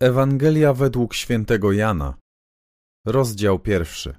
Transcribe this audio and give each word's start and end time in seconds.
Ewangelia 0.00 0.72
według 0.72 1.14
świętego 1.14 1.72
Jana 1.72 2.14
Rozdział 3.06 3.58
pierwszy 3.58 4.16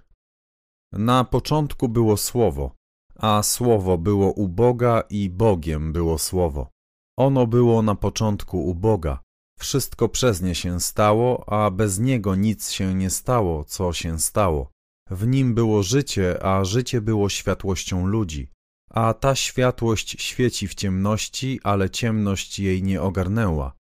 Na 0.92 1.24
początku 1.24 1.90
było 1.90 2.18
Słowo, 2.18 2.76
a 3.16 3.44
Słowo 3.44 3.98
było 3.98 4.32
u 4.32 4.48
Boga 4.48 5.04
i 5.10 5.30
Bogiem 5.30 5.94
było 5.94 6.18
Słowo. 6.18 6.70
Ono 7.18 7.48
było 7.48 7.82
na 7.82 7.96
początku 7.96 8.66
u 8.66 8.76
Boga. 8.76 9.20
Wszystko 9.60 10.10
przez 10.10 10.42
nie 10.42 10.56
się 10.56 10.80
stało, 10.80 11.50
a 11.50 11.72
bez 11.72 12.00
niego 12.00 12.36
nic 12.36 12.72
się 12.72 12.94
nie 12.94 13.10
stało, 13.10 13.64
co 13.64 13.94
się 13.94 14.20
stało. 14.20 14.72
W 15.10 15.28
nim 15.28 15.54
było 15.54 15.84
życie, 15.84 16.46
a 16.46 16.66
życie 16.66 17.02
było 17.02 17.30
światłością 17.30 18.08
ludzi. 18.08 18.50
A 18.90 19.14
ta 19.14 19.36
światłość 19.36 20.22
świeci 20.22 20.68
w 20.68 20.76
ciemności, 20.76 21.60
ale 21.64 21.90
ciemność 21.90 22.60
jej 22.60 22.84
nie 22.84 23.02
ogarnęła. 23.02 23.77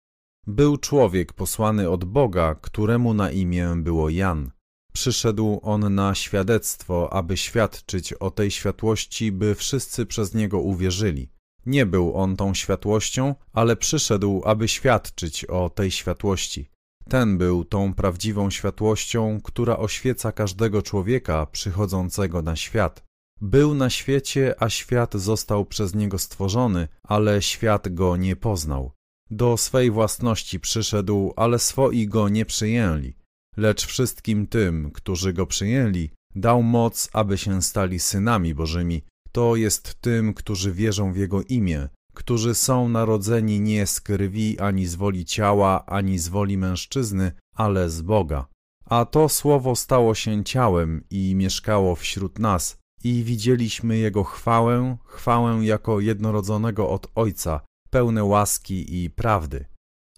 Był 0.48 0.78
człowiek 0.78 1.34
posłany 1.34 1.90
od 1.90 2.06
Boga, 2.06 2.56
któremu 2.56 3.14
na 3.14 3.32
imię 3.32 3.76
było 3.78 4.10
Jan. 4.10 4.52
Przyszedł 4.94 5.60
on 5.64 5.96
na 5.96 6.16
świadectwo, 6.16 7.14
aby 7.14 7.38
świadczyć 7.38 8.14
o 8.14 8.32
tej 8.32 8.52
światłości, 8.52 9.32
by 9.32 9.56
wszyscy 9.56 10.06
przez 10.06 10.34
niego 10.34 10.60
uwierzyli. 10.60 11.30
Nie 11.66 11.86
był 11.86 12.16
on 12.16 12.36
tą 12.36 12.54
światłością, 12.54 13.36
ale 13.54 13.76
przyszedł, 13.76 14.42
aby 14.46 14.68
świadczyć 14.68 15.46
o 15.46 15.70
tej 15.70 15.92
światłości. 15.92 16.70
Ten 17.10 17.38
był 17.38 17.66
tą 17.66 17.94
prawdziwą 17.94 18.50
światłością, 18.50 19.42
która 19.44 19.78
oświeca 19.78 20.32
każdego 20.32 20.82
człowieka 20.82 21.46
przychodzącego 21.46 22.42
na 22.42 22.56
świat. 22.56 23.04
Był 23.42 23.74
na 23.74 23.90
świecie, 23.90 24.56
a 24.60 24.70
świat 24.70 25.14
został 25.14 25.66
przez 25.66 25.96
niego 25.96 26.20
stworzony, 26.20 26.88
ale 27.04 27.42
świat 27.42 27.94
go 27.94 28.18
nie 28.18 28.36
poznał. 28.36 28.95
Do 29.32 29.58
swej 29.58 29.92
własności 29.92 30.60
przyszedł, 30.60 31.34
ale 31.36 31.60
swoi 31.60 32.08
go 32.08 32.30
nie 32.30 32.46
przyjęli. 32.46 33.14
Lecz 33.58 33.86
wszystkim 33.86 34.48
tym, 34.48 34.92
którzy 34.92 35.34
go 35.34 35.48
przyjęli, 35.48 36.10
dał 36.36 36.64
moc, 36.64 37.10
aby 37.14 37.38
się 37.38 37.62
stali 37.62 38.00
synami 38.00 38.56
Bożymi. 38.56 39.02
To 39.32 39.56
jest 39.56 40.02
tym, 40.02 40.34
którzy 40.34 40.72
wierzą 40.72 41.14
w 41.14 41.18
Jego 41.18 41.42
imię, 41.42 41.90
którzy 42.14 42.56
są 42.56 42.90
narodzeni 42.90 43.60
nie 43.60 43.88
z 43.88 44.02
krwi 44.02 44.60
ani 44.60 44.86
z 44.86 44.96
woli 44.96 45.26
ciała, 45.26 45.86
ani 45.86 46.20
z 46.20 46.28
woli 46.28 46.58
mężczyzny, 46.58 47.32
ale 47.56 47.90
z 47.90 48.02
Boga. 48.02 48.48
A 48.86 49.06
to 49.06 49.30
słowo 49.30 49.76
stało 49.76 50.16
się 50.16 50.44
ciałem 50.44 51.04
i 51.10 51.36
mieszkało 51.36 51.96
wśród 51.96 52.40
nas, 52.40 52.78
i 53.04 53.24
widzieliśmy 53.24 53.98
Jego 53.98 54.24
chwałę, 54.24 54.98
chwałę 55.06 55.66
jako 55.66 56.00
jednorodzonego 56.00 56.90
od 56.90 57.08
Ojca, 57.16 57.62
pełne 57.96 58.24
łaski 58.24 59.04
i 59.04 59.10
prawdy. 59.10 59.66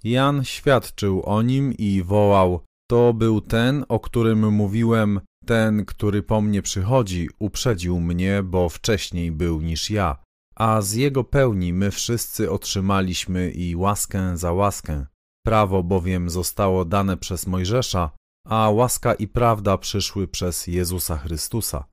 Jan 0.04 0.44
świadczył 0.44 1.24
o 1.26 1.42
nim 1.42 1.74
i 1.74 2.04
wołał: 2.04 2.60
To 2.90 3.14
był 3.14 3.42
ten, 3.42 3.86
o 3.90 4.00
którym 4.00 4.52
mówiłem, 4.54 5.22
ten, 5.46 5.86
który 5.86 6.24
po 6.24 6.42
mnie 6.42 6.62
przychodzi, 6.62 7.30
uprzedził 7.40 8.00
mnie, 8.00 8.44
bo 8.44 8.70
wcześniej 8.70 9.32
był 9.32 9.62
niż 9.62 9.90
ja. 9.90 10.24
A 10.56 10.82
z 10.82 10.94
jego 10.94 11.24
pełni 11.24 11.74
my 11.74 11.92
wszyscy 11.92 12.52
otrzymaliśmy 12.52 13.52
i 13.52 13.76
łaskę 13.76 14.38
za 14.38 14.54
łaskę. 14.54 15.06
Prawo 15.46 15.84
bowiem 15.84 16.30
zostało 16.30 16.86
dane 16.86 17.18
przez 17.18 17.48
Mojżesza, 17.48 18.12
a 18.48 18.70
łaska 18.70 19.14
i 19.14 19.28
prawda 19.28 19.78
przyszły 19.78 20.28
przez 20.28 20.68
Jezusa 20.68 21.18
Chrystusa. 21.18 21.86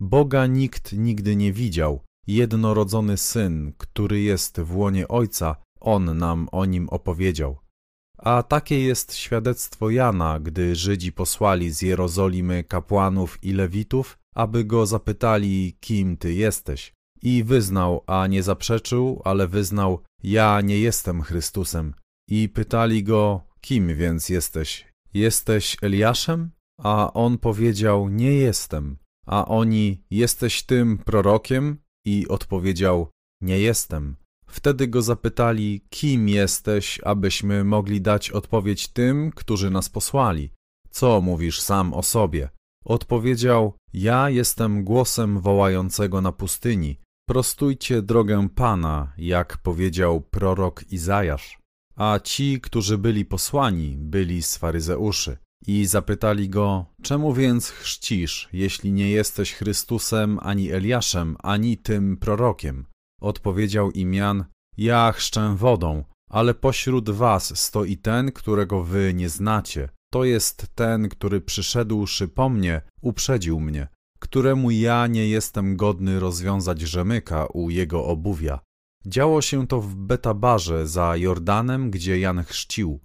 Boga 0.00 0.46
nikt 0.46 0.92
nigdy 0.92 1.36
nie 1.36 1.52
widział, 1.52 2.00
jednorodzony 2.26 3.16
Syn, 3.16 3.72
który 3.78 4.20
jest 4.20 4.60
w 4.60 4.76
łonie 4.76 5.08
Ojca, 5.08 5.56
On 5.80 6.18
nam 6.18 6.48
o 6.52 6.64
nim 6.64 6.88
opowiedział. 6.88 7.58
A 8.18 8.42
takie 8.42 8.80
jest 8.80 9.14
świadectwo 9.14 9.90
Jana, 9.90 10.40
gdy 10.40 10.76
Żydzi 10.76 11.12
posłali 11.12 11.70
z 11.70 11.82
Jerozolimy 11.82 12.64
kapłanów 12.64 13.38
i 13.42 13.52
lewitów, 13.52 14.18
aby 14.34 14.64
go 14.64 14.86
zapytali, 14.86 15.76
kim 15.80 16.16
ty 16.16 16.34
jesteś. 16.34 16.92
I 17.22 17.44
wyznał, 17.44 18.04
a 18.06 18.26
nie 18.26 18.42
zaprzeczył, 18.42 19.22
ale 19.24 19.48
wyznał, 19.48 20.00
ja 20.22 20.60
nie 20.60 20.78
jestem 20.78 21.22
Chrystusem. 21.22 21.94
I 22.28 22.48
pytali 22.48 23.04
go, 23.04 23.40
kim 23.60 23.96
więc 23.96 24.28
jesteś? 24.28 24.86
Jesteś 25.14 25.76
Eliaszem? 25.82 26.50
A 26.82 27.12
on 27.12 27.38
powiedział, 27.38 28.08
nie 28.08 28.32
jestem. 28.32 28.96
A 29.26 29.44
oni, 29.44 30.04
jesteś 30.10 30.62
tym 30.62 30.98
prorokiem? 30.98 31.78
I 32.04 32.28
odpowiedział: 32.28 33.08
Nie 33.40 33.58
jestem. 33.58 34.16
Wtedy 34.46 34.88
go 34.88 35.02
zapytali: 35.02 35.80
Kim 35.90 36.28
jesteś, 36.28 37.00
abyśmy 37.04 37.64
mogli 37.64 38.00
dać 38.00 38.30
odpowiedź 38.30 38.88
tym, 38.88 39.30
którzy 39.34 39.70
nas 39.70 39.88
posłali? 39.88 40.50
Co 40.90 41.20
mówisz 41.20 41.60
sam 41.60 41.94
o 41.94 42.02
sobie? 42.02 42.48
Odpowiedział: 42.84 43.74
Ja 43.92 44.30
jestem 44.30 44.84
głosem 44.84 45.40
wołającego 45.40 46.20
na 46.20 46.32
pustyni. 46.32 46.96
Prostujcie 47.28 48.02
drogę 48.02 48.48
Pana, 48.54 49.12
jak 49.18 49.58
powiedział 49.58 50.20
prorok 50.20 50.92
Izajasz. 50.92 51.58
A 51.96 52.18
ci, 52.24 52.60
którzy 52.60 52.98
byli 52.98 53.24
posłani, 53.24 53.96
byli 53.96 54.42
z 54.42 54.56
faryzeuszy. 54.56 55.36
I 55.66 55.86
zapytali 55.86 56.48
go, 56.48 56.86
czemu 57.02 57.34
więc 57.34 57.70
chrzcisz, 57.70 58.48
jeśli 58.52 58.92
nie 58.92 59.10
jesteś 59.10 59.54
Chrystusem, 59.54 60.38
ani 60.42 60.70
Eliaszem, 60.70 61.36
ani 61.42 61.78
tym 61.78 62.16
prorokiem? 62.16 62.86
Odpowiedział 63.20 63.90
im 63.90 64.14
Jan, 64.14 64.44
ja 64.76 65.12
chrzczę 65.12 65.56
wodą, 65.56 66.04
ale 66.30 66.54
pośród 66.54 67.10
was 67.10 67.58
stoi 67.58 67.96
ten, 67.96 68.32
którego 68.32 68.84
wy 68.84 69.14
nie 69.14 69.28
znacie. 69.28 69.88
To 70.12 70.24
jest 70.24 70.66
ten, 70.74 71.08
który 71.08 71.40
przyszedłszy 71.40 72.28
po 72.28 72.48
mnie, 72.48 72.82
uprzedził 73.02 73.60
mnie, 73.60 73.88
któremu 74.18 74.70
ja 74.70 75.06
nie 75.06 75.28
jestem 75.28 75.76
godny 75.76 76.20
rozwiązać 76.20 76.80
rzemyka 76.80 77.46
u 77.46 77.70
jego 77.70 78.04
obuwia. 78.06 78.60
Działo 79.06 79.42
się 79.42 79.66
to 79.66 79.80
w 79.80 79.94
Betabarze 79.94 80.86
za 80.86 81.16
Jordanem, 81.16 81.90
gdzie 81.90 82.18
Jan 82.18 82.44
chrzcił. 82.44 83.00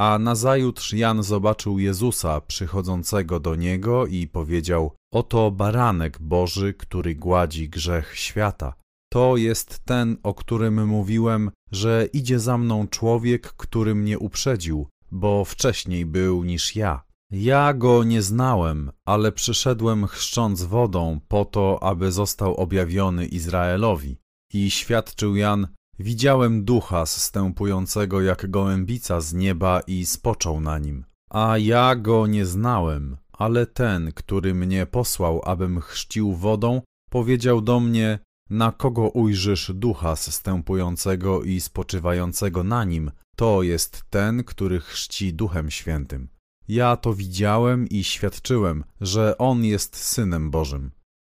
A 0.00 0.18
nazajutrz 0.18 0.92
Jan 0.92 1.22
zobaczył 1.22 1.78
Jezusa 1.78 2.40
przychodzącego 2.40 3.40
do 3.40 3.54
niego 3.54 4.06
i 4.06 4.26
powiedział: 4.28 4.96
Oto 5.12 5.50
baranek 5.50 6.18
Boży, 6.22 6.74
który 6.74 7.14
gładzi 7.14 7.68
grzech 7.68 8.16
świata. 8.16 8.74
To 9.12 9.36
jest 9.36 9.78
ten, 9.84 10.16
o 10.22 10.34
którym 10.34 10.86
mówiłem, 10.86 11.50
że 11.72 12.08
idzie 12.12 12.38
za 12.38 12.58
mną 12.58 12.88
człowiek, 12.88 13.52
który 13.52 13.94
mnie 13.94 14.18
uprzedził, 14.18 14.88
bo 15.10 15.44
wcześniej 15.44 16.06
był 16.06 16.44
niż 16.44 16.76
ja. 16.76 17.02
Ja 17.30 17.74
go 17.74 18.04
nie 18.04 18.22
znałem, 18.22 18.90
ale 19.04 19.32
przyszedłem 19.32 20.06
chrzcząc 20.06 20.62
wodą 20.62 21.20
po 21.28 21.44
to, 21.44 21.82
aby 21.82 22.12
został 22.12 22.54
objawiony 22.54 23.26
Izraelowi. 23.26 24.16
I 24.52 24.70
świadczył 24.70 25.36
Jan, 25.36 25.68
Widziałem 26.02 26.64
ducha 26.64 27.06
zstępującego 27.06 28.22
jak 28.22 28.50
gołębica 28.50 29.20
z 29.20 29.34
nieba 29.34 29.80
i 29.80 30.06
spoczął 30.06 30.60
na 30.60 30.78
nim. 30.78 31.04
A 31.30 31.58
ja 31.58 31.96
go 31.96 32.26
nie 32.26 32.46
znałem, 32.46 33.16
ale 33.32 33.66
ten, 33.66 34.12
który 34.12 34.54
mnie 34.54 34.86
posłał, 34.86 35.42
abym 35.44 35.80
chrzcił 35.80 36.34
wodą, 36.34 36.82
powiedział 37.10 37.60
do 37.60 37.80
mnie, 37.80 38.18
na 38.50 38.72
kogo 38.72 39.08
ujrzysz 39.08 39.72
ducha 39.74 40.16
zstępującego 40.16 41.42
i 41.42 41.60
spoczywającego 41.60 42.64
na 42.64 42.84
nim, 42.84 43.10
to 43.36 43.62
jest 43.62 44.04
ten, 44.10 44.44
który 44.44 44.80
chrzci 44.80 45.34
duchem 45.34 45.70
świętym. 45.70 46.28
Ja 46.68 46.96
to 46.96 47.14
widziałem 47.14 47.88
i 47.88 48.04
świadczyłem, 48.04 48.84
że 49.00 49.38
on 49.38 49.64
jest 49.64 49.96
synem 49.96 50.50
Bożym. 50.50 50.90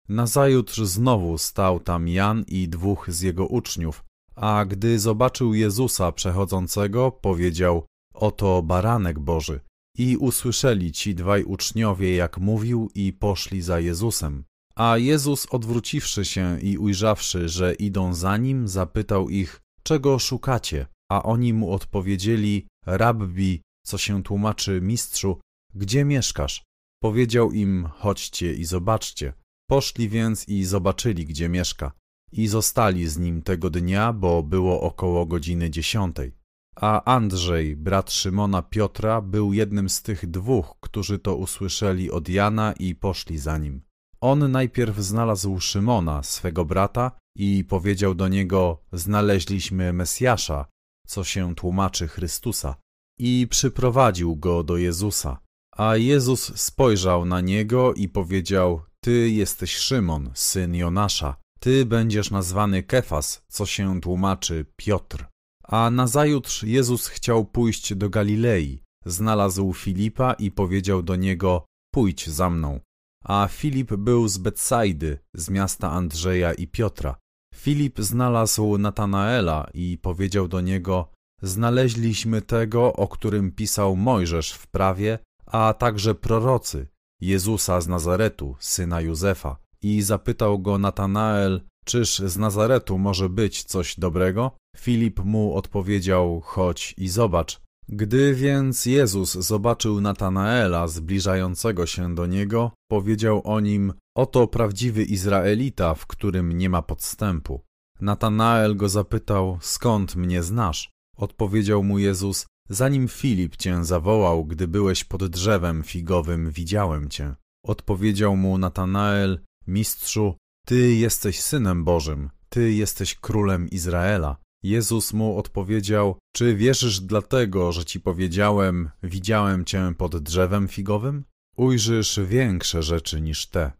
Nazajutrz 0.08 0.80
znowu 0.80 1.38
stał 1.38 1.80
tam 1.80 2.08
Jan 2.08 2.44
i 2.48 2.68
dwóch 2.68 3.10
z 3.10 3.20
jego 3.20 3.46
uczniów, 3.46 4.07
a 4.40 4.64
gdy 4.64 4.98
zobaczył 4.98 5.54
Jezusa 5.54 6.12
przechodzącego, 6.12 7.12
powiedział: 7.12 7.86
Oto 8.14 8.62
baranek 8.62 9.18
Boży. 9.18 9.60
I 9.98 10.16
usłyszeli 10.16 10.92
ci 10.92 11.14
dwaj 11.14 11.44
uczniowie, 11.44 12.16
jak 12.16 12.38
mówił, 12.38 12.90
i 12.94 13.12
poszli 13.12 13.62
za 13.62 13.80
Jezusem. 13.80 14.44
A 14.76 14.98
Jezus, 14.98 15.46
odwróciwszy 15.50 16.24
się 16.24 16.60
i 16.60 16.78
ujrzawszy, 16.78 17.48
że 17.48 17.74
idą 17.74 18.14
za 18.14 18.36
nim, 18.36 18.68
zapytał 18.68 19.28
ich: 19.28 19.60
Czego 19.82 20.18
szukacie? 20.18 20.86
A 21.10 21.22
oni 21.22 21.52
mu 21.52 21.72
odpowiedzieli: 21.72 22.66
Rabbi, 22.86 23.62
co 23.86 23.98
się 23.98 24.22
tłumaczy 24.22 24.80
mistrzu, 24.80 25.40
gdzie 25.74 26.04
mieszkasz? 26.04 26.62
Powiedział 27.02 27.52
im: 27.52 27.88
Chodźcie 27.92 28.54
i 28.54 28.64
zobaczcie. 28.64 29.32
Poszli 29.70 30.08
więc 30.08 30.48
i 30.48 30.64
zobaczyli, 30.64 31.26
gdzie 31.26 31.48
mieszka 31.48 31.92
i 32.32 32.48
zostali 32.48 33.08
z 33.08 33.18
nim 33.18 33.42
tego 33.42 33.70
dnia, 33.70 34.12
bo 34.12 34.42
było 34.42 34.80
około 34.80 35.26
godziny 35.26 35.70
dziesiątej. 35.70 36.38
A 36.76 37.04
Andrzej, 37.04 37.76
brat 37.76 38.12
Szymona 38.12 38.62
Piotra, 38.62 39.20
był 39.20 39.52
jednym 39.52 39.88
z 39.88 40.02
tych 40.02 40.30
dwóch, 40.30 40.76
którzy 40.80 41.18
to 41.18 41.36
usłyszeli 41.36 42.10
od 42.10 42.28
Jana 42.28 42.72
i 42.72 42.94
poszli 42.94 43.38
za 43.38 43.58
nim. 43.58 43.82
On 44.20 44.50
najpierw 44.50 44.98
znalazł 44.98 45.60
Szymona, 45.60 46.22
swego 46.22 46.64
brata, 46.64 47.10
i 47.36 47.64
powiedział 47.64 48.14
do 48.14 48.28
niego: 48.28 48.82
Znaleźliśmy 48.92 49.92
Mesjasza, 49.92 50.66
co 51.06 51.24
się 51.24 51.54
tłumaczy 51.54 52.08
Chrystusa. 52.08 52.74
i 53.20 53.46
przyprowadził 53.50 54.36
go 54.36 54.62
do 54.62 54.76
Jezusa. 54.76 55.38
A 55.76 55.96
Jezus 55.96 56.58
spojrzał 56.60 57.24
na 57.24 57.40
niego 57.40 57.94
i 57.94 58.08
powiedział: 58.08 58.82
Ty 59.00 59.30
jesteś 59.30 59.76
Szymon, 59.76 60.30
syn 60.34 60.74
Jonasza. 60.74 61.36
Ty 61.60 61.86
będziesz 61.86 62.30
nazwany 62.30 62.82
Kefas, 62.82 63.42
co 63.48 63.66
się 63.66 64.00
tłumaczy 64.00 64.66
Piotr. 64.76 65.26
A 65.62 65.90
nazajutrz 65.90 66.62
Jezus 66.62 67.06
chciał 67.06 67.44
pójść 67.44 67.94
do 67.94 68.10
Galilei. 68.10 68.82
Znalazł 69.06 69.72
Filipa 69.72 70.32
i 70.32 70.50
powiedział 70.50 71.02
do 71.02 71.16
niego: 71.16 71.64
Pójdź 71.94 72.28
za 72.28 72.50
mną. 72.50 72.80
A 73.24 73.48
Filip 73.50 73.94
był 73.94 74.28
z 74.28 74.38
Betsaidy, 74.38 75.18
z 75.34 75.50
miasta 75.50 75.90
Andrzeja 75.90 76.52
i 76.52 76.66
Piotra. 76.66 77.16
Filip 77.54 78.00
znalazł 78.00 78.78
Natanaela 78.78 79.70
i 79.74 79.98
powiedział 80.02 80.48
do 80.48 80.60
niego: 80.60 81.10
Znaleźliśmy 81.42 82.42
tego, 82.42 82.92
o 82.92 83.08
którym 83.08 83.52
pisał 83.52 83.96
Mojżesz 83.96 84.52
w 84.52 84.66
prawie, 84.66 85.18
a 85.46 85.74
także 85.74 86.14
prorocy, 86.14 86.86
Jezusa 87.20 87.80
z 87.80 87.88
Nazaretu, 87.88 88.56
syna 88.60 89.00
Józefa. 89.00 89.67
I 89.82 90.02
zapytał 90.02 90.58
go 90.58 90.78
Natanael, 90.78 91.60
czyż 91.84 92.18
z 92.18 92.36
Nazaretu 92.36 92.98
może 92.98 93.28
być 93.28 93.64
coś 93.64 93.96
dobrego? 93.98 94.50
Filip 94.76 95.24
mu 95.24 95.54
odpowiedział, 95.54 96.40
chodź 96.40 96.94
i 96.96 97.08
zobacz. 97.08 97.60
Gdy 97.88 98.34
więc 98.34 98.86
Jezus 98.86 99.32
zobaczył 99.32 100.00
Natanaela 100.00 100.88
zbliżającego 100.88 101.86
się 101.86 102.14
do 102.14 102.26
niego, 102.26 102.72
powiedział 102.90 103.42
o 103.44 103.60
nim: 103.60 103.92
Oto 104.16 104.46
prawdziwy 104.46 105.04
Izraelita, 105.04 105.94
w 105.94 106.06
którym 106.06 106.52
nie 106.52 106.70
ma 106.70 106.82
podstępu. 106.82 107.60
Natanael 108.00 108.76
go 108.76 108.88
zapytał: 108.88 109.58
Skąd 109.60 110.16
mnie 110.16 110.42
znasz? 110.42 110.90
Odpowiedział 111.16 111.84
mu 111.84 111.98
Jezus: 111.98 112.46
Zanim 112.68 113.08
Filip 113.08 113.56
cię 113.56 113.84
zawołał, 113.84 114.44
gdy 114.44 114.68
byłeś 114.68 115.04
pod 115.04 115.26
drzewem 115.26 115.82
figowym, 115.82 116.50
widziałem 116.50 117.08
cię. 117.08 117.34
Odpowiedział 117.64 118.36
mu 118.36 118.58
Natanael: 118.58 119.40
Mistrzu, 119.68 120.34
ty 120.66 120.94
jesteś 120.94 121.40
synem 121.40 121.84
Bożym, 121.84 122.30
ty 122.48 122.72
jesteś 122.72 123.14
królem 123.14 123.70
Izraela. 123.70 124.36
Jezus 124.62 125.12
mu 125.12 125.38
odpowiedział: 125.38 126.18
Czy 126.36 126.56
wierzysz 126.56 127.00
dlatego, 127.00 127.72
że 127.72 127.84
ci 127.84 128.00
powiedziałem, 128.00 128.90
widziałem 129.02 129.64
cię 129.64 129.92
pod 129.98 130.16
drzewem 130.16 130.68
figowym? 130.68 131.24
Ujrzysz 131.56 132.20
większe 132.26 132.82
rzeczy 132.82 133.20
niż 133.20 133.46
te. 133.46 133.72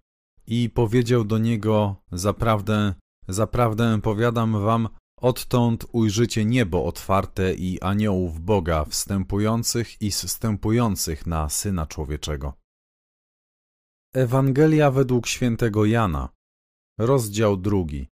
I 0.47 0.71
powiedział 0.71 1.25
do 1.25 1.39
niego: 1.39 1.97
Zaprawdę, 2.13 2.95
zaprawdę 3.29 4.01
powiadam 4.03 4.63
wam, 4.65 4.89
odtąd 5.21 5.87
ujrzycie 5.93 6.45
niebo 6.45 6.85
otwarte 6.85 7.55
i 7.55 7.81
aniołów 7.81 8.41
Boga 8.41 8.85
wstępujących 8.85 10.03
i 10.03 10.11
zstępujących 10.11 11.27
na 11.27 11.49
Syna 11.49 11.87
Człowieczego. 11.87 12.53
Ewangelia 14.15 14.91
według 14.91 15.27
świętego 15.27 15.85
Jana, 15.85 16.29
rozdział 16.99 17.57
drugi. 17.57 18.09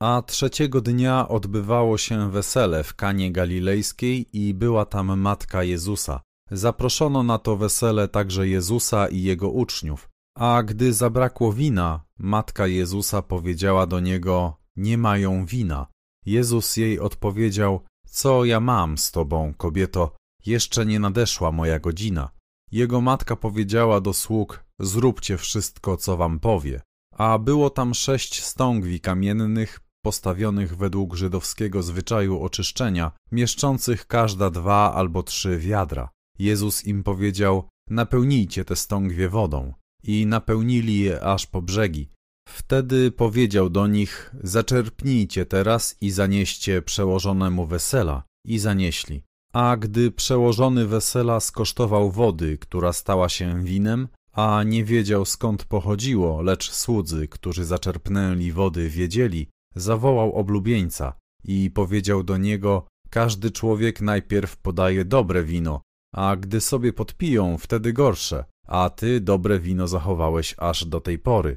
A 0.00 0.22
trzeciego 0.26 0.80
dnia 0.80 1.28
odbywało 1.28 1.98
się 1.98 2.30
wesele 2.30 2.84
w 2.84 2.94
Kanie 2.94 3.32
Galilejskiej 3.32 4.26
i 4.32 4.54
była 4.54 4.84
tam 4.84 5.20
matka 5.20 5.62
Jezusa. 5.62 6.20
Zaproszono 6.50 7.22
na 7.22 7.38
to 7.38 7.56
wesele 7.56 8.08
także 8.08 8.48
Jezusa 8.48 9.08
i 9.08 9.22
jego 9.22 9.50
uczniów. 9.50 10.08
A 10.38 10.62
gdy 10.62 10.92
zabrakło 10.92 11.52
wina, 11.52 12.04
matka 12.18 12.66
Jezusa 12.66 13.22
powiedziała 13.22 13.86
do 13.86 14.00
niego: 14.00 14.56
Nie 14.76 14.98
mają 14.98 15.46
wina. 15.46 15.86
Jezus 16.26 16.76
jej 16.76 17.00
odpowiedział: 17.00 17.80
Co 18.06 18.44
ja 18.44 18.60
mam 18.60 18.98
z 18.98 19.10
tobą, 19.10 19.54
kobieto? 19.54 20.16
Jeszcze 20.46 20.86
nie 20.86 21.00
nadeszła 21.00 21.52
moja 21.52 21.78
godzina. 21.80 22.30
Jego 22.72 23.00
matka 23.00 23.36
powiedziała 23.36 24.00
do 24.00 24.12
sług: 24.12 24.65
Zróbcie 24.80 25.38
wszystko, 25.38 25.96
co 25.96 26.16
wam 26.16 26.40
powie. 26.40 26.80
A 27.14 27.38
było 27.38 27.70
tam 27.70 27.94
sześć 27.94 28.44
stągwi 28.44 29.00
kamiennych, 29.00 29.80
postawionych 30.04 30.76
według 30.76 31.14
żydowskiego 31.14 31.82
zwyczaju 31.82 32.42
oczyszczenia, 32.42 33.12
mieszczących 33.32 34.06
każda 34.06 34.50
dwa 34.50 34.94
albo 34.94 35.22
trzy 35.22 35.58
wiadra. 35.58 36.08
Jezus 36.38 36.84
im 36.84 37.02
powiedział: 37.02 37.68
Napełnijcie 37.90 38.64
te 38.64 38.76
stągwie 38.76 39.28
wodą. 39.28 39.74
I 40.02 40.26
napełnili 40.26 40.98
je 40.98 41.20
aż 41.24 41.46
po 41.46 41.62
brzegi. 41.62 42.08
Wtedy 42.48 43.10
powiedział 43.10 43.70
do 43.70 43.86
nich: 43.86 44.34
Zaczerpnijcie 44.42 45.46
teraz 45.46 45.96
i 46.00 46.10
zanieście 46.10 46.82
przełożonemu 46.82 47.66
wesela. 47.66 48.22
I 48.46 48.58
zanieśli. 48.58 49.22
A 49.52 49.76
gdy 49.76 50.10
przełożony 50.10 50.86
wesela 50.86 51.40
skosztował 51.40 52.10
wody, 52.10 52.58
która 52.58 52.92
stała 52.92 53.28
się 53.28 53.64
winem, 53.64 54.08
a 54.36 54.62
nie 54.62 54.84
wiedział 54.84 55.24
skąd 55.24 55.64
pochodziło, 55.64 56.42
lecz 56.42 56.70
słudzy, 56.70 57.28
którzy 57.28 57.64
zaczerpnęli 57.64 58.52
wody, 58.52 58.88
wiedzieli, 58.88 59.48
zawołał 59.74 60.32
oblubieńca 60.32 61.12
i 61.44 61.70
powiedział 61.70 62.22
do 62.22 62.36
niego: 62.36 62.86
Każdy 63.10 63.50
człowiek 63.50 64.00
najpierw 64.00 64.56
podaje 64.56 65.04
dobre 65.04 65.44
wino, 65.44 65.80
a 66.14 66.36
gdy 66.36 66.60
sobie 66.60 66.92
podpiją, 66.92 67.58
wtedy 67.58 67.92
gorsze, 67.92 68.44
a 68.66 68.90
ty 68.90 69.20
dobre 69.20 69.60
wino 69.60 69.88
zachowałeś 69.88 70.54
aż 70.58 70.84
do 70.84 71.00
tej 71.00 71.18
pory. 71.18 71.56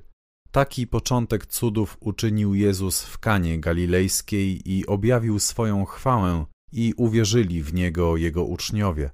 Taki 0.52 0.88
początek 0.88 1.46
cudów 1.46 1.98
uczynił 2.00 2.56
Jezus 2.56 3.04
w 3.04 3.20
Kanie 3.20 3.60
Galilejskiej 3.60 4.72
i 4.72 4.88
objawił 4.88 5.40
swoją 5.40 5.86
chwałę 5.86 6.46
i 6.72 6.94
uwierzyli 6.98 7.64
w 7.64 7.74
Niego 7.74 8.18
Jego 8.18 8.44
uczniowie. 8.44 9.10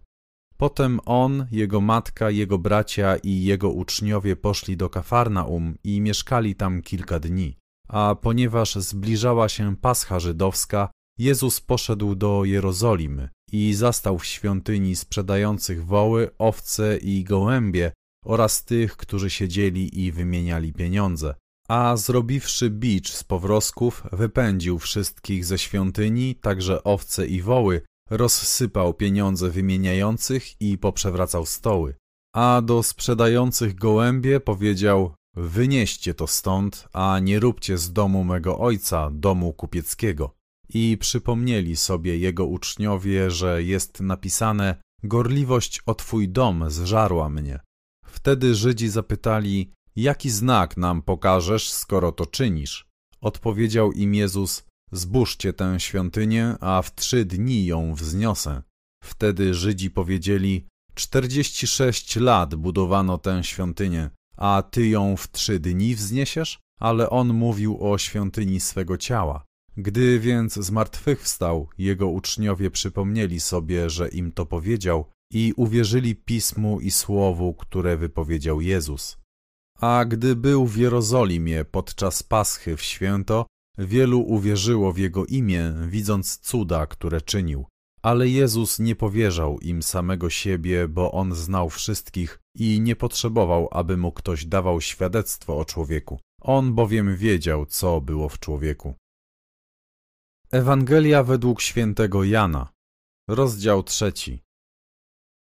Potem 0.57 0.99
on, 1.05 1.47
jego 1.51 1.81
matka, 1.81 2.29
jego 2.29 2.57
bracia 2.57 3.15
i 3.15 3.43
jego 3.43 3.69
uczniowie 3.69 4.35
poszli 4.35 4.77
do 4.77 4.89
Kafarnaum 4.89 5.75
i 5.83 6.01
mieszkali 6.01 6.55
tam 6.55 6.81
kilka 6.81 7.19
dni. 7.19 7.57
A 7.87 8.15
ponieważ 8.21 8.75
zbliżała 8.75 9.49
się 9.49 9.75
Pascha 9.75 10.19
żydowska, 10.19 10.89
Jezus 11.17 11.61
poszedł 11.61 12.15
do 12.15 12.45
Jerozolimy 12.45 13.29
i 13.51 13.73
zastał 13.73 14.19
w 14.19 14.25
świątyni 14.25 14.95
sprzedających 14.95 15.85
woły, 15.85 16.29
owce 16.37 16.97
i 16.97 17.23
gołębie 17.23 17.91
oraz 18.25 18.65
tych, 18.65 18.97
którzy 18.97 19.29
siedzieli 19.29 20.03
i 20.03 20.11
wymieniali 20.11 20.73
pieniądze. 20.73 21.35
A 21.67 21.97
zrobiwszy 21.97 22.69
bicz 22.69 23.11
z 23.11 23.23
powrosków, 23.23 24.03
wypędził 24.11 24.79
wszystkich 24.79 25.45
ze 25.45 25.57
świątyni, 25.57 26.35
także 26.35 26.83
owce 26.83 27.27
i 27.27 27.41
woły, 27.41 27.81
rozsypał 28.09 28.93
pieniądze 28.93 29.49
wymieniających 29.49 30.61
i 30.61 30.77
poprzewracał 30.77 31.45
stoły. 31.45 31.95
A 32.35 32.61
do 32.61 32.83
sprzedających 32.83 33.75
gołębie 33.75 34.39
powiedział: 34.39 35.13
Wynieście 35.35 36.13
to 36.13 36.27
stąd, 36.27 36.87
a 36.93 37.19
nie 37.19 37.39
róbcie 37.39 37.77
z 37.77 37.93
domu 37.93 38.23
mego 38.23 38.59
ojca 38.59 39.09
domu 39.13 39.53
kupieckiego. 39.53 40.35
I 40.69 40.97
przypomnieli 40.97 41.75
sobie 41.75 42.17
jego 42.17 42.45
uczniowie, 42.45 43.31
że 43.31 43.63
jest 43.63 43.99
napisane: 43.99 44.75
Gorliwość 45.03 45.81
o 45.85 45.95
twój 45.95 46.29
dom 46.29 46.69
zżarła 46.69 47.29
mnie. 47.29 47.59
Wtedy 48.05 48.55
Żydzi 48.55 48.89
zapytali: 48.89 49.71
Jaki 49.95 50.29
znak 50.29 50.77
nam 50.77 51.01
pokażesz, 51.01 51.71
skoro 51.71 52.11
to 52.11 52.25
czynisz? 52.25 52.87
Odpowiedział 53.21 53.91
im 53.91 54.15
Jezus: 54.15 54.65
Zbóżcie 54.91 55.53
tę 55.53 55.79
świątynię, 55.79 56.55
a 56.59 56.81
w 56.81 56.95
trzy 56.95 57.25
dni 57.25 57.65
ją 57.65 57.93
wzniosę. 57.93 58.63
Wtedy 59.03 59.53
Żydzi 59.53 59.91
powiedzieli: 59.91 60.67
Czterdzieści 60.93 61.67
sześć 61.67 62.15
lat 62.15 62.55
budowano 62.55 63.17
tę 63.17 63.43
świątynię, 63.43 64.09
a 64.37 64.63
ty 64.71 64.87
ją 64.87 65.15
w 65.17 65.31
trzy 65.31 65.59
dni 65.59 65.95
wzniesiesz? 65.95 66.59
Ale 66.79 67.09
on 67.09 67.33
mówił 67.33 67.77
o 67.91 67.97
świątyni 67.97 68.59
swego 68.59 68.97
ciała. 68.97 69.45
Gdy 69.77 70.19
więc 70.19 70.53
zmartwychwstał, 70.53 71.69
jego 71.77 72.07
uczniowie 72.07 72.71
przypomnieli 72.71 73.39
sobie, 73.39 73.89
że 73.89 74.07
im 74.09 74.31
to 74.31 74.45
powiedział 74.45 75.05
i 75.33 75.53
uwierzyli 75.55 76.15
pismu 76.15 76.79
i 76.79 76.91
słowu, 76.91 77.53
które 77.53 77.97
wypowiedział 77.97 78.61
Jezus. 78.61 79.17
A 79.79 80.05
gdy 80.05 80.35
był 80.35 80.65
w 80.67 80.77
Jerozolimie 80.77 81.65
podczas 81.65 82.23
Paschy 82.23 82.77
w 82.77 82.81
święto, 82.81 83.45
wielu 83.77 84.19
uwierzyło 84.21 84.93
w 84.93 84.97
jego 84.97 85.25
imię, 85.25 85.73
widząc 85.87 86.37
cuda, 86.37 86.85
które 86.85 87.21
czynił. 87.21 87.65
Ale 88.01 88.29
Jezus 88.29 88.79
nie 88.79 88.95
powierzał 88.95 89.59
im 89.59 89.83
samego 89.83 90.29
siebie, 90.29 90.87
bo 90.87 91.11
on 91.11 91.35
znał 91.35 91.69
wszystkich 91.69 92.39
i 92.55 92.81
nie 92.81 92.95
potrzebował, 92.95 93.67
aby 93.71 93.97
mu 93.97 94.11
ktoś 94.11 94.45
dawał 94.45 94.81
świadectwo 94.81 95.57
o 95.57 95.65
człowieku. 95.65 96.19
On 96.41 96.73
bowiem 96.73 97.15
wiedział, 97.17 97.65
co 97.65 98.01
było 98.01 98.29
w 98.29 98.39
człowieku. 98.39 98.93
Ewangelia 100.51 101.23
według 101.23 101.61
świętego 101.61 102.23
Jana, 102.23 102.69
rozdział 103.29 103.83
trzeci. 103.83 104.41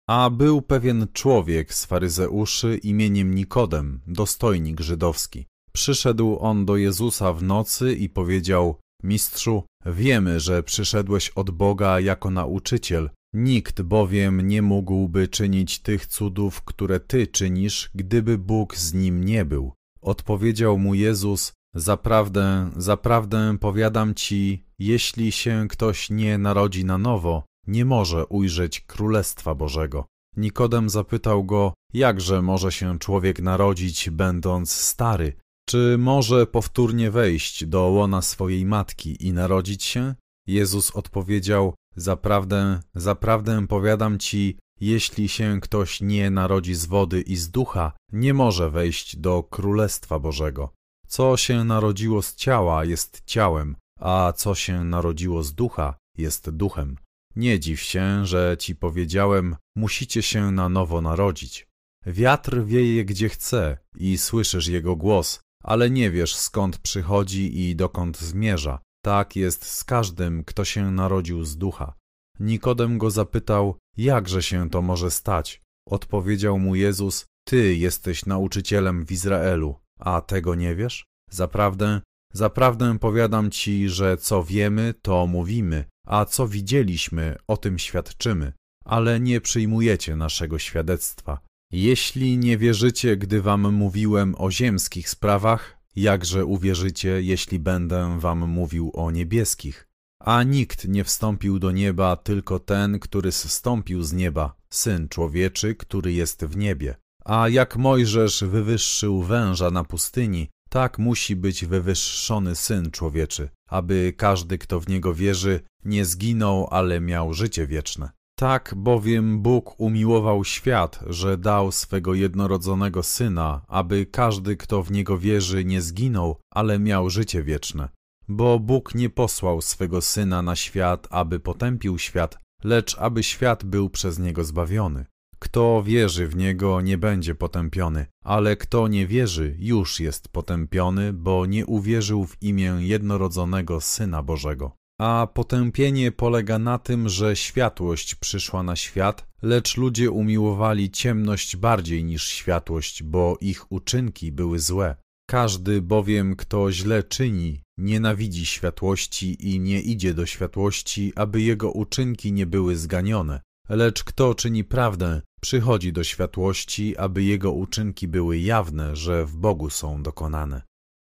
A 0.09 0.29
był 0.29 0.61
pewien 0.61 1.07
człowiek 1.13 1.73
z 1.73 1.85
faryzeuszy 1.85 2.77
imieniem 2.77 3.33
Nikodem, 3.33 4.01
dostojnik 4.07 4.79
żydowski. 4.79 5.45
Przyszedł 5.75 6.37
on 6.39 6.65
do 6.65 6.77
Jezusa 6.77 7.33
w 7.33 7.43
nocy 7.43 7.93
i 7.93 8.09
powiedział: 8.09 8.79
Mistrzu, 9.03 9.63
wiemy, 9.85 10.39
że 10.39 10.63
przyszedłeś 10.63 11.29
od 11.29 11.51
Boga 11.51 11.99
jako 11.99 12.29
nauczyciel, 12.29 13.09
Nikt 13.33 13.81
bowiem 13.81 14.47
nie 14.47 14.61
mógłby 14.61 15.27
czynić 15.27 15.79
tych 15.79 16.07
cudów, 16.07 16.61
które 16.61 16.99
ty 16.99 17.27
czynisz, 17.27 17.91
gdyby 17.95 18.37
Bóg 18.37 18.75
z 18.75 18.93
nim 18.93 19.23
nie 19.23 19.45
był. 19.45 19.73
Odpowiedział 20.01 20.77
mu 20.77 20.93
Jezus: 20.93 21.53
Zaprawdę, 21.75 22.69
zaprawdę 22.75 23.57
powiadam 23.59 24.13
ci, 24.13 24.65
jeśli 24.79 25.31
się 25.31 25.65
ktoś 25.69 26.09
nie 26.09 26.37
narodzi 26.37 26.85
na 26.85 26.97
nowo, 26.97 27.43
nie 27.67 27.85
może 27.85 28.25
ujrzeć 28.25 28.81
Królestwa 28.81 29.55
Bożego. 29.55 30.05
Nikodem 30.37 30.89
zapytał 30.89 31.43
go, 31.43 31.73
jakże 31.93 32.41
może 32.41 32.71
się 32.71 32.99
człowiek 32.99 33.41
narodzić, 33.41 34.09
będąc 34.09 34.71
stary? 34.71 35.33
Czy 35.73 35.97
może 35.97 36.47
powtórnie 36.47 37.11
wejść 37.11 37.65
do 37.65 37.81
łona 37.81 38.21
swojej 38.21 38.65
matki 38.65 39.27
i 39.27 39.33
narodzić 39.33 39.83
się? 39.83 40.15
Jezus 40.47 40.91
odpowiedział, 40.91 41.73
zaprawdę, 41.95 42.79
zaprawdę 42.95 43.67
powiadam 43.67 44.19
ci, 44.19 44.57
jeśli 44.79 45.29
się 45.29 45.59
ktoś 45.61 46.01
nie 46.01 46.29
narodzi 46.29 46.75
z 46.75 46.85
wody 46.85 47.21
i 47.21 47.35
z 47.35 47.49
ducha, 47.51 47.91
nie 48.11 48.33
może 48.33 48.69
wejść 48.69 49.17
do 49.17 49.43
Królestwa 49.43 50.19
Bożego. 50.19 50.73
Co 51.07 51.37
się 51.37 51.63
narodziło 51.63 52.21
z 52.21 52.35
ciała 52.35 52.85
jest 52.85 53.21
ciałem, 53.25 53.75
a 53.99 54.33
co 54.35 54.55
się 54.55 54.83
narodziło 54.83 55.43
z 55.43 55.53
ducha 55.53 55.95
jest 56.17 56.49
duchem. 56.49 56.97
Nie 57.35 57.59
dziw 57.59 57.81
się, 57.81 58.25
że 58.25 58.55
ci 58.59 58.75
powiedziałem, 58.75 59.55
musicie 59.75 60.21
się 60.21 60.51
na 60.51 60.69
nowo 60.69 61.01
narodzić. 61.01 61.67
Wiatr 62.05 62.65
wieje 62.65 63.05
gdzie 63.05 63.29
chce 63.29 63.77
i 63.95 64.17
słyszysz 64.17 64.67
jego 64.67 64.95
głos, 64.95 65.42
ale 65.63 65.89
nie 65.89 66.11
wiesz 66.11 66.35
skąd 66.35 66.77
przychodzi 66.77 67.61
i 67.61 67.75
dokąd 67.75 68.19
zmierza. 68.19 68.79
Tak 69.03 69.35
jest 69.35 69.65
z 69.65 69.83
każdym, 69.83 70.43
kto 70.43 70.65
się 70.65 70.91
narodził 70.91 71.43
z 71.43 71.57
ducha. 71.57 71.93
Nikodem 72.39 72.97
go 72.97 73.11
zapytał, 73.11 73.77
jakże 73.97 74.43
się 74.43 74.69
to 74.69 74.81
może 74.81 75.11
stać? 75.11 75.61
Odpowiedział 75.89 76.59
mu 76.59 76.75
Jezus, 76.75 77.25
Ty 77.45 77.75
jesteś 77.75 78.25
nauczycielem 78.25 79.05
w 79.05 79.11
Izraelu, 79.11 79.75
a 79.99 80.21
tego 80.21 80.55
nie 80.55 80.75
wiesz? 80.75 81.05
Zaprawdę, 81.29 82.01
zaprawdę 82.33 82.99
powiadam 82.99 83.51
ci, 83.51 83.89
że 83.89 84.17
co 84.17 84.43
wiemy, 84.43 84.93
to 85.01 85.27
mówimy, 85.27 85.85
a 86.07 86.25
co 86.25 86.47
widzieliśmy, 86.47 87.35
o 87.47 87.57
tym 87.57 87.79
świadczymy, 87.79 88.53
ale 88.85 89.19
nie 89.19 89.41
przyjmujecie 89.41 90.15
naszego 90.15 90.59
świadectwa. 90.59 91.39
Jeśli 91.75 92.37
nie 92.37 92.57
wierzycie, 92.57 93.17
gdy 93.17 93.41
wam 93.41 93.73
mówiłem 93.73 94.35
o 94.37 94.51
ziemskich 94.51 95.09
sprawach, 95.09 95.77
jakże 95.95 96.45
uwierzycie, 96.45 97.21
jeśli 97.21 97.59
będę 97.59 98.19
wam 98.19 98.49
mówił 98.49 98.91
o 98.93 99.11
niebieskich? 99.11 99.87
A 100.19 100.43
nikt 100.43 100.87
nie 100.87 101.03
wstąpił 101.03 101.59
do 101.59 101.71
nieba, 101.71 102.15
tylko 102.15 102.59
ten, 102.59 102.99
który 102.99 103.31
zstąpił 103.31 104.03
z 104.03 104.13
nieba, 104.13 104.55
Syn 104.69 105.09
Człowieczy, 105.09 105.75
który 105.75 106.13
jest 106.13 106.45
w 106.45 106.57
niebie. 106.57 106.95
A 107.25 107.49
jak 107.49 107.77
Mojżesz 107.77 108.43
wywyższył 108.43 109.23
węża 109.23 109.71
na 109.71 109.83
pustyni, 109.83 110.49
tak 110.69 110.99
musi 110.99 111.35
być 111.35 111.65
wywyższony 111.65 112.55
Syn 112.55 112.91
Człowieczy, 112.91 113.49
aby 113.67 114.13
każdy, 114.17 114.57
kto 114.57 114.79
w 114.79 114.87
Niego 114.87 115.13
wierzy, 115.13 115.59
nie 115.85 116.05
zginął, 116.05 116.67
ale 116.71 117.01
miał 117.01 117.33
życie 117.33 117.67
wieczne. 117.67 118.09
Tak 118.35 118.73
bowiem 118.77 119.39
Bóg 119.41 119.79
umiłował 119.79 120.43
świat, 120.43 120.99
że 121.07 121.37
dał 121.37 121.71
swego 121.71 122.13
jednorodzonego 122.13 123.03
Syna, 123.03 123.61
aby 123.67 124.05
każdy, 124.05 124.57
kto 124.57 124.83
w 124.83 124.91
Niego 124.91 125.17
wierzy, 125.17 125.65
nie 125.65 125.81
zginął, 125.81 126.37
ale 126.51 126.79
miał 126.79 127.09
życie 127.09 127.43
wieczne. 127.43 127.89
Bo 128.27 128.59
Bóg 128.59 128.95
nie 128.95 129.09
posłał 129.09 129.61
swego 129.61 130.01
Syna 130.01 130.41
na 130.41 130.55
świat, 130.55 131.07
aby 131.11 131.39
potępił 131.39 131.99
świat, 131.99 132.37
lecz 132.63 132.97
aby 132.97 133.23
świat 133.23 133.65
był 133.65 133.89
przez 133.89 134.19
Niego 134.19 134.43
zbawiony. 134.43 135.05
Kto 135.39 135.83
wierzy 135.83 136.27
w 136.27 136.35
Niego, 136.35 136.81
nie 136.81 136.97
będzie 136.97 137.35
potępiony, 137.35 138.05
ale 138.23 138.55
kto 138.55 138.87
nie 138.87 139.07
wierzy, 139.07 139.55
już 139.59 139.99
jest 139.99 140.29
potępiony, 140.29 141.13
bo 141.13 141.45
nie 141.45 141.65
uwierzył 141.65 142.25
w 142.25 142.43
imię 142.43 142.75
jednorodzonego 142.79 143.81
Syna 143.81 144.23
Bożego. 144.23 144.71
A 145.03 145.27
potępienie 145.27 146.11
polega 146.11 146.59
na 146.59 146.79
tym, 146.79 147.09
że 147.09 147.35
światłość 147.35 148.15
przyszła 148.15 148.63
na 148.63 148.75
świat, 148.75 149.27
lecz 149.41 149.77
ludzie 149.77 150.11
umiłowali 150.11 150.91
ciemność 150.91 151.55
bardziej 151.55 152.03
niż 152.03 152.27
światłość, 152.27 153.03
bo 153.03 153.37
ich 153.41 153.71
uczynki 153.71 154.31
były 154.31 154.59
złe. 154.59 154.95
Każdy 155.29 155.81
bowiem, 155.81 156.35
kto 156.35 156.71
źle 156.71 157.03
czyni, 157.03 157.61
nienawidzi 157.77 158.45
światłości 158.45 159.47
i 159.49 159.59
nie 159.59 159.81
idzie 159.81 160.13
do 160.13 160.25
światłości, 160.25 161.13
aby 161.15 161.41
jego 161.41 161.71
uczynki 161.71 162.33
nie 162.33 162.45
były 162.45 162.75
zganione. 162.75 163.41
Lecz 163.69 164.03
kto 164.03 164.35
czyni 164.35 164.63
prawdę, 164.63 165.21
przychodzi 165.41 165.93
do 165.93 166.03
światłości, 166.03 166.97
aby 166.97 167.23
jego 167.23 167.51
uczynki 167.51 168.07
były 168.07 168.39
jawne, 168.39 168.95
że 168.95 169.25
w 169.25 169.35
Bogu 169.37 169.69
są 169.69 170.03
dokonane. 170.03 170.61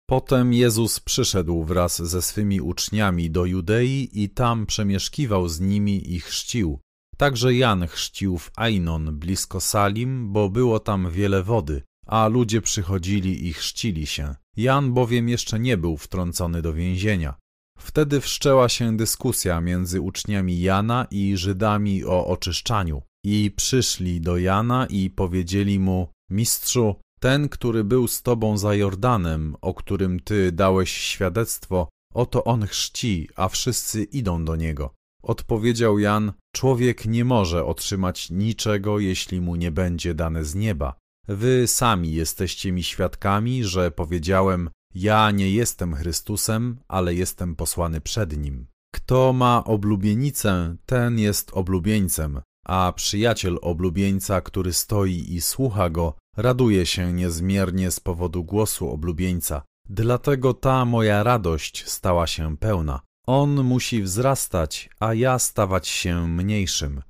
Potem 0.10 0.54
Jezus 0.54 1.00
przyszedł 1.00 1.64
wraz 1.64 2.02
ze 2.02 2.22
swymi 2.22 2.62
uczniami 2.62 3.32
do 3.32 3.46
Judei 3.46 4.10
i 4.14 4.30
tam 4.30 4.66
przemieszkiwał 4.66 5.48
z 5.48 5.60
nimi 5.60 6.14
i 6.14 6.20
chrzcił. 6.20 6.80
Także 7.18 7.54
Jan 7.54 7.88
chrzcił 7.88 8.38
w 8.38 8.52
Ainon 8.56 9.20
blisko 9.20 9.62
Salim, 9.62 10.34
bo 10.34 10.50
było 10.50 10.80
tam 10.80 11.12
wiele 11.12 11.44
wody, 11.44 11.82
a 12.08 12.28
ludzie 12.28 12.62
przychodzili 12.62 13.48
i 13.48 13.54
chrzcili 13.54 14.08
się. 14.08 14.36
Jan 14.58 14.94
bowiem 14.94 15.30
jeszcze 15.30 15.60
nie 15.60 15.78
był 15.78 15.98
wtrącony 15.98 16.62
do 16.62 16.74
więzienia. 16.74 17.34
Wtedy 17.80 18.22
wszczęła 18.22 18.70
się 18.70 18.98
dyskusja 18.98 19.62
między 19.62 20.02
uczniami 20.02 20.60
Jana 20.60 21.08
i 21.12 21.38
Żydami 21.38 22.06
o 22.06 22.28
oczyszczaniu. 22.28 23.02
I 23.26 23.52
przyszli 23.56 24.22
do 24.22 24.38
Jana 24.38 24.86
i 24.86 25.10
powiedzieli 25.10 25.80
mu: 25.80 26.08
Mistrzu, 26.30 26.96
ten, 27.20 27.50
który 27.50 27.84
był 27.84 28.08
z 28.08 28.22
tobą 28.22 28.58
za 28.58 28.76
Jordanem, 28.76 29.56
o 29.62 29.74
którym 29.74 30.20
ty 30.20 30.52
dałeś 30.52 30.92
świadectwo, 30.92 31.90
oto 32.14 32.44
on 32.44 32.68
chrzci, 32.68 33.30
a 33.36 33.50
wszyscy 33.50 34.04
idą 34.04 34.46
do 34.46 34.56
niego. 34.56 34.94
Odpowiedział 35.24 36.00
Jan: 36.00 36.34
Człowiek 36.56 37.06
nie 37.06 37.26
może 37.26 37.66
otrzymać 37.66 38.30
niczego, 38.30 39.00
jeśli 39.00 39.42
mu 39.42 39.56
nie 39.56 39.72
będzie 39.72 40.14
dane 40.14 40.46
z 40.46 40.56
nieba. 40.56 40.94
Wy 41.28 41.68
sami 41.68 42.14
jesteście 42.14 42.72
mi 42.72 42.84
świadkami, 42.84 43.64
że 43.64 43.92
powiedziałem: 43.92 44.70
Ja 44.96 45.32
nie 45.32 45.52
jestem 45.52 45.96
Chrystusem, 45.96 46.80
ale 46.88 47.16
jestem 47.16 47.56
posłany 47.56 48.02
przed 48.02 48.38
nim. 48.38 48.68
Kto 48.96 49.34
ma 49.34 49.64
oblubienicę, 49.64 50.76
ten 50.86 51.20
jest 51.20 51.52
oblubieńcem, 51.54 52.42
a 52.66 52.94
przyjaciel 52.96 53.60
oblubieńca, 53.62 54.42
który 54.42 54.74
stoi 54.74 55.34
i 55.34 55.42
słucha 55.42 55.90
go, 55.90 56.14
raduje 56.42 56.86
się 56.86 57.14
niezmiernie 57.14 57.92
z 57.92 58.00
powodu 58.00 58.44
głosu 58.44 58.90
oblubieńca. 58.90 59.62
Dlatego 59.90 60.54
ta 60.54 60.86
moja 60.86 61.24
radość 61.24 61.88
stała 61.88 62.28
się 62.28 62.58
pełna. 62.58 63.02
On 63.28 63.64
musi 63.64 64.04
wzrastać, 64.04 64.90
a 65.00 65.14
ja 65.14 65.40
stawać 65.40 65.88
się 65.88 66.28
mniejszym. 66.28 67.02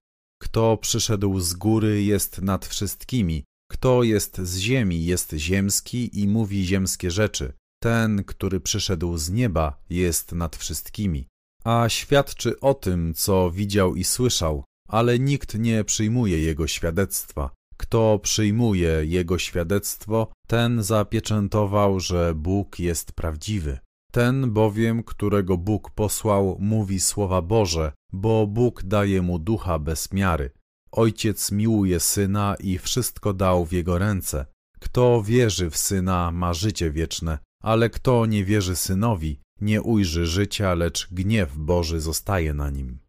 Kto 0.41 0.77
przyszedł 0.77 1.39
z 1.39 1.53
góry 1.53 2.03
jest 2.03 2.41
nad 2.41 2.65
wszystkimi, 2.65 3.43
kto 3.71 4.03
jest 4.03 4.37
z 4.37 4.57
ziemi 4.57 5.05
jest 5.05 5.33
ziemski 5.33 6.19
i 6.19 6.27
mówi 6.27 6.65
ziemskie 6.65 7.11
rzeczy. 7.11 7.53
Ten, 7.83 8.23
który 8.23 8.59
przyszedł 8.59 9.17
z 9.17 9.29
nieba, 9.29 9.81
jest 9.89 10.31
nad 10.31 10.55
wszystkimi. 10.55 11.27
A 11.63 11.89
świadczy 11.89 12.59
o 12.59 12.73
tym, 12.73 13.13
co 13.13 13.51
widział 13.51 13.95
i 13.95 14.03
słyszał, 14.03 14.63
ale 14.87 15.19
nikt 15.19 15.59
nie 15.59 15.83
przyjmuje 15.83 16.39
jego 16.39 16.67
świadectwa. 16.67 17.58
Kto 17.79 18.19
przyjmuje 18.23 19.05
jego 19.05 19.37
świadectwo, 19.39 20.27
ten 20.47 20.83
zapieczętował, 20.83 21.99
że 21.99 22.35
Bóg 22.35 22.79
jest 22.79 23.11
prawdziwy. 23.11 23.79
Ten 24.11 24.51
bowiem, 24.51 25.03
którego 25.03 25.57
Bóg 25.57 25.91
posłał, 25.91 26.57
mówi 26.59 26.99
słowa 26.99 27.41
Boże, 27.41 27.91
bo 28.11 28.47
Bóg 28.47 28.83
daje 28.83 29.21
mu 29.21 29.39
ducha 29.39 29.79
bez 29.79 30.13
miary. 30.13 30.51
Ojciec 30.91 31.51
miłuje 31.51 31.99
syna 31.99 32.55
i 32.59 32.77
wszystko 32.77 33.33
dał 33.33 33.65
w 33.65 33.71
jego 33.71 33.97
ręce. 33.97 34.45
Kto 34.79 35.23
wierzy 35.23 35.69
w 35.69 35.77
syna, 35.77 36.31
ma 36.31 36.53
życie 36.53 36.91
wieczne, 36.91 37.39
ale 37.63 37.89
kto 37.89 38.25
nie 38.25 38.45
wierzy 38.45 38.75
synowi, 38.75 39.41
nie 39.61 39.81
ujrzy 39.81 40.25
życia, 40.25 40.73
lecz 40.73 41.07
gniew 41.11 41.57
Boży 41.57 41.99
zostaje 41.99 42.53
na 42.53 42.69
nim. 42.69 42.99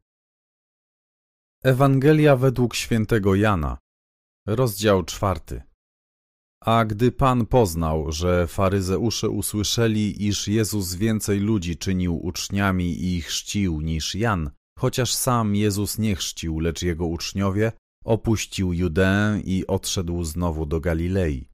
Ewangelia 1.65 2.37
według 2.37 2.75
świętego 2.75 3.35
Jana, 3.35 3.79
rozdział 4.57 5.03
czwarty. 5.03 5.63
A 6.65 6.85
gdy 6.85 7.13
Pan 7.13 7.47
poznał, 7.47 8.13
że 8.13 8.47
faryzeusze 8.47 9.29
usłyszeli, 9.29 10.27
iż 10.27 10.49
Jezus 10.49 10.95
więcej 10.95 11.41
ludzi 11.41 11.77
czynił 11.77 12.27
uczniami 12.27 13.05
i 13.05 13.23
chrzcił 13.23 13.81
niż 13.81 14.15
Jan, 14.15 14.51
chociaż 14.79 15.15
sam 15.15 15.57
Jezus 15.57 15.99
nie 15.99 16.17
chrzcił, 16.17 16.61
lecz 16.61 16.83
jego 16.83 17.07
uczniowie, 17.07 17.73
opuścił 18.05 18.73
Judeę 18.73 19.41
i 19.45 19.67
odszedł 19.67 20.25
znowu 20.25 20.67
do 20.67 20.81
Galilei. 20.81 21.49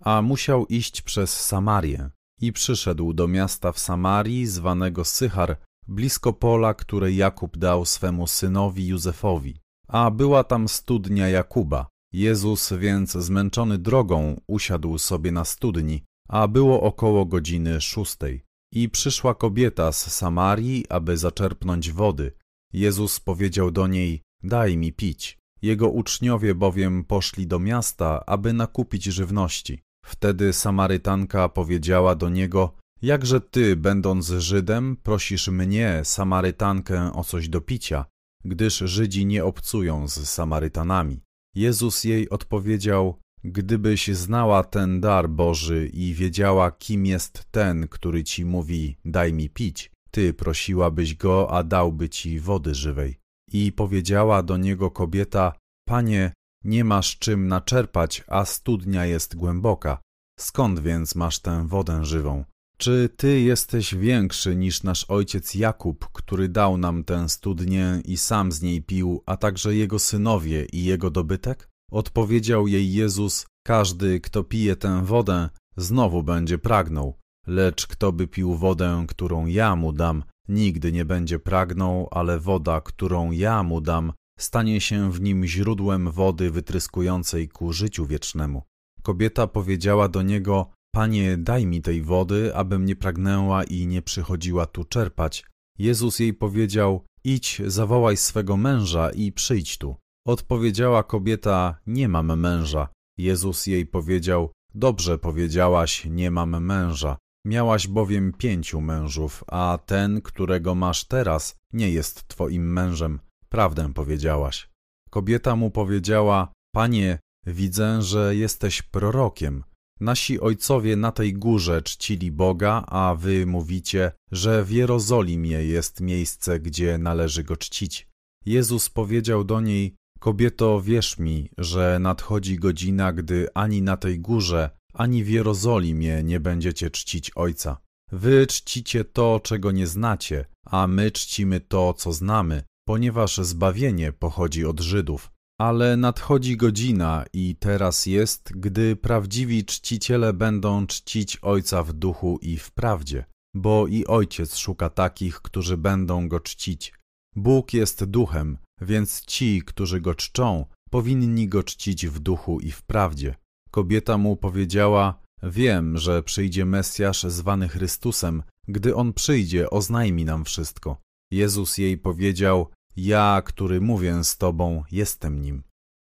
A 0.00 0.22
musiał 0.22 0.66
iść 0.66 1.02
przez 1.02 1.40
Samarię 1.40 2.10
i 2.40 2.52
przyszedł 2.52 3.12
do 3.12 3.28
miasta 3.28 3.72
w 3.72 3.78
Samarii 3.78 4.46
zwanego 4.46 5.04
Sychar, 5.04 5.56
blisko 5.88 6.32
pola, 6.32 6.74
które 6.74 7.12
Jakub 7.12 7.56
dał 7.56 7.84
swemu 7.84 8.26
synowi 8.26 8.86
Józefowi. 8.86 9.62
a 9.88 10.10
była 10.10 10.44
tam 10.44 10.68
studnia 10.68 11.28
Jakuba. 11.28 11.86
Jezus 12.12 12.72
więc 12.72 13.12
zmęczony 13.12 13.78
drogą 13.78 14.40
usiadł 14.46 14.98
sobie 14.98 15.32
na 15.32 15.44
studni, 15.44 16.04
a 16.28 16.48
było 16.48 16.82
około 16.82 17.26
godziny 17.26 17.80
szóstej. 17.80 18.44
I 18.72 18.88
przyszła 18.88 19.34
kobieta 19.34 19.92
z 19.92 20.12
Samarii, 20.14 20.84
aby 20.88 21.16
zaczerpnąć 21.16 21.92
wody. 21.92 22.32
Jezus 22.72 23.20
powiedział 23.20 23.70
do 23.70 23.86
niej, 23.86 24.22
daj 24.42 24.76
mi 24.76 24.92
pić. 24.92 25.38
Jego 25.62 25.88
uczniowie 25.88 26.54
bowiem 26.54 27.04
poszli 27.04 27.46
do 27.46 27.58
miasta, 27.58 28.26
aby 28.26 28.52
nakupić 28.52 29.04
żywności. 29.04 29.82
Wtedy 30.04 30.52
Samarytanka 30.52 31.48
powiedziała 31.48 32.14
do 32.14 32.28
niego, 32.28 32.74
jakże 33.02 33.40
ty, 33.40 33.76
będąc 33.76 34.26
Żydem, 34.26 34.96
prosisz 35.02 35.48
mnie, 35.48 36.00
Samarytankę, 36.04 37.12
o 37.12 37.24
coś 37.24 37.48
do 37.48 37.60
picia, 37.60 38.04
gdyż 38.44 38.78
Żydzi 38.78 39.26
nie 39.26 39.44
obcują 39.44 40.08
z 40.08 40.28
Samarytanami. 40.28 41.20
Jezus 41.54 42.04
jej 42.04 42.30
odpowiedział, 42.30 43.18
gdybyś 43.44 44.08
znała 44.08 44.64
ten 44.64 45.00
dar 45.00 45.30
Boży 45.30 45.86
i 45.92 46.14
wiedziała, 46.14 46.70
kim 46.70 47.06
jest 47.06 47.44
ten, 47.50 47.88
który 47.88 48.24
ci 48.24 48.44
mówi, 48.44 48.96
daj 49.04 49.32
mi 49.32 49.50
pić, 49.50 49.90
ty 50.10 50.34
prosiłabyś 50.34 51.14
go, 51.14 51.50
a 51.50 51.62
dałby 51.62 52.08
ci 52.08 52.40
wody 52.40 52.74
żywej. 52.74 53.18
I 53.52 53.72
powiedziała 53.72 54.42
do 54.42 54.56
niego 54.56 54.90
kobieta, 54.90 55.52
panie, 55.88 56.32
nie 56.64 56.84
masz 56.84 57.18
czym 57.18 57.48
naczerpać, 57.48 58.24
a 58.26 58.44
studnia 58.44 59.06
jest 59.06 59.36
głęboka. 59.36 59.98
Skąd 60.40 60.80
więc 60.80 61.14
masz 61.14 61.38
tę 61.38 61.68
wodę 61.68 62.04
żywą? 62.04 62.44
Czy 62.82 63.08
ty 63.16 63.40
jesteś 63.40 63.94
większy 63.94 64.56
niż 64.56 64.82
nasz 64.82 65.04
ojciec 65.04 65.54
Jakub, 65.54 66.08
który 66.12 66.48
dał 66.48 66.78
nam 66.78 67.04
tę 67.04 67.28
studnię 67.28 68.00
i 68.04 68.16
sam 68.16 68.52
z 68.52 68.62
niej 68.62 68.82
pił, 68.82 69.22
a 69.26 69.36
także 69.36 69.74
jego 69.74 69.98
synowie 69.98 70.64
i 70.72 70.84
jego 70.84 71.10
dobytek? 71.10 71.68
Odpowiedział 71.90 72.66
jej 72.66 72.92
Jezus: 72.92 73.46
Każdy, 73.66 74.20
kto 74.20 74.44
pije 74.44 74.76
tę 74.76 75.04
wodę, 75.04 75.48
znowu 75.76 76.22
będzie 76.22 76.58
pragnął, 76.58 77.18
lecz 77.46 77.86
kto 77.86 78.12
by 78.12 78.28
pił 78.28 78.54
wodę, 78.54 79.04
którą 79.08 79.46
ja 79.46 79.76
mu 79.76 79.92
dam, 79.92 80.24
nigdy 80.48 80.92
nie 80.92 81.04
będzie 81.04 81.38
pragnął, 81.38 82.08
ale 82.10 82.40
woda, 82.40 82.80
którą 82.80 83.30
ja 83.30 83.62
mu 83.62 83.80
dam, 83.80 84.12
stanie 84.38 84.80
się 84.80 85.12
w 85.12 85.20
nim 85.20 85.46
źródłem 85.46 86.10
wody 86.10 86.50
wytryskującej 86.50 87.48
ku 87.48 87.72
życiu 87.72 88.06
wiecznemu. 88.06 88.62
Kobieta 89.02 89.46
powiedziała 89.46 90.08
do 90.08 90.22
niego: 90.22 90.70
Panie, 90.94 91.36
daj 91.36 91.66
mi 91.66 91.82
tej 91.82 92.02
wody, 92.02 92.54
abym 92.54 92.84
nie 92.84 92.96
pragnęła 92.96 93.64
i 93.64 93.86
nie 93.86 94.02
przychodziła 94.02 94.66
tu 94.66 94.84
czerpać. 94.84 95.44
Jezus 95.78 96.18
jej 96.18 96.34
powiedział: 96.34 97.06
Idź, 97.24 97.62
zawołaj 97.66 98.16
swego 98.16 98.56
męża 98.56 99.10
i 99.10 99.32
przyjdź 99.32 99.78
tu. 99.78 99.96
Odpowiedziała 100.26 101.02
kobieta: 101.02 101.76
Nie 101.86 102.08
mam 102.08 102.40
męża. 102.40 102.88
Jezus 103.18 103.66
jej 103.66 103.86
powiedział: 103.86 104.52
Dobrze 104.74 105.18
powiedziałaś, 105.18 106.04
nie 106.04 106.30
mam 106.30 106.64
męża. 106.64 107.16
Miałaś 107.46 107.88
bowiem 107.88 108.32
pięciu 108.32 108.80
mężów, 108.80 109.44
a 109.46 109.78
ten, 109.86 110.20
którego 110.20 110.74
masz 110.74 111.04
teraz, 111.04 111.56
nie 111.72 111.90
jest 111.90 112.28
twoim 112.28 112.72
mężem. 112.72 113.20
Prawdę 113.48 113.92
powiedziałaś. 113.94 114.68
Kobieta 115.10 115.56
mu 115.56 115.70
powiedziała: 115.70 116.52
Panie, 116.74 117.18
widzę, 117.46 118.02
że 118.02 118.36
jesteś 118.36 118.82
prorokiem. 118.82 119.64
Nasi 120.02 120.40
ojcowie 120.40 120.96
na 120.96 121.12
tej 121.12 121.34
górze 121.34 121.82
czcili 121.82 122.32
Boga, 122.32 122.84
a 122.88 123.14
wy 123.14 123.46
mówicie, 123.46 124.12
że 124.32 124.64
w 124.64 124.70
Jerozolimie 124.70 125.64
jest 125.64 126.00
miejsce, 126.00 126.60
gdzie 126.60 126.98
należy 126.98 127.44
go 127.44 127.56
czcić. 127.56 128.08
Jezus 128.46 128.90
powiedział 128.90 129.44
do 129.44 129.60
niej: 129.60 129.94
Kobieto, 130.20 130.80
wierz 130.80 131.18
mi, 131.18 131.50
że 131.58 131.98
nadchodzi 132.00 132.56
godzina, 132.56 133.12
gdy 133.12 133.48
ani 133.54 133.82
na 133.82 133.96
tej 133.96 134.20
górze, 134.20 134.70
ani 134.94 135.24
w 135.24 135.28
Jerozolimie 135.28 136.22
nie 136.22 136.40
będziecie 136.40 136.90
czcić 136.90 137.30
Ojca. 137.34 137.76
Wy 138.12 138.46
czcicie 138.46 139.04
to, 139.04 139.40
czego 139.42 139.72
nie 139.72 139.86
znacie, 139.86 140.44
a 140.66 140.86
my 140.86 141.10
czcimy 141.10 141.60
to, 141.60 141.94
co 141.94 142.12
znamy, 142.12 142.62
ponieważ 142.86 143.36
zbawienie 143.36 144.12
pochodzi 144.12 144.64
od 144.64 144.80
Żydów. 144.80 145.31
Ale 145.62 145.96
nadchodzi 145.96 146.56
godzina 146.56 147.24
i 147.32 147.56
teraz 147.56 148.06
jest, 148.06 148.52
gdy 148.56 148.96
prawdziwi 148.96 149.64
czciciele 149.64 150.32
będą 150.32 150.86
czcić 150.86 151.38
Ojca 151.42 151.82
w 151.82 151.92
duchu 151.92 152.38
i 152.42 152.56
w 152.56 152.70
prawdzie, 152.70 153.24
bo 153.54 153.86
i 153.86 154.06
Ojciec 154.06 154.56
szuka 154.56 154.90
takich, 154.90 155.40
którzy 155.40 155.76
będą 155.76 156.28
Go 156.28 156.40
czcić. 156.40 156.92
Bóg 157.36 157.74
jest 157.74 158.04
duchem, 158.04 158.58
więc 158.80 159.24
ci, 159.24 159.62
którzy 159.66 160.00
Go 160.00 160.14
czczą, 160.14 160.66
powinni 160.90 161.48
Go 161.48 161.62
czcić 161.62 162.06
w 162.06 162.18
duchu 162.18 162.60
i 162.60 162.70
w 162.70 162.82
prawdzie. 162.82 163.34
Kobieta 163.70 164.18
mu 164.18 164.36
powiedziała, 164.36 165.22
wiem, 165.42 165.98
że 165.98 166.22
przyjdzie 166.22 166.64
Mesjasz 166.64 167.22
zwany 167.22 167.68
Chrystusem, 167.68 168.42
gdy 168.68 168.94
On 168.94 169.12
przyjdzie, 169.12 169.70
oznajmi 169.70 170.24
nam 170.24 170.44
wszystko. 170.44 171.00
Jezus 171.32 171.78
jej 171.78 171.98
powiedział, 171.98 172.70
ja, 172.96 173.42
który 173.44 173.80
mówię 173.80 174.24
z 174.24 174.38
tobą, 174.38 174.84
jestem 174.92 175.40
nim. 175.40 175.62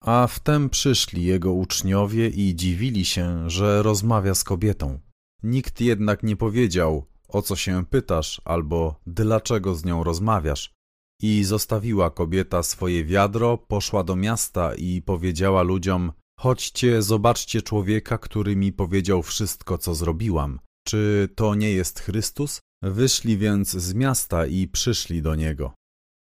A 0.04 0.26
wtem 0.26 0.70
przyszli 0.70 1.24
jego 1.24 1.52
uczniowie 1.52 2.28
i 2.28 2.54
dziwili 2.54 3.04
się, 3.04 3.50
że 3.50 3.82
rozmawia 3.82 4.34
z 4.34 4.44
kobietą. 4.44 5.00
Nikt 5.42 5.80
jednak 5.80 6.22
nie 6.22 6.36
powiedział, 6.36 7.06
o 7.28 7.42
co 7.42 7.56
się 7.56 7.84
pytasz, 7.90 8.40
albo 8.44 9.00
dlaczego 9.06 9.74
z 9.74 9.84
nią 9.84 10.04
rozmawiasz. 10.04 10.74
I 11.22 11.44
zostawiła 11.44 12.10
kobieta 12.10 12.62
swoje 12.62 13.04
wiadro, 13.04 13.58
poszła 13.58 14.04
do 14.04 14.16
miasta 14.16 14.74
i 14.74 15.02
powiedziała 15.02 15.62
ludziom: 15.62 16.12
Chodźcie, 16.38 17.02
zobaczcie 17.02 17.62
człowieka, 17.62 18.18
który 18.18 18.56
mi 18.56 18.72
powiedział 18.72 19.22
wszystko, 19.22 19.78
co 19.78 19.94
zrobiłam. 19.94 20.60
Czy 20.86 21.28
to 21.34 21.54
nie 21.54 21.72
jest 21.72 22.00
Chrystus? 22.00 22.60
Wyszli 22.82 23.38
więc 23.38 23.70
z 23.70 23.94
miasta 23.94 24.46
i 24.46 24.68
przyszli 24.68 25.22
do 25.22 25.34
niego. 25.34 25.74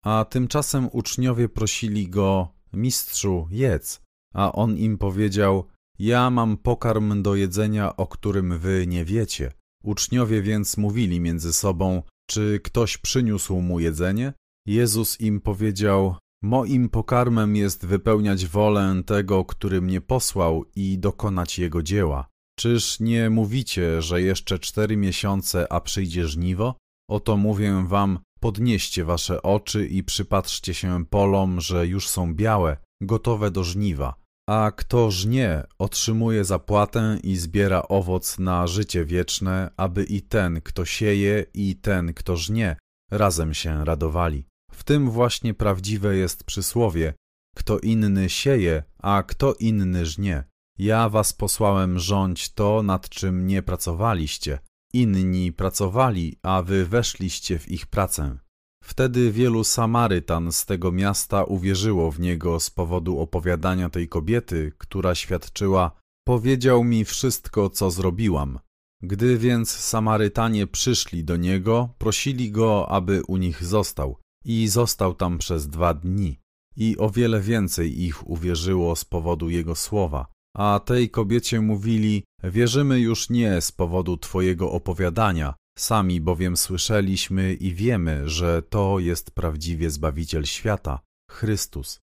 A 0.05 0.25
tymczasem 0.25 0.89
uczniowie 0.93 1.49
prosili 1.49 2.09
go, 2.09 2.49
mistrzu, 2.73 3.49
jedz. 3.51 4.01
A 4.35 4.53
on 4.53 4.77
im 4.77 4.99
powiedział, 4.99 5.65
ja 5.99 6.31
mam 6.31 6.57
pokarm 6.57 7.23
do 7.23 7.35
jedzenia, 7.35 7.97
o 7.97 8.07
którym 8.07 8.59
wy 8.59 8.87
nie 8.87 9.05
wiecie. 9.05 9.53
Uczniowie 9.85 10.43
więc 10.43 10.77
mówili 10.77 11.21
między 11.21 11.53
sobą, 11.53 12.03
czy 12.27 12.61
ktoś 12.65 12.99
przyniósł 12.99 13.61
mu 13.61 13.81
jedzenie? 13.81 14.33
Jezus 14.67 15.21
im 15.21 15.41
powiedział, 15.41 16.17
moim 16.43 16.89
pokarmem 16.89 17.57
jest 17.57 17.87
wypełniać 17.87 18.47
wolę 18.47 19.03
tego, 19.07 19.45
który 19.45 19.83
mnie 19.83 20.01
posłał 20.01 20.65
i 20.77 20.99
dokonać 20.99 21.59
jego 21.59 21.83
dzieła. 21.83 22.29
Czyż 22.59 23.01
nie 23.01 23.31
mówicie, 23.31 24.03
że 24.03 24.23
jeszcze 24.23 24.59
cztery 24.59 24.97
miesiące, 24.97 25.73
a 25.73 25.81
przyjdzie 25.81 26.29
żniwo? 26.29 26.75
Oto 27.11 27.37
mówię 27.37 27.85
wam, 27.87 28.19
Podnieście 28.43 29.05
wasze 29.05 29.43
oczy 29.43 29.87
i 29.87 30.03
przypatrzcie 30.03 30.75
się 30.75 31.07
polom, 31.07 31.61
że 31.61 31.87
już 31.87 32.09
są 32.09 32.35
białe, 32.35 32.77
gotowe 33.03 33.51
do 33.51 33.65
żniwa. 33.65 34.15
A 34.49 34.73
kto 34.77 35.11
żnie, 35.11 35.63
otrzymuje 35.79 36.45
zapłatę 36.45 37.19
i 37.23 37.37
zbiera 37.37 37.83
owoc 37.89 38.39
na 38.39 38.67
życie 38.67 39.05
wieczne, 39.05 39.71
aby 39.77 40.05
i 40.05 40.23
ten, 40.23 40.61
kto 40.61 40.85
sieje, 40.85 41.45
i 41.55 41.77
ten, 41.77 42.15
kto 42.15 42.37
żnie, 42.37 42.77
razem 43.11 43.55
się 43.55 43.85
radowali. 43.85 44.45
W 44.73 44.85
tym 44.85 45.11
właśnie 45.11 45.55
prawdziwe 45.55 46.17
jest 46.17 46.45
przysłowie: 46.45 47.15
kto 47.57 47.79
inny 47.79 48.29
sieje, 48.31 48.83
a 48.99 49.23
kto 49.23 49.55
inny 49.55 50.07
żnie. 50.07 50.45
Ja 50.79 51.09
was 51.09 51.33
posłałem 51.33 51.99
rządź 51.99 52.53
to, 52.53 52.83
nad 52.83 53.09
czym 53.09 53.47
nie 53.47 53.63
pracowaliście, 53.63 54.59
Inni 54.95 55.53
pracowali, 55.53 56.37
a 56.43 56.63
wy 56.63 56.87
weszliście 56.87 57.59
w 57.59 57.71
ich 57.71 57.87
pracę. 57.87 58.39
Wtedy 58.85 59.33
wielu 59.33 59.65
Samarytan 59.65 60.53
z 60.53 60.67
tego 60.67 60.93
miasta 60.93 61.45
uwierzyło 61.45 62.11
w 62.11 62.21
niego 62.21 62.61
z 62.61 62.71
powodu 62.71 63.19
opowiadania 63.21 63.89
tej 63.89 64.09
kobiety, 64.09 64.73
która 64.79 65.15
świadczyła: 65.15 65.91
Powiedział 66.27 66.85
mi 66.85 67.05
wszystko, 67.05 67.71
co 67.71 67.91
zrobiłam. 67.91 68.59
Gdy 69.03 69.39
więc 69.39 69.71
Samarytanie 69.71 70.67
przyszli 70.67 71.25
do 71.25 71.37
niego, 71.37 71.89
prosili 71.99 72.51
go, 72.51 72.89
aby 72.89 73.23
u 73.29 73.37
nich 73.37 73.65
został, 73.65 74.17
i 74.45 74.69
został 74.69 75.15
tam 75.15 75.39
przez 75.39 75.69
dwa 75.69 75.95
dni. 75.95 76.39
I 76.77 76.99
o 76.99 77.11
wiele 77.11 77.41
więcej 77.41 78.03
ich 78.03 78.31
uwierzyło 78.31 78.97
z 78.97 79.05
powodu 79.05 79.51
jego 79.51 79.75
słowa. 79.75 80.32
A 80.57 80.81
tej 80.85 81.11
kobiecie 81.11 81.61
mówili: 81.61 82.25
Wierzymy 82.45 83.01
już 83.01 83.31
nie 83.31 83.61
z 83.61 83.73
powodu 83.73 84.17
Twojego 84.17 84.73
opowiadania, 84.73 85.55
sami 85.79 86.21
bowiem 86.21 86.57
słyszeliśmy 86.57 87.55
i 87.55 87.75
wiemy, 87.75 88.29
że 88.29 88.63
to 88.63 88.99
jest 88.99 89.31
prawdziwie 89.31 89.91
Zbawiciel 89.91 90.45
świata, 90.45 91.01
Chrystus. 91.31 92.01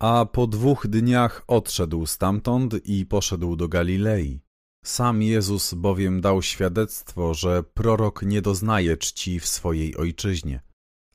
A 0.00 0.26
po 0.32 0.46
dwóch 0.46 0.86
dniach 0.86 1.44
odszedł 1.46 2.06
stamtąd 2.06 2.74
i 2.84 3.06
poszedł 3.06 3.56
do 3.56 3.68
Galilei. 3.68 4.40
Sam 4.84 5.22
Jezus 5.22 5.74
bowiem 5.74 6.20
dał 6.20 6.42
świadectwo, 6.42 7.34
że 7.34 7.62
prorok 7.62 8.22
nie 8.22 8.42
doznaje 8.42 8.96
czci 8.96 9.40
w 9.40 9.46
swojej 9.46 9.96
ojczyźnie. 9.96 10.60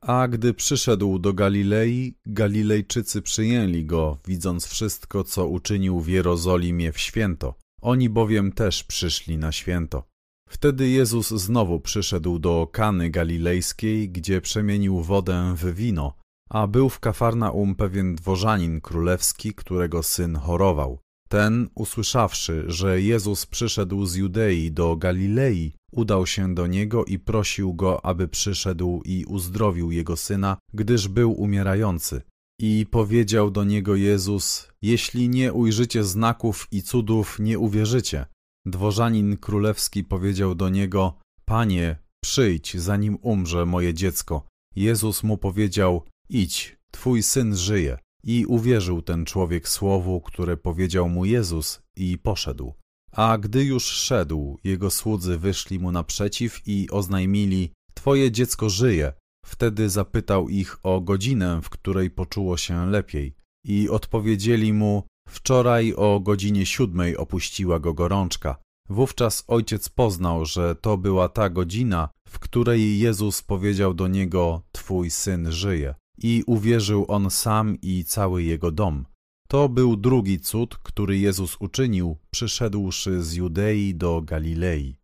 A 0.06 0.28
gdy 0.28 0.54
przyszedł 0.54 1.18
do 1.18 1.32
Galilei, 1.32 2.14
Galilejczycy 2.26 3.22
przyjęli 3.22 3.84
go, 3.84 4.18
widząc 4.26 4.66
wszystko, 4.66 5.24
co 5.24 5.46
uczynił 5.46 6.00
w 6.00 6.08
Jerozolimie 6.08 6.92
w 6.92 6.98
święto. 6.98 7.54
Oni 7.82 8.08
bowiem 8.08 8.52
też 8.52 8.84
przyszli 8.84 9.38
na 9.38 9.52
święto. 9.52 10.04
Wtedy 10.48 10.88
Jezus 10.88 11.28
znowu 11.28 11.80
przyszedł 11.80 12.38
do 12.38 12.68
Kany 12.72 13.10
Galilejskiej, 13.10 14.10
gdzie 14.10 14.40
przemienił 14.40 15.02
wodę 15.02 15.54
w 15.56 15.74
wino, 15.74 16.16
a 16.50 16.66
był 16.66 16.88
w 16.88 17.00
Kafarnaum 17.00 17.74
pewien 17.74 18.14
dworzanin 18.14 18.80
królewski, 18.80 19.54
którego 19.54 20.02
syn 20.02 20.36
chorował. 20.36 20.98
Ten, 21.28 21.68
usłyszawszy, 21.74 22.64
że 22.66 23.00
Jezus 23.00 23.46
przyszedł 23.46 24.06
z 24.06 24.14
Judei 24.14 24.72
do 24.72 24.96
Galilei, 24.96 25.72
udał 25.92 26.26
się 26.26 26.54
do 26.54 26.66
niego 26.66 27.04
i 27.04 27.18
prosił 27.18 27.74
go, 27.74 28.04
aby 28.04 28.28
przyszedł 28.28 29.02
i 29.04 29.24
uzdrowił 29.24 29.90
jego 29.90 30.16
syna, 30.16 30.56
gdyż 30.72 31.08
był 31.08 31.32
umierający. 31.32 32.22
I 32.60 32.86
powiedział 32.90 33.50
do 33.50 33.64
niego 33.64 33.96
Jezus: 33.96 34.68
Jeśli 34.82 35.28
nie 35.28 35.52
ujrzycie 35.52 36.04
znaków 36.04 36.68
i 36.70 36.82
cudów, 36.82 37.38
nie 37.38 37.58
uwierzycie. 37.58 38.26
Dworzanin 38.66 39.36
królewski 39.36 40.04
powiedział 40.04 40.54
do 40.54 40.68
niego: 40.68 41.18
Panie, 41.44 41.96
przyjdź, 42.24 42.76
zanim 42.76 43.18
umrze 43.22 43.66
moje 43.66 43.94
dziecko. 43.94 44.46
Jezus 44.76 45.22
mu 45.22 45.38
powiedział: 45.38 46.04
Idź, 46.28 46.76
twój 46.90 47.22
syn 47.22 47.56
żyje. 47.56 47.98
I 48.24 48.46
uwierzył 48.46 49.02
ten 49.02 49.24
człowiek 49.24 49.68
słowu, 49.68 50.20
które 50.20 50.56
powiedział 50.56 51.08
mu 51.08 51.24
Jezus, 51.24 51.82
i 51.96 52.18
poszedł. 52.18 52.74
A 53.12 53.38
gdy 53.38 53.64
już 53.64 53.84
szedł, 53.84 54.58
jego 54.64 54.90
słudzy 54.90 55.38
wyszli 55.38 55.78
mu 55.78 55.92
naprzeciw 55.92 56.60
i 56.66 56.90
oznajmili: 56.90 57.72
Twoje 57.94 58.30
dziecko 58.30 58.70
żyje. 58.70 59.12
Wtedy 59.46 59.90
zapytał 59.90 60.48
ich 60.48 60.78
o 60.82 61.00
godzinę, 61.00 61.60
w 61.62 61.70
której 61.70 62.10
poczuło 62.10 62.56
się 62.56 62.86
lepiej. 62.86 63.34
I 63.66 63.88
odpowiedzieli 63.88 64.72
mu: 64.72 65.02
Wczoraj 65.28 65.94
o 65.94 66.20
godzinie 66.20 66.66
siódmej 66.66 67.16
opuściła 67.16 67.80
go 67.80 67.94
gorączka. 67.94 68.56
Wówczas 68.88 69.44
ojciec 69.48 69.88
poznał, 69.88 70.44
że 70.44 70.74
to 70.74 70.98
była 70.98 71.28
ta 71.28 71.50
godzina, 71.50 72.08
w 72.28 72.38
której 72.38 72.98
Jezus 72.98 73.42
powiedział 73.42 73.94
do 73.94 74.08
niego: 74.08 74.62
Twój 74.72 75.10
syn 75.10 75.52
żyje. 75.52 75.94
I 76.18 76.42
uwierzył 76.46 77.04
on 77.08 77.30
sam 77.30 77.76
i 77.82 78.04
cały 78.04 78.42
jego 78.42 78.72
dom. 78.72 79.04
To 79.52 79.68
był 79.68 79.96
drugi 79.96 80.40
cud, 80.40 80.78
który 80.78 81.18
Jezus 81.18 81.56
uczynił, 81.60 82.18
przyszedłszy 82.30 83.22
z 83.22 83.34
Judei 83.34 83.94
do 83.94 84.22
Galilei. 84.22 84.96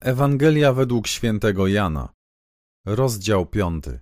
Ewangelia 0.00 0.72
według 0.72 1.06
świętego 1.06 1.66
Jana, 1.66 2.12
rozdział 2.86 3.46
piąty. 3.46 4.00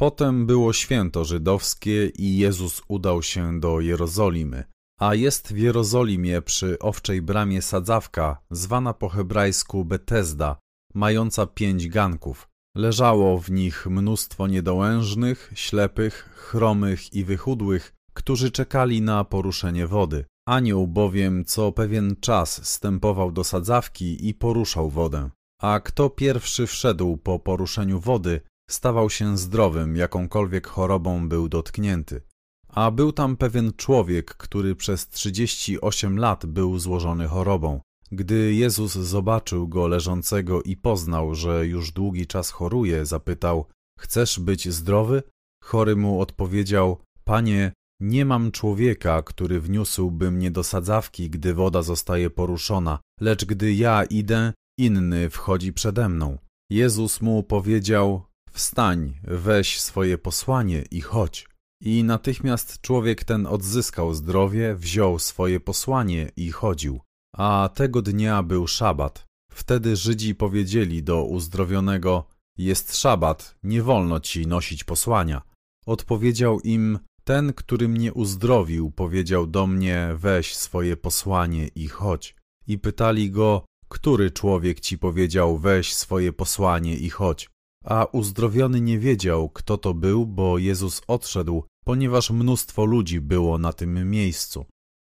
Potem 0.00 0.46
było 0.46 0.72
święto 0.72 1.24
żydowskie 1.24 2.08
i 2.08 2.38
Jezus 2.38 2.82
udał 2.88 3.22
się 3.22 3.60
do 3.60 3.80
Jerozolimy, 3.80 4.64
a 5.00 5.14
jest 5.14 5.52
w 5.52 5.56
Jerozolimie 5.56 6.42
przy 6.42 6.78
owczej 6.78 7.22
bramie 7.22 7.62
sadzawka, 7.62 8.42
zwana 8.50 8.94
po 8.94 9.08
hebrajsku 9.08 9.84
Betesda, 9.84 10.56
mająca 10.94 11.46
pięć 11.46 11.88
ganków. 11.88 12.53
Leżało 12.76 13.38
w 13.38 13.50
nich 13.50 13.86
mnóstwo 13.86 14.46
niedołężnych, 14.46 15.52
ślepych, 15.54 16.30
chromych 16.34 17.12
i 17.12 17.24
wychudłych, 17.24 17.94
którzy 18.14 18.50
czekali 18.50 19.02
na 19.02 19.24
poruszenie 19.24 19.86
wody. 19.86 20.24
Anioł 20.48 20.86
bowiem 20.86 21.44
co 21.44 21.72
pewien 21.72 22.16
czas 22.20 22.66
stępował 22.66 23.32
do 23.32 23.44
sadzawki 23.44 24.28
i 24.28 24.34
poruszał 24.34 24.90
wodę. 24.90 25.30
A 25.62 25.80
kto 25.80 26.10
pierwszy 26.10 26.66
wszedł 26.66 27.16
po 27.16 27.38
poruszeniu 27.38 28.00
wody, 28.00 28.40
stawał 28.70 29.10
się 29.10 29.38
zdrowym, 29.38 29.96
jakąkolwiek 29.96 30.66
chorobą 30.66 31.28
był 31.28 31.48
dotknięty. 31.48 32.22
A 32.68 32.90
był 32.90 33.12
tam 33.12 33.36
pewien 33.36 33.72
człowiek, 33.76 34.34
który 34.34 34.76
przez 34.76 35.08
trzydzieści 35.08 35.80
osiem 35.80 36.18
lat 36.18 36.46
był 36.46 36.78
złożony 36.78 37.28
chorobą. 37.28 37.80
Gdy 38.14 38.54
Jezus 38.54 38.92
zobaczył 38.92 39.68
go 39.68 39.88
leżącego 39.88 40.62
i 40.62 40.76
poznał, 40.76 41.34
że 41.34 41.66
już 41.66 41.92
długi 41.92 42.26
czas 42.26 42.50
choruje, 42.50 43.06
zapytał: 43.06 43.66
Chcesz 43.98 44.40
być 44.40 44.68
zdrowy? 44.68 45.22
Chory 45.62 45.96
mu 45.96 46.20
odpowiedział: 46.20 46.98
Panie, 47.24 47.72
nie 48.00 48.24
mam 48.24 48.52
człowieka, 48.52 49.22
który 49.22 49.60
wniósłby 49.60 50.30
mnie 50.30 50.50
do 50.50 50.64
sadzawki, 50.64 51.30
gdy 51.30 51.54
woda 51.54 51.82
zostaje 51.82 52.30
poruszona, 52.30 52.98
lecz 53.20 53.44
gdy 53.44 53.74
ja 53.74 54.04
idę, 54.04 54.52
inny 54.78 55.30
wchodzi 55.30 55.72
przede 55.72 56.08
mną. 56.08 56.38
Jezus 56.70 57.20
mu 57.20 57.42
powiedział: 57.42 58.22
Wstań, 58.52 59.14
weź 59.22 59.80
swoje 59.80 60.18
posłanie 60.18 60.84
i 60.90 61.00
chodź. 61.00 61.48
I 61.82 62.04
natychmiast 62.04 62.80
człowiek 62.80 63.24
ten 63.24 63.46
odzyskał 63.46 64.14
zdrowie, 64.14 64.74
wziął 64.74 65.18
swoje 65.18 65.60
posłanie 65.60 66.30
i 66.36 66.50
chodził. 66.50 67.00
A 67.36 67.70
tego 67.74 68.02
dnia 68.02 68.42
był 68.42 68.66
szabat. 68.66 69.26
Wtedy 69.50 69.96
Żydzi 69.96 70.34
powiedzieli 70.34 71.02
do 71.02 71.24
uzdrowionego: 71.24 72.24
Jest 72.58 72.96
szabat, 72.96 73.54
nie 73.62 73.82
wolno 73.82 74.20
ci 74.20 74.46
nosić 74.46 74.84
posłania. 74.84 75.42
Odpowiedział 75.86 76.60
im: 76.60 76.98
Ten, 77.24 77.52
który 77.52 77.88
mnie 77.88 78.12
uzdrowił, 78.12 78.90
powiedział 78.90 79.46
do 79.46 79.66
mnie: 79.66 80.08
Weź 80.16 80.56
swoje 80.56 80.96
posłanie 80.96 81.68
i 81.68 81.88
chodź. 81.88 82.36
I 82.66 82.78
pytali 82.78 83.30
go: 83.30 83.64
Który 83.88 84.30
człowiek 84.30 84.80
ci 84.80 84.98
powiedział: 84.98 85.58
Weź 85.58 85.94
swoje 85.94 86.32
posłanie 86.32 86.96
i 86.96 87.10
chodź? 87.10 87.50
A 87.84 88.04
uzdrowiony 88.12 88.80
nie 88.80 88.98
wiedział, 88.98 89.48
kto 89.48 89.78
to 89.78 89.94
był, 89.94 90.26
bo 90.26 90.58
Jezus 90.58 91.02
odszedł, 91.06 91.64
ponieważ 91.84 92.30
mnóstwo 92.30 92.84
ludzi 92.84 93.20
było 93.20 93.58
na 93.58 93.72
tym 93.72 94.10
miejscu. 94.10 94.66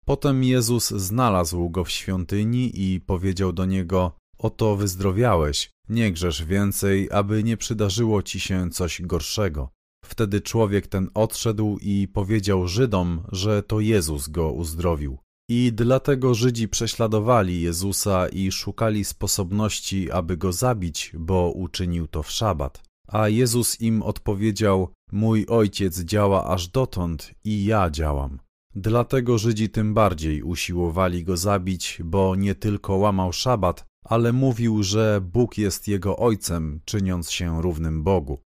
Potem 0.09 0.45
Jezus 0.45 0.91
znalazł 0.91 1.71
go 1.71 1.85
w 1.85 1.91
świątyni 1.91 2.71
i 2.75 3.01
powiedział 3.01 3.53
do 3.53 3.65
niego: 3.65 4.13
Oto 4.39 4.77
wyzdrowiałeś, 4.77 5.71
nie 5.89 6.13
grzesz 6.13 6.45
więcej, 6.45 7.09
aby 7.13 7.45
nie 7.45 7.57
przydarzyło 7.57 8.23
ci 8.23 8.41
się 8.41 8.71
coś 8.71 9.03
gorszego. 9.03 9.69
Wtedy 10.05 10.41
człowiek 10.41 10.87
ten 10.87 11.11
odszedł 11.15 11.79
i 11.83 12.09
powiedział 12.09 12.69
Żydom, 12.69 13.23
że 13.33 13.63
to 13.63 13.81
Jezus 13.81 14.29
go 14.29 14.53
uzdrowił. 14.53 15.19
I 15.51 15.73
dlatego 15.75 16.35
Żydzi 16.35 16.69
prześladowali 16.69 17.61
Jezusa 17.61 18.29
i 18.29 18.53
szukali 18.53 19.05
sposobności, 19.05 20.11
aby 20.11 20.37
go 20.37 20.53
zabić, 20.53 21.13
bo 21.19 21.51
uczynił 21.51 22.07
to 22.07 22.23
w 22.23 22.31
szabat. 22.31 22.83
A 23.09 23.29
Jezus 23.29 23.81
im 23.81 24.03
odpowiedział: 24.03 24.89
Mój 25.13 25.47
ojciec 25.47 26.01
działa 26.01 26.47
aż 26.47 26.69
dotąd 26.69 27.35
i 27.45 27.65
ja 27.65 27.91
działam. 27.91 28.48
Dlatego 28.75 29.39
Żydzi 29.39 29.71
tym 29.71 29.95
bardziej 29.95 30.43
usiłowali 30.43 31.25
go 31.25 31.37
zabić, 31.37 32.01
bo 32.05 32.37
nie 32.37 32.55
tylko 32.55 32.97
łamał 32.97 33.33
szabat, 33.33 33.85
ale 34.05 34.33
mówił, 34.33 34.83
że 34.83 35.21
Bóg 35.21 35.59
jest 35.59 35.89
jego 35.89 36.17
ojcem, 36.17 36.81
czyniąc 36.85 37.31
się 37.31 37.63
równym 37.63 38.03
Bogu. 38.03 38.43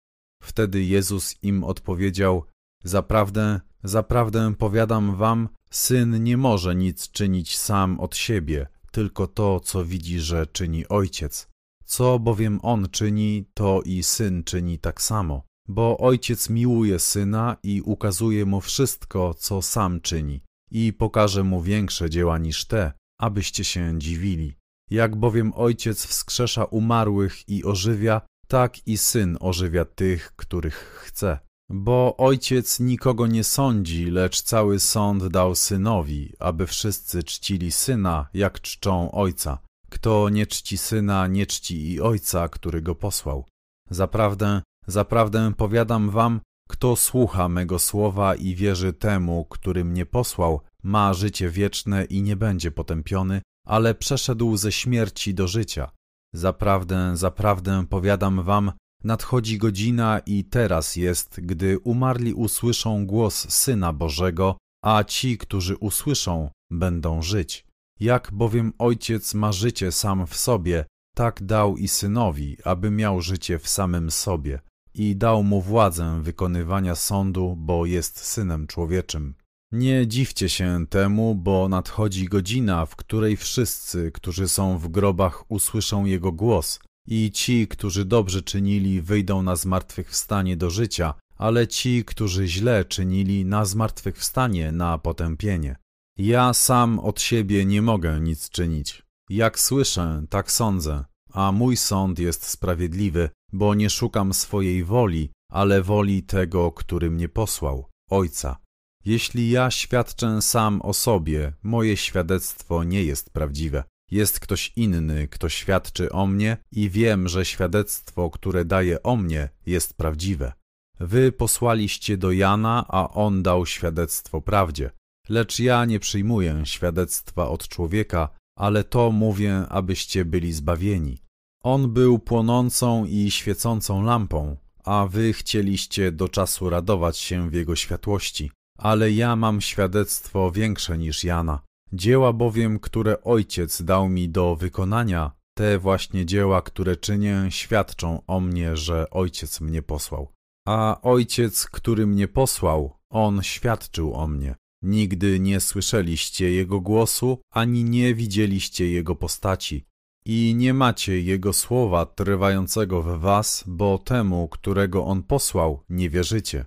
Wtedy 0.43 0.83
Jezus 0.83 1.35
im 1.43 1.63
odpowiedział: 1.63 2.43
Zaprawdę, 2.83 3.61
zaprawdę 3.83 4.53
powiadam 4.57 5.15
wam, 5.15 5.49
syn 5.69 6.23
nie 6.23 6.37
może 6.37 6.75
nic 6.75 7.11
czynić 7.11 7.57
sam 7.57 7.99
od 7.99 8.15
siebie, 8.15 8.67
tylko 8.91 9.27
to, 9.27 9.59
co 9.59 9.85
widzi, 9.85 10.19
że 10.19 10.47
czyni 10.47 10.87
ojciec. 10.87 11.47
Co 11.85 12.19
bowiem 12.19 12.59
on 12.63 12.89
czyni, 12.89 13.45
to 13.53 13.81
i 13.85 14.03
syn 14.03 14.43
czyni 14.43 14.79
tak 14.79 15.01
samo 15.01 15.48
bo 15.69 15.97
ojciec 15.97 16.49
miłuje 16.49 16.99
syna 16.99 17.57
i 17.63 17.81
ukazuje 17.81 18.45
mu 18.45 18.61
wszystko, 18.61 19.33
co 19.33 19.61
sam 19.61 20.01
czyni, 20.01 20.41
i 20.71 20.93
pokaże 20.93 21.43
mu 21.43 21.61
większe 21.61 22.09
dzieła 22.09 22.37
niż 22.37 22.65
te, 22.65 22.93
abyście 23.19 23.63
się 23.63 23.93
dziwili. 23.97 24.55
Jak 24.89 25.15
bowiem 25.15 25.53
ojciec 25.55 26.05
wskrzesza 26.05 26.65
umarłych 26.65 27.49
i 27.49 27.63
ożywia, 27.63 28.21
tak 28.47 28.87
i 28.87 28.97
syn 28.97 29.37
ożywia 29.39 29.85
tych, 29.85 30.33
których 30.35 30.75
chce. 31.05 31.39
Bo 31.71 32.17
ojciec 32.17 32.79
nikogo 32.79 33.27
nie 33.27 33.43
sądzi, 33.43 34.05
lecz 34.05 34.41
cały 34.41 34.79
sąd 34.79 35.27
dał 35.27 35.55
synowi, 35.55 36.33
aby 36.39 36.67
wszyscy 36.67 37.23
czcili 37.23 37.71
syna, 37.71 38.27
jak 38.33 38.61
czczą 38.61 39.11
ojca. 39.11 39.59
Kto 39.89 40.29
nie 40.29 40.47
czci 40.47 40.77
syna, 40.77 41.27
nie 41.27 41.45
czci 41.45 41.91
i 41.91 42.01
ojca, 42.01 42.47
który 42.47 42.81
go 42.81 42.95
posłał. 42.95 43.45
Zaprawdę 43.89 44.61
Zaprawdę 44.89 45.53
powiadam 45.57 46.09
wam, 46.09 46.41
kto 46.69 46.95
słucha 46.95 47.49
mego 47.49 47.79
słowa 47.79 48.35
i 48.35 48.55
wierzy 48.55 48.93
temu, 48.93 49.45
który 49.45 49.85
mnie 49.85 50.05
posłał, 50.05 50.61
ma 50.83 51.13
życie 51.13 51.49
wieczne 51.49 52.05
i 52.05 52.21
nie 52.21 52.35
będzie 52.35 52.71
potępiony, 52.71 53.41
ale 53.67 53.95
przeszedł 53.95 54.57
ze 54.57 54.71
śmierci 54.71 55.33
do 55.33 55.47
życia. 55.47 55.91
Zaprawdę, 56.33 57.17
zaprawdę 57.17 57.85
powiadam 57.89 58.43
wam, 58.43 58.71
nadchodzi 59.03 59.57
godzina 59.57 60.19
i 60.25 60.43
teraz 60.43 60.95
jest, 60.95 61.39
gdy 61.39 61.79
umarli 61.79 62.33
usłyszą 62.33 63.05
głos 63.05 63.49
Syna 63.49 63.93
Bożego, 63.93 64.57
a 64.83 65.03
ci, 65.03 65.37
którzy 65.37 65.77
usłyszą, 65.77 66.49
będą 66.71 67.21
żyć. 67.21 67.65
Jak 67.99 68.29
bowiem 68.31 68.73
Ojciec 68.77 69.33
ma 69.33 69.51
życie 69.51 69.91
sam 69.91 70.27
w 70.27 70.35
sobie, 70.35 70.85
tak 71.15 71.43
dał 71.43 71.77
i 71.77 71.87
synowi, 71.87 72.57
aby 72.63 72.91
miał 72.91 73.21
życie 73.21 73.59
w 73.59 73.67
samym 73.67 74.11
sobie 74.11 74.59
i 74.99 75.15
dał 75.15 75.43
mu 75.43 75.61
władzę 75.61 76.19
wykonywania 76.23 76.95
sądu, 76.95 77.55
bo 77.57 77.85
jest 77.85 78.19
synem 78.19 78.67
człowieczym. 78.67 79.35
Nie 79.71 80.07
dziwcie 80.07 80.49
się 80.49 80.85
temu, 80.89 81.35
bo 81.35 81.69
nadchodzi 81.69 82.25
godzina, 82.25 82.85
w 82.85 82.95
której 82.95 83.37
wszyscy, 83.37 84.11
którzy 84.11 84.47
są 84.47 84.77
w 84.77 84.87
grobach, 84.87 85.51
usłyszą 85.51 86.05
jego 86.05 86.31
głos, 86.31 86.79
i 87.07 87.31
ci, 87.31 87.67
którzy 87.67 88.05
dobrze 88.05 88.41
czynili, 88.41 89.01
wyjdą 89.01 89.41
na 89.41 89.55
zmartwychwstanie 89.55 90.57
do 90.57 90.69
życia, 90.69 91.13
ale 91.37 91.67
ci, 91.67 92.05
którzy 92.05 92.47
źle 92.47 92.85
czynili, 92.85 93.45
na 93.45 93.65
zmartwychwstanie, 93.65 94.71
na 94.71 94.97
potępienie. 94.97 95.75
Ja 96.17 96.53
sam 96.53 96.99
od 96.99 97.21
siebie 97.21 97.65
nie 97.65 97.81
mogę 97.81 98.19
nic 98.19 98.49
czynić. 98.49 99.03
Jak 99.29 99.59
słyszę, 99.59 100.23
tak 100.29 100.51
sądzę, 100.51 101.05
a 101.33 101.51
mój 101.51 101.77
sąd 101.77 102.19
jest 102.19 102.45
sprawiedliwy, 102.45 103.29
bo 103.53 103.75
nie 103.75 103.89
szukam 103.89 104.33
swojej 104.33 104.83
woli, 104.83 105.31
ale 105.51 105.81
woli 105.81 106.23
tego, 106.23 106.71
który 106.71 107.11
mnie 107.11 107.29
posłał, 107.29 107.85
Ojca. 108.09 108.57
Jeśli 109.05 109.49
ja 109.49 109.71
świadczę 109.71 110.41
sam 110.41 110.81
o 110.81 110.93
sobie, 110.93 111.53
moje 111.63 111.97
świadectwo 111.97 112.83
nie 112.83 113.03
jest 113.03 113.29
prawdziwe. 113.29 113.83
Jest 114.11 114.39
ktoś 114.39 114.73
inny, 114.75 115.27
kto 115.27 115.49
świadczy 115.49 116.11
o 116.11 116.27
mnie 116.27 116.57
i 116.71 116.89
wiem, 116.89 117.27
że 117.27 117.45
świadectwo, 117.45 118.29
które 118.29 118.65
daje 118.65 119.03
o 119.03 119.15
mnie, 119.15 119.49
jest 119.65 119.97
prawdziwe. 119.97 120.53
Wy 120.99 121.31
posłaliście 121.31 122.17
do 122.17 122.31
Jana, 122.31 122.85
a 122.87 123.09
on 123.09 123.43
dał 123.43 123.65
świadectwo 123.65 124.41
prawdzie. 124.41 124.91
Lecz 125.29 125.59
ja 125.59 125.85
nie 125.85 125.99
przyjmuję 125.99 126.61
świadectwa 126.65 127.49
od 127.49 127.67
człowieka, 127.67 128.29
ale 128.59 128.83
to 128.83 129.11
mówię, 129.11 129.65
abyście 129.69 130.25
byli 130.25 130.53
zbawieni. 130.53 131.17
On 131.63 131.93
był 131.93 132.19
płonącą 132.19 133.05
i 133.05 133.31
świecącą 133.31 134.03
lampą, 134.03 134.57
a 134.83 135.07
wy 135.09 135.33
chcieliście 135.33 136.11
do 136.11 136.29
czasu 136.29 136.69
radować 136.69 137.17
się 137.17 137.49
w 137.49 137.53
jego 137.53 137.75
światłości. 137.75 138.51
Ale 138.77 139.11
ja 139.11 139.35
mam 139.35 139.61
świadectwo 139.61 140.51
większe 140.51 140.97
niż 140.97 141.23
Jana. 141.23 141.61
Dzieła 141.93 142.33
bowiem, 142.33 142.79
które 142.79 143.23
Ojciec 143.23 143.81
dał 143.81 144.09
mi 144.09 144.29
do 144.29 144.55
wykonania, 144.55 145.31
te 145.57 145.79
właśnie 145.79 146.25
dzieła, 146.25 146.61
które 146.61 146.95
czynię, 146.97 147.45
świadczą 147.49 148.21
o 148.27 148.39
mnie, 148.39 148.77
że 148.77 149.09
Ojciec 149.09 149.61
mnie 149.61 149.81
posłał. 149.81 150.31
A 150.67 150.99
Ojciec, 151.01 151.65
który 151.65 152.07
mnie 152.07 152.27
posłał, 152.27 152.93
On 153.09 153.43
świadczył 153.43 154.13
o 154.13 154.27
mnie. 154.27 154.55
Nigdy 154.81 155.39
nie 155.39 155.59
słyszeliście 155.59 156.51
Jego 156.51 156.81
głosu, 156.81 157.41
ani 157.53 157.83
nie 157.83 158.15
widzieliście 158.15 158.91
Jego 158.91 159.15
postaci. 159.15 159.85
I 160.25 160.55
nie 160.57 160.73
macie 160.73 161.21
Jego 161.21 161.53
słowa 161.53 162.05
trwającego 162.05 163.01
w 163.01 163.19
was, 163.19 163.63
bo 163.67 163.97
temu, 163.97 164.47
którego 164.47 165.05
On 165.05 165.23
posłał, 165.23 165.83
nie 165.89 166.09
wierzycie. 166.09 166.65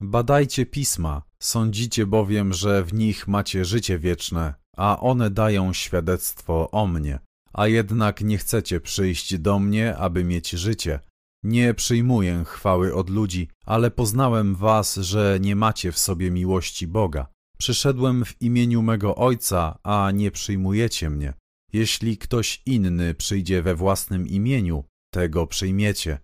Badajcie 0.00 0.66
pisma, 0.66 1.22
sądzicie 1.38 2.06
bowiem, 2.06 2.52
że 2.52 2.84
w 2.84 2.94
nich 2.94 3.28
macie 3.28 3.64
życie 3.64 3.98
wieczne, 3.98 4.54
a 4.76 5.00
one 5.00 5.30
dają 5.30 5.72
świadectwo 5.72 6.70
o 6.70 6.86
mnie. 6.86 7.18
A 7.52 7.66
jednak 7.66 8.20
nie 8.20 8.38
chcecie 8.38 8.80
przyjść 8.80 9.38
do 9.38 9.58
mnie, 9.58 9.96
aby 9.96 10.24
mieć 10.24 10.50
życie. 10.50 11.00
Nie 11.42 11.74
przyjmuję 11.74 12.44
chwały 12.46 12.94
od 12.94 13.10
ludzi, 13.10 13.48
ale 13.66 13.90
poznałem 13.90 14.54
was, 14.54 14.96
że 14.96 15.38
nie 15.40 15.56
macie 15.56 15.92
w 15.92 15.98
sobie 15.98 16.30
miłości 16.30 16.86
Boga. 16.86 17.31
Przyszedłem 17.62 18.24
w 18.24 18.42
imieniu 18.42 18.82
mego 18.82 19.16
Ojca, 19.16 19.78
a 19.82 20.10
nie 20.10 20.30
przyjmujecie 20.30 21.10
mnie. 21.10 21.34
Jeśli 21.72 22.18
ktoś 22.18 22.62
inny 22.66 23.14
przyjdzie 23.14 23.62
we 23.62 23.74
własnym 23.74 24.28
imieniu, 24.28 24.84
tego 25.14 25.46
przyjmiecie. 25.46 26.18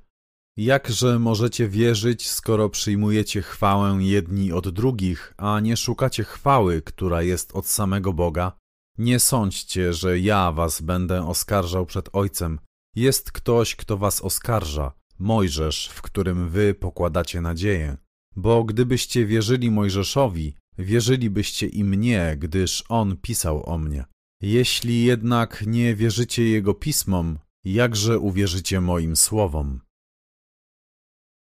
Jakże 0.57 1.19
możecie 1.19 1.69
wierzyć, 1.69 2.31
skoro 2.31 2.69
przyjmujecie 2.69 3.43
chwałę 3.43 3.99
jedni 4.01 4.53
od 4.53 4.69
drugich, 4.69 5.35
a 5.37 5.61
nie 5.61 5.77
szukacie 5.77 6.25
chwały, 6.25 6.83
która 6.83 7.23
jest 7.23 7.53
od 7.53 7.67
samego 7.67 8.13
Boga? 8.13 8.53
Nie 8.99 9.21
sądźcie, 9.21 9.93
że 9.93 10.19
ja 10.19 10.53
was 10.53 10.81
będę 10.81 11.27
oskarżał 11.29 11.87
przed 11.87 12.09
Ojcem. 12.13 12.61
Jest 12.97 13.33
ktoś, 13.33 13.77
kto 13.77 13.97
was 13.97 14.21
oskarża, 14.21 14.93
Mojżesz, 15.19 15.91
w 15.95 16.03
którym 16.03 16.49
wy 16.49 16.75
pokładacie 16.75 17.41
nadzieję. 17.41 17.97
Bo 18.37 18.65
gdybyście 18.65 19.27
wierzyli 19.27 19.71
Mojżeszowi, 19.71 20.55
wierzylibyście 20.79 21.67
i 21.67 21.85
mnie, 21.85 22.37
gdyż 22.39 22.85
on 22.89 23.17
pisał 23.17 23.71
o 23.71 23.79
mnie. 23.79 24.05
Jeśli 24.41 25.05
jednak 25.05 25.65
nie 25.67 25.95
wierzycie 25.95 26.49
jego 26.49 26.75
pismom, 26.75 27.39
jakże 27.65 28.19
uwierzycie 28.19 28.81
moim 28.81 29.17
słowom? 29.17 29.81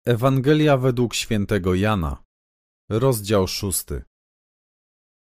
Ewangelia 0.05 0.77
według 0.77 1.15
świętego 1.15 1.75
Jana, 1.75 2.23
rozdział 2.89 3.47
szósty. 3.47 4.03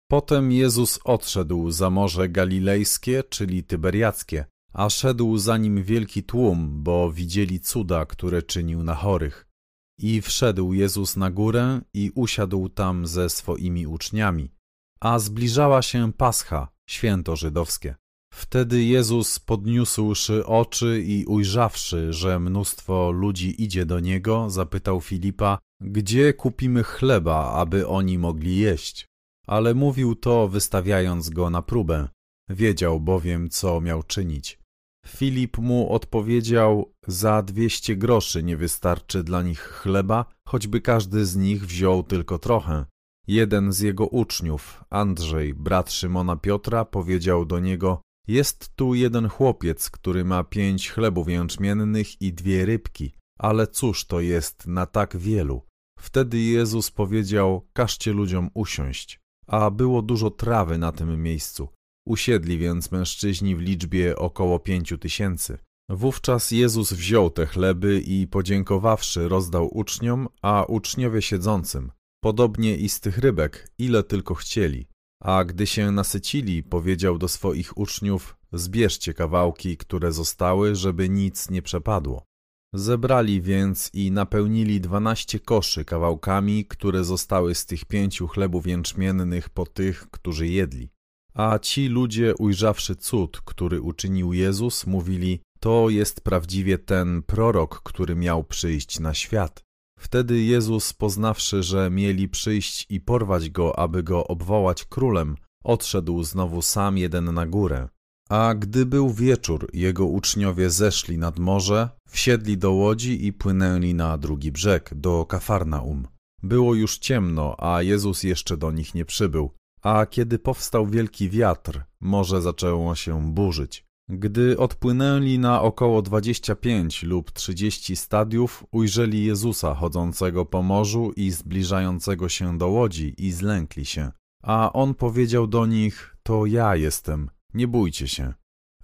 Potem 0.09 0.51
Jezus 0.51 0.99
odszedł 1.03 1.71
za 1.71 1.89
Morze 1.89 2.29
Galilejskie, 2.29 3.23
czyli 3.23 3.63
Tyberiackie, 3.63 4.45
a 4.73 4.89
szedł 4.89 5.37
za 5.37 5.57
nim 5.57 5.83
wielki 5.83 6.23
tłum, 6.23 6.83
bo 6.83 7.11
widzieli 7.11 7.59
cuda, 7.59 8.05
które 8.05 8.41
czynił 8.41 8.83
na 8.83 8.95
chorych. 8.95 9.52
I 9.97 10.21
wszedł 10.21 10.73
Jezus 10.73 11.17
na 11.17 11.31
górę 11.31 11.81
i 11.93 12.11
usiadł 12.15 12.69
tam 12.69 13.07
ze 13.07 13.29
swoimi 13.29 13.87
uczniami. 13.87 14.51
A 14.99 15.19
zbliżała 15.19 15.81
się 15.81 16.13
Pascha, 16.13 16.67
święto 16.89 17.35
żydowskie. 17.35 17.95
Wtedy 18.33 18.83
Jezus 18.83 19.39
podniósłszy 19.39 20.45
oczy 20.45 21.03
i 21.05 21.25
ujrzawszy, 21.25 22.13
że 22.13 22.39
mnóstwo 22.39 23.11
ludzi 23.11 23.63
idzie 23.63 23.85
do 23.85 23.99
Niego, 23.99 24.49
zapytał 24.49 25.01
Filipa, 25.01 25.59
gdzie 25.81 26.33
kupimy 26.33 26.83
chleba, 26.83 27.51
aby 27.51 27.87
oni 27.87 28.17
mogli 28.17 28.57
jeść? 28.57 29.05
Ale 29.47 29.73
mówił 29.73 30.15
to, 30.15 30.47
wystawiając 30.47 31.29
go 31.29 31.49
na 31.49 31.61
próbę. 31.61 32.07
Wiedział 32.49 32.99
bowiem, 32.99 33.49
co 33.49 33.81
miał 33.81 34.03
czynić. 34.03 34.62
Filip 35.07 35.57
mu 35.57 35.93
odpowiedział, 35.93 36.93
za 37.07 37.41
dwieście 37.41 37.95
groszy 37.95 38.43
nie 38.43 38.57
wystarczy 38.57 39.23
dla 39.23 39.41
nich 39.41 39.59
chleba, 39.59 40.25
choćby 40.47 40.81
każdy 40.81 41.25
z 41.25 41.35
nich 41.35 41.65
wziął 41.65 42.03
tylko 42.03 42.39
trochę. 42.39 42.85
Jeden 43.27 43.73
z 43.73 43.79
jego 43.79 44.07
uczniów, 44.07 44.83
Andrzej, 44.89 45.53
brat 45.53 45.91
Szymona 45.91 46.35
Piotra, 46.35 46.85
powiedział 46.85 47.45
do 47.45 47.59
niego, 47.59 48.01
jest 48.27 48.75
tu 48.75 48.93
jeden 48.93 49.29
chłopiec, 49.29 49.89
który 49.89 50.25
ma 50.25 50.43
pięć 50.43 50.91
chlebów 50.91 51.29
jęczmiennych 51.29 52.21
i 52.21 52.33
dwie 52.33 52.65
rybki, 52.65 53.13
ale 53.39 53.67
cóż 53.67 54.05
to 54.05 54.19
jest 54.19 54.67
na 54.67 54.85
tak 54.85 55.17
wielu? 55.17 55.61
Wtedy 55.99 56.39
Jezus 56.39 56.91
powiedział, 56.91 57.67
każcie 57.73 58.13
ludziom 58.13 58.49
usiąść, 58.53 59.19
a 59.47 59.71
było 59.71 60.01
dużo 60.01 60.31
trawy 60.31 60.77
na 60.77 60.91
tym 60.91 61.23
miejscu. 61.23 61.69
Usiedli 62.05 62.57
więc 62.57 62.91
mężczyźni 62.91 63.55
w 63.55 63.59
liczbie 63.59 64.15
około 64.15 64.59
pięciu 64.59 64.97
tysięcy. 64.97 65.57
Wówczas 65.89 66.51
Jezus 66.51 66.93
wziął 66.93 67.29
te 67.29 67.45
chleby 67.45 68.01
i 68.05 68.27
podziękowawszy 68.27 69.27
rozdał 69.29 69.77
uczniom, 69.77 70.27
a 70.41 70.65
uczniowie 70.67 71.21
siedzącym. 71.21 71.91
Podobnie 72.23 72.77
i 72.77 72.89
z 72.89 72.99
tych 72.99 73.17
rybek, 73.17 73.71
ile 73.77 74.03
tylko 74.03 74.35
chcieli. 74.35 74.87
A 75.23 75.43
gdy 75.43 75.67
się 75.67 75.91
nasycili, 75.91 76.63
powiedział 76.63 77.17
do 77.17 77.27
swoich 77.27 77.77
uczniów: 77.77 78.37
Zbierzcie 78.53 79.13
kawałki, 79.13 79.77
które 79.77 80.11
zostały, 80.11 80.75
żeby 80.75 81.09
nic 81.09 81.49
nie 81.49 81.61
przepadło. 81.61 82.25
Zebrali 82.73 83.41
więc 83.41 83.89
i 83.93 84.11
napełnili 84.11 84.81
dwanaście 84.81 85.39
koszy 85.39 85.85
kawałkami, 85.85 86.65
które 86.65 87.03
zostały 87.03 87.55
z 87.55 87.65
tych 87.65 87.85
pięciu 87.85 88.27
chlebów 88.27 88.67
jęczmiennych 88.67 89.49
po 89.49 89.65
tych, 89.65 90.07
którzy 90.11 90.47
jedli. 90.47 90.89
A 91.33 91.59
ci 91.59 91.87
ludzie, 91.87 92.35
ujrzawszy 92.35 92.95
cud, 92.95 93.41
który 93.45 93.81
uczynił 93.81 94.33
Jezus, 94.33 94.87
mówili: 94.87 95.39
To 95.59 95.89
jest 95.89 96.21
prawdziwie 96.21 96.77
ten 96.77 97.23
prorok, 97.23 97.81
który 97.83 98.15
miał 98.15 98.43
przyjść 98.43 98.99
na 98.99 99.13
świat. 99.13 99.63
Wtedy 99.99 100.41
Jezus, 100.41 100.93
poznawszy, 100.93 101.63
że 101.63 101.89
mieli 101.89 102.29
przyjść 102.29 102.85
i 102.89 103.01
porwać 103.01 103.49
go, 103.49 103.79
aby 103.79 104.03
go 104.03 104.27
obwołać 104.27 104.85
królem, 104.85 105.35
odszedł 105.63 106.23
znowu 106.23 106.61
sam 106.61 106.97
jeden 106.97 107.33
na 107.33 107.45
górę. 107.45 107.87
A 108.29 108.55
gdy 108.55 108.85
był 108.85 109.09
wieczór, 109.09 109.69
jego 109.73 110.05
uczniowie 110.05 110.69
zeszli 110.69 111.17
nad 111.17 111.39
morze, 111.39 111.89
wsiedli 112.09 112.57
do 112.57 112.71
łodzi 112.71 113.25
i 113.25 113.33
płynęli 113.33 113.93
na 113.93 114.17
drugi 114.17 114.51
brzeg, 114.51 114.93
do 114.95 115.25
Kafarnaum. 115.25 116.07
Było 116.43 116.75
już 116.75 116.97
ciemno, 116.97 117.55
a 117.59 117.81
Jezus 117.81 118.23
jeszcze 118.23 118.57
do 118.57 118.71
nich 118.71 118.95
nie 118.95 119.05
przybył. 119.05 119.51
A 119.83 120.05
kiedy 120.05 120.39
powstał 120.39 120.87
wielki 120.87 121.29
wiatr, 121.29 121.83
morze 121.99 122.41
zaczęło 122.41 122.95
się 122.95 123.33
burzyć. 123.33 123.85
Gdy 124.09 124.57
odpłynęli 124.57 125.39
na 125.39 125.61
około 125.61 126.01
25 126.01 127.03
lub 127.03 127.31
30 127.31 127.95
stadiów, 127.95 128.65
ujrzeli 128.71 129.25
Jezusa 129.25 129.75
chodzącego 129.75 130.45
po 130.45 130.61
morzu 130.61 131.11
i 131.15 131.31
zbliżającego 131.31 132.29
się 132.29 132.57
do 132.57 132.67
łodzi 132.67 133.15
i 133.17 133.31
zlękli 133.31 133.85
się. 133.85 134.11
A 134.43 134.73
on 134.73 134.93
powiedział 134.93 135.47
do 135.47 135.65
nich: 135.65 136.17
To 136.23 136.45
ja 136.45 136.75
jestem, 136.75 137.29
nie 137.53 137.67
bójcie 137.67 138.07
się. 138.07 138.33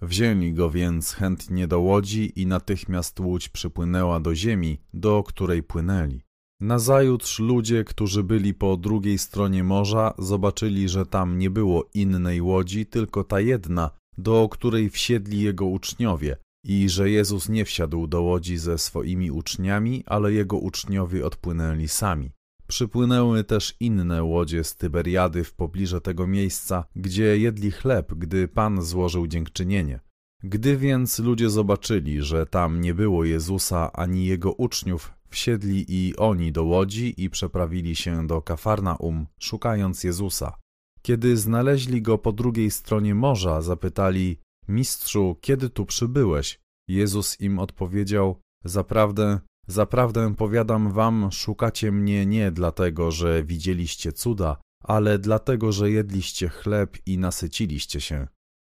Wzięli 0.02 0.52
go 0.52 0.70
więc 0.70 1.12
chętnie 1.12 1.68
do 1.68 1.80
łodzi 1.80 2.40
i 2.40 2.46
natychmiast 2.46 3.20
łódź 3.20 3.48
przypłynęła 3.48 4.20
do 4.20 4.34
ziemi, 4.34 4.78
do 4.94 5.22
której 5.22 5.62
płynęli. 5.62 6.20
Nazajutrz 6.60 7.38
ludzie, 7.38 7.84
którzy 7.84 8.24
byli 8.24 8.54
po 8.54 8.76
drugiej 8.76 9.18
stronie 9.18 9.64
morza, 9.64 10.14
zobaczyli, 10.18 10.88
że 10.88 11.06
tam 11.06 11.38
nie 11.38 11.50
było 11.50 11.84
innej 11.94 12.40
łodzi, 12.42 12.86
tylko 12.86 13.24
ta 13.24 13.40
jedna, 13.40 13.90
do 14.18 14.48
której 14.50 14.90
wsiedli 14.90 15.40
jego 15.40 15.66
uczniowie, 15.66 16.36
i 16.64 16.88
że 16.88 17.10
Jezus 17.10 17.48
nie 17.48 17.64
wsiadł 17.64 18.06
do 18.06 18.22
łodzi 18.22 18.58
ze 18.58 18.78
swoimi 18.78 19.30
uczniami, 19.30 20.04
ale 20.06 20.32
jego 20.32 20.56
uczniowie 20.56 21.26
odpłynęli 21.26 21.88
sami. 21.88 22.30
Przypłynęły 22.66 23.44
też 23.44 23.76
inne 23.80 24.24
łodzie 24.24 24.64
z 24.64 24.76
Tyberiady 24.76 25.44
w 25.44 25.54
pobliże 25.54 26.00
tego 26.00 26.26
miejsca, 26.26 26.84
gdzie 26.96 27.38
jedli 27.38 27.70
chleb, 27.70 28.14
gdy 28.14 28.48
Pan 28.48 28.82
złożył 28.82 29.26
dziękczynienie. 29.26 30.00
Gdy 30.42 30.76
więc 30.76 31.18
ludzie 31.18 31.50
zobaczyli, 31.50 32.22
że 32.22 32.46
tam 32.46 32.80
nie 32.80 32.94
było 32.94 33.24
Jezusa 33.24 33.92
ani 33.92 34.26
jego 34.26 34.52
uczniów, 34.52 35.12
wsiedli 35.30 35.84
i 35.88 36.16
oni 36.16 36.52
do 36.52 36.64
łodzi 36.64 37.24
i 37.24 37.30
przeprawili 37.30 37.96
się 37.96 38.26
do 38.26 38.42
Kafarnaum, 38.42 39.26
szukając 39.40 40.04
Jezusa. 40.04 40.56
Kiedy 41.02 41.36
znaleźli 41.36 42.02
go 42.02 42.18
po 42.18 42.32
drugiej 42.32 42.70
stronie 42.70 43.14
morza, 43.14 43.62
zapytali: 43.62 44.40
Mistrzu, 44.68 45.36
kiedy 45.40 45.70
tu 45.70 45.86
przybyłeś? 45.86 46.60
Jezus 46.88 47.40
im 47.40 47.58
odpowiedział: 47.58 48.40
Zaprawdę, 48.64 49.40
zaprawdę 49.66 50.34
powiadam 50.34 50.92
wam, 50.92 51.28
szukacie 51.32 51.92
mnie 51.92 52.26
nie 52.26 52.50
dlatego, 52.50 53.10
że 53.10 53.44
widzieliście 53.44 54.12
cuda, 54.12 54.56
ale 54.84 55.18
dlatego, 55.18 55.72
że 55.72 55.90
jedliście 55.90 56.48
chleb 56.48 56.96
i 57.06 57.18
nasyciliście 57.18 58.00
się. 58.00 58.28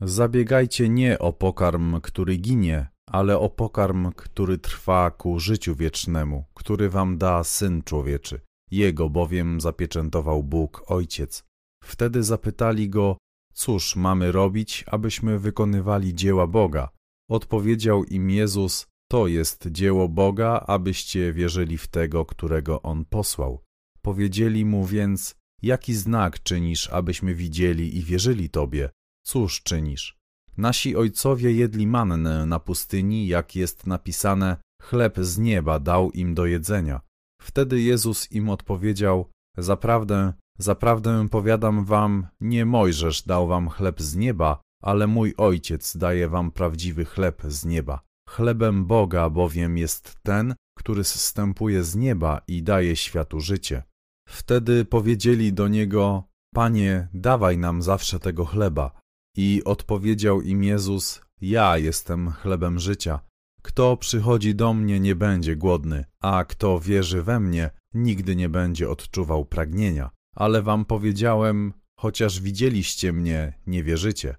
Zabiegajcie 0.01 0.89
nie 0.89 1.19
o 1.19 1.33
pokarm, 1.33 2.01
który 2.01 2.37
ginie, 2.37 2.87
ale 3.09 3.39
o 3.39 3.49
pokarm, 3.49 4.11
który 4.11 4.57
trwa 4.57 5.11
ku 5.11 5.39
życiu 5.39 5.75
wiecznemu, 5.75 6.45
który 6.53 6.89
wam 6.89 7.17
da 7.17 7.43
Syn 7.43 7.83
Człowieczy. 7.83 8.39
Jego 8.71 9.09
bowiem 9.09 9.61
zapieczętował 9.61 10.43
Bóg 10.43 10.83
Ojciec. 10.87 11.43
Wtedy 11.83 12.23
zapytali 12.23 12.89
go, 12.89 13.17
cóż 13.53 13.95
mamy 13.95 14.31
robić, 14.31 14.83
abyśmy 14.87 15.39
wykonywali 15.39 16.15
dzieła 16.15 16.47
Boga? 16.47 16.89
Odpowiedział 17.29 18.03
im 18.03 18.29
Jezus, 18.29 18.87
to 19.11 19.27
jest 19.27 19.67
dzieło 19.71 20.09
Boga, 20.09 20.63
abyście 20.67 21.33
wierzyli 21.33 21.77
w 21.77 21.87
tego, 21.87 22.25
którego 22.25 22.81
On 22.81 23.05
posłał. 23.05 23.63
Powiedzieli 24.01 24.65
mu 24.65 24.85
więc, 24.85 25.35
jaki 25.61 25.93
znak 25.93 26.43
czynisz, 26.43 26.89
abyśmy 26.89 27.35
widzieli 27.35 27.97
i 27.97 28.03
wierzyli 28.03 28.49
Tobie? 28.49 28.89
Cóż 29.25 29.63
czynisz? 29.63 30.22
Nasi 30.57 30.95
ojcowie 30.95 31.51
jedli 31.51 31.87
mannę 31.87 32.45
na 32.45 32.59
pustyni, 32.59 33.27
jak 33.27 33.55
jest 33.55 33.87
napisane, 33.87 34.57
chleb 34.81 35.17
z 35.19 35.37
nieba 35.37 35.79
dał 35.79 36.11
im 36.11 36.33
do 36.33 36.45
jedzenia. 36.45 37.01
Wtedy 37.41 37.81
Jezus 37.81 38.31
im 38.31 38.49
odpowiedział, 38.49 39.29
zaprawdę, 39.57 40.33
zaprawdę 40.57 41.29
powiadam 41.29 41.85
wam, 41.85 42.27
nie 42.41 42.65
Mojżesz 42.65 43.21
dał 43.21 43.47
wam 43.47 43.69
chleb 43.69 44.01
z 44.01 44.15
nieba, 44.15 44.61
ale 44.83 45.07
mój 45.07 45.33
Ojciec 45.37 45.97
daje 45.97 46.29
wam 46.29 46.51
prawdziwy 46.51 47.05
chleb 47.05 47.41
z 47.47 47.65
nieba. 47.65 48.01
Chlebem 48.29 48.85
Boga 48.85 49.29
bowiem 49.29 49.77
jest 49.77 50.17
ten, 50.23 50.55
który 50.77 51.03
zstępuje 51.03 51.83
z 51.83 51.95
nieba 51.95 52.41
i 52.47 52.63
daje 52.63 52.95
światu 52.95 53.39
życie. 53.39 53.83
Wtedy 54.29 54.85
powiedzieli 54.85 55.53
do 55.53 55.67
niego, 55.67 56.23
Panie, 56.53 57.07
dawaj 57.13 57.57
nam 57.57 57.81
zawsze 57.81 58.19
tego 58.19 58.45
chleba. 58.45 59.02
I 59.37 59.61
odpowiedział 59.65 60.41
im 60.41 60.63
Jezus, 60.63 61.21
ja 61.41 61.77
jestem 61.77 62.31
chlebem 62.31 62.79
życia. 62.79 63.19
Kto 63.61 63.97
przychodzi 63.97 64.55
do 64.55 64.73
mnie 64.73 64.99
nie 64.99 65.15
będzie 65.15 65.55
głodny, 65.55 66.05
a 66.21 66.45
kto 66.45 66.79
wierzy 66.79 67.23
we 67.23 67.39
mnie 67.39 67.69
nigdy 67.93 68.35
nie 68.35 68.49
będzie 68.49 68.89
odczuwał 68.89 69.45
pragnienia. 69.45 70.09
Ale 70.35 70.61
wam 70.61 70.85
powiedziałem, 70.85 71.73
chociaż 71.99 72.41
widzieliście 72.41 73.13
mnie, 73.13 73.53
nie 73.67 73.83
wierzycie. 73.83 74.35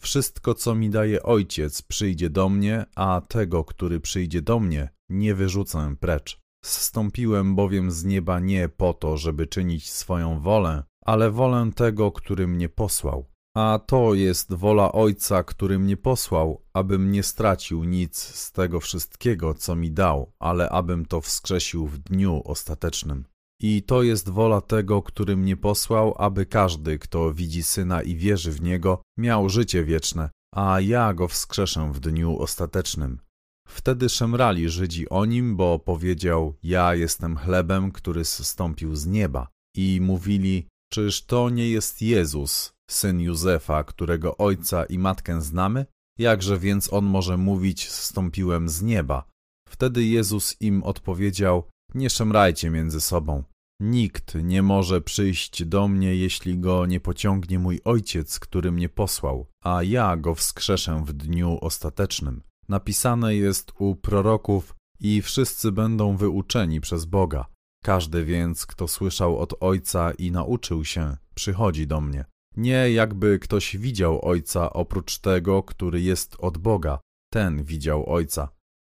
Wszystko, 0.00 0.54
co 0.54 0.74
mi 0.74 0.90
daje 0.90 1.22
Ojciec, 1.22 1.82
przyjdzie 1.82 2.30
do 2.30 2.48
mnie, 2.48 2.84
a 2.94 3.22
tego, 3.28 3.64
który 3.64 4.00
przyjdzie 4.00 4.42
do 4.42 4.60
mnie, 4.60 4.88
nie 5.08 5.34
wyrzucę 5.34 5.96
precz. 6.00 6.38
Zstąpiłem 6.64 7.56
bowiem 7.56 7.90
z 7.90 8.04
nieba 8.04 8.40
nie 8.40 8.68
po 8.68 8.94
to, 8.94 9.16
żeby 9.16 9.46
czynić 9.46 9.90
swoją 9.90 10.40
wolę, 10.40 10.82
ale 11.04 11.30
wolę 11.30 11.70
tego, 11.74 12.12
który 12.12 12.48
mnie 12.48 12.68
posłał. 12.68 13.26
A 13.56 13.80
to 13.86 14.14
jest 14.14 14.54
wola 14.54 14.92
Ojca, 14.92 15.42
który 15.42 15.78
mnie 15.78 15.96
posłał, 15.96 16.62
abym 16.72 17.10
nie 17.10 17.22
stracił 17.22 17.84
nic 17.84 18.18
z 18.18 18.52
tego 18.52 18.80
wszystkiego, 18.80 19.54
co 19.54 19.76
mi 19.76 19.92
dał, 19.92 20.32
ale 20.38 20.70
abym 20.70 21.06
to 21.06 21.20
wskrzesił 21.20 21.86
w 21.86 21.98
dniu 21.98 22.42
ostatecznym. 22.44 23.24
I 23.60 23.82
to 23.82 24.02
jest 24.02 24.28
wola 24.28 24.60
tego, 24.60 25.02
który 25.02 25.36
mnie 25.36 25.56
posłał, 25.56 26.14
aby 26.18 26.46
każdy, 26.46 26.98
kto 26.98 27.32
widzi 27.32 27.62
Syna 27.62 28.02
i 28.02 28.16
wierzy 28.16 28.52
w 28.52 28.62
Niego, 28.62 29.02
miał 29.18 29.48
życie 29.48 29.84
wieczne, 29.84 30.30
a 30.54 30.80
ja 30.80 31.14
go 31.14 31.28
wskrzeszę 31.28 31.92
w 31.92 32.00
dniu 32.00 32.38
ostatecznym. 32.38 33.20
Wtedy 33.68 34.08
szemrali 34.08 34.68
Żydzi 34.68 35.08
o 35.08 35.24
nim, 35.24 35.56
bo 35.56 35.78
powiedział: 35.78 36.54
Ja 36.62 36.94
jestem 36.94 37.36
chlebem, 37.36 37.92
który 37.92 38.24
zstąpił 38.24 38.96
z 38.96 39.06
nieba. 39.06 39.48
I 39.76 40.00
mówili: 40.00 40.68
Czyż 40.92 41.24
to 41.24 41.50
nie 41.50 41.70
jest 41.70 42.02
Jezus, 42.02 42.75
syn 42.90 43.20
Józefa, 43.20 43.84
którego 43.84 44.36
ojca 44.36 44.84
i 44.84 44.98
matkę 44.98 45.42
znamy? 45.42 45.86
Jakże 46.18 46.58
więc 46.58 46.92
on 46.92 47.04
może 47.04 47.36
mówić: 47.36 47.90
Zstąpiłem 47.90 48.68
z 48.68 48.82
nieba? 48.82 49.24
Wtedy 49.68 50.04
Jezus 50.04 50.56
im 50.60 50.82
odpowiedział: 50.82 51.64
Nie 51.94 52.10
szemrajcie 52.10 52.70
między 52.70 53.00
sobą. 53.00 53.42
Nikt 53.80 54.34
nie 54.34 54.62
może 54.62 55.00
przyjść 55.00 55.64
do 55.64 55.88
mnie, 55.88 56.16
jeśli 56.16 56.58
go 56.58 56.86
nie 56.86 57.00
pociągnie 57.00 57.58
mój 57.58 57.80
ojciec, 57.84 58.38
który 58.38 58.72
mnie 58.72 58.88
posłał, 58.88 59.46
a 59.64 59.82
ja 59.82 60.16
go 60.16 60.34
wskrzeszę 60.34 61.02
w 61.06 61.12
dniu 61.12 61.58
ostatecznym. 61.60 62.42
Napisane 62.68 63.36
jest 63.36 63.72
u 63.78 63.96
proroków, 63.96 64.76
i 65.00 65.22
wszyscy 65.22 65.72
będą 65.72 66.16
wyuczeni 66.16 66.80
przez 66.80 67.04
Boga. 67.04 67.46
Każdy 67.84 68.24
więc, 68.24 68.66
kto 68.66 68.88
słyszał 68.88 69.38
od 69.38 69.54
Ojca 69.60 70.12
i 70.12 70.30
nauczył 70.30 70.84
się, 70.84 71.16
przychodzi 71.34 71.86
do 71.86 72.00
mnie. 72.00 72.24
Nie 72.56 72.92
jakby 72.92 73.38
ktoś 73.38 73.76
widział 73.76 74.24
Ojca 74.24 74.72
oprócz 74.72 75.18
tego, 75.18 75.62
który 75.62 76.00
jest 76.00 76.36
od 76.38 76.58
Boga, 76.58 76.98
ten 77.32 77.62
widział 77.64 78.10
Ojca. 78.10 78.48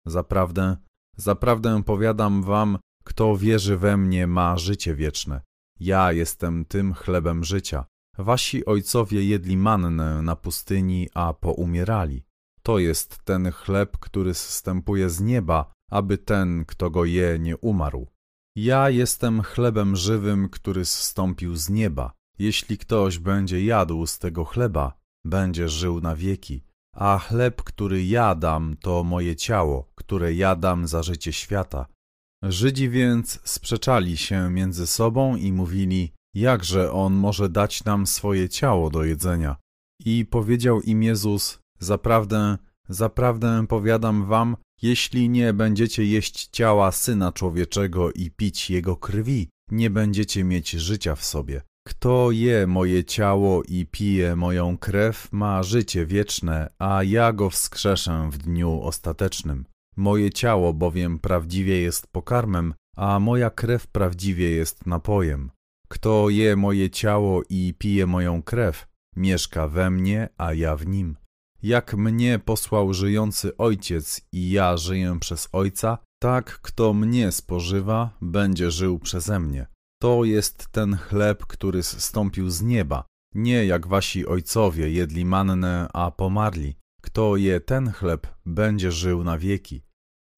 Zaprawdę, 0.05 0.77
zaprawdę 1.17 1.83
powiadam 1.83 2.43
wam, 2.43 2.77
kto 3.03 3.37
wierzy 3.37 3.77
we 3.77 3.97
mnie 3.97 4.27
ma 4.27 4.57
życie 4.57 4.95
wieczne. 4.95 5.41
Ja 5.79 6.11
jestem 6.11 6.65
tym 6.65 6.93
chlebem 6.93 7.43
życia. 7.43 7.85
Wasi 8.17 8.65
ojcowie 8.65 9.25
jedli 9.25 9.57
mannę 9.57 10.21
na 10.21 10.35
pustyni, 10.35 11.09
a 11.13 11.33
poumierali. 11.33 12.23
To 12.63 12.79
jest 12.79 13.23
ten 13.23 13.51
chleb, 13.51 13.97
który 13.97 14.33
zstępuje 14.33 15.09
z 15.09 15.19
nieba, 15.21 15.73
aby 15.91 16.17
ten, 16.17 16.65
kto 16.65 16.89
go 16.89 17.05
je, 17.05 17.39
nie 17.39 17.57
umarł. 17.57 18.07
Ja 18.55 18.89
jestem 18.89 19.41
chlebem 19.41 19.95
żywym, 19.95 20.49
który 20.49 20.85
zstąpił 20.85 21.55
z 21.55 21.69
nieba. 21.69 22.13
Jeśli 22.39 22.77
ktoś 22.77 23.19
będzie 23.19 23.65
jadł 23.65 24.07
z 24.07 24.19
tego 24.19 24.45
chleba, 24.45 24.93
będzie 25.25 25.69
żył 25.69 26.01
na 26.01 26.15
wieki. 26.15 26.63
A 26.95 27.19
chleb, 27.19 27.63
który 27.63 28.05
ja 28.05 28.35
dam, 28.35 28.77
to 28.81 29.03
moje 29.03 29.35
ciało, 29.35 29.91
które 29.95 30.33
ja 30.33 30.55
dam 30.55 30.87
za 30.87 31.03
życie 31.03 31.33
świata. 31.33 31.85
Żydzi 32.43 32.89
więc 32.89 33.39
sprzeczali 33.43 34.17
się 34.17 34.49
między 34.49 34.87
sobą 34.87 35.35
i 35.35 35.51
mówili, 35.51 36.13
jakże 36.33 36.91
on 36.91 37.13
może 37.13 37.49
dać 37.49 37.83
nam 37.83 38.07
swoje 38.07 38.49
ciało 38.49 38.89
do 38.89 39.03
jedzenia. 39.03 39.55
I 40.05 40.25
powiedział 40.25 40.81
im 40.81 41.03
Jezus, 41.03 41.59
zaprawdę, 41.79 42.57
zaprawdę 42.89 43.65
powiadam 43.67 44.25
wam, 44.25 44.57
jeśli 44.81 45.29
nie 45.29 45.53
będziecie 45.53 46.05
jeść 46.05 46.47
ciała 46.47 46.91
Syna 46.91 47.31
Człowieczego 47.31 48.11
i 48.11 48.31
pić 48.31 48.69
Jego 48.69 48.95
krwi, 48.95 49.49
nie 49.71 49.89
będziecie 49.89 50.43
mieć 50.43 50.71
życia 50.71 51.15
w 51.15 51.23
sobie. 51.23 51.61
Kto 51.83 52.31
je 52.31 52.67
moje 52.67 53.03
ciało 53.03 53.63
i 53.63 53.85
pije 53.85 54.35
moją 54.35 54.77
krew, 54.77 55.27
ma 55.31 55.63
życie 55.63 56.05
wieczne, 56.05 56.69
a 56.79 57.03
ja 57.03 57.33
go 57.33 57.49
wskrzeszę 57.49 58.29
w 58.31 58.37
dniu 58.37 58.81
ostatecznym. 58.81 59.65
Moje 59.95 60.29
ciało 60.29 60.73
bowiem 60.73 61.19
prawdziwie 61.19 61.81
jest 61.81 62.07
pokarmem, 62.07 62.73
a 62.95 63.19
moja 63.19 63.49
krew 63.49 63.87
prawdziwie 63.87 64.49
jest 64.49 64.85
napojem. 64.85 65.51
Kto 65.89 66.29
je 66.29 66.55
moje 66.55 66.89
ciało 66.89 67.41
i 67.49 67.73
pije 67.77 68.07
moją 68.07 68.43
krew, 68.43 68.87
mieszka 69.15 69.67
we 69.67 69.89
mnie, 69.89 70.29
a 70.37 70.53
ja 70.53 70.75
w 70.75 70.87
nim. 70.87 71.17
Jak 71.63 71.93
mnie 71.93 72.39
posłał 72.39 72.93
żyjący 72.93 73.57
Ojciec 73.57 74.21
i 74.31 74.51
ja 74.51 74.77
żyję 74.77 75.17
przez 75.19 75.49
Ojca, 75.51 75.97
tak 76.21 76.59
kto 76.61 76.93
mnie 76.93 77.31
spożywa, 77.31 78.17
będzie 78.21 78.71
żył 78.71 78.99
przeze 78.99 79.39
mnie. 79.39 79.67
To 80.01 80.23
jest 80.23 80.67
ten 80.71 80.97
chleb, 80.97 81.45
który 81.45 81.83
zstąpił 81.83 82.49
z 82.49 82.61
nieba, 82.61 83.03
nie 83.35 83.65
jak 83.65 83.87
wasi 83.87 84.27
ojcowie 84.27 84.91
jedli 84.91 85.25
mannę, 85.25 85.87
a 85.93 86.11
pomarli. 86.11 86.75
Kto 87.01 87.35
je 87.35 87.59
ten 87.59 87.91
chleb, 87.91 88.27
będzie 88.45 88.91
żył 88.91 89.23
na 89.23 89.37
wieki. 89.37 89.81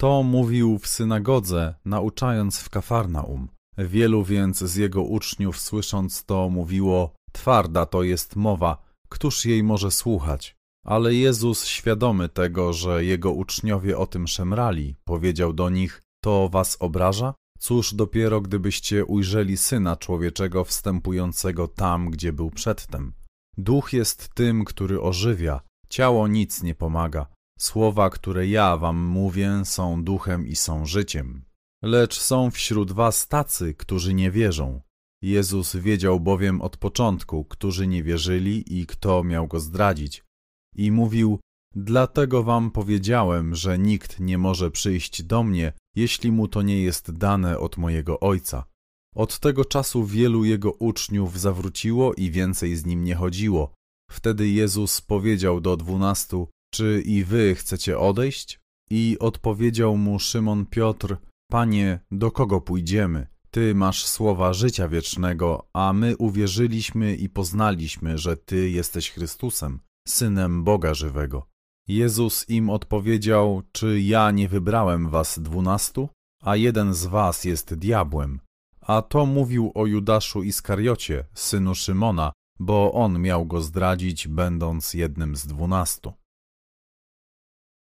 To 0.01 0.23
mówił 0.23 0.79
w 0.79 0.87
synagodze, 0.87 1.75
nauczając 1.85 2.59
w 2.59 2.69
Kafarnaum. 2.69 3.47
Wielu 3.77 4.23
więc 4.23 4.57
z 4.59 4.75
jego 4.75 5.03
uczniów 5.03 5.59
słysząc 5.59 6.25
to 6.25 6.49
mówiło, 6.49 7.13
twarda 7.31 7.85
to 7.85 8.03
jest 8.03 8.35
mowa, 8.35 8.83
któż 9.09 9.45
jej 9.45 9.63
może 9.63 9.91
słuchać? 9.91 10.55
Ale 10.85 11.13
Jezus, 11.13 11.65
świadomy 11.65 12.29
tego, 12.29 12.73
że 12.73 13.05
jego 13.05 13.31
uczniowie 13.31 13.97
o 13.97 14.07
tym 14.07 14.27
szemrali, 14.27 14.95
powiedział 15.03 15.53
do 15.53 15.69
nich, 15.69 16.01
to 16.23 16.49
was 16.49 16.77
obraża? 16.79 17.33
Cóż 17.65 17.93
dopiero 17.93 18.41
gdybyście 18.41 19.05
ujrzeli 19.05 19.57
Syna 19.57 19.95
Człowieczego 19.95 20.63
wstępującego 20.63 21.67
tam, 21.67 22.09
gdzie 22.09 22.33
był 22.33 22.51
przedtem. 22.51 23.13
Duch 23.57 23.93
jest 23.93 24.29
tym, 24.33 24.65
który 24.65 25.01
ożywia, 25.01 25.61
ciało 25.89 26.27
nic 26.27 26.63
nie 26.63 26.75
pomaga. 26.75 27.27
Słowa, 27.59 28.09
które 28.09 28.47
ja 28.47 28.77
wam 28.77 28.97
mówię, 28.97 29.61
są 29.63 30.03
duchem 30.03 30.47
i 30.47 30.55
są 30.55 30.85
życiem. 30.85 31.45
Lecz 31.81 32.19
są 32.19 32.51
wśród 32.51 32.91
was 32.91 33.27
tacy, 33.27 33.73
którzy 33.73 34.13
nie 34.13 34.31
wierzą. 34.31 34.81
Jezus 35.21 35.75
wiedział 35.75 36.19
bowiem 36.19 36.61
od 36.61 36.77
początku, 36.77 37.45
którzy 37.45 37.87
nie 37.87 38.03
wierzyli 38.03 38.79
i 38.79 38.85
kto 38.85 39.23
miał 39.23 39.47
go 39.47 39.59
zdradzić. 39.59 40.23
I 40.75 40.91
mówił, 40.91 41.39
dlatego 41.75 42.43
wam 42.43 42.71
powiedziałem, 42.71 43.55
że 43.55 43.79
nikt 43.79 44.19
nie 44.19 44.37
może 44.37 44.71
przyjść 44.71 45.23
do 45.23 45.43
mnie, 45.43 45.73
jeśli 45.95 46.31
mu 46.31 46.47
to 46.47 46.61
nie 46.61 46.81
jest 46.81 47.11
dane 47.11 47.59
od 47.59 47.77
mojego 47.77 48.19
Ojca. 48.19 48.65
Od 49.15 49.39
tego 49.39 49.65
czasu 49.65 50.05
wielu 50.05 50.45
jego 50.45 50.71
uczniów 50.71 51.39
zawróciło 51.39 52.13
i 52.13 52.31
więcej 52.31 52.75
z 52.75 52.85
nim 52.85 53.03
nie 53.03 53.15
chodziło. 53.15 53.73
Wtedy 54.11 54.49
Jezus 54.49 55.01
powiedział 55.01 55.61
do 55.61 55.77
dwunastu, 55.77 56.47
czy 56.73 57.03
i 57.05 57.23
wy 57.23 57.55
chcecie 57.55 57.99
odejść? 57.99 58.59
I 58.89 59.17
odpowiedział 59.19 59.97
mu 59.97 60.19
Szymon 60.19 60.65
Piotr, 60.65 61.17
Panie, 61.51 61.99
do 62.11 62.31
kogo 62.31 62.61
pójdziemy? 62.61 63.27
Ty 63.51 63.75
masz 63.75 64.05
słowa 64.05 64.53
życia 64.53 64.87
wiecznego, 64.87 65.67
a 65.73 65.93
my 65.93 66.17
uwierzyliśmy 66.17 67.15
i 67.15 67.29
poznaliśmy, 67.29 68.17
że 68.17 68.37
Ty 68.37 68.69
jesteś 68.69 69.11
Chrystusem, 69.11 69.79
Synem 70.07 70.63
Boga 70.63 70.93
żywego. 70.93 71.52
Jezus 71.87 72.49
im 72.49 72.69
odpowiedział, 72.69 73.61
czy 73.71 74.01
ja 74.01 74.31
nie 74.31 74.47
wybrałem 74.47 75.09
was 75.09 75.39
dwunastu, 75.39 76.09
a 76.43 76.55
jeden 76.55 76.93
z 76.93 77.05
was 77.05 77.43
jest 77.43 77.73
diabłem. 77.73 78.39
A 78.81 79.01
to 79.01 79.25
mówił 79.25 79.71
o 79.75 79.85
Judaszu 79.85 80.43
Iskariocie, 80.43 81.25
synu 81.33 81.75
Szymona, 81.75 82.31
bo 82.59 82.93
on 82.93 83.21
miał 83.21 83.45
go 83.45 83.61
zdradzić, 83.61 84.27
będąc 84.27 84.93
jednym 84.93 85.35
z 85.35 85.47
dwunastu. 85.47 86.13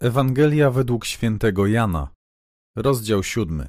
Ewangelia 0.00 0.70
według 0.70 1.04
świętego 1.04 1.66
Jana, 1.66 2.08
rozdział 2.76 3.22
siódmy. 3.22 3.68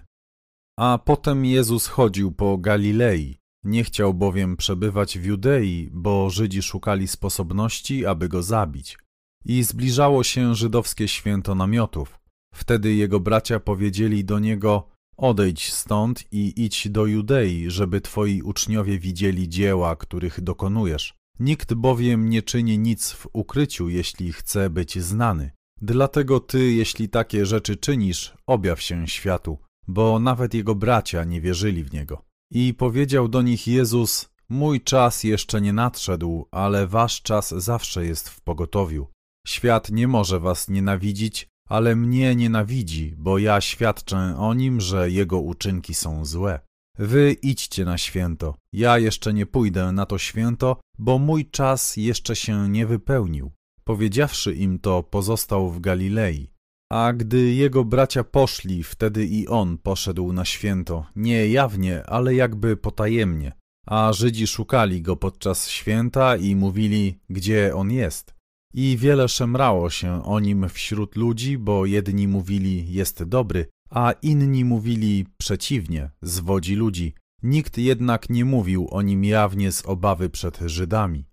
A 0.77 0.99
potem 1.05 1.45
Jezus 1.45 1.87
chodził 1.87 2.31
po 2.31 2.57
Galilei, 2.57 3.37
nie 3.63 3.83
chciał 3.83 4.13
bowiem 4.13 4.57
przebywać 4.57 5.19
w 5.19 5.25
Judei, 5.25 5.89
bo 5.91 6.29
Żydzi 6.29 6.61
szukali 6.61 7.07
sposobności, 7.07 8.05
aby 8.05 8.29
go 8.29 8.43
zabić. 8.43 8.97
I 9.45 9.63
zbliżało 9.63 10.23
się 10.23 10.55
żydowskie 10.55 11.07
święto 11.07 11.55
namiotów. 11.55 12.19
Wtedy 12.53 12.93
jego 12.93 13.19
bracia 13.19 13.59
powiedzieli 13.59 14.25
do 14.25 14.39
niego, 14.39 14.89
odejdź 15.17 15.73
stąd 15.73 16.23
i 16.31 16.53
idź 16.65 16.89
do 16.89 17.05
Judei, 17.05 17.69
żeby 17.69 18.01
twoi 18.01 18.41
uczniowie 18.41 18.99
widzieli 18.99 19.49
dzieła, 19.49 19.95
których 19.95 20.41
dokonujesz. 20.41 21.13
Nikt 21.39 21.73
bowiem 21.73 22.29
nie 22.29 22.41
czyni 22.41 22.79
nic 22.79 23.11
w 23.11 23.27
ukryciu, 23.33 23.89
jeśli 23.89 24.33
chce 24.33 24.69
być 24.69 24.99
znany. 24.99 25.51
Dlatego 25.81 26.39
ty, 26.39 26.71
jeśli 26.71 27.09
takie 27.09 27.45
rzeczy 27.45 27.77
czynisz, 27.77 28.33
objaw 28.47 28.81
się 28.81 29.07
światu, 29.07 29.57
bo 29.87 30.19
nawet 30.19 30.53
jego 30.53 30.75
bracia 30.75 31.23
nie 31.23 31.41
wierzyli 31.41 31.83
w 31.83 31.93
niego. 31.93 32.25
I 32.51 32.73
powiedział 32.73 33.27
do 33.27 33.41
nich 33.41 33.67
Jezus, 33.67 34.29
mój 34.49 34.81
czas 34.81 35.23
jeszcze 35.23 35.61
nie 35.61 35.73
nadszedł, 35.73 36.47
ale 36.51 36.87
wasz 36.87 37.21
czas 37.21 37.49
zawsze 37.49 38.05
jest 38.05 38.29
w 38.29 38.41
pogotowiu. 38.41 39.07
Świat 39.49 39.91
nie 39.91 40.07
może 40.07 40.39
was 40.39 40.67
nienawidzić, 40.67 41.47
ale 41.69 41.95
mnie 41.95 42.35
nienawidzi, 42.35 43.15
bo 43.17 43.37
ja 43.37 43.61
świadczę 43.61 44.35
o 44.37 44.53
nim, 44.53 44.81
że 44.81 45.11
jego 45.11 45.39
uczynki 45.39 45.93
są 45.93 46.25
złe. 46.25 46.59
Wy 46.97 47.31
idźcie 47.41 47.85
na 47.85 47.97
święto, 47.97 48.55
ja 48.73 48.99
jeszcze 48.99 49.33
nie 49.33 49.45
pójdę 49.45 49.91
na 49.91 50.05
to 50.05 50.17
święto, 50.17 50.81
bo 50.97 51.19
mój 51.19 51.49
czas 51.49 51.97
jeszcze 51.97 52.35
się 52.35 52.69
nie 52.69 52.85
wypełnił. 52.85 53.51
Powiedziawszy 53.83 54.55
im 54.55 54.79
to, 54.79 55.03
pozostał 55.03 55.71
w 55.71 55.79
Galilei. 55.79 56.51
A 56.91 57.13
gdy 57.13 57.53
jego 57.53 57.85
bracia 57.85 58.23
poszli, 58.23 58.83
wtedy 58.83 59.25
i 59.25 59.47
on 59.47 59.77
poszedł 59.77 60.33
na 60.33 60.45
święto, 60.45 61.05
nie 61.15 61.47
jawnie, 61.47 62.03
ale 62.05 62.35
jakby 62.35 62.77
potajemnie. 62.77 63.51
A 63.87 64.13
Żydzi 64.13 64.47
szukali 64.47 65.01
go 65.01 65.15
podczas 65.15 65.69
święta 65.69 66.35
i 66.37 66.55
mówili, 66.55 67.19
gdzie 67.29 67.75
on 67.75 67.91
jest. 67.91 68.38
I 68.73 68.97
wiele 68.97 69.27
szemrało 69.27 69.89
się 69.89 70.23
o 70.23 70.39
nim 70.39 70.69
wśród 70.69 71.15
ludzi, 71.15 71.57
bo 71.57 71.85
jedni 71.85 72.27
mówili, 72.27 72.93
jest 72.93 73.23
dobry, 73.23 73.65
a 73.89 74.11
inni 74.21 74.65
mówili 74.65 75.25
przeciwnie, 75.37 76.11
zwodzi 76.21 76.75
ludzi. 76.75 77.13
Nikt 77.43 77.77
jednak 77.77 78.29
nie 78.29 78.45
mówił 78.45 78.87
o 78.91 79.01
nim 79.01 79.23
jawnie 79.23 79.71
z 79.71 79.85
obawy 79.85 80.29
przed 80.29 80.59
Żydami. 80.65 81.25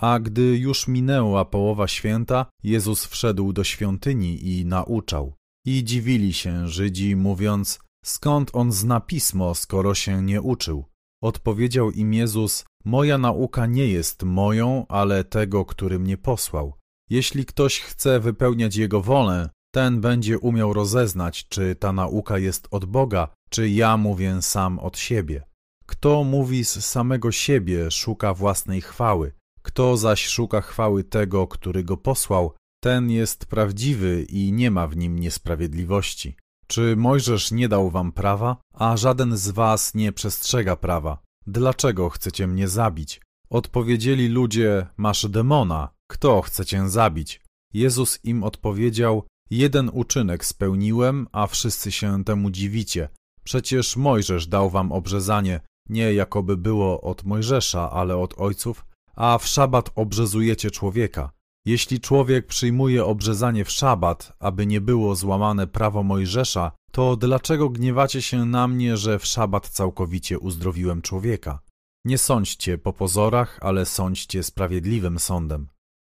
A 0.00 0.18
gdy 0.18 0.58
już 0.58 0.88
minęła 0.88 1.44
połowa 1.44 1.88
święta, 1.88 2.46
Jezus 2.62 3.04
wszedł 3.04 3.52
do 3.52 3.64
świątyni 3.64 4.48
i 4.48 4.66
nauczał. 4.66 5.34
I 5.66 5.84
dziwili 5.84 6.32
się 6.32 6.68
Żydzi, 6.68 7.16
mówiąc, 7.16 7.80
skąd 8.04 8.50
on 8.52 8.72
zna 8.72 9.00
pismo, 9.00 9.54
skoro 9.54 9.94
się 9.94 10.22
nie 10.22 10.42
uczył? 10.42 10.84
Odpowiedział 11.22 11.90
im 11.90 12.14
Jezus, 12.14 12.64
moja 12.84 13.18
nauka 13.18 13.66
nie 13.66 13.86
jest 13.86 14.22
moją, 14.22 14.86
ale 14.88 15.24
tego, 15.24 15.64
który 15.64 15.98
mnie 15.98 16.16
posłał. 16.16 16.74
Jeśli 17.10 17.46
ktoś 17.46 17.80
chce 17.80 18.20
wypełniać 18.20 18.76
jego 18.76 19.00
wolę, 19.00 19.50
ten 19.74 20.00
będzie 20.00 20.38
umiał 20.38 20.72
rozeznać, 20.72 21.48
czy 21.48 21.74
ta 21.74 21.92
nauka 21.92 22.38
jest 22.38 22.68
od 22.70 22.84
Boga, 22.84 23.28
czy 23.50 23.68
ja 23.68 23.96
mówię 23.96 24.42
sam 24.42 24.78
od 24.78 24.98
siebie. 24.98 25.42
Kto 25.86 26.24
mówi 26.24 26.64
z 26.64 26.84
samego 26.86 27.32
siebie, 27.32 27.90
szuka 27.90 28.34
własnej 28.34 28.80
chwały, 28.80 29.32
kto 29.62 29.96
zaś 29.96 30.26
szuka 30.26 30.60
chwały 30.60 31.04
tego, 31.04 31.46
który 31.46 31.84
go 31.84 31.96
posłał, 31.96 32.52
ten 32.82 33.10
jest 33.10 33.46
prawdziwy 33.46 34.22
i 34.28 34.52
nie 34.52 34.70
ma 34.70 34.86
w 34.86 34.96
nim 34.96 35.18
niesprawiedliwości. 35.18 36.36
Czy 36.66 36.96
Mojżesz 36.96 37.52
nie 37.52 37.68
dał 37.68 37.90
wam 37.90 38.12
prawa, 38.12 38.56
a 38.74 38.96
żaden 38.96 39.36
z 39.36 39.50
was 39.50 39.94
nie 39.94 40.12
przestrzega 40.12 40.76
prawa? 40.76 41.18
Dlaczego 41.46 42.10
chcecie 42.10 42.46
mnie 42.46 42.68
zabić? 42.68 43.20
Odpowiedzieli 43.50 44.28
ludzie, 44.28 44.86
masz 44.96 45.28
demona, 45.28 45.88
kto 46.10 46.42
chce 46.42 46.64
cię 46.64 46.88
zabić? 46.88 47.40
Jezus 47.74 48.18
im 48.24 48.44
odpowiedział, 48.44 49.22
jeden 49.50 49.90
uczynek 49.92 50.44
spełniłem, 50.44 51.26
a 51.32 51.46
wszyscy 51.46 51.92
się 51.92 52.24
temu 52.24 52.50
dziwicie. 52.50 53.08
Przecież 53.44 53.96
Mojżesz 53.96 54.46
dał 54.46 54.70
wam 54.70 54.92
obrzezanie, 54.92 55.60
nie 55.88 56.14
jakoby 56.14 56.56
było 56.56 57.00
od 57.00 57.24
Mojżesza, 57.24 57.90
ale 57.90 58.16
od 58.16 58.40
ojców, 58.40 58.84
a 59.16 59.38
w 59.38 59.46
szabat 59.46 59.90
obrzezujecie 59.94 60.70
człowieka. 60.70 61.30
Jeśli 61.66 62.00
człowiek 62.00 62.46
przyjmuje 62.46 63.04
obrzezanie 63.04 63.64
w 63.64 63.70
szabat, 63.70 64.32
aby 64.38 64.66
nie 64.66 64.80
było 64.80 65.16
złamane 65.16 65.66
prawo 65.66 66.02
Mojżesza, 66.02 66.72
to 66.92 67.16
dlaczego 67.16 67.70
gniewacie 67.70 68.22
się 68.22 68.44
na 68.44 68.68
mnie, 68.68 68.96
że 68.96 69.18
w 69.18 69.26
szabat 69.26 69.68
całkowicie 69.68 70.38
uzdrowiłem 70.38 71.02
człowieka? 71.02 71.60
Nie 72.04 72.18
sądźcie 72.18 72.78
po 72.78 72.92
pozorach, 72.92 73.58
ale 73.62 73.86
sądźcie 73.86 74.42
sprawiedliwym 74.42 75.18
sądem. 75.18 75.68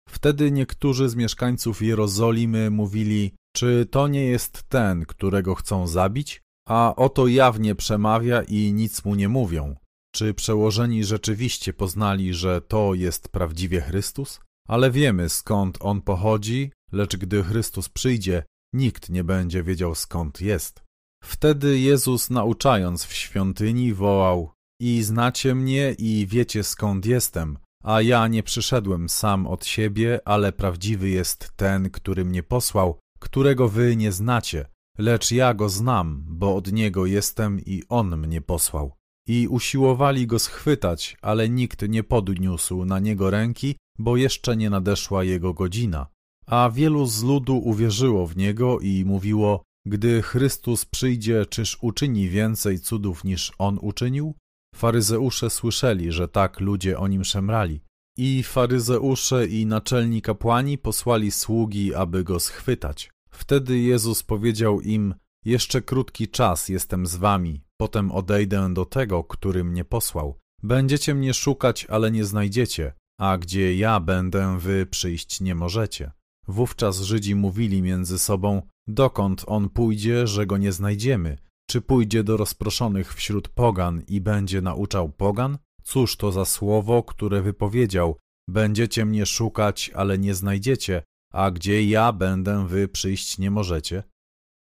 Wtedy 0.09 0.51
niektórzy 0.51 1.09
z 1.09 1.15
mieszkańców 1.15 1.83
Jerozolimy 1.83 2.71
mówili, 2.71 3.35
czy 3.57 3.87
to 3.91 4.09
nie 4.09 4.25
jest 4.25 4.63
ten, 4.69 5.07
którego 5.07 5.55
chcą 5.55 5.87
zabić? 5.87 6.43
A 6.69 6.95
oto 6.97 7.27
jawnie 7.27 7.75
przemawia 7.75 8.43
i 8.43 8.73
nic 8.73 9.05
mu 9.05 9.15
nie 9.15 9.29
mówią. 9.29 9.77
Czy 10.15 10.35
przełożeni 10.35 11.05
rzeczywiście 11.05 11.73
poznali, 11.73 12.35
że 12.35 12.61
to 12.61 12.95
jest 12.95 13.29
prawdziwie 13.29 13.81
Chrystus? 13.81 14.41
Ale 14.69 14.91
wiemy 14.91 15.29
skąd 15.29 15.79
on 15.81 16.01
pochodzi, 16.01 16.71
lecz 16.93 17.17
gdy 17.17 17.43
Chrystus 17.43 17.89
przyjdzie, 17.89 18.43
nikt 18.75 19.11
nie 19.11 19.25
będzie 19.25 19.63
wiedział 19.63 19.95
skąd 19.95 20.41
jest. 20.41 20.83
Wtedy 21.25 21.79
Jezus, 21.79 22.31
nauczając 22.31 23.05
w 23.05 23.15
świątyni, 23.15 23.95
wołał: 23.95 24.53
I 24.81 25.03
znacie 25.03 25.55
mnie, 25.55 25.95
i 25.99 26.27
wiecie 26.27 26.65
skąd 26.65 27.07
jestem, 27.07 27.59
a 27.89 28.03
ja 28.03 28.29
nie 28.29 28.43
przyszedłem 28.43 29.09
sam 29.09 29.47
od 29.47 29.67
siebie, 29.67 30.21
ale 30.25 30.53
prawdziwy 30.53 31.09
jest 31.09 31.53
ten, 31.57 31.91
który 31.91 32.25
mnie 32.25 32.43
posłał, 32.43 32.99
którego 33.19 33.69
wy 33.69 33.97
nie 33.97 34.13
znacie, 34.13 34.67
lecz 34.99 35.33
ja 35.33 35.55
go 35.55 35.69
znam, 35.69 36.25
bo 36.29 36.57
od 36.57 36.73
niego 36.73 37.07
jestem 37.07 37.61
i 37.61 37.83
on 37.89 38.17
mnie 38.17 38.41
posłał. 38.41 38.93
I 39.29 39.49
usiłowali 39.49 40.27
go 40.27 40.39
schwytać, 40.39 41.17
ale 41.23 41.49
nikt 41.49 41.89
nie 41.89 42.05
podniósł 42.05 42.85
na 42.85 42.99
niego 42.99 43.31
ręki, 43.31 43.77
bo 43.99 44.17
jeszcze 44.17 44.57
nie 44.57 44.71
nadeszła 44.71 45.25
jego 45.25 45.55
godzina. 45.55 46.07
A 46.47 46.71
wielu 46.71 47.07
z 47.07 47.23
ludu 47.23 47.59
uwierzyło 47.59 48.27
w 48.27 48.37
niego 48.37 48.81
i 48.81 49.05
mówiło: 49.05 49.63
Gdy 49.87 50.23
Chrystus 50.23 50.85
przyjdzie, 50.85 51.47
czyż 51.47 51.79
uczyni 51.81 52.29
więcej 52.29 52.79
cudów 52.79 53.25
niż 53.25 53.53
on 53.59 53.79
uczynił? 53.83 54.35
Faryzeusze 54.75 55.51
słyszeli, 55.51 56.13
że 56.13 56.29
tak 56.29 56.61
ludzie 56.61 56.99
o 56.99 57.09
nim 57.09 57.25
szemrali. 57.25 57.81
I 58.17 58.43
faryzeusze 58.43 59.47
i 59.47 59.67
naczelni 59.67 60.23
kapłani 60.23 60.79
posłali 60.79 61.31
sługi, 61.31 61.95
aby 61.95 62.25
go 62.25 62.41
schwytać. 62.41 63.11
Wtedy 63.31 63.79
Jezus 63.79 64.23
powiedział 64.23 64.81
im: 64.81 65.15
Jeszcze 65.45 65.83
krótki 65.83 66.29
czas 66.29 66.69
jestem 66.69 67.07
z 67.07 67.17
wami, 67.17 67.63
potem 67.77 68.13
odejdę 68.13 68.75
do 68.75 68.85
tego, 68.85 69.25
który 69.25 69.65
mnie 69.65 69.85
posłał. 69.85 70.39
Będziecie 70.63 71.15
mnie 71.15 71.35
szukać, 71.35 71.87
ale 71.91 72.11
nie 72.11 72.25
znajdziecie, 72.25 72.93
a 73.21 73.39
gdzie 73.39 73.77
ja 73.77 74.01
będę, 74.01 74.59
wy 74.59 74.87
przyjść 74.87 75.41
nie 75.41 75.55
możecie. 75.55 76.13
Wówczas 76.49 77.01
Żydzi 77.01 77.35
mówili 77.35 77.83
między 77.83 78.19
sobą: 78.19 78.63
Dokąd 78.87 79.45
on 79.47 79.69
pójdzie, 79.69 80.27
że 80.27 80.47
go 80.47 80.57
nie 80.57 80.73
znajdziemy? 80.73 81.39
Czy 81.71 81.81
pójdzie 81.81 82.25
do 82.25 82.37
rozproszonych 82.37 83.15
wśród 83.15 83.49
pogan 83.49 84.03
i 84.09 84.21
będzie 84.21 84.61
nauczał 84.61 85.09
pogan? 85.09 85.59
Cóż 85.83 86.17
to 86.17 86.33
za 86.33 86.45
słowo, 86.45 87.03
które 87.03 87.43
wypowiedział: 87.43 88.17
Będziecie 88.49 89.05
mnie 89.05 89.27
szukać, 89.27 89.91
ale 89.95 90.19
nie 90.19 90.35
znajdziecie, 90.35 91.03
a 91.33 91.51
gdzie 91.51 91.85
ja 91.85 92.13
będę, 92.13 92.67
wy 92.69 92.89
przyjść 92.89 93.39
nie 93.39 93.51
możecie? 93.51 94.03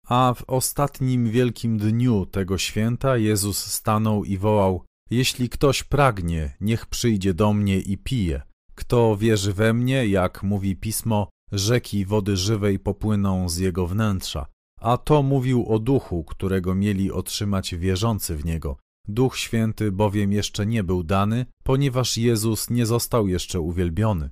A 0.06 0.34
w 0.36 0.44
ostatnim 0.46 1.30
wielkim 1.30 1.78
dniu 1.78 2.26
tego 2.26 2.58
święta 2.58 3.16
Jezus 3.16 3.58
stanął 3.58 4.24
i 4.24 4.38
wołał: 4.38 4.84
Jeśli 5.10 5.48
ktoś 5.48 5.82
pragnie, 5.82 6.56
niech 6.60 6.86
przyjdzie 6.86 7.34
do 7.34 7.52
mnie 7.52 7.78
i 7.78 7.98
pije. 7.98 8.42
Kto 8.74 9.16
wierzy 9.16 9.52
we 9.52 9.72
mnie, 9.72 10.06
jak 10.06 10.42
mówi 10.42 10.76
pismo, 10.76 11.28
rzeki 11.52 12.04
wody 12.04 12.36
żywej 12.36 12.78
popłyną 12.78 13.48
z 13.48 13.56
jego 13.56 13.86
wnętrza. 13.86 14.53
A 14.84 14.96
to 14.96 15.22
mówił 15.22 15.66
o 15.68 15.78
duchu, 15.78 16.24
którego 16.24 16.74
mieli 16.74 17.12
otrzymać 17.12 17.74
wierzący 17.74 18.36
w 18.36 18.44
niego. 18.44 18.76
Duch 19.08 19.38
Święty 19.38 19.92
bowiem 19.92 20.32
jeszcze 20.32 20.66
nie 20.66 20.84
był 20.84 21.04
dany, 21.04 21.46
ponieważ 21.62 22.16
Jezus 22.16 22.70
nie 22.70 22.86
został 22.86 23.28
jeszcze 23.28 23.60
uwielbiony. 23.60 24.30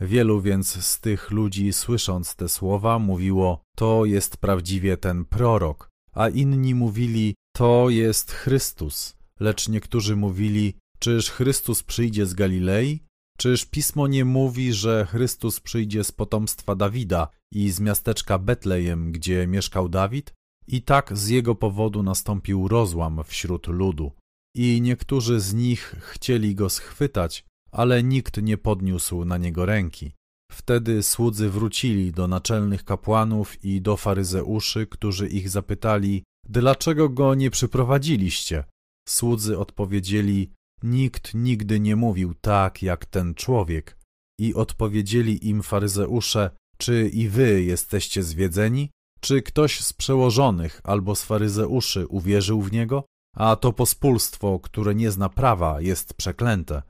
Wielu 0.00 0.40
więc 0.40 0.84
z 0.84 1.00
tych 1.00 1.30
ludzi, 1.30 1.72
słysząc 1.72 2.36
te 2.36 2.48
słowa, 2.48 2.98
mówiło: 2.98 3.60
To 3.76 4.04
jest 4.04 4.36
prawdziwie 4.36 4.96
ten 4.96 5.24
prorok, 5.24 5.90
a 6.12 6.28
inni 6.28 6.74
mówili: 6.74 7.34
To 7.56 7.90
jest 7.90 8.32
Chrystus. 8.32 9.16
Lecz 9.40 9.68
niektórzy 9.68 10.16
mówili: 10.16 10.74
Czyż 10.98 11.30
Chrystus 11.30 11.82
przyjdzie 11.82 12.26
z 12.26 12.34
Galilei? 12.34 13.00
Czyż 13.38 13.64
pismo 13.64 14.06
nie 14.06 14.24
mówi, 14.24 14.72
że 14.72 15.06
Chrystus 15.10 15.60
przyjdzie 15.60 16.04
z 16.04 16.12
potomstwa 16.12 16.74
Dawida 16.74 17.28
i 17.54 17.70
z 17.70 17.80
miasteczka 17.80 18.38
Betlejem, 18.38 19.12
gdzie 19.12 19.46
mieszkał 19.46 19.88
Dawid? 19.88 20.32
I 20.66 20.82
tak 20.82 21.18
z 21.18 21.28
jego 21.28 21.54
powodu 21.54 22.02
nastąpił 22.02 22.68
rozłam 22.68 23.20
wśród 23.24 23.66
ludu. 23.66 24.12
I 24.56 24.80
niektórzy 24.80 25.40
z 25.40 25.54
nich 25.54 25.96
chcieli 26.00 26.54
go 26.54 26.70
schwytać, 26.70 27.44
ale 27.72 28.02
nikt 28.02 28.42
nie 28.42 28.58
podniósł 28.58 29.24
na 29.24 29.38
niego 29.38 29.66
ręki. 29.66 30.12
Wtedy 30.52 31.02
słudzy 31.02 31.50
wrócili 31.50 32.12
do 32.12 32.28
naczelnych 32.28 32.84
kapłanów 32.84 33.64
i 33.64 33.80
do 33.80 33.96
faryzeuszy, 33.96 34.86
którzy 34.86 35.28
ich 35.28 35.48
zapytali, 35.48 36.24
dlaczego 36.48 37.08
go 37.08 37.34
nie 37.34 37.50
przyprowadziliście? 37.50 38.64
Słudzy 39.08 39.58
odpowiedzieli, 39.58 40.52
nikt 40.82 41.34
nigdy 41.34 41.80
nie 41.80 41.96
mówił 41.96 42.34
tak 42.34 42.82
jak 42.82 43.06
ten 43.06 43.34
człowiek. 43.34 43.96
I 44.40 44.54
odpowiedzieli 44.54 45.48
im 45.48 45.62
faryzeusze, 45.62 46.50
czy 46.80 47.08
i 47.08 47.28
wy 47.28 47.62
jesteście 47.62 48.22
zwiedzeni? 48.22 48.90
Czy 49.20 49.42
ktoś 49.42 49.80
z 49.80 49.92
przełożonych 49.92 50.80
albo 50.84 51.14
z 51.14 51.22
faryzeuszy 51.24 52.06
uwierzył 52.06 52.62
w 52.62 52.72
niego? 52.72 53.04
A 53.36 53.56
to 53.56 53.72
pospólstwo, 53.72 54.60
które 54.60 54.94
nie 54.94 55.10
zna 55.10 55.28
prawa, 55.28 55.80
jest 55.80 56.14
przeklęte. 56.14 56.82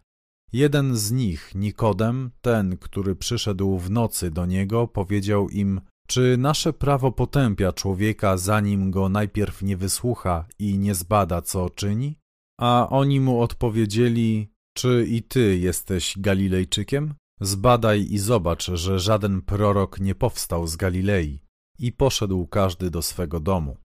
Jeden 0.52 0.96
z 0.96 1.10
nich, 1.10 1.52
Nikodem, 1.54 2.30
ten, 2.40 2.76
który 2.76 3.16
przyszedł 3.16 3.78
w 3.78 3.90
nocy 3.90 4.30
do 4.30 4.46
niego, 4.46 4.88
powiedział 4.88 5.48
im: 5.48 5.80
Czy 6.08 6.36
nasze 6.38 6.72
prawo 6.72 7.12
potępia 7.12 7.72
człowieka, 7.72 8.36
zanim 8.36 8.90
go 8.90 9.08
najpierw 9.08 9.62
nie 9.62 9.76
wysłucha 9.76 10.46
i 10.58 10.78
nie 10.78 10.94
zbada, 10.94 11.42
co 11.42 11.70
czyni? 11.70 12.16
A 12.60 12.88
oni 12.90 13.20
mu 13.20 13.40
odpowiedzieli: 13.40 14.48
Czy 14.76 15.06
i 15.08 15.22
ty 15.22 15.58
jesteś 15.58 16.14
Galilejczykiem? 16.18 17.14
Zbadaj 17.40 18.06
i 18.10 18.18
zobacz, 18.18 18.70
że 18.74 18.98
żaden 18.98 19.42
prorok 19.42 20.00
nie 20.00 20.14
powstał 20.14 20.66
z 20.66 20.76
Galilei. 20.76 21.40
I 21.78 21.92
poszedł 21.92 22.46
każdy 22.46 22.90
do 22.90 23.02
swego 23.02 23.40
domu. 23.40 23.76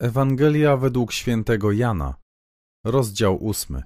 Ewangelia 0.00 0.76
według 0.76 1.12
świętego 1.12 1.72
Jana, 1.72 2.14
rozdział 2.84 3.44
ósmy. 3.44 3.82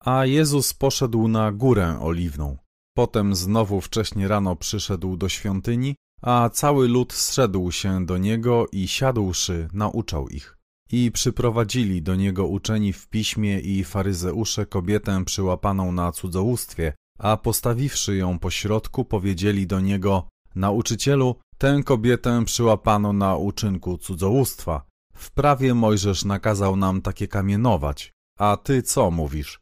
A 0.00 0.26
Jezus 0.26 0.74
poszedł 0.74 1.28
na 1.28 1.52
górę 1.52 1.98
oliwną. 2.00 2.58
Potem 2.96 3.34
znowu 3.34 3.80
wcześnie 3.80 4.28
rano 4.28 4.56
przyszedł 4.56 5.16
do 5.16 5.28
świątyni, 5.28 5.96
a 6.22 6.50
cały 6.50 6.88
lud 6.88 7.12
zszedł 7.12 7.72
się 7.72 8.06
do 8.06 8.18
niego 8.18 8.66
i 8.72 8.88
siadłszy, 8.88 9.68
nauczał 9.72 10.28
ich. 10.28 10.55
I 10.92 11.10
przyprowadzili 11.10 12.02
do 12.02 12.16
niego 12.16 12.46
uczeni 12.46 12.92
w 12.92 13.08
piśmie 13.08 13.60
i 13.60 13.84
faryzeusze 13.84 14.66
kobietę 14.66 15.24
przyłapaną 15.24 15.92
na 15.92 16.12
cudzołóstwie, 16.12 16.92
a 17.18 17.36
postawiwszy 17.36 18.16
ją 18.16 18.38
po 18.38 18.50
środku, 18.50 19.04
powiedzieli 19.04 19.66
do 19.66 19.80
niego: 19.80 20.28
Nauczycielu, 20.54 21.36
tę 21.58 21.80
kobietę 21.84 22.44
przyłapano 22.44 23.12
na 23.12 23.36
uczynku 23.36 23.98
cudzołóstwa. 23.98 24.86
W 25.14 25.30
prawie 25.30 25.74
Mojżesz 25.74 26.24
nakazał 26.24 26.76
nam 26.76 27.02
takie 27.02 27.28
kamienować. 27.28 28.12
A 28.38 28.56
ty 28.56 28.82
co 28.82 29.10
mówisz? 29.10 29.60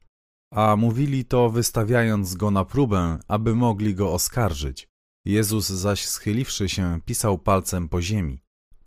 A 0.52 0.76
mówili 0.76 1.24
to 1.24 1.50
wystawiając 1.50 2.34
go 2.34 2.50
na 2.50 2.64
próbę, 2.64 3.18
aby 3.28 3.54
mogli 3.54 3.94
go 3.94 4.12
oskarżyć. 4.12 4.88
Jezus 5.24 5.68
zaś 5.68 6.06
schyliwszy 6.06 6.68
się, 6.68 7.00
pisał 7.04 7.38
palcem 7.38 7.88
po 7.88 8.02
ziemi. 8.02 8.43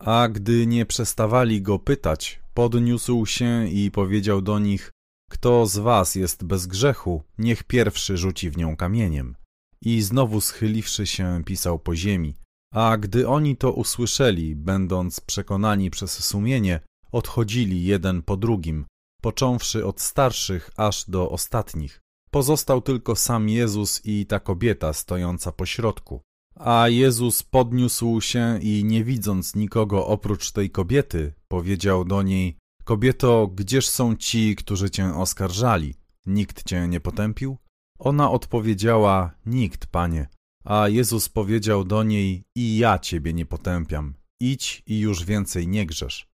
A 0.08 0.28
gdy 0.28 0.68
nie 0.68 0.86
przestawali 0.86 1.62
go 1.62 1.80
pytać, 1.80 2.40
podniósł 2.54 3.26
się 3.26 3.68
i 3.68 3.92
powiedział 3.92 4.42
do 4.42 4.60
nich: 4.60 4.92
Kto 5.32 5.66
z 5.66 5.78
was 5.78 6.16
jest 6.16 6.44
bez 6.44 6.68
grzechu, 6.68 7.24
niech 7.38 7.64
pierwszy 7.64 8.18
rzuci 8.18 8.50
w 8.50 8.58
nią 8.58 8.76
kamieniem. 8.76 9.36
I 9.82 10.02
znowu 10.02 10.42
schyliwszy 10.42 11.08
się, 11.08 11.42
pisał 11.46 11.80
po 11.80 11.96
ziemi. 11.96 12.36
A 12.74 12.98
gdy 12.98 13.28
oni 13.28 13.58
to 13.58 13.72
usłyszeli, 13.72 14.56
będąc 14.56 15.20
przekonani 15.20 15.90
przez 15.90 16.24
sumienie, 16.26 16.80
odchodzili 17.12 17.84
jeden 17.84 18.22
po 18.22 18.38
drugim, 18.38 18.86
począwszy 19.22 19.86
od 19.86 20.02
starszych 20.02 20.72
aż 20.78 21.10
do 21.10 21.30
ostatnich. 21.30 22.00
Pozostał 22.32 22.82
tylko 22.82 23.16
sam 23.16 23.50
Jezus 23.50 24.06
i 24.06 24.26
ta 24.26 24.40
kobieta 24.40 24.94
stojąca 24.94 25.52
po 25.52 25.66
środku. 25.66 26.22
A 26.60 26.90
Jezus 26.90 27.44
podniósł 27.44 28.22
się 28.22 28.60
i 28.62 28.84
nie 28.86 29.04
widząc 29.04 29.56
nikogo 29.56 30.08
oprócz 30.08 30.52
tej 30.52 30.70
kobiety, 30.70 31.34
powiedział 31.48 32.06
do 32.06 32.24
niej: 32.24 32.58
Kobieto, 32.84 33.48
gdzież 33.48 33.88
są 33.88 34.16
ci, 34.16 34.56
którzy 34.56 34.90
cię 34.90 35.16
oskarżali? 35.16 35.94
Nikt 36.26 36.64
cię 36.64 36.88
nie 36.88 37.00
potępił? 37.00 37.58
Ona 38.00 38.32
odpowiedziała: 38.32 39.36
Nikt, 39.46 39.86
panie. 39.86 40.28
A 40.66 40.90
Jezus 40.90 41.30
powiedział 41.30 41.84
do 41.84 42.04
niej: 42.04 42.44
I 42.56 42.78
ja 42.78 43.00
ciebie 43.00 43.34
nie 43.34 43.46
potępiam. 43.46 44.14
Idź 44.40 44.84
i 44.88 45.00
już 45.00 45.26
więcej 45.26 45.68
nie 45.68 45.86
grzesz. 45.86 46.28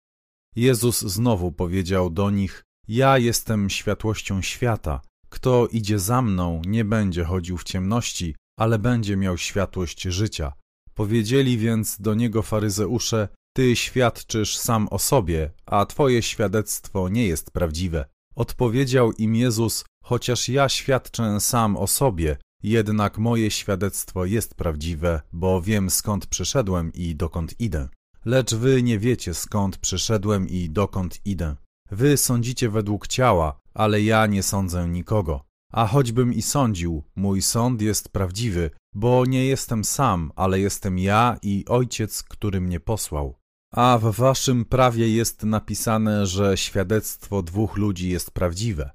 Jezus 0.55 1.01
znowu 1.01 1.51
powiedział 1.51 2.09
do 2.09 2.29
nich: 2.29 2.63
Ja 2.87 3.17
jestem 3.17 3.69
światłością 3.69 4.41
świata. 4.41 5.01
Kto 5.29 5.67
idzie 5.67 5.99
za 5.99 6.21
mną, 6.21 6.61
nie 6.67 6.85
będzie 6.85 7.23
chodził 7.23 7.57
w 7.57 7.63
ciemności, 7.63 8.35
ale 8.59 8.79
będzie 8.79 9.17
miał 9.17 9.37
światłość 9.37 10.01
życia. 10.01 10.53
Powiedzieli 10.93 11.57
więc 11.57 12.01
do 12.01 12.13
niego 12.13 12.41
faryzeusze: 12.41 13.27
Ty 13.55 13.75
świadczysz 13.75 14.57
sam 14.57 14.87
o 14.91 14.99
sobie, 14.99 15.51
a 15.65 15.85
twoje 15.85 16.21
świadectwo 16.21 17.09
nie 17.09 17.27
jest 17.27 17.51
prawdziwe. 17.51 18.05
Odpowiedział 18.35 19.11
im 19.11 19.35
Jezus: 19.35 19.85
Chociaż 20.03 20.49
ja 20.49 20.69
świadczę 20.69 21.39
sam 21.39 21.77
o 21.77 21.87
sobie, 21.87 22.37
jednak 22.63 23.17
moje 23.17 23.51
świadectwo 23.51 24.25
jest 24.25 24.55
prawdziwe, 24.55 25.21
bo 25.33 25.61
wiem 25.61 25.89
skąd 25.89 26.27
przyszedłem 26.27 26.93
i 26.93 27.15
dokąd 27.15 27.59
idę. 27.59 27.89
Lecz 28.25 28.55
wy 28.55 28.83
nie 28.83 28.99
wiecie 28.99 29.33
skąd 29.33 29.77
przyszedłem 29.77 30.49
i 30.49 30.69
dokąd 30.69 31.21
idę. 31.25 31.55
Wy 31.91 32.17
sądzicie 32.17 32.69
według 32.69 33.07
ciała, 33.07 33.59
ale 33.73 34.01
ja 34.01 34.27
nie 34.27 34.43
sądzę 34.43 34.87
nikogo. 34.87 35.50
A 35.71 35.87
choćbym 35.87 36.33
i 36.33 36.41
sądził, 36.41 37.03
mój 37.15 37.41
sąd 37.41 37.81
jest 37.81 38.09
prawdziwy, 38.09 38.71
bo 38.95 39.25
nie 39.25 39.45
jestem 39.45 39.83
sam, 39.83 40.31
ale 40.35 40.59
jestem 40.59 40.99
ja 40.99 41.37
i 41.41 41.65
Ojciec, 41.67 42.23
który 42.23 42.61
mnie 42.61 42.79
posłał. 42.79 43.41
A 43.73 43.97
w 44.01 44.15
waszym 44.15 44.65
prawie 44.65 45.09
jest 45.09 45.43
napisane, 45.43 46.25
że 46.25 46.57
świadectwo 46.57 47.43
dwóch 47.43 47.77
ludzi 47.77 48.09
jest 48.09 48.31
prawdziwe. 48.31 48.91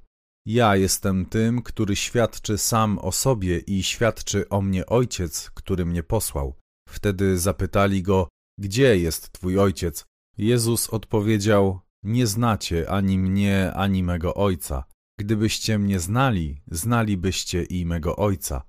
Ja 0.47 0.77
jestem 0.77 1.27
tym, 1.27 1.63
który 1.63 1.97
świadczy 1.97 2.59
sam 2.59 2.99
o 2.99 3.13
sobie 3.13 3.59
i 3.59 3.83
świadczy 3.83 4.49
o 4.49 4.63
mnie 4.63 4.87
ojciec, 4.87 5.51
który 5.55 5.87
mnie 5.87 6.03
posłał. 6.03 6.55
Wtedy 6.89 7.39
zapytali 7.39 8.03
go, 8.03 8.29
gdzie 8.59 8.99
jest 8.99 9.33
twój 9.33 9.59
ojciec? 9.59 10.05
Jezus 10.39 10.91
odpowiedział, 10.91 11.81
nie 12.03 12.27
znacie 12.27 12.91
ani 12.91 13.19
mnie, 13.19 13.73
ani 13.75 14.03
mego 14.03 14.35
ojca. 14.35 14.85
Gdybyście 15.19 15.79
mnie 15.79 16.01
znali, 16.01 16.63
znalibyście 16.71 17.65
i 17.65 17.87
mego 17.87 18.17
ojca. 18.17 18.63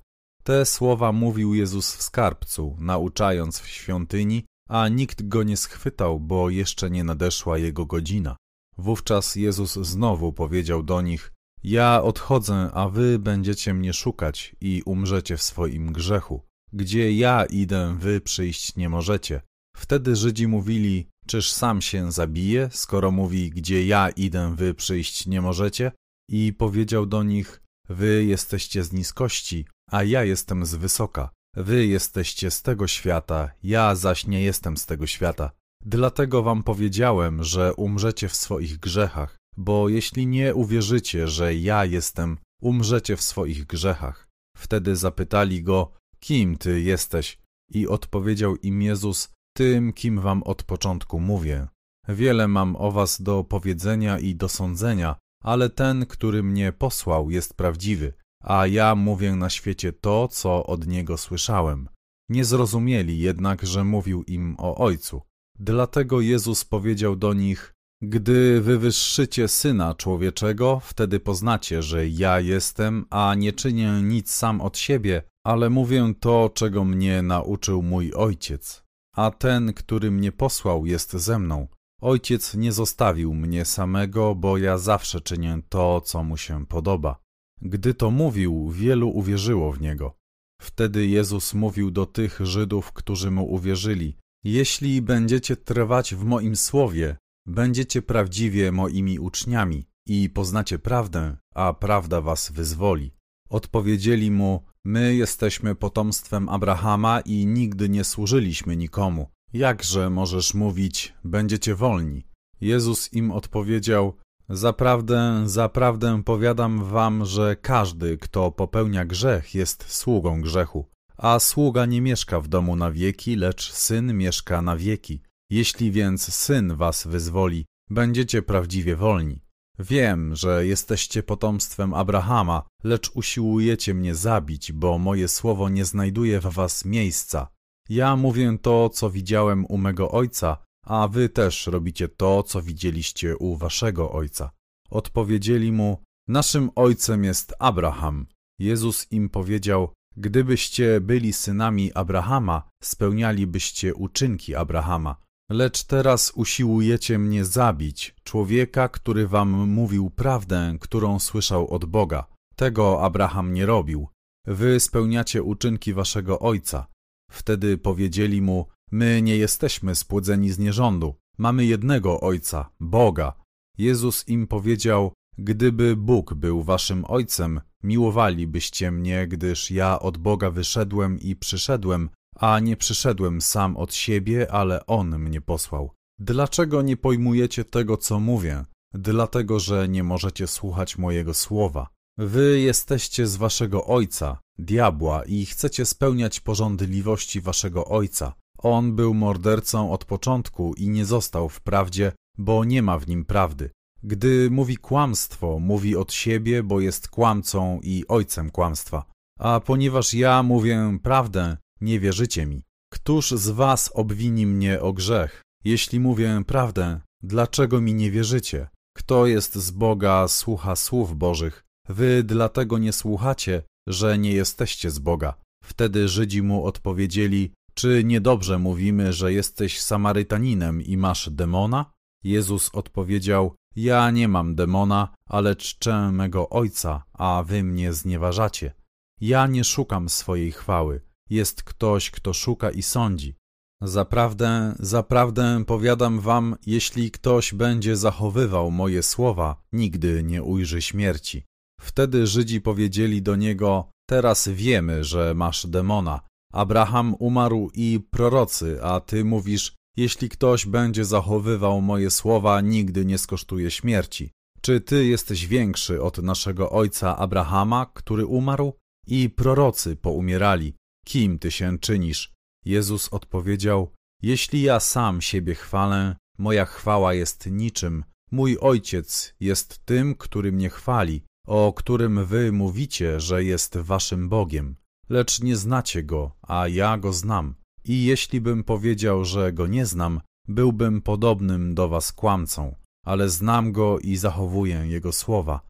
Te 0.44 0.66
słowa 0.66 1.12
mówił 1.12 1.54
Jezus 1.54 1.96
w 1.96 2.02
skarbcu, 2.02 2.76
nauczając 2.80 3.60
w 3.60 3.68
świątyni, 3.68 4.46
a 4.70 4.88
nikt 4.88 5.28
go 5.28 5.44
nie 5.44 5.58
schwytał, 5.58 6.20
bo 6.20 6.50
jeszcze 6.50 6.90
nie 6.90 7.04
nadeszła 7.04 7.58
jego 7.58 7.86
godzina. 7.86 8.38
Wówczas 8.78 9.36
Jezus 9.36 9.74
znowu 9.74 10.34
powiedział 10.34 10.84
do 10.84 11.02
nich: 11.02 11.34
Ja 11.64 12.04
odchodzę, 12.04 12.70
a 12.74 12.90
wy 12.90 13.20
będziecie 13.20 13.74
mnie 13.74 13.94
szukać 13.94 14.56
i 14.62 14.82
umrzecie 14.86 15.38
w 15.38 15.44
swoim 15.44 15.92
grzechu. 15.92 16.42
Gdzie 16.74 17.14
ja 17.14 17.46
idę, 17.46 17.98
wy 18.00 18.22
przyjść 18.22 18.76
nie 18.76 18.90
możecie. 18.90 19.42
Wtedy 19.76 20.16
Żydzi 20.16 20.48
mówili: 20.48 21.08
Czyż 21.26 21.52
sam 21.52 21.82
się 21.82 22.12
zabije, 22.12 22.70
skoro 22.72 23.12
mówi: 23.12 23.50
Gdzie 23.50 23.86
ja 23.86 24.10
idę, 24.10 24.56
wy 24.56 24.74
przyjść 24.74 25.28
nie 25.28 25.42
możecie? 25.42 25.92
I 26.30 26.54
powiedział 26.54 27.06
do 27.06 27.24
nich: 27.24 27.62
Wy 27.90 28.26
jesteście 28.26 28.84
z 28.84 28.94
niskości, 28.94 29.66
a 29.92 30.04
ja 30.04 30.24
jestem 30.24 30.66
z 30.66 30.76
wysoka. 30.76 31.30
Wy 31.56 31.86
jesteście 31.86 32.52
z 32.52 32.62
tego 32.62 32.88
świata, 32.88 33.52
ja 33.64 33.96
zaś 33.96 34.28
nie 34.28 34.44
jestem 34.44 34.78
z 34.78 34.86
tego 34.86 35.08
świata. 35.08 35.52
Dlatego 35.86 36.44
wam 36.44 36.64
powiedziałem, 36.64 37.44
że 37.44 37.74
umrzecie 37.74 38.30
w 38.30 38.36
swoich 38.36 38.80
grzechach, 38.80 39.38
bo 39.58 39.90
jeśli 39.90 40.28
nie 40.28 40.56
uwierzycie, 40.56 41.28
że 41.28 41.56
ja 41.56 41.86
jestem, 41.86 42.38
umrzecie 42.62 43.18
w 43.18 43.22
swoich 43.22 43.66
grzechach. 43.66 44.28
Wtedy 44.58 44.96
zapytali 44.96 45.64
go, 45.64 45.92
kim 46.20 46.58
ty 46.58 46.82
jesteś? 46.82 47.40
I 47.72 47.88
odpowiedział 47.88 48.56
im 48.56 48.82
Jezus, 48.82 49.30
tym, 49.56 49.94
kim 49.94 50.20
wam 50.20 50.44
od 50.44 50.64
początku 50.64 51.20
mówię. 51.20 51.68
Wiele 52.08 52.48
mam 52.48 52.76
o 52.76 52.92
was 52.92 53.22
do 53.22 53.44
powiedzenia 53.44 54.20
i 54.20 54.36
do 54.36 54.50
sądzenia, 54.50 55.16
ale 55.44 55.70
ten, 55.70 56.06
który 56.06 56.44
mnie 56.44 56.72
posłał, 56.72 57.30
jest 57.30 57.54
prawdziwy, 57.54 58.14
a 58.44 58.68
ja 58.68 58.96
mówię 58.96 59.36
na 59.36 59.50
świecie 59.50 59.94
to, 59.94 60.28
co 60.28 60.66
od 60.66 60.88
niego 60.88 61.18
słyszałem. 61.18 61.90
Nie 62.30 62.46
zrozumieli 62.46 63.20
jednak, 63.20 63.66
że 63.66 63.84
mówił 63.84 64.24
im 64.24 64.56
o 64.60 64.76
Ojcu. 64.76 65.22
Dlatego 65.60 66.22
Jezus 66.22 66.66
powiedział 66.66 67.16
do 67.16 67.34
nich: 67.34 67.74
Gdy 68.02 68.62
wywyższycie 68.62 69.48
syna 69.48 69.96
człowieczego, 69.96 70.82
wtedy 70.84 71.20
poznacie, 71.20 71.82
że 71.82 72.08
ja 72.08 72.40
jestem, 72.40 73.06
a 73.10 73.36
nie 73.36 73.54
czynię 73.54 74.02
nic 74.04 74.32
sam 74.32 74.62
od 74.62 74.78
siebie, 74.78 75.24
ale 75.46 75.70
mówię 75.70 76.14
to, 76.20 76.52
czego 76.54 76.86
mnie 76.86 77.22
nauczył 77.22 77.84
mój 77.84 78.14
ojciec. 78.14 78.84
A 79.16 79.32
ten, 79.32 79.74
który 79.74 80.12
mnie 80.12 80.32
posłał, 80.32 80.86
jest 80.86 81.14
ze 81.14 81.40
mną. 81.40 81.68
Ojciec 82.02 82.56
nie 82.56 82.72
zostawił 82.72 83.34
mnie 83.34 83.66
samego, 83.66 84.36
bo 84.36 84.58
ja 84.58 84.78
zawsze 84.78 85.22
czynię 85.22 85.60
to, 85.70 86.02
co 86.02 86.24
mu 86.24 86.38
się 86.38 86.66
podoba. 86.66 87.20
Gdy 87.62 87.94
to 87.94 88.12
mówił, 88.12 88.70
wielu 88.70 89.10
uwierzyło 89.10 89.72
w 89.72 89.82
niego. 89.82 90.18
Wtedy 90.62 91.08
Jezus 91.08 91.54
mówił 91.54 91.92
do 91.92 92.06
tych 92.06 92.40
Żydów, 92.42 92.92
którzy 92.94 93.32
mu 93.32 93.54
uwierzyli: 93.54 94.18
Jeśli 94.44 95.02
będziecie 95.02 95.56
trwać 95.56 96.16
w 96.16 96.24
moim 96.24 96.56
słowie, 96.56 97.18
będziecie 97.46 98.02
prawdziwie 98.02 98.72
moimi 98.72 99.20
uczniami 99.20 99.90
i 100.08 100.30
poznacie 100.30 100.80
prawdę, 100.80 101.38
a 101.56 101.74
prawda 101.74 102.22
was 102.22 102.52
wyzwoli. 102.52 103.12
Odpowiedzieli 103.50 104.32
mu: 104.32 104.66
My 104.86 105.16
jesteśmy 105.16 105.76
potomstwem 105.76 106.50
Abrahama 106.50 107.20
i 107.22 107.46
nigdy 107.46 107.90
nie 107.90 108.04
służyliśmy 108.04 108.78
nikomu. 108.78 109.37
Jakże 109.58 110.10
możesz 110.10 110.54
mówić, 110.54 111.14
będziecie 111.24 111.76
wolni? 111.76 112.28
Jezus 112.62 113.14
im 113.14 113.32
odpowiedział: 113.32 114.14
Zaprawdę, 114.50 115.44
zaprawdę 115.46 116.24
powiadam 116.24 116.84
wam, 116.84 117.26
że 117.26 117.56
każdy, 117.56 118.18
kto 118.18 118.52
popełnia 118.52 119.06
grzech, 119.06 119.56
jest 119.56 119.86
sługą 119.88 120.42
grzechu. 120.42 120.86
A 121.18 121.40
sługa 121.40 121.86
nie 121.86 122.02
mieszka 122.02 122.40
w 122.42 122.48
domu 122.48 122.76
na 122.76 122.92
wieki, 122.92 123.36
lecz 123.36 123.72
syn 123.72 124.18
mieszka 124.18 124.62
na 124.62 124.78
wieki. 124.78 125.22
Jeśli 125.50 125.92
więc 125.92 126.34
syn 126.34 126.76
was 126.76 127.08
wyzwoli, 127.08 127.66
będziecie 127.90 128.42
prawdziwie 128.42 128.96
wolni. 128.96 129.42
Wiem, 129.80 130.36
że 130.36 130.68
jesteście 130.68 131.24
potomstwem 131.24 131.94
Abrahama, 131.94 132.64
lecz 132.84 133.12
usiłujecie 133.14 133.94
mnie 133.94 134.16
zabić, 134.16 134.72
bo 134.72 134.98
moje 134.98 135.28
słowo 135.28 135.70
nie 135.70 135.86
znajduje 135.86 136.40
w 136.40 136.46
was 136.46 136.86
miejsca. 136.86 137.57
Ja 137.90 138.16
mówię 138.16 138.58
to, 138.62 138.90
co 138.90 139.10
widziałem 139.10 139.66
u 139.66 139.78
mego 139.78 140.12
ojca, 140.12 140.58
a 140.86 141.08
wy 141.08 141.30
też 141.30 141.68
robicie 141.68 142.08
to, 142.08 142.44
co 142.44 142.62
widzieliście 142.62 143.38
u 143.38 143.56
waszego 143.56 144.12
ojca. 144.12 144.52
Odpowiedzieli 144.90 145.72
mu, 145.72 146.04
naszym 146.28 146.70
ojcem 146.76 147.24
jest 147.24 147.54
Abraham. 147.60 148.26
Jezus 148.60 149.12
im 149.12 149.30
powiedział, 149.30 149.94
gdybyście 150.18 151.02
byli 151.02 151.34
synami 151.34 151.94
Abrahama, 151.94 152.70
spełnialibyście 152.84 153.96
uczynki 153.96 154.56
Abrahama. 154.56 155.16
Lecz 155.50 155.84
teraz 155.84 156.32
usiłujecie 156.36 157.20
mnie 157.20 157.46
zabić, 157.46 158.16
człowieka, 158.24 158.90
który 158.90 159.28
wam 159.28 159.50
mówił 159.50 160.10
prawdę, 160.10 160.78
którą 160.80 161.20
słyszał 161.20 161.68
od 161.68 161.86
Boga. 161.86 162.26
Tego 162.56 163.04
Abraham 163.04 163.54
nie 163.54 163.66
robił. 163.66 164.08
Wy 164.46 164.80
spełniacie 164.80 165.44
uczynki 165.44 165.94
waszego 165.94 166.40
ojca. 166.40 166.88
Wtedy 167.32 167.78
powiedzieli 167.78 168.42
mu, 168.42 168.68
My 168.92 169.22
nie 169.22 169.38
jesteśmy 169.38 169.96
spłodzeni 169.96 170.52
z 170.52 170.60
nierządu. 170.60 171.16
Mamy 171.38 171.66
jednego 171.66 172.22
Ojca, 172.22 172.70
Boga. 172.80 173.34
Jezus 173.78 174.28
im 174.28 174.48
powiedział, 174.48 175.14
gdyby 175.38 175.96
Bóg 175.96 176.34
był 176.34 176.64
waszym 176.64 177.06
Ojcem, 177.08 177.62
miłowalibyście 177.84 178.92
mnie, 178.92 179.28
gdyż 179.28 179.72
ja 179.72 180.00
od 180.00 180.18
Boga 180.18 180.52
wyszedłem 180.52 181.20
i 181.20 181.36
przyszedłem, 181.36 182.10
a 182.36 182.60
nie 182.60 182.78
przyszedłem 182.78 183.42
sam 183.42 183.78
od 183.78 183.94
siebie, 183.94 184.52
ale 184.52 184.86
On 184.86 185.20
mnie 185.20 185.42
posłał. 185.42 185.92
Dlaczego 186.20 186.82
nie 186.82 186.98
pojmujecie 186.98 187.66
tego, 187.66 187.98
co 187.98 188.20
mówię? 188.20 188.66
Dlatego, 188.94 189.60
że 189.60 189.88
nie 189.88 190.04
możecie 190.04 190.48
słuchać 190.48 190.98
mojego 190.98 191.34
słowa. 191.34 191.90
Wy 192.18 192.60
jesteście 192.60 193.28
z 193.28 193.36
waszego 193.36 193.86
ojca, 193.86 194.40
diabła, 194.58 195.24
i 195.24 195.46
chcecie 195.46 195.86
spełniać 195.86 196.40
porządliwości 196.40 197.42
waszego 197.42 197.86
ojca. 197.86 198.34
On 198.58 198.96
był 198.96 199.14
mordercą 199.14 199.92
od 199.92 200.06
początku 200.06 200.74
i 200.74 200.90
nie 200.90 201.06
został 201.06 201.50
w 201.50 201.62
prawdzie, 201.62 202.12
bo 202.38 202.66
nie 202.66 202.82
ma 202.82 203.00
w 203.00 203.08
nim 203.08 203.26
prawdy. 203.26 203.70
Gdy 204.04 204.50
mówi 204.52 204.78
kłamstwo, 204.78 205.60
mówi 205.60 205.96
od 205.96 206.14
siebie, 206.14 206.64
bo 206.64 206.80
jest 206.80 207.08
kłamcą 207.08 207.80
i 207.84 208.04
ojcem 208.08 208.50
kłamstwa. 208.52 209.06
A 209.40 209.60
ponieważ 209.60 210.14
ja 210.14 210.44
mówię 210.44 210.98
prawdę, 211.04 211.58
nie 211.82 212.00
wierzycie 212.00 212.46
mi. 212.46 212.64
Któż 212.94 213.32
z 213.32 213.50
was 213.50 213.92
obwini 213.94 214.46
mnie 214.46 214.82
o 214.82 214.94
grzech? 214.94 215.42
Jeśli 215.64 216.00
mówię 216.00 216.42
prawdę, 216.48 217.00
dlaczego 217.24 217.82
mi 217.82 217.94
nie 217.94 218.12
wierzycie? 218.12 218.68
Kto 218.96 219.28
jest 219.28 219.56
z 219.56 219.72
Boga, 219.72 220.28
słucha 220.28 220.76
słów 220.76 221.18
Bożych. 221.18 221.67
Wy 221.90 222.24
dlatego 222.24 222.78
nie 222.78 222.94
słuchacie, 222.94 223.64
że 223.88 224.18
nie 224.18 224.32
jesteście 224.32 224.92
z 224.92 225.00
Boga. 225.00 225.34
Wtedy 225.64 226.08
Żydzi 226.08 226.44
mu 226.44 226.66
odpowiedzieli: 226.66 227.54
czy 227.74 228.04
niedobrze 228.04 228.60
mówimy, 228.60 229.14
że 229.14 229.34
jesteś 229.34 229.82
Samarytaninem 229.82 230.82
i 230.82 230.98
masz 230.98 231.30
demona? 231.30 231.92
Jezus 232.24 232.70
odpowiedział: 232.74 233.56
Ja 233.76 234.12
nie 234.12 234.28
mam 234.28 234.56
demona, 234.56 235.14
ale 235.30 235.56
czczę 235.56 236.12
mego 236.12 236.50
Ojca, 236.50 237.04
a 237.14 237.44
wy 237.48 237.64
mnie 237.64 237.94
znieważacie. 237.94 238.74
Ja 239.22 239.48
nie 239.48 239.64
szukam 239.64 240.10
swojej 240.10 240.52
chwały. 240.52 241.02
Jest 241.30 241.64
ktoś, 241.64 242.12
kto 242.12 242.34
szuka 242.34 242.70
i 242.72 242.82
sądzi. 242.82 243.36
Zaprawdę, 243.82 244.76
zaprawdę 244.80 245.64
powiadam 245.66 246.20
wam, 246.20 246.56
jeśli 246.66 247.12
ktoś 247.12 247.54
będzie 247.54 247.98
zachowywał 247.98 248.72
moje 248.72 249.04
słowa, 249.04 249.62
nigdy 249.72 250.24
nie 250.24 250.44
ujrzy 250.44 250.82
śmierci. 250.82 251.46
Wtedy 251.82 252.28
Żydzi 252.28 252.62
powiedzieli 252.62 253.22
do 253.22 253.36
niego: 253.36 253.90
Teraz 254.10 254.48
wiemy, 254.48 255.04
że 255.04 255.34
masz 255.34 255.68
demona. 255.68 256.20
Abraham 256.54 257.16
umarł 257.20 257.72
i 257.74 258.00
prorocy, 258.12 258.84
a 258.84 259.00
ty 259.00 259.26
mówisz, 259.26 259.76
jeśli 259.98 260.30
ktoś 260.30 260.66
będzie 260.66 261.06
zachowywał 261.06 261.82
moje 261.82 262.12
słowa, 262.12 262.62
nigdy 262.62 263.06
nie 263.06 263.18
skosztuje 263.18 263.72
śmierci. 263.72 264.32
Czy 264.62 264.82
ty 264.82 265.06
jesteś 265.06 265.48
większy 265.48 266.02
od 266.02 266.18
naszego 266.18 266.72
ojca 266.72 267.18
Abrahama, 267.18 267.86
który 267.94 268.26
umarł? 268.26 268.74
I 269.08 269.30
prorocy 269.30 269.96
poumierali. 269.96 270.74
Kim 271.06 271.40
ty 271.40 271.52
się 271.52 271.80
czynisz? 271.80 272.34
Jezus 272.66 273.10
odpowiedział, 273.14 273.94
jeśli 274.22 274.62
ja 274.62 274.80
sam 274.80 275.22
siebie 275.22 275.56
chwalę, 275.56 276.16
moja 276.38 276.66
chwała 276.66 277.14
jest 277.14 277.46
niczym. 277.46 278.04
Mój 278.32 278.58
ojciec 278.62 279.34
jest 279.40 279.86
tym, 279.86 280.16
który 280.16 280.52
mnie 280.52 280.70
chwali. 280.70 281.24
O 281.48 281.74
którym 281.74 282.26
wy 282.26 282.52
mówicie, 282.52 283.20
że 283.20 283.44
jest 283.44 283.78
waszym 283.78 284.30
Bogiem, 284.30 284.76
lecz 285.10 285.42
nie 285.42 285.56
znacie 285.56 286.04
go, 286.04 286.32
a 286.42 286.68
ja 286.68 286.98
go 286.98 287.14
znam. 287.14 287.56
I 287.84 288.06
jeśli 288.06 288.42
bym 288.42 288.64
powiedział, 288.64 289.26
że 289.26 289.54
go 289.54 289.68
nie 289.68 289.86
znam, 289.86 290.22
byłbym 290.48 291.02
podobnym 291.02 291.76
do 291.76 291.90
was 291.90 292.12
kłamcą, 292.12 292.76
ale 293.06 293.30
znam 293.30 293.72
go 293.72 294.00
i 294.00 294.18
zachowuję 294.18 294.76
jego 294.88 295.12
słowa. 295.12 295.62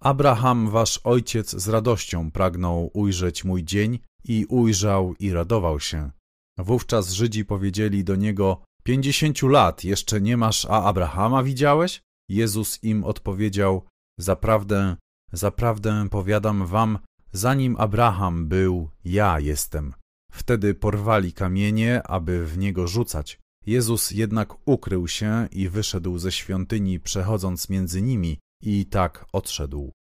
Abraham, 0.00 0.70
wasz 0.70 1.00
ojciec, 1.04 1.50
z 1.50 1.68
radością 1.68 2.30
pragnął 2.30 2.90
ujrzeć 2.94 3.44
mój 3.44 3.64
dzień 3.64 3.98
i 4.24 4.46
ujrzał 4.48 5.14
i 5.18 5.32
radował 5.32 5.80
się. 5.80 6.10
Wówczas 6.58 7.12
Żydzi 7.12 7.44
powiedzieli 7.44 8.04
do 8.04 8.16
niego: 8.16 8.62
Pięćdziesięciu 8.84 9.48
lat 9.48 9.84
jeszcze 9.84 10.20
nie 10.20 10.36
masz, 10.36 10.64
a 10.64 10.84
Abrahama 10.84 11.42
widziałeś? 11.42 12.02
Jezus 12.28 12.82
im 12.82 13.04
odpowiedział: 13.04 13.82
Zaprawdę, 14.18 14.96
zaprawdę 15.36 16.08
powiadam 16.10 16.66
wam, 16.66 16.98
zanim 17.32 17.76
Abraham 17.78 18.48
był, 18.48 18.90
ja 19.04 19.40
jestem. 19.40 19.94
Wtedy 20.32 20.74
porwali 20.74 21.32
kamienie, 21.32 22.02
aby 22.02 22.46
w 22.46 22.58
niego 22.58 22.86
rzucać. 22.86 23.38
Jezus 23.66 24.10
jednak 24.10 24.68
ukrył 24.68 25.08
się 25.08 25.48
i 25.52 25.68
wyszedł 25.68 26.18
ze 26.18 26.32
świątyni, 26.32 27.00
przechodząc 27.00 27.68
między 27.68 28.02
nimi, 28.02 28.38
i 28.62 28.86
tak 28.86 29.26
odszedł. 29.32 29.92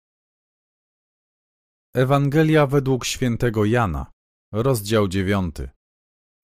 Ewangelia 1.96 2.68
według 2.68 3.06
świętego 3.06 3.66
Jana, 3.66 4.12
rozdział 4.54 5.08
dziewiąty. 5.08 5.70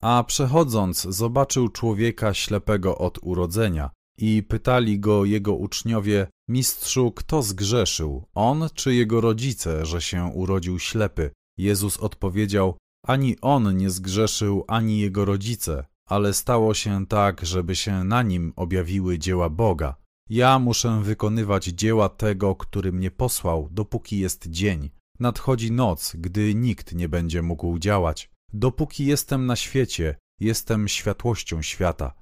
A 0.03 0.23
przechodząc, 0.23 1.01
zobaczył 1.01 1.69
człowieka 1.69 2.33
ślepego 2.33 2.97
od 2.97 3.19
urodzenia 3.21 3.89
i 4.17 4.43
pytali 4.43 4.99
go 4.99 5.25
jego 5.25 5.55
uczniowie: 5.55 6.27
Mistrzu, 6.49 7.11
kto 7.11 7.43
zgrzeszył, 7.43 8.25
on 8.33 8.69
czy 8.73 8.95
jego 8.95 9.21
rodzice, 9.21 9.85
że 9.85 10.01
się 10.01 10.25
urodził 10.25 10.79
ślepy? 10.79 11.31
Jezus 11.57 11.97
odpowiedział: 11.97 12.77
Ani 13.07 13.41
on 13.41 13.77
nie 13.77 13.89
zgrzeszył, 13.89 14.65
ani 14.67 14.99
jego 14.99 15.25
rodzice, 15.25 15.85
ale 16.05 16.33
stało 16.33 16.73
się 16.73 17.07
tak, 17.07 17.45
żeby 17.45 17.75
się 17.75 18.03
na 18.03 18.23
nim 18.23 18.53
objawiły 18.55 19.19
dzieła 19.19 19.49
Boga. 19.49 19.95
Ja 20.29 20.59
muszę 20.59 21.01
wykonywać 21.03 21.65
dzieła 21.65 22.09
tego, 22.09 22.55
który 22.55 22.91
mnie 22.91 23.11
posłał, 23.11 23.69
dopóki 23.71 24.19
jest 24.19 24.47
dzień. 24.47 24.89
Nadchodzi 25.19 25.71
noc, 25.71 26.15
gdy 26.17 26.55
nikt 26.55 26.95
nie 26.95 27.09
będzie 27.09 27.41
mógł 27.41 27.79
działać. 27.79 28.29
Dopóki 28.53 29.05
jestem 29.05 29.45
na 29.45 29.55
świecie, 29.55 30.15
jestem 30.39 30.87
światłością 30.87 31.61
świata. 31.61 32.13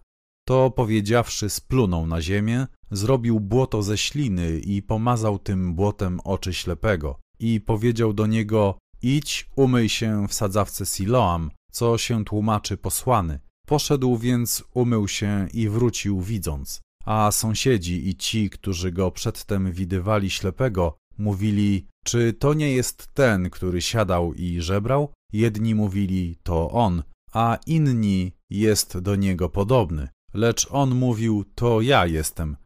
To 0.47 0.71
powiedziawszy, 0.71 1.49
splunął 1.49 2.07
na 2.07 2.21
ziemię, 2.21 2.67
zrobił 2.91 3.39
błoto 3.39 3.83
ze 3.83 3.97
śliny 3.97 4.59
i 4.59 4.81
pomazał 4.81 5.39
tym 5.39 5.75
błotem 5.75 6.19
oczy 6.23 6.53
ślepego. 6.53 7.19
I 7.39 7.61
powiedział 7.61 8.13
do 8.13 8.27
niego: 8.27 8.77
Idź, 9.01 9.49
umyj 9.55 9.89
się 9.89 10.27
w 10.27 10.33
sadzawce 10.33 10.85
Siloam, 10.85 11.51
co 11.71 11.97
się 11.97 12.25
tłumaczy 12.25 12.77
posłany. 12.77 13.39
Poszedł 13.67 14.17
więc, 14.17 14.63
umył 14.73 15.07
się 15.07 15.47
i 15.53 15.69
wrócił 15.69 16.21
widząc. 16.21 16.81
A 17.05 17.31
sąsiedzi 17.31 18.09
i 18.09 18.15
ci, 18.15 18.49
którzy 18.49 18.91
go 18.91 19.11
przedtem 19.11 19.71
widywali 19.71 20.29
ślepego, 20.29 20.97
mówili: 21.17 21.87
Czy 22.05 22.33
to 22.33 22.53
nie 22.53 22.71
jest 22.71 23.07
ten, 23.13 23.49
który 23.49 23.81
siadał 23.81 24.33
i 24.33 24.61
żebrał? 24.61 25.13
Jedni 25.33 25.75
mówili: 25.75 26.35
To 26.43 26.71
on, 26.71 27.03
a 27.33 27.57
inni 27.65 28.31
jest 28.49 28.97
do 28.97 29.15
niego 29.15 29.49
podobny. 29.49 30.09
Lecz 30.33 30.67
on 30.71 30.95
mówił: 30.95 31.45
To 31.55 31.81
ja 31.81 32.05
jestem. 32.05 32.57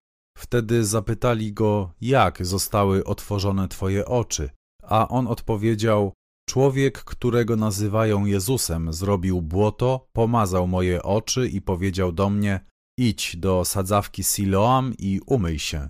Wtedy 0.41 0.85
zapytali 0.85 1.53
go: 1.53 1.93
Jak 2.01 2.45
zostały 2.45 3.03
otworzone 3.03 3.67
twoje 3.67 4.05
oczy? 4.05 4.49
A 4.83 5.07
on 5.07 5.27
odpowiedział: 5.27 6.13
Człowiek, 6.49 7.03
którego 7.03 7.55
nazywają 7.55 8.25
Jezusem, 8.25 8.93
zrobił 8.93 9.41
błoto, 9.41 10.07
pomazał 10.13 10.67
moje 10.67 11.03
oczy 11.03 11.47
i 11.49 11.61
powiedział 11.61 12.11
do 12.11 12.29
mnie: 12.29 12.65
Idź 12.99 13.37
do 13.37 13.65
sadzawki 13.65 14.23
Siloam 14.23 14.93
i 14.99 15.21
umyj 15.25 15.59
się. 15.59 15.89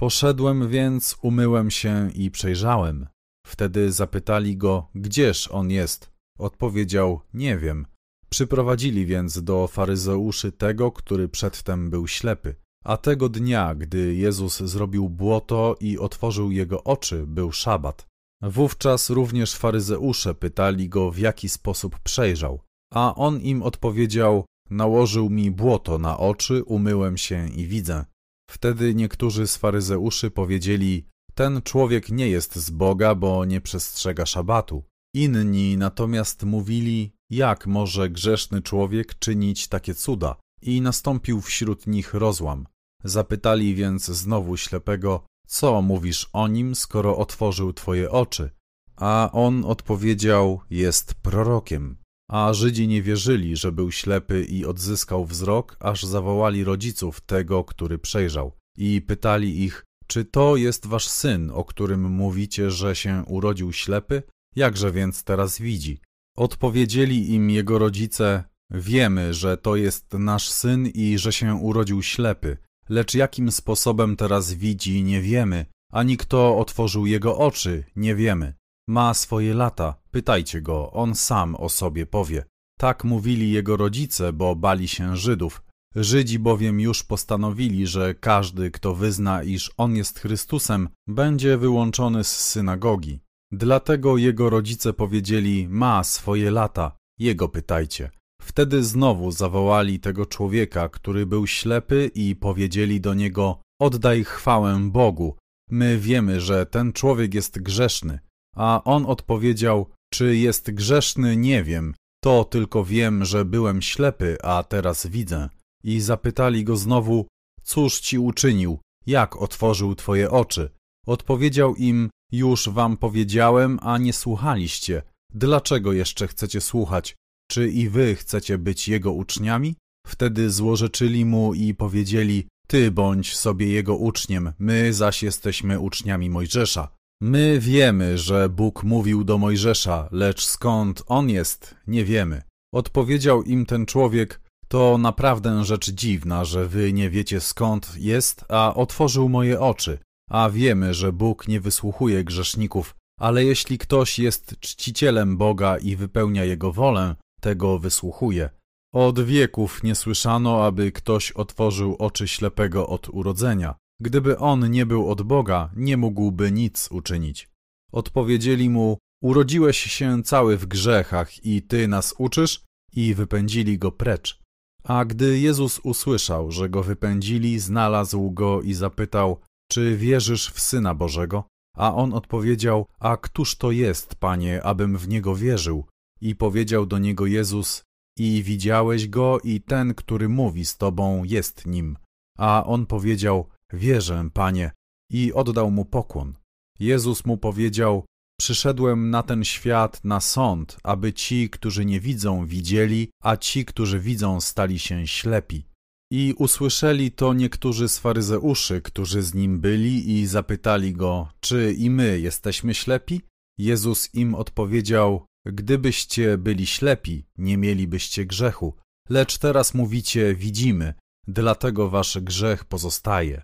Poszedłem 0.00 0.68
więc, 0.68 1.16
umyłem 1.22 1.70
się 1.70 2.10
i 2.14 2.30
przejrzałem. 2.30 3.06
Wtedy 3.46 3.92
zapytali 3.92 4.56
go: 4.56 4.88
Gdzież 4.94 5.48
on 5.48 5.70
jest? 5.70 6.12
Odpowiedział: 6.38 7.20
Nie 7.34 7.58
wiem. 7.58 7.86
Przyprowadzili 8.28 9.06
więc 9.06 9.42
do 9.42 9.66
faryzeuszy 9.66 10.52
tego, 10.52 10.92
który 10.92 11.28
przedtem 11.28 11.90
był 11.90 12.08
ślepy. 12.08 12.61
A 12.84 12.96
tego 12.96 13.28
dnia, 13.28 13.74
gdy 13.74 14.14
Jezus 14.14 14.60
zrobił 14.60 15.08
błoto 15.08 15.76
i 15.80 15.98
otworzył 15.98 16.50
jego 16.50 16.84
oczy, 16.84 17.26
był 17.26 17.52
szabat. 17.52 18.06
Wówczas 18.42 19.10
również 19.10 19.54
faryzeusze 19.54 20.34
pytali 20.34 20.88
go, 20.88 21.10
w 21.10 21.18
jaki 21.18 21.48
sposób 21.48 21.98
przejrzał. 21.98 22.60
A 22.92 23.14
on 23.14 23.40
im 23.40 23.62
odpowiedział: 23.62 24.44
Nałożył 24.70 25.30
mi 25.30 25.50
błoto 25.50 25.98
na 25.98 26.18
oczy, 26.18 26.64
umyłem 26.64 27.16
się 27.16 27.48
i 27.48 27.66
widzę. 27.66 28.04
Wtedy 28.50 28.94
niektórzy 28.94 29.46
z 29.46 29.56
faryzeuszy 29.56 30.30
powiedzieli: 30.30 31.06
Ten 31.34 31.62
człowiek 31.62 32.08
nie 32.08 32.28
jest 32.28 32.56
z 32.56 32.70
Boga, 32.70 33.14
bo 33.14 33.44
nie 33.44 33.60
przestrzega 33.60 34.26
szabatu. 34.26 34.84
Inni 35.14 35.76
natomiast 35.76 36.42
mówili: 36.42 37.12
Jak 37.30 37.66
może 37.66 38.10
grzeszny 38.10 38.62
człowiek 38.62 39.18
czynić 39.18 39.68
takie 39.68 39.94
cuda? 39.94 40.41
I 40.62 40.80
nastąpił 40.80 41.40
wśród 41.40 41.86
nich 41.86 42.14
rozłam. 42.14 42.66
Zapytali 43.04 43.74
więc 43.74 44.06
znowu 44.06 44.56
ślepego: 44.56 45.26
Co 45.46 45.82
mówisz 45.82 46.28
o 46.32 46.48
nim, 46.48 46.74
skoro 46.74 47.16
otworzył 47.16 47.72
twoje 47.72 48.10
oczy? 48.10 48.50
A 48.96 49.30
on 49.32 49.64
odpowiedział: 49.64 50.60
Jest 50.70 51.14
prorokiem. 51.14 51.96
A 52.30 52.52
Żydzi 52.52 52.88
nie 52.88 53.02
wierzyli, 53.02 53.56
że 53.56 53.72
był 53.72 53.92
ślepy 53.92 54.44
i 54.44 54.64
odzyskał 54.66 55.24
wzrok, 55.24 55.76
aż 55.80 56.02
zawołali 56.02 56.64
rodziców 56.64 57.20
tego, 57.20 57.64
który 57.64 57.98
przejrzał. 57.98 58.52
I 58.76 59.00
pytali 59.00 59.62
ich: 59.62 59.84
Czy 60.06 60.24
to 60.24 60.56
jest 60.56 60.86
wasz 60.86 61.08
syn, 61.08 61.50
o 61.50 61.64
którym 61.64 62.10
mówicie, 62.10 62.70
że 62.70 62.96
się 62.96 63.24
urodził 63.26 63.72
ślepy? 63.72 64.22
Jakże 64.56 64.92
więc 64.92 65.24
teraz 65.24 65.58
widzi? 65.58 66.00
Odpowiedzieli 66.36 67.34
im 67.34 67.50
jego 67.50 67.78
rodzice: 67.78 68.44
Wiemy, 68.74 69.34
że 69.34 69.56
to 69.56 69.76
jest 69.76 70.12
nasz 70.12 70.48
syn 70.48 70.86
i 70.86 71.18
że 71.18 71.32
się 71.32 71.54
urodził 71.54 72.02
ślepy, 72.02 72.56
lecz 72.88 73.14
jakim 73.14 73.52
sposobem 73.52 74.16
teraz 74.16 74.52
widzi, 74.52 75.04
nie 75.04 75.22
wiemy, 75.22 75.66
ani 75.92 76.16
kto 76.16 76.58
otworzył 76.58 77.06
jego 77.06 77.38
oczy, 77.38 77.84
nie 77.96 78.14
wiemy. 78.14 78.54
Ma 78.88 79.14
swoje 79.14 79.54
lata, 79.54 79.94
pytajcie 80.10 80.62
go, 80.62 80.92
on 80.92 81.14
sam 81.14 81.54
o 81.54 81.68
sobie 81.68 82.06
powie. 82.06 82.44
Tak 82.78 83.04
mówili 83.04 83.52
jego 83.52 83.76
rodzice, 83.76 84.32
bo 84.32 84.56
bali 84.56 84.88
się 84.88 85.16
Żydów. 85.16 85.62
Żydzi 85.94 86.38
bowiem 86.38 86.80
już 86.80 87.02
postanowili, 87.02 87.86
że 87.86 88.14
każdy, 88.14 88.70
kto 88.70 88.94
wyzna, 88.94 89.42
iż 89.42 89.70
on 89.76 89.96
jest 89.96 90.18
Chrystusem, 90.18 90.88
będzie 91.06 91.56
wyłączony 91.56 92.24
z 92.24 92.36
synagogi. 92.36 93.20
Dlatego 93.52 94.16
jego 94.16 94.50
rodzice 94.50 94.92
powiedzieli: 94.92 95.68
Ma 95.68 96.04
swoje 96.04 96.50
lata, 96.50 96.96
jego 97.18 97.48
pytajcie. 97.48 98.10
Wtedy 98.42 98.84
znowu 98.84 99.30
zawołali 99.30 100.00
tego 100.00 100.26
człowieka, 100.26 100.88
który 100.88 101.26
był 101.26 101.46
ślepy, 101.46 102.10
i 102.14 102.36
powiedzieli 102.36 103.00
do 103.00 103.14
niego: 103.14 103.58
Oddaj 103.80 104.24
chwałę 104.24 104.90
Bogu. 104.90 105.36
My 105.70 105.98
wiemy, 105.98 106.40
że 106.40 106.66
ten 106.66 106.92
człowiek 106.92 107.34
jest 107.34 107.62
grzeszny. 107.62 108.18
A 108.56 108.82
on 108.84 109.06
odpowiedział: 109.06 109.86
Czy 110.12 110.36
jest 110.36 110.70
grzeszny, 110.70 111.36
nie 111.36 111.62
wiem. 111.62 111.94
To 112.24 112.44
tylko 112.44 112.84
wiem, 112.84 113.24
że 113.24 113.44
byłem 113.44 113.82
ślepy, 113.82 114.36
a 114.42 114.62
teraz 114.62 115.06
widzę. 115.06 115.48
I 115.84 116.00
zapytali 116.00 116.64
go 116.64 116.76
znowu: 116.76 117.26
Cóż 117.62 118.00
ci 118.00 118.18
uczynił? 118.18 118.78
Jak 119.06 119.36
otworzył 119.36 119.94
twoje 119.94 120.30
oczy? 120.30 120.70
Odpowiedział 121.06 121.74
im: 121.74 122.10
Już 122.32 122.68
wam 122.68 122.96
powiedziałem, 122.96 123.78
a 123.82 123.98
nie 123.98 124.12
słuchaliście. 124.12 125.02
Dlaczego 125.34 125.92
jeszcze 125.92 126.28
chcecie 126.28 126.60
słuchać? 126.60 127.14
Czy 127.52 127.68
i 127.68 127.88
wy 127.88 128.14
chcecie 128.14 128.58
być 128.58 128.88
jego 128.88 129.12
uczniami? 129.12 129.76
Wtedy 130.06 130.50
złorzeczyli 130.50 131.24
mu 131.24 131.54
i 131.54 131.74
powiedzieli: 131.74 132.46
Ty 132.66 132.90
bądź 132.90 133.36
sobie 133.36 133.68
jego 133.68 133.96
uczniem, 133.96 134.52
my 134.58 134.92
zaś 134.92 135.22
jesteśmy 135.22 135.80
uczniami 135.80 136.30
Mojżesza. 136.30 136.88
My 137.22 137.60
wiemy, 137.60 138.18
że 138.18 138.48
Bóg 138.48 138.84
mówił 138.84 139.24
do 139.24 139.38
Mojżesza, 139.38 140.08
lecz 140.12 140.44
skąd 140.44 141.02
on 141.06 141.30
jest, 141.30 141.74
nie 141.86 142.04
wiemy. 142.04 142.42
Odpowiedział 142.74 143.42
im 143.42 143.66
ten 143.66 143.86
człowiek: 143.86 144.40
To 144.68 144.98
naprawdę 144.98 145.64
rzecz 145.64 145.90
dziwna, 145.90 146.44
że 146.44 146.68
wy 146.68 146.92
nie 146.92 147.10
wiecie 147.10 147.40
skąd 147.40 147.94
jest, 147.98 148.44
a 148.48 148.74
otworzył 148.74 149.28
moje 149.28 149.60
oczy. 149.60 149.98
A 150.30 150.50
wiemy, 150.50 150.94
że 150.94 151.12
Bóg 151.12 151.48
nie 151.48 151.60
wysłuchuje 151.60 152.24
grzeszników, 152.24 152.94
ale 153.20 153.44
jeśli 153.44 153.78
ktoś 153.78 154.18
jest 154.18 154.56
czcicielem 154.60 155.36
Boga 155.36 155.78
i 155.78 155.96
wypełnia 155.96 156.44
jego 156.44 156.72
wolę, 156.72 157.14
tego 157.42 157.78
wysłuchuje. 157.78 158.50
Od 158.94 159.20
wieków 159.20 159.82
nie 159.82 159.94
słyszano, 159.94 160.64
aby 160.64 160.92
ktoś 160.92 161.32
otworzył 161.32 161.96
oczy 161.98 162.28
ślepego 162.28 162.88
od 162.88 163.08
urodzenia. 163.08 163.74
Gdyby 164.00 164.38
on 164.38 164.70
nie 164.70 164.86
był 164.86 165.10
od 165.10 165.22
Boga, 165.22 165.70
nie 165.76 165.96
mógłby 165.96 166.52
nic 166.52 166.88
uczynić. 166.90 167.48
Odpowiedzieli 167.92 168.70
mu, 168.70 168.98
urodziłeś 169.22 169.76
się 169.76 170.22
cały 170.22 170.56
w 170.56 170.66
grzechach 170.66 171.46
i 171.46 171.62
ty 171.62 171.88
nas 171.88 172.14
uczysz? 172.18 172.64
I 172.92 173.14
wypędzili 173.14 173.78
go 173.78 173.92
precz. 173.92 174.38
A 174.84 175.04
gdy 175.04 175.38
Jezus 175.38 175.78
usłyszał, 175.78 176.50
że 176.50 176.68
go 176.68 176.82
wypędzili, 176.82 177.58
znalazł 177.58 178.30
go 178.30 178.62
i 178.62 178.74
zapytał, 178.74 179.40
czy 179.70 179.96
wierzysz 179.96 180.50
w 180.50 180.60
Syna 180.60 180.94
Bożego? 180.94 181.44
A 181.76 181.94
on 181.94 182.14
odpowiedział, 182.14 182.86
a 182.98 183.16
któż 183.16 183.56
to 183.56 183.70
jest, 183.70 184.14
Panie, 184.14 184.62
abym 184.62 184.98
w 184.98 185.08
Niego 185.08 185.36
wierzył? 185.36 185.84
I 186.22 186.34
powiedział 186.34 186.86
do 186.86 186.98
niego 186.98 187.26
Jezus, 187.26 187.84
i 188.18 188.42
widziałeś 188.42 189.08
go 189.08 189.40
i 189.44 189.60
ten, 189.60 189.94
który 189.94 190.28
mówi 190.28 190.64
z 190.64 190.76
tobą, 190.76 191.24
jest 191.24 191.66
nim. 191.66 191.96
A 192.38 192.64
on 192.66 192.86
powiedział, 192.86 193.48
wierzę, 193.72 194.28
Panie, 194.32 194.70
i 195.10 195.32
oddał 195.32 195.70
mu 195.70 195.84
pokłon. 195.84 196.34
Jezus 196.80 197.24
mu 197.24 197.36
powiedział, 197.36 198.04
przyszedłem 198.40 199.10
na 199.10 199.22
ten 199.22 199.44
świat 199.44 200.04
na 200.04 200.20
sąd, 200.20 200.76
aby 200.82 201.12
ci, 201.12 201.50
którzy 201.50 201.84
nie 201.84 202.00
widzą, 202.00 202.46
widzieli, 202.46 203.08
a 203.22 203.36
ci, 203.36 203.64
którzy 203.64 204.00
widzą, 204.00 204.40
stali 204.40 204.78
się 204.78 205.06
ślepi. 205.06 205.64
I 206.12 206.34
usłyszeli 206.38 207.10
to 207.10 207.34
niektórzy 207.34 207.88
z 207.88 207.98
faryzeuszy, 207.98 208.80
którzy 208.80 209.22
z 209.22 209.34
nim 209.34 209.60
byli 209.60 210.20
i 210.20 210.26
zapytali 210.26 210.92
go, 210.92 211.28
czy 211.40 211.74
i 211.78 211.90
my 211.90 212.20
jesteśmy 212.20 212.74
ślepi? 212.74 213.20
Jezus 213.58 214.14
im 214.14 214.34
odpowiedział, 214.34 215.26
Gdybyście 215.46 216.38
byli 216.38 216.66
ślepi, 216.66 217.26
nie 217.38 217.58
mielibyście 217.58 218.26
grzechu, 218.26 218.76
lecz 219.08 219.38
teraz 219.38 219.74
mówicie 219.74 220.34
widzimy, 220.34 220.94
dlatego 221.26 221.90
wasz 221.90 222.18
grzech 222.18 222.64
pozostaje. 222.64 223.42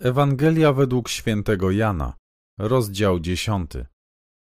Ewangelia 0.00 0.72
według 0.72 1.08
świętego 1.08 1.70
Jana, 1.70 2.16
rozdział 2.58 3.20
dziesiąty. 3.20 3.86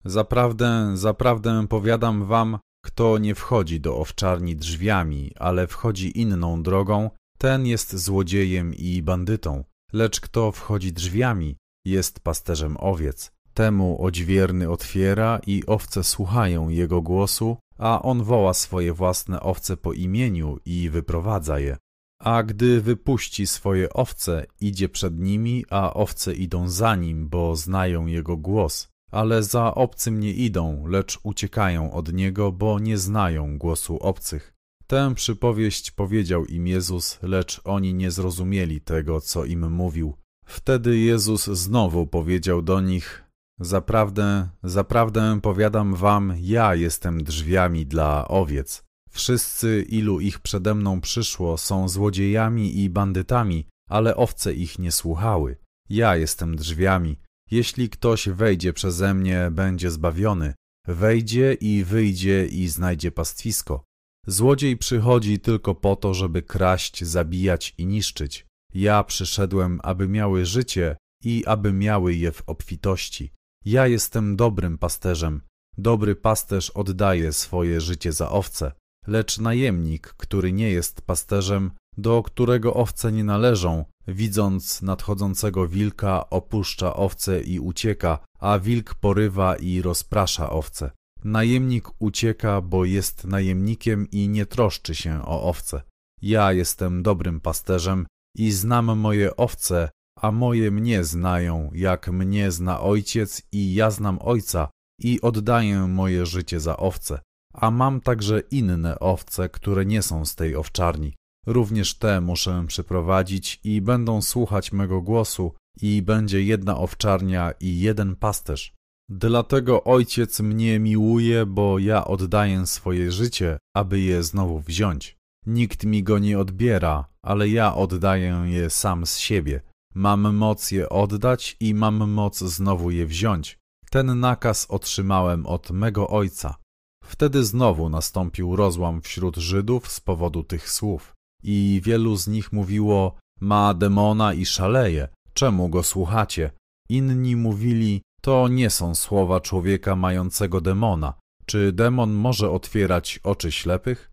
Zaprawdę, 0.06 0.98
zaprawdę 0.98 1.68
powiadam 1.68 2.26
wam, 2.26 2.60
kto 2.86 3.18
nie 3.18 3.36
wchodzi 3.36 3.82
do 3.82 3.98
owczarni 3.98 4.56
drzwiami, 4.56 5.32
ale 5.36 5.68
wchodzi 5.68 6.20
inną 6.20 6.64
drogą, 6.64 7.10
ten 7.38 7.66
jest 7.66 7.96
złodziejem 7.96 8.74
i 8.74 9.02
bandytą, 9.02 9.64
lecz 9.94 10.20
kto 10.22 10.52
wchodzi 10.52 10.94
drzwiami, 10.94 11.58
jest 11.86 12.20
pasterzem 12.20 12.78
owiec. 12.80 13.37
Temu 13.58 14.02
odźwierny 14.02 14.70
otwiera 14.70 15.40
i 15.48 15.64
owce 15.68 16.04
słuchają 16.04 16.70
jego 16.70 17.02
głosu, 17.02 17.58
a 17.78 18.02
on 18.02 18.24
woła 18.24 18.54
swoje 18.54 18.94
własne 18.94 19.42
owce 19.42 19.78
po 19.78 19.94
imieniu 19.94 20.58
i 20.66 20.90
wyprowadza 20.90 21.60
je. 21.60 21.78
A 22.20 22.44
gdy 22.44 22.82
wypuści 22.82 23.48
swoje 23.48 23.94
owce, 23.94 24.46
idzie 24.62 24.90
przed 24.90 25.20
nimi, 25.20 25.66
a 25.70 25.94
owce 25.94 26.34
idą 26.34 26.70
za 26.70 26.96
nim, 26.96 27.30
bo 27.30 27.56
znają 27.56 28.06
jego 28.06 28.38
głos. 28.38 28.88
Ale 29.12 29.44
za 29.44 29.76
obcym 29.76 30.20
nie 30.20 30.34
idą, 30.34 30.88
lecz 30.88 31.20
uciekają 31.24 31.94
od 31.94 32.14
niego, 32.14 32.52
bo 32.52 32.80
nie 32.80 32.98
znają 32.98 33.58
głosu 33.58 33.98
obcych. 33.98 34.54
Tę 34.88 35.16
przypowieść 35.16 35.92
powiedział 35.92 36.46
im 36.46 36.68
Jezus, 36.68 37.20
lecz 37.22 37.62
oni 37.64 37.94
nie 37.94 38.12
zrozumieli 38.12 38.82
tego, 38.82 39.22
co 39.22 39.46
im 39.46 39.72
mówił. 39.72 40.14
Wtedy 40.46 40.98
Jezus 40.98 41.46
znowu 41.46 42.08
powiedział 42.08 42.62
do 42.62 42.82
nich: 42.82 43.27
Zaprawdę, 43.60 44.50
zaprawdę 44.64 45.40
powiadam 45.42 45.96
wam, 45.96 46.34
ja 46.40 46.76
jestem 46.76 47.24
drzwiami 47.24 47.86
dla 47.86 48.28
owiec. 48.28 48.84
Wszyscy, 49.10 49.86
ilu 49.90 50.20
ich 50.20 50.40
przede 50.40 50.76
mną 50.76 51.02
przyszło, 51.02 51.58
są 51.58 51.90
złodziejami 51.90 52.80
i 52.80 52.90
bandytami, 52.90 53.68
ale 53.90 54.16
owce 54.16 54.54
ich 54.54 54.80
nie 54.80 54.92
słuchały. 54.92 55.58
Ja 55.90 56.16
jestem 56.16 56.56
drzwiami. 56.56 57.20
Jeśli 57.52 57.90
ktoś 57.90 58.30
wejdzie 58.30 58.74
przeze 58.74 59.14
mnie, 59.14 59.50
będzie 59.52 59.92
zbawiony. 59.92 60.54
Wejdzie 60.88 61.54
i 61.54 61.84
wyjdzie 61.84 62.46
i 62.46 62.68
znajdzie 62.68 63.12
pastwisko. 63.12 63.84
Złodziej 64.28 64.78
przychodzi 64.78 65.40
tylko 65.40 65.76
po 65.76 65.96
to, 65.96 66.14
żeby 66.14 66.42
kraść, 66.42 67.04
zabijać 67.04 67.74
i 67.78 67.86
niszczyć. 67.86 68.46
Ja 68.74 69.04
przyszedłem, 69.04 69.80
aby 69.84 70.08
miały 70.08 70.46
życie 70.46 70.98
i 71.24 71.46
aby 71.46 71.74
miały 71.74 72.16
je 72.16 72.32
w 72.32 72.44
obfitości. 72.48 73.37
Ja 73.68 73.88
jestem 73.88 74.36
dobrym 74.36 74.78
pasterzem. 74.78 75.42
Dobry 75.78 76.16
pasterz 76.16 76.70
oddaje 76.70 77.34
swoje 77.34 77.82
życie 77.82 78.12
za 78.14 78.30
owce, 78.32 78.72
lecz 79.08 79.40
najemnik, 79.40 80.08
który 80.08 80.52
nie 80.52 80.70
jest 80.70 81.02
pasterzem, 81.02 81.72
do 81.98 82.24
którego 82.24 82.74
owce 82.74 83.12
nie 83.12 83.24
należą, 83.24 83.86
widząc 84.08 84.82
nadchodzącego 84.82 85.68
wilka, 85.68 86.30
opuszcza 86.30 86.96
owce 86.96 87.42
i 87.42 87.60
ucieka, 87.60 88.20
a 88.40 88.60
wilk 88.60 88.96
porywa 88.96 89.56
i 89.56 89.82
rozprasza 89.82 90.50
owce. 90.50 90.92
Najemnik 91.24 91.88
ucieka, 92.00 92.62
bo 92.62 92.86
jest 92.86 93.26
najemnikiem 93.26 94.08
i 94.12 94.30
nie 94.30 94.46
troszczy 94.46 94.96
się 94.96 95.26
o 95.26 95.44
owce. 95.44 95.82
Ja 96.22 96.54
jestem 96.54 97.04
dobrym 97.04 97.42
pasterzem 97.42 98.08
i 98.38 98.52
znam 98.52 98.98
moje 98.98 99.36
owce 99.36 99.90
a 100.22 100.32
moje 100.32 100.72
mnie 100.72 101.04
znają, 101.04 101.70
jak 101.74 102.08
mnie 102.08 102.52
zna 102.52 102.82
ojciec 102.82 103.42
i 103.52 103.74
ja 103.74 103.92
znam 103.92 104.20
ojca 104.22 104.70
i 105.00 105.22
oddaję 105.22 105.88
moje 105.88 106.26
życie 106.26 106.60
za 106.60 106.78
owce. 106.78 107.20
A 107.54 107.72
mam 107.72 108.02
także 108.02 108.40
inne 108.52 109.00
owce, 109.00 109.50
które 109.50 109.86
nie 109.86 110.02
są 110.02 110.26
z 110.26 110.36
tej 110.36 110.56
owczarni. 110.56 111.16
Również 111.48 111.98
te 111.98 112.22
muszę 112.22 112.66
przyprowadzić 112.68 113.60
i 113.64 113.82
będą 113.82 114.22
słuchać 114.22 114.72
mego 114.72 115.02
głosu 115.02 115.54
i 115.82 116.02
będzie 116.02 116.44
jedna 116.44 116.78
owczarnia 116.78 117.52
i 117.60 117.80
jeden 117.80 118.16
pasterz. 118.16 118.74
Dlatego 119.10 119.84
ojciec 119.84 120.40
mnie 120.40 120.80
miłuje, 120.80 121.46
bo 121.46 121.80
ja 121.80 122.06
oddaję 122.06 122.68
swoje 122.68 123.12
życie, 123.12 123.58
aby 123.76 124.00
je 124.00 124.24
znowu 124.24 124.60
wziąć. 124.60 125.18
Nikt 125.46 125.84
mi 125.84 126.04
go 126.04 126.20
nie 126.20 126.40
odbiera, 126.40 127.06
ale 127.22 127.50
ja 127.50 127.76
oddaję 127.76 128.44
je 128.46 128.70
sam 128.70 129.06
z 129.06 129.18
siebie. 129.18 129.62
Mam 129.98 130.36
moc 130.36 130.72
je 130.72 130.90
oddać 130.90 131.58
i 131.60 131.74
mam 131.74 132.12
moc 132.12 132.40
znowu 132.40 132.92
je 132.92 133.06
wziąć. 133.06 133.60
Ten 133.90 134.20
nakaz 134.20 134.66
otrzymałem 134.70 135.46
od 135.46 135.72
mego 135.72 136.08
ojca. 136.08 136.56
Wtedy 137.04 137.44
znowu 137.44 137.90
nastąpił 137.90 138.56
rozłam 138.56 139.02
wśród 139.02 139.36
Żydów 139.36 139.92
z 139.92 140.00
powodu 140.00 140.44
tych 140.44 140.70
słów. 140.70 141.14
I 141.44 141.82
wielu 141.84 142.16
z 142.16 142.28
nich 142.28 142.54
mówiło, 142.54 143.16
ma 143.40 143.74
demona 143.74 144.34
i 144.34 144.46
szaleje, 144.46 145.08
czemu 145.34 145.70
go 145.70 145.84
słuchacie? 145.84 146.52
Inni 146.90 147.36
mówili, 147.36 148.02
to 148.22 148.48
nie 148.48 148.70
są 148.70 148.96
słowa 148.96 149.42
człowieka 149.42 149.96
mającego 149.96 150.62
demona. 150.62 151.14
Czy 151.46 151.72
demon 151.72 152.14
może 152.14 152.52
otwierać 152.52 153.20
oczy 153.24 153.52
ślepych? 153.52 154.12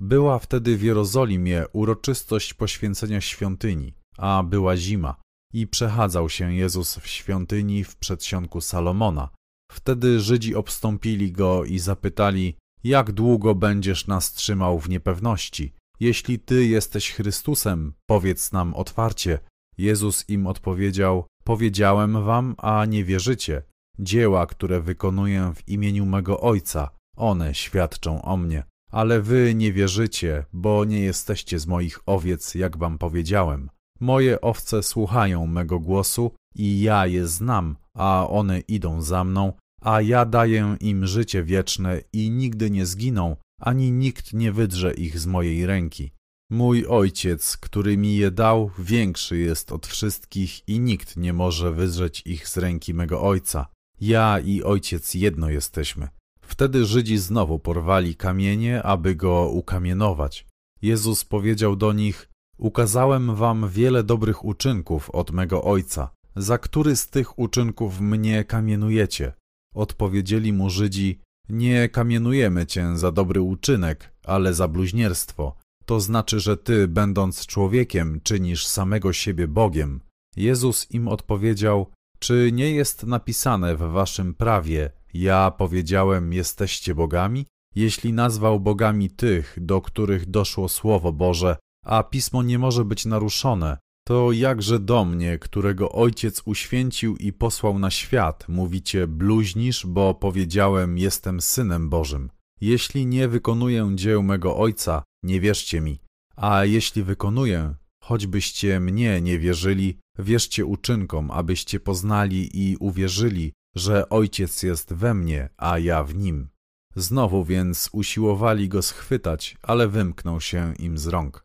Była 0.00 0.38
wtedy 0.38 0.76
w 0.76 0.82
Jerozolimie 0.82 1.64
uroczystość 1.72 2.54
poświęcenia 2.54 3.20
świątyni 3.20 4.01
a 4.22 4.42
była 4.42 4.76
zima, 4.76 5.14
i 5.52 5.66
przechadzał 5.66 6.28
się 6.28 6.54
Jezus 6.54 6.96
w 6.96 7.06
świątyni 7.06 7.84
w 7.84 7.96
przedsionku 7.96 8.60
Salomona. 8.60 9.28
Wtedy 9.72 10.20
Żydzi 10.20 10.54
obstąpili 10.54 11.32
go 11.32 11.64
i 11.64 11.78
zapytali, 11.78 12.56
jak 12.84 13.12
długo 13.12 13.54
będziesz 13.54 14.06
nas 14.06 14.32
trzymał 14.32 14.80
w 14.80 14.88
niepewności? 14.88 15.74
Jeśli 16.00 16.38
Ty 16.38 16.66
jesteś 16.66 17.12
Chrystusem, 17.12 17.92
powiedz 18.06 18.52
nam 18.52 18.74
otwarcie. 18.74 19.38
Jezus 19.78 20.28
im 20.28 20.46
odpowiedział, 20.46 21.26
powiedziałem 21.44 22.24
wam, 22.24 22.54
a 22.58 22.84
nie 22.84 23.04
wierzycie. 23.04 23.62
Dzieła, 23.98 24.46
które 24.46 24.80
wykonuję 24.80 25.52
w 25.56 25.68
imieniu 25.68 26.06
mego 26.06 26.40
Ojca, 26.40 26.90
one 27.16 27.54
świadczą 27.54 28.22
o 28.22 28.36
mnie. 28.36 28.64
Ale 28.90 29.22
wy 29.22 29.54
nie 29.54 29.72
wierzycie, 29.72 30.44
bo 30.52 30.84
nie 30.84 31.00
jesteście 31.00 31.58
z 31.58 31.66
moich 31.66 32.00
owiec, 32.06 32.54
jak 32.54 32.76
wam 32.76 32.98
powiedziałem. 32.98 33.70
Moje 34.02 34.40
owce 34.40 34.82
słuchają 34.82 35.46
mego 35.46 35.80
głosu 35.80 36.32
i 36.54 36.80
ja 36.80 37.06
je 37.06 37.26
znam, 37.26 37.76
a 37.94 38.28
one 38.28 38.60
idą 38.60 39.02
za 39.02 39.24
mną, 39.24 39.52
a 39.80 40.00
ja 40.00 40.24
daję 40.24 40.76
im 40.80 41.06
życie 41.06 41.44
wieczne 41.44 42.00
i 42.12 42.30
nigdy 42.30 42.70
nie 42.70 42.86
zginą, 42.86 43.36
ani 43.60 43.92
nikt 43.92 44.32
nie 44.32 44.52
wydrze 44.52 44.94
ich 44.94 45.18
z 45.18 45.26
mojej 45.26 45.66
ręki. 45.66 46.10
Mój 46.50 46.86
ojciec, 46.86 47.56
który 47.56 47.96
mi 47.96 48.16
je 48.16 48.30
dał, 48.30 48.70
większy 48.78 49.38
jest 49.38 49.72
od 49.72 49.86
wszystkich 49.86 50.68
i 50.68 50.80
nikt 50.80 51.16
nie 51.16 51.32
może 51.32 51.72
wydrzeć 51.72 52.22
ich 52.26 52.48
z 52.48 52.56
ręki 52.56 52.94
mego 52.94 53.22
ojca. 53.22 53.66
Ja 54.00 54.40
i 54.40 54.62
ojciec 54.62 55.14
jedno 55.14 55.50
jesteśmy. 55.50 56.08
Wtedy 56.40 56.84
Żydzi 56.86 57.18
znowu 57.18 57.58
porwali 57.58 58.16
kamienie, 58.16 58.82
aby 58.82 59.14
go 59.14 59.48
ukamienować. 59.48 60.46
Jezus 60.82 61.24
powiedział 61.24 61.76
do 61.76 61.92
nich: 61.92 62.31
Ukazałem 62.62 63.34
wam 63.34 63.68
wiele 63.68 64.02
dobrych 64.04 64.44
uczynków 64.44 65.10
od 65.10 65.30
mego 65.30 65.64
Ojca. 65.64 66.10
Za 66.36 66.58
który 66.58 66.96
z 66.96 67.08
tych 67.08 67.38
uczynków 67.38 68.00
mnie 68.00 68.44
kamienujecie? 68.44 69.32
Odpowiedzieli 69.74 70.52
mu 70.52 70.70
Żydzi, 70.70 71.20
nie 71.48 71.88
kamienujemy 71.88 72.66
cię 72.66 72.96
za 72.96 73.12
dobry 73.12 73.40
uczynek, 73.40 74.12
ale 74.24 74.54
za 74.54 74.68
bluźnierstwo. 74.68 75.56
To 75.86 76.00
znaczy, 76.00 76.40
że 76.40 76.56
ty, 76.56 76.88
będąc 76.88 77.46
człowiekiem, 77.46 78.20
czynisz 78.22 78.66
samego 78.66 79.12
siebie 79.12 79.48
Bogiem. 79.48 80.00
Jezus 80.36 80.90
im 80.90 81.08
odpowiedział, 81.08 81.86
Czy 82.18 82.50
nie 82.52 82.70
jest 82.70 83.06
napisane 83.06 83.76
w 83.76 83.80
waszym 83.80 84.34
prawie, 84.34 84.90
ja 85.14 85.50
powiedziałem, 85.50 86.32
jesteście 86.32 86.94
bogami? 86.94 87.46
Jeśli 87.74 88.12
nazwał 88.12 88.60
bogami 88.60 89.10
tych, 89.10 89.58
do 89.60 89.80
których 89.80 90.30
doszło 90.30 90.68
Słowo 90.68 91.12
Boże, 91.12 91.56
a 91.84 92.02
pismo 92.02 92.42
nie 92.42 92.58
może 92.58 92.84
być 92.84 93.06
naruszone, 93.06 93.78
to 94.06 94.32
jakże 94.32 94.78
do 94.80 95.04
mnie, 95.04 95.38
którego 95.38 95.92
ojciec 95.92 96.42
uświęcił 96.44 97.16
i 97.16 97.32
posłał 97.32 97.78
na 97.78 97.90
świat, 97.90 98.48
mówicie 98.48 99.06
bluźnisz, 99.06 99.86
bo 99.86 100.14
powiedziałem, 100.14 100.98
jestem 100.98 101.40
synem 101.40 101.90
Bożym. 101.90 102.30
Jeśli 102.60 103.06
nie 103.06 103.28
wykonuję 103.28 103.92
dzieł 103.94 104.22
mego 104.22 104.56
ojca, 104.56 105.02
nie 105.22 105.40
wierzcie 105.40 105.80
mi, 105.80 106.00
a 106.36 106.64
jeśli 106.64 107.02
wykonuję, 107.02 107.74
choćbyście 108.02 108.80
mnie 108.80 109.20
nie 109.20 109.38
wierzyli, 109.38 109.98
wierzcie 110.18 110.66
uczynkom, 110.66 111.30
abyście 111.30 111.80
poznali 111.80 112.70
i 112.70 112.76
uwierzyli, 112.76 113.52
że 113.76 114.08
ojciec 114.08 114.62
jest 114.62 114.92
we 114.92 115.14
mnie, 115.14 115.48
a 115.56 115.78
ja 115.78 116.04
w 116.04 116.14
nim. 116.14 116.48
Znowu 116.96 117.44
więc 117.44 117.90
usiłowali 117.92 118.68
go 118.68 118.82
schwytać, 118.82 119.56
ale 119.62 119.88
wymknął 119.88 120.40
się 120.40 120.74
im 120.78 120.98
z 120.98 121.06
rąk. 121.06 121.44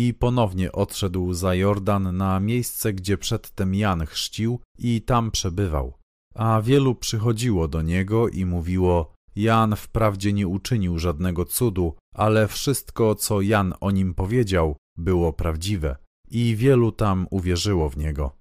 I 0.00 0.14
ponownie 0.14 0.72
odszedł 0.72 1.32
za 1.32 1.54
Jordan 1.54 2.16
na 2.16 2.40
miejsce, 2.40 2.92
gdzie 2.92 3.18
przedtem 3.18 3.74
Jan 3.74 4.06
chrzcił 4.06 4.60
i 4.78 5.02
tam 5.02 5.30
przebywał. 5.30 5.94
A 6.34 6.62
wielu 6.62 6.94
przychodziło 6.94 7.68
do 7.68 7.82
niego 7.82 8.28
i 8.28 8.44
mówiło: 8.44 9.14
Jan 9.36 9.76
wprawdzie 9.76 10.32
nie 10.32 10.48
uczynił 10.48 10.98
żadnego 10.98 11.44
cudu, 11.44 11.94
ale 12.14 12.48
wszystko, 12.48 13.14
co 13.14 13.40
Jan 13.40 13.74
o 13.80 13.90
nim 13.90 14.14
powiedział, 14.14 14.76
było 14.96 15.32
prawdziwe, 15.32 15.96
i 16.30 16.56
wielu 16.56 16.92
tam 16.92 17.26
uwierzyło 17.30 17.88
w 17.88 17.96
niego. 17.96 18.36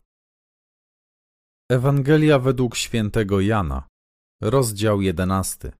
Ewangelia 1.72 2.40
według 2.40 2.76
świętego 2.76 3.42
Jana, 3.42 3.88
rozdział 4.42 5.02
jedenasty. 5.02 5.72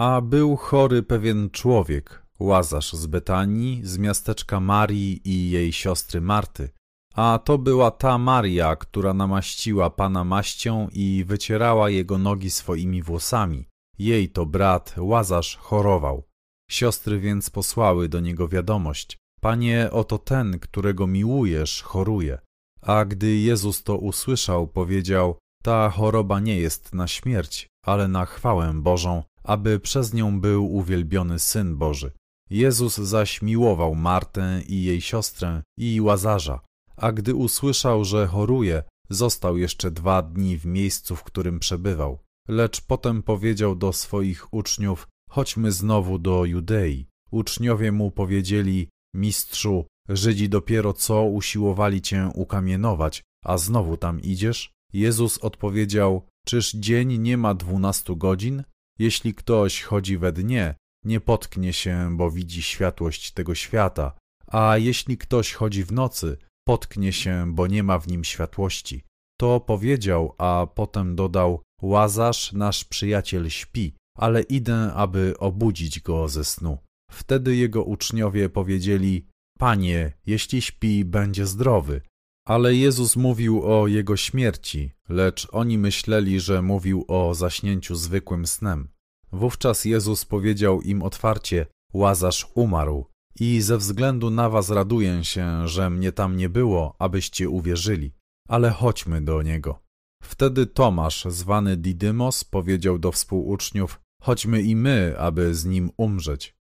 A 0.00 0.20
był 0.20 0.56
chory 0.56 1.02
pewien 1.02 1.50
człowiek, 1.50 2.25
Łazarz 2.38 2.92
z 2.92 3.06
Betanii, 3.06 3.80
z 3.84 3.98
miasteczka 3.98 4.60
Marii 4.60 5.20
i 5.24 5.50
jej 5.50 5.72
siostry 5.72 6.20
Marty. 6.20 6.68
A 7.14 7.40
to 7.44 7.58
była 7.58 7.90
ta 7.90 8.18
Maria, 8.18 8.76
która 8.76 9.14
namaściła 9.14 9.90
Pana 9.90 10.24
maścią 10.24 10.88
i 10.92 11.24
wycierała 11.26 11.90
jego 11.90 12.18
nogi 12.18 12.50
swoimi 12.50 13.02
włosami. 13.02 13.68
Jej 13.98 14.28
to 14.28 14.46
brat 14.46 14.94
Łazarz 14.98 15.56
chorował. 15.56 16.22
Siostry 16.70 17.20
więc 17.20 17.50
posłały 17.50 18.08
do 18.08 18.20
niego 18.20 18.48
wiadomość. 18.48 19.18
Panie, 19.40 19.88
oto 19.92 20.18
ten, 20.18 20.58
którego 20.58 21.06
miłujesz, 21.06 21.82
choruje. 21.82 22.38
A 22.82 23.04
gdy 23.04 23.36
Jezus 23.36 23.82
to 23.82 23.96
usłyszał, 23.96 24.68
powiedział, 24.68 25.38
ta 25.62 25.90
choroba 25.90 26.40
nie 26.40 26.58
jest 26.58 26.94
na 26.94 27.08
śmierć, 27.08 27.68
ale 27.84 28.08
na 28.08 28.26
chwałę 28.26 28.72
Bożą, 28.74 29.22
aby 29.44 29.80
przez 29.80 30.14
nią 30.14 30.40
był 30.40 30.74
uwielbiony 30.74 31.38
Syn 31.38 31.76
Boży. 31.76 32.12
Jezus 32.50 32.96
zaś 32.96 33.42
miłował 33.42 33.94
Martę 33.94 34.62
i 34.68 34.82
jej 34.82 35.00
siostrę 35.00 35.62
i 35.78 36.00
Łazarza, 36.00 36.60
a 36.96 37.12
gdy 37.12 37.34
usłyszał, 37.34 38.04
że 38.04 38.26
choruje, 38.26 38.82
został 39.10 39.56
jeszcze 39.56 39.90
dwa 39.90 40.22
dni 40.22 40.58
w 40.58 40.66
miejscu, 40.66 41.16
w 41.16 41.22
którym 41.22 41.58
przebywał. 41.58 42.18
Lecz 42.48 42.80
potem 42.80 43.22
powiedział 43.22 43.76
do 43.76 43.92
swoich 43.92 44.54
uczniów, 44.54 45.08
chodźmy 45.30 45.72
znowu 45.72 46.18
do 46.18 46.44
Judei. 46.44 47.06
Uczniowie 47.30 47.92
mu 47.92 48.10
powiedzieli, 48.10 48.88
mistrzu, 49.14 49.86
Żydzi 50.08 50.48
dopiero 50.48 50.92
co 50.92 51.24
usiłowali 51.24 52.02
cię 52.02 52.30
ukamienować, 52.34 53.22
a 53.44 53.58
znowu 53.58 53.96
tam 53.96 54.20
idziesz? 54.20 54.72
Jezus 54.92 55.38
odpowiedział, 55.38 56.26
czyż 56.46 56.72
dzień 56.72 57.18
nie 57.18 57.36
ma 57.36 57.54
dwunastu 57.54 58.16
godzin? 58.16 58.64
Jeśli 58.98 59.34
ktoś 59.34 59.82
chodzi 59.82 60.18
we 60.18 60.32
dnie, 60.32 60.74
nie 61.06 61.20
potknie 61.20 61.72
się, 61.72 62.16
bo 62.16 62.30
widzi 62.30 62.62
światłość 62.62 63.32
tego 63.32 63.54
świata, 63.54 64.12
a 64.46 64.78
jeśli 64.78 65.18
ktoś 65.18 65.52
chodzi 65.52 65.84
w 65.84 65.92
nocy, 65.92 66.36
potknie 66.66 67.12
się, 67.12 67.54
bo 67.54 67.66
nie 67.66 67.82
ma 67.82 67.98
w 67.98 68.08
nim 68.08 68.24
światłości. 68.24 69.02
To 69.40 69.60
powiedział, 69.60 70.34
a 70.38 70.66
potem 70.74 71.16
dodał: 71.16 71.62
Łazarz, 71.82 72.52
nasz 72.52 72.84
przyjaciel, 72.84 73.50
śpi, 73.50 73.94
ale 74.16 74.42
idę, 74.42 74.92
aby 74.94 75.34
obudzić 75.38 76.00
go 76.00 76.28
ze 76.28 76.44
snu. 76.44 76.78
Wtedy 77.10 77.56
jego 77.56 77.84
uczniowie 77.84 78.48
powiedzieli: 78.48 79.26
Panie, 79.58 80.12
jeśli 80.26 80.62
śpi, 80.62 81.04
będzie 81.04 81.46
zdrowy. 81.46 82.00
Ale 82.46 82.74
Jezus 82.74 83.16
mówił 83.16 83.62
o 83.62 83.86
jego 83.86 84.16
śmierci, 84.16 84.90
lecz 85.08 85.48
oni 85.52 85.78
myśleli, 85.78 86.40
że 86.40 86.62
mówił 86.62 87.04
o 87.08 87.34
zaśnięciu 87.34 87.94
zwykłym 87.94 88.46
snem. 88.46 88.88
Wówczas 89.36 89.84
Jezus 89.84 90.24
powiedział 90.24 90.82
im 90.82 91.02
otwarcie: 91.02 91.66
Łazarz 91.94 92.46
umarł, 92.54 93.06
i 93.40 93.60
ze 93.60 93.78
względu 93.78 94.30
na 94.30 94.50
was 94.50 94.70
raduję 94.70 95.24
się, 95.24 95.68
że 95.68 95.90
mnie 95.90 96.12
tam 96.12 96.36
nie 96.36 96.48
było, 96.48 96.94
abyście 96.98 97.48
uwierzyli, 97.48 98.12
ale 98.48 98.70
chodźmy 98.70 99.20
do 99.20 99.42
niego. 99.42 99.82
Wtedy 100.22 100.66
Tomasz, 100.66 101.24
zwany 101.28 101.76
Didymos, 101.76 102.44
powiedział 102.44 102.98
do 102.98 103.12
współuczniów: 103.12 104.00
Chodźmy 104.22 104.62
i 104.62 104.76
my, 104.76 105.14
aby 105.18 105.54
z 105.54 105.64
nim 105.64 105.90
umrzeć. 105.96 106.56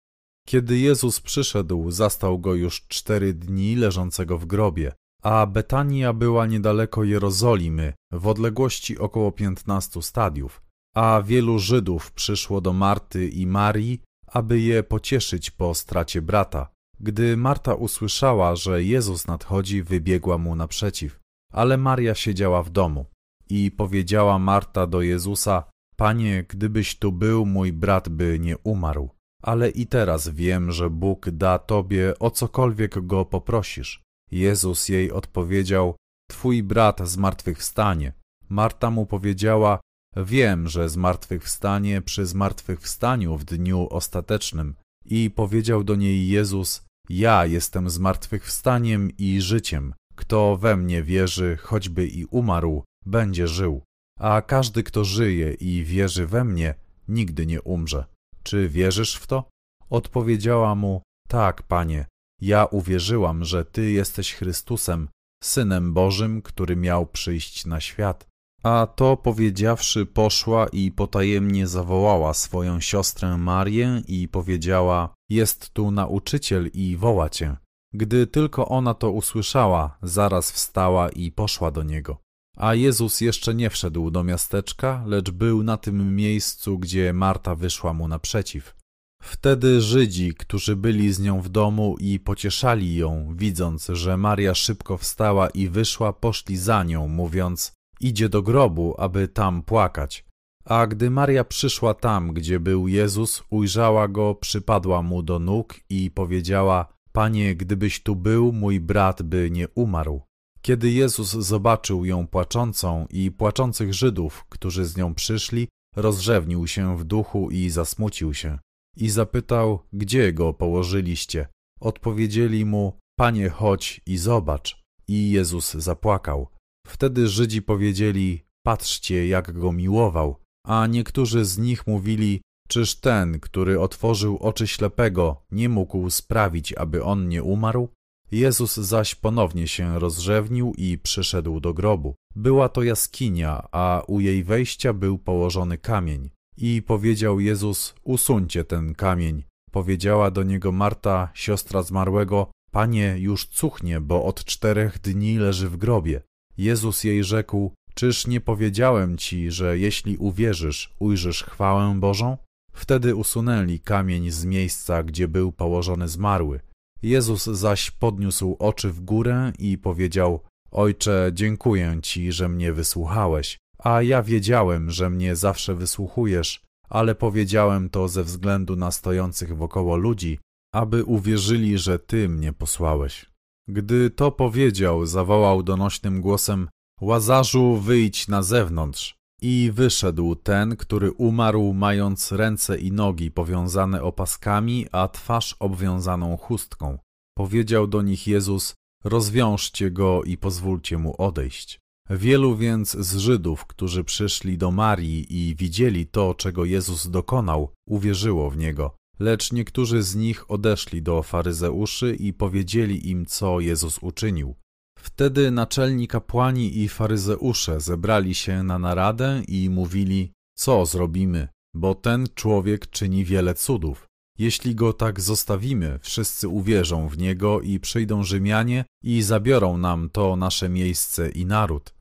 Kiedy 0.46 0.78
Jezus 0.78 1.20
przyszedł, 1.20 1.90
zastał 1.90 2.38
go 2.38 2.54
już 2.54 2.86
cztery 2.88 3.34
dni 3.34 3.76
leżącego 3.76 4.38
w 4.38 4.46
grobie, 4.46 4.92
a 5.22 5.46
Betania 5.46 6.12
była 6.12 6.46
niedaleko 6.46 7.04
Jerozolimy, 7.04 7.92
w 8.12 8.26
odległości 8.26 8.98
około 8.98 9.32
piętnastu 9.32 10.02
stadiów 10.02 10.61
a 10.94 11.22
wielu 11.22 11.58
Żydów 11.58 12.12
przyszło 12.12 12.60
do 12.60 12.72
Marty 12.72 13.28
i 13.28 13.46
Marii, 13.46 14.00
aby 14.26 14.60
je 14.60 14.82
pocieszyć 14.82 15.50
po 15.50 15.74
stracie 15.74 16.22
brata. 16.22 16.68
Gdy 17.00 17.36
Marta 17.36 17.74
usłyszała, 17.74 18.56
że 18.56 18.82
Jezus 18.84 19.26
nadchodzi, 19.26 19.82
wybiegła 19.82 20.38
mu 20.38 20.56
naprzeciw, 20.56 21.20
ale 21.52 21.76
Maria 21.76 22.14
siedziała 22.14 22.62
w 22.62 22.70
domu. 22.70 23.06
I 23.50 23.70
powiedziała 23.70 24.38
Marta 24.38 24.86
do 24.86 25.02
Jezusa: 25.02 25.64
Panie, 25.96 26.44
gdybyś 26.48 26.98
tu 26.98 27.12
był, 27.12 27.46
mój 27.46 27.72
brat 27.72 28.08
by 28.08 28.38
nie 28.40 28.58
umarł. 28.58 29.10
Ale 29.42 29.70
i 29.70 29.86
teraz 29.86 30.28
wiem, 30.28 30.72
że 30.72 30.90
Bóg 30.90 31.30
da 31.30 31.58
tobie 31.58 32.18
o 32.18 32.30
cokolwiek 32.30 33.06
go 33.06 33.24
poprosisz. 33.24 34.02
Jezus 34.30 34.88
jej 34.88 35.12
odpowiedział: 35.12 35.96
Twój 36.30 36.62
brat 36.62 37.00
zmartwychwstanie. 37.08 38.12
Marta 38.48 38.90
mu 38.90 39.06
powiedziała: 39.06 39.80
Wiem, 40.16 40.68
że 40.68 40.88
zmartwychwstanie 40.88 42.02
przy 42.02 42.26
zmartwychwstaniu 42.26 43.36
w 43.36 43.44
dniu 43.44 43.88
ostatecznym. 43.90 44.74
I 45.04 45.30
powiedział 45.30 45.84
do 45.84 45.96
niej 45.96 46.28
Jezus, 46.28 46.84
ja 47.08 47.46
jestem 47.46 47.90
zmartwychwstaniem 47.90 49.10
i 49.18 49.40
życiem. 49.40 49.94
Kto 50.14 50.56
we 50.56 50.76
mnie 50.76 51.02
wierzy, 51.02 51.56
choćby 51.62 52.06
i 52.06 52.24
umarł, 52.24 52.84
będzie 53.06 53.48
żył. 53.48 53.82
A 54.20 54.42
każdy, 54.42 54.82
kto 54.82 55.04
żyje 55.04 55.54
i 55.54 55.84
wierzy 55.84 56.26
we 56.26 56.44
mnie, 56.44 56.74
nigdy 57.08 57.46
nie 57.46 57.62
umrze. 57.62 58.04
Czy 58.42 58.68
wierzysz 58.68 59.16
w 59.16 59.26
to? 59.26 59.48
Odpowiedziała 59.90 60.74
mu, 60.74 61.02
tak, 61.28 61.62
panie, 61.62 62.06
ja 62.40 62.64
uwierzyłam, 62.64 63.44
że 63.44 63.64
ty 63.64 63.90
jesteś 63.90 64.34
Chrystusem, 64.34 65.08
Synem 65.44 65.94
Bożym, 65.94 66.42
który 66.42 66.76
miał 66.76 67.06
przyjść 67.06 67.66
na 67.66 67.80
świat. 67.80 68.31
A 68.62 68.86
to 68.96 69.16
powiedziawszy, 69.16 70.06
poszła 70.06 70.66
i 70.66 70.90
potajemnie 70.90 71.66
zawołała 71.66 72.34
swoją 72.34 72.80
siostrę 72.80 73.36
Marię 73.36 74.02
i 74.08 74.28
powiedziała: 74.28 75.14
Jest 75.30 75.70
tu 75.70 75.90
nauczyciel 75.90 76.70
i 76.74 76.96
woła 76.96 77.28
cię. 77.30 77.56
Gdy 77.94 78.26
tylko 78.26 78.68
ona 78.68 78.94
to 78.94 79.10
usłyszała, 79.10 79.98
zaraz 80.02 80.52
wstała 80.52 81.08
i 81.08 81.32
poszła 81.32 81.70
do 81.70 81.82
niego. 81.82 82.18
A 82.56 82.74
Jezus 82.74 83.20
jeszcze 83.20 83.54
nie 83.54 83.70
wszedł 83.70 84.10
do 84.10 84.24
miasteczka, 84.24 85.04
lecz 85.06 85.30
był 85.30 85.62
na 85.62 85.76
tym 85.76 86.16
miejscu, 86.16 86.78
gdzie 86.78 87.12
Marta 87.12 87.54
wyszła 87.54 87.92
mu 87.92 88.08
naprzeciw. 88.08 88.74
Wtedy 89.22 89.80
Żydzi, 89.80 90.34
którzy 90.34 90.76
byli 90.76 91.12
z 91.12 91.20
nią 91.20 91.40
w 91.40 91.48
domu 91.48 91.96
i 91.98 92.20
pocieszali 92.20 92.94
ją, 92.94 93.34
widząc, 93.36 93.86
że 93.86 94.16
Maria 94.16 94.54
szybko 94.54 94.96
wstała 94.98 95.48
i 95.48 95.68
wyszła, 95.68 96.12
poszli 96.12 96.56
za 96.56 96.84
nią, 96.84 97.08
mówiąc: 97.08 97.72
idzie 98.02 98.28
do 98.28 98.42
grobu, 98.42 98.94
aby 98.98 99.28
tam 99.28 99.62
płakać. 99.62 100.24
A 100.64 100.86
gdy 100.86 101.10
Maria 101.10 101.44
przyszła 101.44 101.94
tam, 101.94 102.32
gdzie 102.32 102.60
był 102.60 102.88
Jezus, 102.88 103.42
ujrzała 103.50 104.08
go, 104.08 104.34
przypadła 104.34 105.02
mu 105.02 105.22
do 105.22 105.38
nóg 105.38 105.74
i 105.90 106.10
powiedziała: 106.10 106.92
Panie, 107.12 107.56
gdybyś 107.56 108.02
tu 108.02 108.16
był, 108.16 108.52
mój 108.52 108.80
brat 108.80 109.22
by 109.22 109.50
nie 109.50 109.68
umarł. 109.68 110.22
Kiedy 110.62 110.90
Jezus 110.90 111.30
zobaczył 111.30 112.04
ją 112.04 112.26
płaczącą 112.26 113.06
i 113.10 113.30
płaczących 113.30 113.94
Żydów, 113.94 114.44
którzy 114.48 114.84
z 114.84 114.96
nią 114.96 115.14
przyszli, 115.14 115.68
rozrzewnił 115.96 116.66
się 116.66 116.96
w 116.96 117.04
duchu 117.04 117.50
i 117.50 117.70
zasmucił 117.70 118.34
się. 118.34 118.58
I 118.96 119.10
zapytał, 119.10 119.80
gdzie 119.92 120.32
go 120.32 120.54
położyliście? 120.54 121.46
Odpowiedzieli 121.80 122.64
mu, 122.64 122.98
Panie, 123.18 123.48
chodź 123.48 124.00
i 124.06 124.16
zobacz. 124.16 124.82
I 125.08 125.30
Jezus 125.30 125.72
zapłakał. 125.74 126.48
Wtedy 126.86 127.28
Żydzi 127.28 127.62
powiedzieli: 127.62 128.44
Patrzcie, 128.62 129.28
jak 129.28 129.52
go 129.52 129.72
miłował. 129.72 130.36
A 130.66 130.86
niektórzy 130.86 131.44
z 131.44 131.58
nich 131.58 131.86
mówili: 131.86 132.40
Czyż 132.68 132.94
ten, 132.94 133.40
który 133.40 133.80
otworzył 133.80 134.36
oczy 134.36 134.66
ślepego, 134.66 135.44
nie 135.50 135.68
mógł 135.68 136.10
sprawić, 136.10 136.72
aby 136.72 137.04
on 137.04 137.28
nie 137.28 137.42
umarł? 137.42 137.88
Jezus 138.32 138.76
zaś 138.76 139.14
ponownie 139.14 139.68
się 139.68 139.98
rozrzewnił 139.98 140.72
i 140.78 140.98
przyszedł 140.98 141.60
do 141.60 141.74
grobu. 141.74 142.14
Była 142.34 142.68
to 142.68 142.82
jaskinia, 142.82 143.68
a 143.72 144.02
u 144.06 144.20
jej 144.20 144.44
wejścia 144.44 144.92
był 144.92 145.18
położony 145.18 145.78
kamień. 145.78 146.30
I 146.56 146.82
powiedział 146.82 147.40
Jezus: 147.40 147.94
Usuńcie 148.04 148.64
ten 148.64 148.94
kamień. 148.94 149.44
Powiedziała 149.70 150.30
do 150.30 150.42
niego 150.42 150.72
Marta, 150.72 151.30
siostra 151.34 151.82
zmarłego: 151.82 152.50
Panie, 152.70 153.16
już 153.18 153.46
cuchnie, 153.46 154.00
bo 154.00 154.24
od 154.24 154.44
czterech 154.44 154.98
dni 154.98 155.38
leży 155.38 155.68
w 155.68 155.76
grobie. 155.76 156.22
Jezus 156.58 157.04
jej 157.04 157.24
rzekł: 157.24 157.72
Czyż 157.94 158.26
nie 158.26 158.40
powiedziałem 158.40 159.18
ci, 159.18 159.50
że 159.50 159.78
jeśli 159.78 160.16
uwierzysz, 160.16 160.94
ujrzysz 160.98 161.44
chwałę 161.44 161.94
Bożą? 162.00 162.36
Wtedy 162.72 163.14
usunęli 163.14 163.80
kamień 163.80 164.30
z 164.30 164.44
miejsca, 164.44 165.02
gdzie 165.02 165.28
był 165.28 165.52
położony 165.52 166.08
zmarły. 166.08 166.60
Jezus 167.02 167.44
zaś 167.44 167.90
podniósł 167.90 168.56
oczy 168.58 168.90
w 168.90 169.00
górę 169.00 169.52
i 169.58 169.78
powiedział: 169.78 170.40
Ojcze, 170.70 171.30
dziękuję 171.34 171.98
ci, 172.02 172.32
że 172.32 172.48
mnie 172.48 172.72
wysłuchałeś, 172.72 173.58
a 173.78 174.02
ja 174.02 174.22
wiedziałem, 174.22 174.90
że 174.90 175.10
mnie 175.10 175.36
zawsze 175.36 175.74
wysłuchujesz, 175.74 176.62
ale 176.88 177.14
powiedziałem 177.14 177.90
to 177.90 178.08
ze 178.08 178.24
względu 178.24 178.76
na 178.76 178.90
stojących 178.90 179.56
wokoło 179.56 179.96
ludzi, 179.96 180.38
aby 180.74 181.04
uwierzyli, 181.04 181.78
że 181.78 181.98
ty 181.98 182.28
mnie 182.28 182.52
posłałeś. 182.52 183.31
Gdy 183.68 184.10
to 184.10 184.32
powiedział, 184.32 185.06
zawołał 185.06 185.62
donośnym 185.62 186.20
głosem: 186.20 186.68
Łazarzu, 187.00 187.76
wyjdź 187.76 188.28
na 188.28 188.42
zewnątrz. 188.42 189.16
I 189.42 189.70
wyszedł 189.74 190.34
ten, 190.34 190.76
który 190.76 191.12
umarł, 191.12 191.72
mając 191.72 192.32
ręce 192.32 192.78
i 192.78 192.92
nogi 192.92 193.30
powiązane 193.30 194.02
opaskami, 194.02 194.86
a 194.92 195.08
twarz 195.08 195.56
obwiązaną 195.58 196.36
chustką. 196.36 196.98
Powiedział 197.36 197.86
do 197.86 198.02
nich 198.02 198.26
Jezus: 198.26 198.74
Rozwiążcie 199.04 199.90
go 199.90 200.22
i 200.22 200.36
pozwólcie 200.36 200.98
mu 200.98 201.22
odejść. 201.22 201.80
Wielu 202.10 202.56
więc 202.56 202.90
z 202.90 203.16
Żydów, 203.16 203.66
którzy 203.66 204.04
przyszli 204.04 204.58
do 204.58 204.70
Marii 204.70 205.26
i 205.30 205.56
widzieli 205.56 206.06
to, 206.06 206.34
czego 206.34 206.64
Jezus 206.64 207.10
dokonał, 207.10 207.72
uwierzyło 207.88 208.50
w 208.50 208.56
niego. 208.56 208.96
Lecz 209.20 209.52
niektórzy 209.52 210.02
z 210.02 210.14
nich 210.14 210.50
odeszli 210.50 211.02
do 211.02 211.22
faryzeuszy 211.22 212.14
i 212.14 212.32
powiedzieli 212.32 213.10
im, 213.10 213.26
co 213.26 213.60
Jezus 213.60 213.98
uczynił. 213.98 214.54
Wtedy 214.98 215.50
naczelni 215.50 216.08
kapłani 216.08 216.78
i 216.78 216.88
faryzeusze 216.88 217.80
zebrali 217.80 218.34
się 218.34 218.62
na 218.62 218.78
naradę 218.78 219.42
i 219.48 219.70
mówili: 219.70 220.32
Co 220.56 220.86
zrobimy, 220.86 221.48
bo 221.74 221.94
ten 221.94 222.26
człowiek 222.34 222.90
czyni 222.90 223.24
wiele 223.24 223.54
cudów. 223.54 224.06
Jeśli 224.38 224.74
go 224.74 224.92
tak 224.92 225.20
zostawimy, 225.20 225.98
wszyscy 226.02 226.48
uwierzą 226.48 227.08
w 227.08 227.18
niego 227.18 227.60
i 227.60 227.80
przyjdą 227.80 228.24
Rzymianie 228.24 228.84
i 229.02 229.22
zabiorą 229.22 229.78
nam 229.78 230.10
to 230.10 230.36
nasze 230.36 230.68
miejsce 230.68 231.30
i 231.30 231.46
naród. 231.46 231.94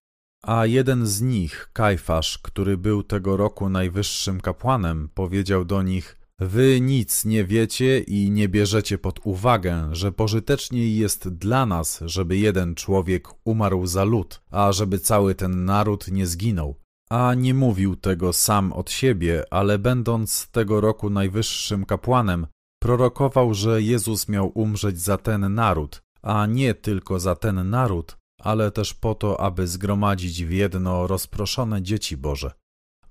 A 0.43 0.65
jeden 0.65 1.07
z 1.07 1.21
nich, 1.21 1.69
Kajfasz, 1.73 2.37
który 2.37 2.77
był 2.77 3.03
tego 3.03 3.37
roku 3.37 3.69
najwyższym 3.69 4.41
kapłanem, 4.41 5.09
powiedział 5.13 5.65
do 5.65 5.81
nich: 5.81 6.20
Wy 6.43 6.81
nic 6.81 7.25
nie 7.25 7.45
wiecie 7.45 7.99
i 7.99 8.31
nie 8.31 8.49
bierzecie 8.49 8.97
pod 8.97 9.19
uwagę, 9.23 9.89
że 9.91 10.11
pożyteczniej 10.11 10.97
jest 10.97 11.29
dla 11.29 11.65
nas, 11.65 11.99
żeby 12.05 12.37
jeden 12.37 12.75
człowiek 12.75 13.27
umarł 13.45 13.85
za 13.85 14.03
lud, 14.03 14.41
a 14.51 14.71
żeby 14.71 14.99
cały 14.99 15.35
ten 15.35 15.65
naród 15.65 16.07
nie 16.07 16.27
zginął. 16.27 16.75
A 17.09 17.33
nie 17.33 17.53
mówił 17.53 17.95
tego 17.95 18.33
sam 18.33 18.73
od 18.73 18.91
siebie, 18.91 19.43
ale 19.53 19.79
będąc 19.79 20.47
tego 20.51 20.81
roku 20.81 21.09
najwyższym 21.09 21.85
kapłanem, 21.85 22.47
prorokował, 22.81 23.53
że 23.53 23.81
Jezus 23.81 24.29
miał 24.29 24.51
umrzeć 24.55 24.99
za 24.99 25.17
ten 25.17 25.53
naród, 25.53 26.01
a 26.21 26.45
nie 26.45 26.73
tylko 26.73 27.19
za 27.19 27.35
ten 27.35 27.69
naród, 27.69 28.17
ale 28.39 28.71
też 28.71 28.93
po 28.93 29.15
to, 29.15 29.39
aby 29.41 29.67
zgromadzić 29.67 30.45
w 30.45 30.51
jedno 30.51 31.07
rozproszone 31.07 31.81
dzieci 31.81 32.17
Boże. 32.17 32.60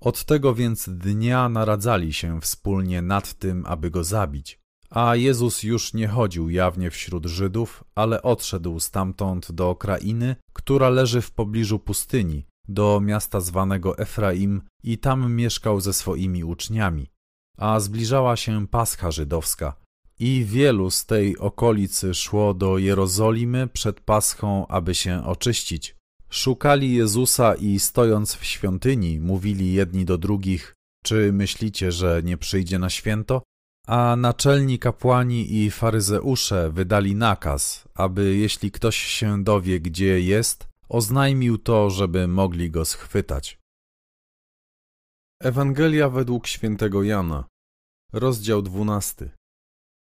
Od 0.01 0.25
tego 0.25 0.55
więc 0.55 0.89
dnia 0.89 1.49
naradzali 1.49 2.13
się 2.13 2.41
wspólnie 2.41 3.01
nad 3.01 3.33
tym, 3.33 3.65
aby 3.65 3.91
go 3.91 4.03
zabić. 4.03 4.59
A 4.89 5.15
Jezus 5.15 5.63
już 5.63 5.93
nie 5.93 6.07
chodził 6.07 6.49
jawnie 6.49 6.91
wśród 6.91 7.25
Żydów, 7.25 7.83
ale 7.95 8.21
odszedł 8.21 8.79
stamtąd 8.79 9.51
do 9.51 9.75
krainy, 9.75 10.35
która 10.53 10.89
leży 10.89 11.21
w 11.21 11.31
pobliżu 11.31 11.79
pustyni, 11.79 12.45
do 12.67 12.99
miasta 13.01 13.39
zwanego 13.39 13.97
Efraim 13.97 14.61
i 14.83 14.97
tam 14.97 15.35
mieszkał 15.35 15.81
ze 15.81 15.93
swoimi 15.93 16.43
uczniami. 16.43 17.07
A 17.57 17.79
zbliżała 17.79 18.35
się 18.35 18.67
Pascha 18.67 19.11
żydowska 19.11 19.75
i 20.19 20.45
wielu 20.45 20.91
z 20.91 21.05
tej 21.05 21.37
okolicy 21.37 22.13
szło 22.13 22.53
do 22.53 22.77
Jerozolimy 22.77 23.67
przed 23.67 23.99
Paschą, 23.99 24.67
aby 24.67 24.95
się 24.95 25.25
oczyścić. 25.25 25.95
Szukali 26.31 26.93
Jezusa 26.93 27.55
i 27.55 27.79
stojąc 27.79 28.35
w 28.35 28.45
świątyni, 28.45 29.19
mówili 29.19 29.73
jedni 29.73 30.05
do 30.05 30.17
drugich: 30.17 30.75
Czy 31.03 31.33
myślicie, 31.33 31.91
że 31.91 32.21
nie 32.23 32.37
przyjdzie 32.37 32.79
na 32.79 32.89
święto? 32.89 33.43
A 33.87 34.15
naczelni 34.15 34.79
kapłani 34.79 35.55
i 35.55 35.71
faryzeusze 35.71 36.71
wydali 36.71 37.15
nakaz, 37.15 37.87
aby 37.93 38.35
jeśli 38.35 38.71
ktoś 38.71 38.97
się 38.97 39.43
dowie, 39.43 39.79
gdzie 39.79 40.21
jest, 40.21 40.67
oznajmił 40.89 41.57
to, 41.57 41.89
żeby 41.89 42.27
mogli 42.27 42.71
go 42.71 42.85
schwytać. 42.85 43.59
Ewangelia 45.41 46.09
według 46.09 46.47
świętego 46.47 47.03
Jana, 47.03 47.45
rozdział 48.13 48.61
dwunasty. 48.61 49.31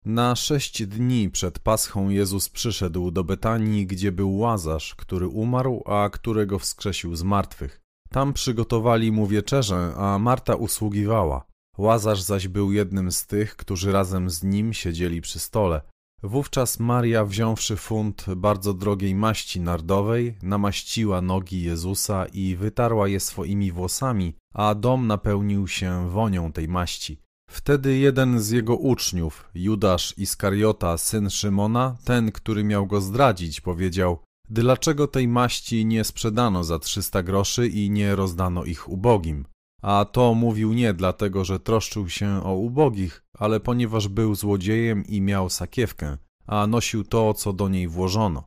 Na 0.08 0.36
sześć 0.36 0.86
dni 0.86 1.30
przed 1.30 1.60
Paschą 1.60 2.10
Jezus 2.10 2.50
przyszedł 2.50 3.12
do 3.12 3.24
Betanii, 3.24 3.88
gdzie 3.88 4.12
był 4.12 4.38
Łazarz, 4.38 4.96
który 4.96 5.28
umarł, 5.28 5.84
a 5.86 6.10
którego 6.10 6.60
wskrzesił 6.60 7.16
z 7.16 7.24
martwych. 7.24 7.82
Tam 8.10 8.34
przygotowali 8.34 9.12
mu 9.12 9.28
wieczerzę, 9.28 9.94
a 9.98 10.20
Marta 10.20 10.56
usługiwała. 10.56 11.46
Łazarz 11.78 12.22
zaś 12.22 12.48
był 12.48 12.72
jednym 12.72 13.12
z 13.12 13.26
tych, 13.26 13.56
którzy 13.56 13.92
razem 13.92 14.30
z 14.30 14.44
nim 14.44 14.74
siedzieli 14.74 15.22
przy 15.22 15.40
stole. 15.40 15.82
Wówczas 16.24 16.80
Maria, 16.80 17.26
wziąwszy 17.26 17.76
funt 17.76 18.26
bardzo 18.36 18.74
drogiej 18.74 19.16
maści 19.16 19.62
nardowej, 19.62 20.38
namaściła 20.42 21.22
nogi 21.22 21.64
Jezusa 21.64 22.26
i 22.26 22.56
wytarła 22.56 23.08
je 23.08 23.20
swoimi 23.20 23.72
włosami, 23.72 24.34
a 24.54 24.76
dom 24.76 25.08
napełnił 25.08 25.68
się 25.68 26.10
wonią 26.10 26.52
tej 26.52 26.68
maści. 26.68 27.27
Wtedy 27.50 27.98
jeden 27.98 28.40
z 28.40 28.50
jego 28.50 28.76
uczniów, 28.76 29.50
Judasz 29.56 30.18
Iskariota, 30.18 30.98
syn 30.98 31.30
Szymona, 31.30 31.98
ten, 32.04 32.32
który 32.32 32.64
miał 32.64 32.88
go 32.88 33.02
zdradzić, 33.02 33.62
powiedział: 33.62 34.20
Dlaczego 34.50 35.08
tej 35.08 35.28
maści 35.28 35.86
nie 35.86 36.04
sprzedano 36.04 36.64
za 36.64 36.80
trzysta 36.80 37.24
groszy 37.24 37.68
i 37.68 37.90
nie 37.90 38.16
rozdano 38.16 38.64
ich 38.64 38.90
ubogim? 38.90 39.46
A 39.82 40.06
to 40.06 40.34
mówił 40.34 40.74
nie 40.74 40.94
dlatego, 40.94 41.46
że 41.46 41.60
troszczył 41.60 42.10
się 42.10 42.44
o 42.44 42.56
ubogich, 42.56 43.24
ale 43.34 43.60
ponieważ 43.60 44.08
był 44.08 44.36
złodziejem 44.36 45.06
i 45.06 45.22
miał 45.22 45.50
sakiewkę, 45.50 46.18
a 46.46 46.68
nosił 46.68 47.04
to, 47.04 47.34
co 47.34 47.54
do 47.54 47.70
niej 47.70 47.88
włożono. 47.88 48.44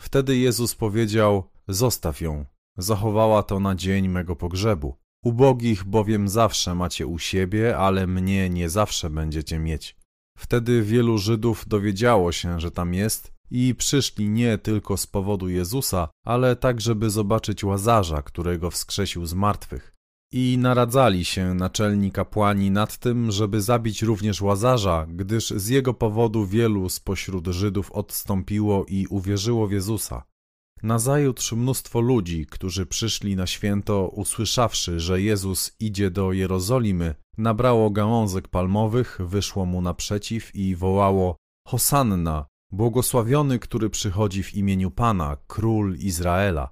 Wtedy 0.00 0.36
Jezus 0.36 0.74
powiedział: 0.74 1.50
Zostaw 1.68 2.20
ją, 2.20 2.44
zachowała 2.76 3.42
to 3.42 3.60
na 3.60 3.74
dzień 3.74 4.08
mego 4.08 4.36
pogrzebu. 4.36 4.96
Ubogich 5.24 5.84
bowiem 5.84 6.28
zawsze 6.28 6.74
macie 6.74 7.06
u 7.06 7.18
siebie, 7.18 7.78
ale 7.78 8.06
mnie 8.06 8.50
nie 8.50 8.70
zawsze 8.70 9.10
będziecie 9.10 9.58
mieć. 9.58 9.96
Wtedy 10.38 10.82
wielu 10.82 11.18
Żydów 11.18 11.64
dowiedziało 11.68 12.32
się, 12.32 12.60
że 12.60 12.70
tam 12.70 12.94
jest 12.94 13.32
i 13.50 13.74
przyszli 13.74 14.28
nie 14.28 14.58
tylko 14.58 14.96
z 14.96 15.06
powodu 15.06 15.48
Jezusa, 15.48 16.08
ale 16.26 16.56
tak, 16.56 16.80
żeby 16.80 17.10
zobaczyć 17.10 17.64
Łazarza, 17.64 18.22
którego 18.22 18.70
wskrzesił 18.70 19.26
z 19.26 19.34
martwych. 19.34 19.94
I 20.32 20.58
naradzali 20.58 21.24
się 21.24 21.54
naczelni 21.54 22.12
kapłani 22.12 22.70
nad 22.70 22.98
tym, 22.98 23.32
żeby 23.32 23.62
zabić 23.62 24.02
również 24.02 24.42
Łazarza, 24.42 25.06
gdyż 25.08 25.50
z 25.50 25.68
jego 25.68 25.94
powodu 25.94 26.46
wielu 26.46 26.88
spośród 26.88 27.46
Żydów 27.46 27.92
odstąpiło 27.92 28.84
i 28.88 29.06
uwierzyło 29.06 29.66
w 29.66 29.72
Jezusa. 29.72 30.22
Nazajutrz 30.84 31.52
mnóstwo 31.52 32.00
ludzi, 32.00 32.46
którzy 32.46 32.86
przyszli 32.86 33.36
na 33.36 33.46
święto, 33.46 34.08
usłyszawszy, 34.08 35.00
że 35.00 35.22
Jezus 35.22 35.76
idzie 35.80 36.10
do 36.10 36.32
Jerozolimy, 36.32 37.14
nabrało 37.38 37.90
gałązek 37.90 38.48
palmowych, 38.48 39.18
wyszło 39.20 39.66
mu 39.66 39.82
naprzeciw 39.82 40.54
i 40.54 40.76
wołało 40.76 41.36
Hosanna, 41.66 42.46
błogosławiony, 42.72 43.58
który 43.58 43.90
przychodzi 43.90 44.42
w 44.42 44.54
imieniu 44.54 44.90
Pana, 44.90 45.36
król 45.46 45.96
Izraela. 45.96 46.70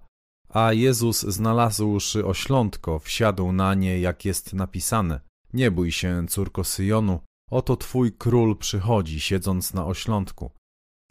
A 0.48 0.72
Jezus, 0.72 1.22
znalazłszy 1.22 2.26
oślątko, 2.26 2.98
wsiadł 2.98 3.52
na 3.52 3.74
nie, 3.74 4.00
jak 4.00 4.24
jest 4.24 4.52
napisane. 4.52 5.20
Nie 5.52 5.70
bój 5.70 5.92
się, 5.92 6.26
córko 6.28 6.64
Syjonu, 6.64 7.20
oto 7.50 7.76
twój 7.76 8.12
król 8.12 8.56
przychodzi, 8.56 9.20
siedząc 9.20 9.74
na 9.74 9.86
oślątku. 9.86 10.50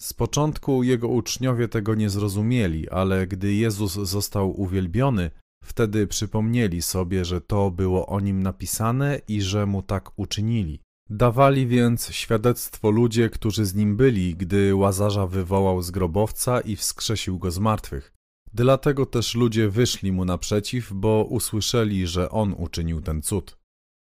Z 0.01 0.13
początku 0.13 0.83
jego 0.83 1.07
uczniowie 1.07 1.67
tego 1.67 1.95
nie 1.95 2.09
zrozumieli, 2.09 2.89
ale 2.89 3.27
gdy 3.27 3.53
Jezus 3.53 3.93
został 3.93 4.61
uwielbiony, 4.61 5.31
wtedy 5.63 6.07
przypomnieli 6.07 6.81
sobie, 6.81 7.25
że 7.25 7.41
to 7.41 7.71
było 7.71 8.07
o 8.07 8.19
nim 8.19 8.43
napisane 8.43 9.21
i 9.27 9.41
że 9.41 9.65
mu 9.65 9.81
tak 9.81 10.11
uczynili. 10.15 10.79
Dawali 11.09 11.67
więc 11.67 12.09
świadectwo 12.11 12.91
ludzie, 12.91 13.29
którzy 13.29 13.65
z 13.65 13.75
nim 13.75 13.97
byli, 13.97 14.35
gdy 14.35 14.75
Łazarza 14.75 15.27
wywołał 15.27 15.81
z 15.81 15.91
grobowca 15.91 16.61
i 16.61 16.75
wskrzesił 16.75 17.39
go 17.39 17.51
z 17.51 17.59
martwych. 17.59 18.13
Dlatego 18.53 19.05
też 19.05 19.35
ludzie 19.35 19.69
wyszli 19.69 20.11
mu 20.11 20.25
naprzeciw, 20.25 20.93
bo 20.93 21.27
usłyszeli, 21.29 22.07
że 22.07 22.29
on 22.29 22.55
uczynił 22.57 23.01
ten 23.01 23.21
cud. 23.21 23.57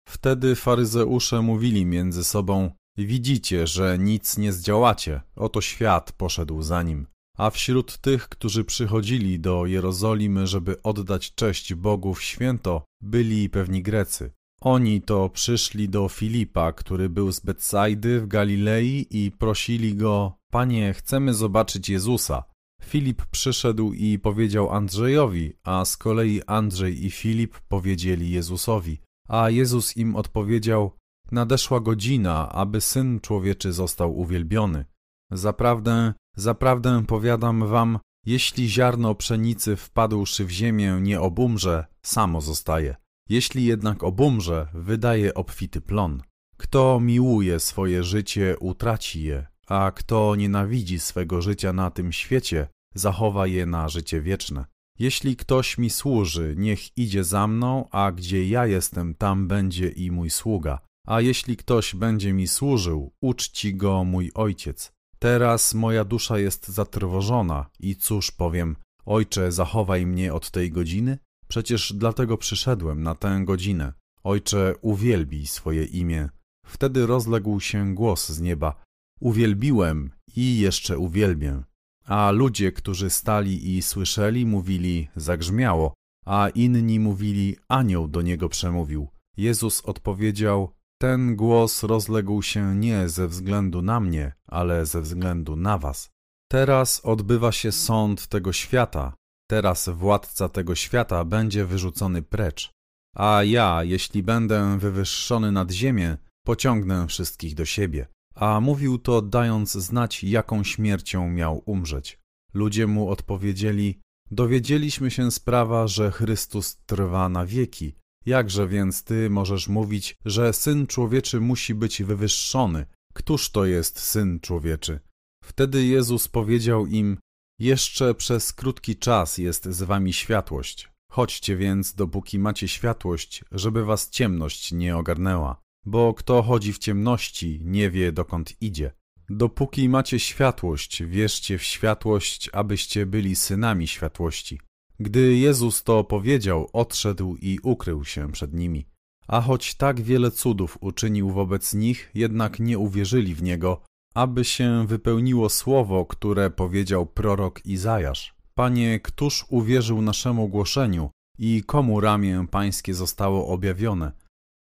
Wtedy 0.09 0.55
faryzeusze 0.55 1.41
mówili 1.41 1.85
między 1.85 2.23
sobą: 2.23 2.71
Widzicie, 3.05 3.67
że 3.67 3.97
nic 3.99 4.37
nie 4.37 4.53
zdziałacie, 4.53 5.21
oto 5.35 5.61
świat 5.61 6.11
poszedł 6.11 6.61
za 6.61 6.83
nim. 6.83 7.07
A 7.37 7.49
wśród 7.49 7.97
tych, 7.97 8.29
którzy 8.29 8.63
przychodzili 8.63 9.39
do 9.39 9.65
Jerozolimy, 9.65 10.47
żeby 10.47 10.81
oddać 10.81 11.35
cześć 11.35 11.73
Bogu 11.73 12.13
w 12.13 12.23
święto, 12.23 12.83
byli 13.01 13.49
pewni 13.49 13.81
Grecy. 13.81 14.31
Oni 14.61 15.01
to 15.01 15.29
przyszli 15.29 15.89
do 15.89 16.09
Filipa, 16.09 16.73
który 16.73 17.09
był 17.09 17.31
z 17.31 17.39
Betsaidy 17.39 18.21
w 18.21 18.27
Galilei 18.27 19.07
i 19.11 19.31
prosili 19.31 19.95
go: 19.95 20.33
Panie, 20.51 20.93
chcemy 20.93 21.33
zobaczyć 21.33 21.89
Jezusa. 21.89 22.43
Filip 22.83 23.25
przyszedł 23.25 23.93
i 23.93 24.19
powiedział 24.19 24.69
Andrzejowi, 24.69 25.53
a 25.63 25.85
z 25.85 25.97
kolei 25.97 26.41
Andrzej 26.47 27.05
i 27.05 27.11
Filip 27.11 27.59
powiedzieli 27.67 28.31
Jezusowi. 28.31 28.97
A 29.27 29.49
Jezus 29.49 29.97
im 29.97 30.15
odpowiedział: 30.15 30.91
Nadeszła 31.31 31.79
godzina, 31.79 32.49
aby 32.51 32.81
syn 32.81 33.19
człowieczy 33.19 33.73
został 33.73 34.17
uwielbiony. 34.19 34.85
Zaprawdę, 35.31 36.13
zaprawdę 36.35 37.05
powiadam 37.07 37.67
wam, 37.67 37.99
jeśli 38.25 38.69
ziarno 38.69 39.15
pszenicy 39.15 39.75
wpadłszy 39.75 40.45
w 40.45 40.51
ziemię 40.51 40.97
nie 41.01 41.21
obumrze, 41.21 41.85
samo 42.01 42.41
zostaje. 42.41 42.95
Jeśli 43.29 43.65
jednak 43.65 44.03
obumrze, 44.03 44.67
wydaje 44.73 45.33
obfity 45.33 45.81
plon. 45.81 46.21
Kto 46.57 46.99
miłuje 46.99 47.59
swoje 47.59 48.03
życie, 48.03 48.55
utraci 48.59 49.23
je, 49.23 49.47
a 49.67 49.91
kto 49.95 50.35
nienawidzi 50.35 50.99
swego 50.99 51.41
życia 51.41 51.73
na 51.73 51.91
tym 51.91 52.11
świecie, 52.11 52.67
zachowa 52.95 53.47
je 53.47 53.65
na 53.65 53.89
życie 53.89 54.21
wieczne. 54.21 54.65
Jeśli 54.99 55.35
ktoś 55.35 55.77
mi 55.77 55.89
służy, 55.89 56.55
niech 56.57 56.97
idzie 56.97 57.23
za 57.23 57.47
mną, 57.47 57.87
a 57.91 58.11
gdzie 58.11 58.47
ja 58.47 58.65
jestem, 58.65 59.15
tam 59.15 59.47
będzie 59.47 59.89
i 59.89 60.11
mój 60.11 60.29
sługa. 60.29 60.79
A 61.09 61.21
jeśli 61.21 61.57
ktoś 61.57 61.95
będzie 61.95 62.33
mi 62.33 62.47
służył, 62.47 63.11
uczci 63.21 63.75
go 63.75 64.03
mój 64.03 64.31
ojciec. 64.33 64.91
Teraz 65.19 65.73
moja 65.73 66.05
dusza 66.05 66.39
jest 66.39 66.67
zatrwożona 66.67 67.69
i 67.79 67.95
cóż 67.95 68.31
powiem, 68.31 68.75
ojcze, 69.05 69.51
zachowaj 69.51 70.05
mnie 70.05 70.33
od 70.33 70.51
tej 70.51 70.71
godziny? 70.71 71.17
Przecież 71.47 71.93
dlatego 71.93 72.37
przyszedłem 72.37 73.03
na 73.03 73.15
tę 73.15 73.41
godzinę. 73.45 73.93
Ojcze, 74.23 74.75
uwielbij 74.81 75.47
swoje 75.47 75.83
imię. 75.83 76.29
Wtedy 76.65 77.05
rozległ 77.05 77.59
się 77.59 77.95
głos 77.95 78.29
z 78.29 78.41
nieba. 78.41 78.83
Uwielbiłem 79.19 80.11
i 80.35 80.59
jeszcze 80.59 80.97
uwielbię. 80.97 81.63
A 82.05 82.31
ludzie, 82.31 82.71
którzy 82.71 83.09
stali 83.09 83.77
i 83.77 83.81
słyszeli, 83.81 84.45
mówili, 84.45 85.07
zagrzmiało, 85.15 85.93
a 86.25 86.49
inni 86.49 86.99
mówili, 86.99 87.55
anioł 87.67 88.07
do 88.07 88.21
niego 88.21 88.49
przemówił. 88.49 89.07
Jezus 89.37 89.81
odpowiedział, 89.81 90.78
ten 91.01 91.35
głos 91.35 91.83
rozległ 91.83 92.41
się 92.41 92.75
nie 92.75 93.09
ze 93.09 93.27
względu 93.27 93.81
na 93.81 93.99
mnie, 93.99 94.33
ale 94.47 94.85
ze 94.85 95.01
względu 95.01 95.55
na 95.55 95.77
was. 95.77 96.09
Teraz 96.51 97.01
odbywa 97.03 97.51
się 97.51 97.71
sąd 97.71 98.27
tego 98.27 98.53
świata, 98.53 99.13
teraz 99.49 99.89
władca 99.89 100.49
tego 100.49 100.75
świata 100.75 101.25
będzie 101.25 101.65
wyrzucony 101.65 102.21
precz. 102.21 102.71
A 103.15 103.43
ja, 103.43 103.83
jeśli 103.83 104.23
będę 104.23 104.79
wywyższony 104.79 105.51
nad 105.51 105.71
ziemię, 105.71 106.17
pociągnę 106.45 107.07
wszystkich 107.07 107.55
do 107.55 107.65
siebie 107.65 108.07
a 108.39 108.59
mówił 108.59 108.97
to 108.97 109.21
dając 109.21 109.71
znać, 109.71 110.23
jaką 110.23 110.63
śmiercią 110.63 111.29
miał 111.29 111.63
umrzeć. 111.65 112.19
Ludzie 112.53 112.87
mu 112.87 113.09
odpowiedzieli: 113.09 113.99
Dowiedzieliśmy 114.31 115.11
się 115.11 115.31
sprawa, 115.31 115.87
że 115.87 116.11
Chrystus 116.11 116.77
trwa 116.85 117.29
na 117.29 117.45
wieki. 117.45 117.95
Jakże 118.25 118.67
więc 118.67 119.03
ty 119.03 119.29
możesz 119.29 119.67
mówić, 119.67 120.17
że 120.25 120.53
syn 120.53 120.87
człowieczy 120.87 121.39
musi 121.39 121.75
być 121.75 122.03
wywyższony? 122.03 122.85
Któż 123.13 123.49
to 123.49 123.65
jest 123.65 123.99
syn 123.99 124.39
człowieczy? 124.39 124.99
Wtedy 125.43 125.85
Jezus 125.85 126.27
powiedział 126.27 126.87
im: 126.87 127.17
Jeszcze 127.59 128.15
przez 128.15 128.53
krótki 128.53 128.95
czas 128.95 129.37
jest 129.37 129.65
z 129.65 129.83
wami 129.83 130.13
światłość. 130.13 130.89
Chodźcie 131.11 131.57
więc, 131.57 131.95
dopóki 131.95 132.39
macie 132.39 132.67
światłość, 132.67 133.43
żeby 133.51 133.85
was 133.85 134.09
ciemność 134.09 134.71
nie 134.71 134.97
ogarnęła 134.97 135.61
bo 135.85 136.13
kto 136.13 136.43
chodzi 136.43 136.73
w 136.73 136.77
ciemności, 136.77 137.59
nie 137.63 137.89
wie 137.89 138.11
dokąd 138.11 138.61
idzie. 138.61 138.91
Dopóki 139.29 139.89
macie 139.89 140.19
światłość, 140.19 141.03
wierzcie 141.03 141.57
w 141.57 141.63
światłość, 141.63 142.49
abyście 142.53 143.05
byli 143.05 143.35
synami 143.35 143.87
światłości. 143.87 144.59
Gdy 144.99 145.35
Jezus 145.35 145.83
to 145.83 146.03
powiedział, 146.03 146.69
odszedł 146.73 147.35
i 147.35 147.59
ukrył 147.63 148.05
się 148.05 148.31
przed 148.31 148.53
nimi. 148.53 148.85
A 149.27 149.41
choć 149.41 149.75
tak 149.75 150.01
wiele 150.01 150.31
cudów 150.31 150.77
uczynił 150.81 151.29
wobec 151.29 151.73
nich, 151.73 152.11
jednak 152.13 152.59
nie 152.59 152.79
uwierzyli 152.79 153.35
w 153.35 153.43
Niego, 153.43 153.81
aby 154.13 154.45
się 154.45 154.87
wypełniło 154.87 155.49
słowo, 155.49 156.05
które 156.05 156.49
powiedział 156.49 157.05
prorok 157.05 157.65
Izajasz. 157.65 158.35
Panie, 158.55 158.99
któż 158.99 159.45
uwierzył 159.49 160.01
naszemu 160.01 160.49
głoszeniu 160.49 161.09
i 161.37 161.63
komu 161.63 162.01
ramię 162.01 162.45
pańskie 162.51 162.93
zostało 162.93 163.47
objawione? 163.47 164.11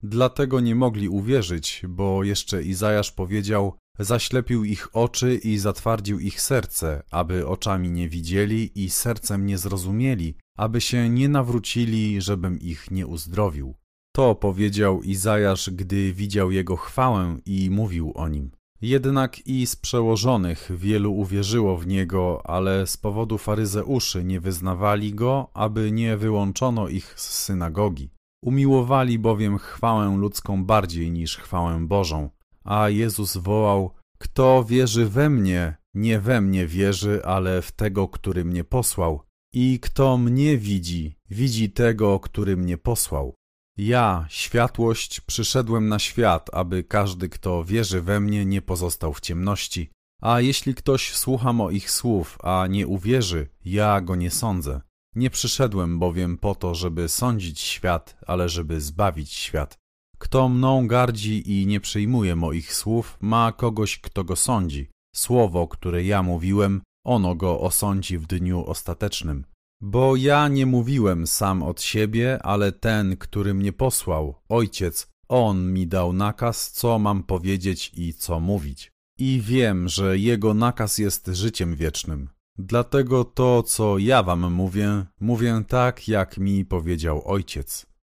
Dlatego 0.03 0.59
nie 0.59 0.75
mogli 0.75 1.09
uwierzyć, 1.09 1.81
bo 1.89 2.23
jeszcze 2.23 2.63
Izajasz 2.63 3.11
powiedział: 3.11 3.77
Zaślepił 3.99 4.63
ich 4.63 4.95
oczy 4.95 5.35
i 5.43 5.57
zatwardził 5.57 6.19
ich 6.19 6.41
serce, 6.41 7.03
aby 7.11 7.47
oczami 7.47 7.91
nie 7.91 8.09
widzieli 8.09 8.83
i 8.83 8.89
sercem 8.89 9.45
nie 9.45 9.57
zrozumieli, 9.57 10.35
aby 10.57 10.81
się 10.81 11.09
nie 11.09 11.29
nawrócili, 11.29 12.21
żebym 12.21 12.59
ich 12.59 12.91
nie 12.91 13.07
uzdrowił. 13.07 13.75
To 14.15 14.35
powiedział 14.35 15.01
Izajasz, 15.03 15.69
gdy 15.69 16.13
widział 16.13 16.51
jego 16.51 16.75
chwałę 16.75 17.37
i 17.45 17.69
mówił 17.69 18.11
o 18.15 18.27
nim. 18.27 18.51
Jednak 18.81 19.47
i 19.47 19.67
z 19.67 19.75
przełożonych 19.75 20.71
wielu 20.75 21.13
uwierzyło 21.13 21.77
w 21.77 21.87
niego, 21.87 22.41
ale 22.45 22.87
z 22.87 22.97
powodu 22.97 23.37
faryzeuszy 23.37 24.23
nie 24.23 24.39
wyznawali 24.39 25.13
go, 25.13 25.49
aby 25.53 25.91
nie 25.91 26.17
wyłączono 26.17 26.87
ich 26.87 27.13
z 27.19 27.43
synagogi. 27.43 28.09
Umiłowali 28.43 29.19
bowiem 29.19 29.57
chwałę 29.57 30.17
ludzką 30.17 30.65
bardziej 30.65 31.11
niż 31.11 31.37
chwałę 31.37 31.87
Bożą. 31.87 32.29
A 32.65 32.89
Jezus 32.89 33.37
wołał: 33.37 33.93
Kto 34.17 34.63
wierzy 34.63 35.05
we 35.09 35.29
mnie, 35.29 35.77
nie 35.93 36.19
we 36.19 36.41
mnie 36.41 36.67
wierzy, 36.67 37.25
ale 37.25 37.61
w 37.61 37.71
tego, 37.71 38.07
który 38.07 38.45
mnie 38.45 38.63
posłał. 38.63 39.21
I 39.53 39.79
kto 39.79 40.17
mnie 40.17 40.57
widzi, 40.57 41.15
widzi 41.29 41.69
tego, 41.69 42.19
który 42.19 42.57
mnie 42.57 42.77
posłał. 42.77 43.35
Ja, 43.77 44.25
światłość, 44.29 45.21
przyszedłem 45.21 45.87
na 45.87 45.99
świat, 45.99 46.49
aby 46.53 46.83
każdy, 46.83 47.29
kto 47.29 47.63
wierzy 47.63 48.01
we 48.01 48.19
mnie, 48.19 48.45
nie 48.45 48.61
pozostał 48.61 49.13
w 49.13 49.21
ciemności. 49.21 49.89
A 50.21 50.41
jeśli 50.41 50.75
ktoś 50.75 51.13
słucha 51.13 51.53
moich 51.53 51.91
słów, 51.91 52.37
a 52.43 52.67
nie 52.67 52.87
uwierzy, 52.87 53.47
ja 53.65 54.01
go 54.01 54.15
nie 54.15 54.31
sądzę. 54.31 54.81
Nie 55.15 55.29
przyszedłem 55.29 55.99
bowiem 55.99 56.37
po 56.37 56.55
to, 56.55 56.75
żeby 56.75 57.09
sądzić 57.09 57.59
świat, 57.59 58.17
ale 58.27 58.49
żeby 58.49 58.81
zbawić 58.81 59.33
świat. 59.33 59.77
Kto 60.25 60.49
mną 60.49 60.87
gardzi 60.87 61.51
i 61.51 61.67
nie 61.67 61.79
przyjmuje 61.79 62.35
moich 62.35 62.73
słów, 62.73 63.17
ma 63.21 63.51
kogoś, 63.51 63.99
kto 63.99 64.23
go 64.23 64.35
sądzi. 64.35 64.89
Słowo, 65.15 65.67
które 65.67 66.03
ja 66.03 66.23
mówiłem, 66.23 66.81
ono 67.03 67.35
go 67.35 67.59
osądzi 67.59 68.17
w 68.17 68.27
dniu 68.27 68.65
ostatecznym. 68.65 69.45
Bo 69.81 70.15
ja 70.15 70.47
nie 70.47 70.65
mówiłem 70.65 71.27
sam 71.27 71.63
od 71.63 71.81
siebie, 71.81 72.39
ale 72.43 72.71
ten, 72.71 73.17
który 73.17 73.53
mnie 73.53 73.73
posłał, 73.73 74.35
ojciec, 74.49 75.07
on 75.29 75.73
mi 75.73 75.87
dał 75.87 76.13
nakaz, 76.13 76.71
co 76.71 76.99
mam 76.99 77.23
powiedzieć 77.23 77.91
i 77.93 78.13
co 78.13 78.39
mówić. 78.39 78.91
I 79.19 79.41
wiem, 79.43 79.89
że 79.89 80.17
jego 80.17 80.53
nakaz 80.53 80.97
jest 80.97 81.27
życiem 81.27 81.75
wiecznym. 81.75 82.29
Dlatego 82.57 83.23
to, 83.23 83.63
co 83.63 83.97
ja 83.97 84.23
wam 84.23 84.53
mówię, 84.53 85.05
mówię 85.19 85.63
tak, 85.67 86.07
jak 86.07 86.37
mi 86.37 86.65
powiedział 86.65 87.21
Ojciec. 87.25 87.94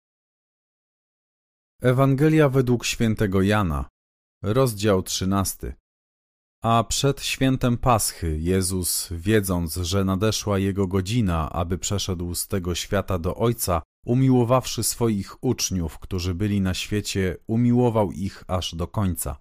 Ewangelia 1.83 2.49
według 2.49 2.85
świętego 2.85 3.43
Jana, 3.43 3.89
rozdział 4.43 5.03
13. 5.03 5.75
A 6.63 6.85
przed 6.89 7.23
świętem 7.23 7.79
Paschy 7.79 8.39
Jezus, 8.41 9.09
wiedząc, 9.11 9.77
że 9.77 10.05
nadeszła 10.05 10.59
jego 10.59 10.87
godzina, 10.87 11.51
aby 11.51 11.79
przeszedł 11.79 12.35
z 12.35 12.49
tego 12.49 12.75
świata 12.75 13.19
do 13.19 13.37
Ojca, 13.37 13.83
umiłowawszy 14.07 14.83
swoich 14.83 15.45
uczniów, 15.45 15.99
którzy 15.99 16.35
byli 16.35 16.61
na 16.61 16.75
świecie, 16.75 17.37
umiłował 17.47 18.13
ich 18.13 18.45
aż 18.47 18.75
do 18.75 18.87
końca. 18.87 19.37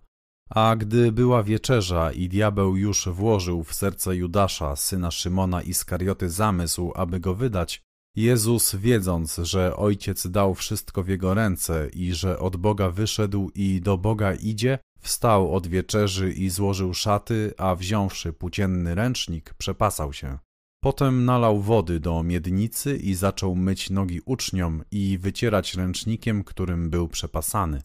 A 0.49 0.75
gdy 0.75 1.11
była 1.11 1.43
wieczerza 1.43 2.11
i 2.11 2.29
diabeł 2.29 2.77
już 2.77 3.07
włożył 3.09 3.63
w 3.63 3.73
serce 3.73 4.15
Judasza, 4.15 4.75
syna 4.75 5.11
Szymona 5.11 5.61
Iskarioty, 5.61 6.29
zamysł, 6.29 6.91
aby 6.95 7.19
go 7.19 7.35
wydać, 7.35 7.81
Jezus, 8.15 8.75
wiedząc, 8.75 9.35
że 9.35 9.75
Ojciec 9.75 10.27
dał 10.27 10.55
wszystko 10.55 11.03
w 11.03 11.07
jego 11.07 11.33
ręce 11.33 11.89
i 11.93 12.13
że 12.13 12.39
od 12.39 12.57
Boga 12.57 12.89
wyszedł 12.89 13.51
i 13.55 13.81
do 13.81 13.97
Boga 13.97 14.33
idzie, 14.33 14.79
wstał 14.99 15.55
od 15.55 15.67
wieczerzy 15.67 16.31
i 16.31 16.49
złożył 16.49 16.93
szaty, 16.93 17.53
a 17.57 17.75
wziąwszy 17.75 18.33
płócienny 18.33 18.95
ręcznik, 18.95 19.53
przepasał 19.53 20.13
się. 20.13 20.37
Potem 20.83 21.25
nalał 21.25 21.61
wody 21.61 21.99
do 21.99 22.23
miednicy 22.23 22.97
i 22.97 23.13
zaczął 23.13 23.55
myć 23.55 23.89
nogi 23.89 24.21
uczniom 24.25 24.83
i 24.91 25.17
wycierać 25.17 25.73
ręcznikiem, 25.73 26.43
którym 26.43 26.89
był 26.89 27.07
przepasany. 27.07 27.81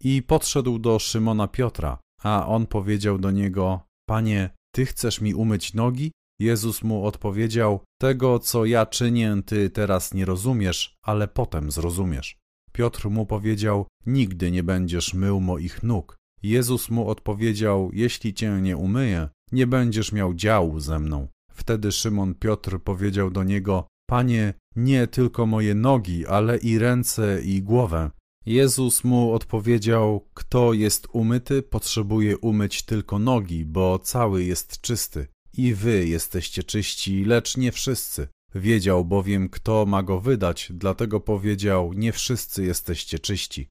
I 0.00 0.22
podszedł 0.22 0.78
do 0.78 0.98
Szymona 0.98 1.48
Piotra, 1.48 1.98
a 2.22 2.46
on 2.46 2.66
powiedział 2.66 3.18
do 3.18 3.30
niego: 3.30 3.80
Panie, 4.08 4.50
ty 4.74 4.86
chcesz 4.86 5.20
mi 5.20 5.34
umyć 5.34 5.74
nogi? 5.74 6.12
Jezus 6.40 6.82
mu 6.82 7.06
odpowiedział: 7.06 7.80
Tego, 8.00 8.38
co 8.38 8.64
ja 8.64 8.86
czynię, 8.86 9.36
ty 9.46 9.70
teraz 9.70 10.14
nie 10.14 10.24
rozumiesz, 10.24 10.96
ale 11.02 11.28
potem 11.28 11.70
zrozumiesz. 11.70 12.38
Piotr 12.72 13.10
mu 13.10 13.26
powiedział: 13.26 13.86
Nigdy 14.06 14.50
nie 14.50 14.62
będziesz 14.62 15.14
mył 15.14 15.40
moich 15.40 15.82
nóg. 15.82 16.16
Jezus 16.42 16.90
mu 16.90 17.08
odpowiedział: 17.08 17.90
Jeśli 17.92 18.34
cię 18.34 18.60
nie 18.62 18.76
umyję, 18.76 19.28
nie 19.52 19.66
będziesz 19.66 20.12
miał 20.12 20.34
działu 20.34 20.80
ze 20.80 20.98
mną. 20.98 21.28
Wtedy 21.52 21.92
Szymon 21.92 22.34
Piotr 22.34 22.80
powiedział 22.80 23.30
do 23.30 23.44
niego: 23.44 23.86
Panie, 24.08 24.54
nie 24.76 25.06
tylko 25.06 25.46
moje 25.46 25.74
nogi, 25.74 26.26
ale 26.26 26.58
i 26.58 26.78
ręce 26.78 27.42
i 27.42 27.62
głowę. 27.62 28.10
Jezus 28.46 29.04
mu 29.04 29.32
odpowiedział: 29.32 30.28
Kto 30.34 30.72
jest 30.72 31.08
umyty, 31.12 31.62
potrzebuje 31.62 32.38
umyć 32.38 32.82
tylko 32.82 33.18
nogi, 33.18 33.64
bo 33.64 33.98
cały 33.98 34.44
jest 34.44 34.80
czysty. 34.80 35.26
I 35.58 35.74
wy 35.74 36.06
jesteście 36.06 36.62
czyści, 36.62 37.24
lecz 37.24 37.56
nie 37.56 37.72
wszyscy. 37.72 38.28
Wiedział 38.54 39.04
bowiem, 39.04 39.48
kto 39.48 39.86
ma 39.86 40.02
go 40.02 40.20
wydać, 40.20 40.72
dlatego 40.74 41.20
powiedział: 41.20 41.92
Nie 41.92 42.12
wszyscy 42.12 42.64
jesteście 42.64 43.18
czyści. 43.18 43.68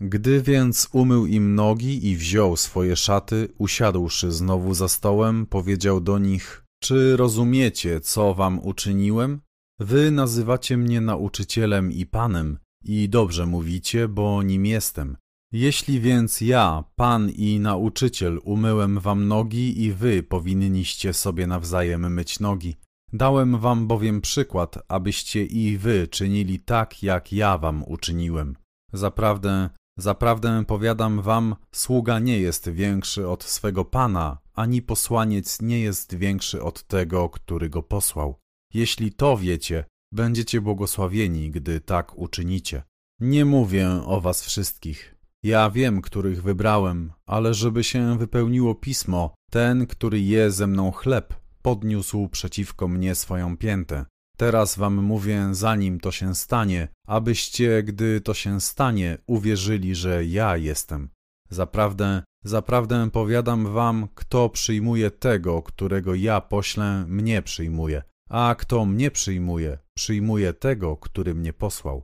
Gdy 0.00 0.42
więc 0.42 0.88
umył 0.92 1.26
im 1.26 1.54
nogi 1.54 2.06
i 2.06 2.16
wziął 2.16 2.56
swoje 2.56 2.96
szaty, 2.96 3.48
usiadłszy 3.58 4.32
znowu 4.32 4.74
za 4.74 4.88
stołem, 4.88 5.46
powiedział 5.46 6.00
do 6.00 6.18
nich: 6.18 6.64
Czy 6.82 7.16
rozumiecie, 7.16 8.00
co 8.00 8.34
wam 8.34 8.58
uczyniłem? 8.58 9.40
Wy 9.78 10.10
nazywacie 10.10 10.76
mnie 10.76 11.00
nauczycielem 11.00 11.92
i 11.92 12.06
panem, 12.06 12.58
i 12.84 13.08
dobrze 13.08 13.46
mówicie, 13.46 14.08
bo 14.08 14.42
nim 14.42 14.66
jestem. 14.66 15.16
Jeśli 15.52 16.00
więc 16.00 16.40
ja, 16.40 16.84
Pan 16.96 17.30
i 17.30 17.60
nauczyciel, 17.60 18.40
umyłem 18.44 19.00
wam 19.00 19.28
nogi 19.28 19.82
i 19.82 19.92
wy 19.92 20.22
powinniście 20.22 21.12
sobie 21.12 21.46
nawzajem 21.46 22.12
myć 22.12 22.40
nogi. 22.40 22.76
Dałem 23.12 23.58
wam 23.58 23.86
bowiem 23.86 24.20
przykład, 24.20 24.78
abyście 24.88 25.44
i 25.44 25.78
wy 25.78 26.08
czynili 26.08 26.60
tak, 26.60 27.02
jak 27.02 27.32
ja 27.32 27.58
wam 27.58 27.84
uczyniłem. 27.86 28.56
Zaprawdę, 28.92 29.70
zaprawdę 29.98 30.64
powiadam 30.64 31.22
wam, 31.22 31.56
sługa 31.72 32.18
nie 32.18 32.38
jest 32.38 32.68
większy 32.70 33.28
od 33.28 33.44
swego 33.44 33.84
Pana, 33.84 34.38
ani 34.54 34.82
posłaniec 34.82 35.62
nie 35.62 35.80
jest 35.80 36.14
większy 36.14 36.62
od 36.62 36.82
tego, 36.82 37.28
który 37.28 37.68
go 37.68 37.82
posłał. 37.82 38.34
Jeśli 38.74 39.12
to 39.12 39.36
wiecie, 39.36 39.84
będziecie 40.12 40.60
błogosławieni, 40.60 41.50
gdy 41.50 41.80
tak 41.80 42.18
uczynicie. 42.18 42.82
Nie 43.20 43.44
mówię 43.44 43.88
o 44.06 44.20
was 44.20 44.42
wszystkich, 44.42 45.15
ja 45.46 45.70
wiem, 45.70 46.02
których 46.02 46.42
wybrałem, 46.42 47.12
ale 47.26 47.54
żeby 47.54 47.84
się 47.84 48.18
wypełniło 48.18 48.74
pismo, 48.74 49.34
ten, 49.50 49.86
który 49.86 50.20
je 50.20 50.50
ze 50.50 50.66
mną 50.66 50.90
chleb, 50.90 51.34
podniósł 51.62 52.28
przeciwko 52.28 52.88
mnie 52.88 53.14
swoją 53.14 53.56
piętę. 53.56 54.04
Teraz 54.36 54.76
wam 54.76 54.94
mówię, 54.94 55.48
zanim 55.52 56.00
to 56.00 56.12
się 56.12 56.34
stanie, 56.34 56.88
abyście, 57.06 57.82
gdy 57.82 58.20
to 58.20 58.34
się 58.34 58.60
stanie, 58.60 59.18
uwierzyli, 59.26 59.94
że 59.94 60.24
ja 60.24 60.56
jestem. 60.56 61.08
Zaprawdę, 61.50 62.22
zaprawdę 62.44 63.10
powiadam 63.10 63.72
wam, 63.72 64.08
kto 64.14 64.48
przyjmuje 64.48 65.10
tego, 65.10 65.62
którego 65.62 66.14
ja 66.14 66.40
poślę, 66.40 67.04
mnie 67.08 67.42
przyjmuje, 67.42 68.02
a 68.30 68.54
kto 68.58 68.86
mnie 68.86 69.10
przyjmuje, 69.10 69.78
przyjmuje 69.96 70.52
tego, 70.52 70.96
który 70.96 71.34
mnie 71.34 71.52
posłał. 71.52 72.02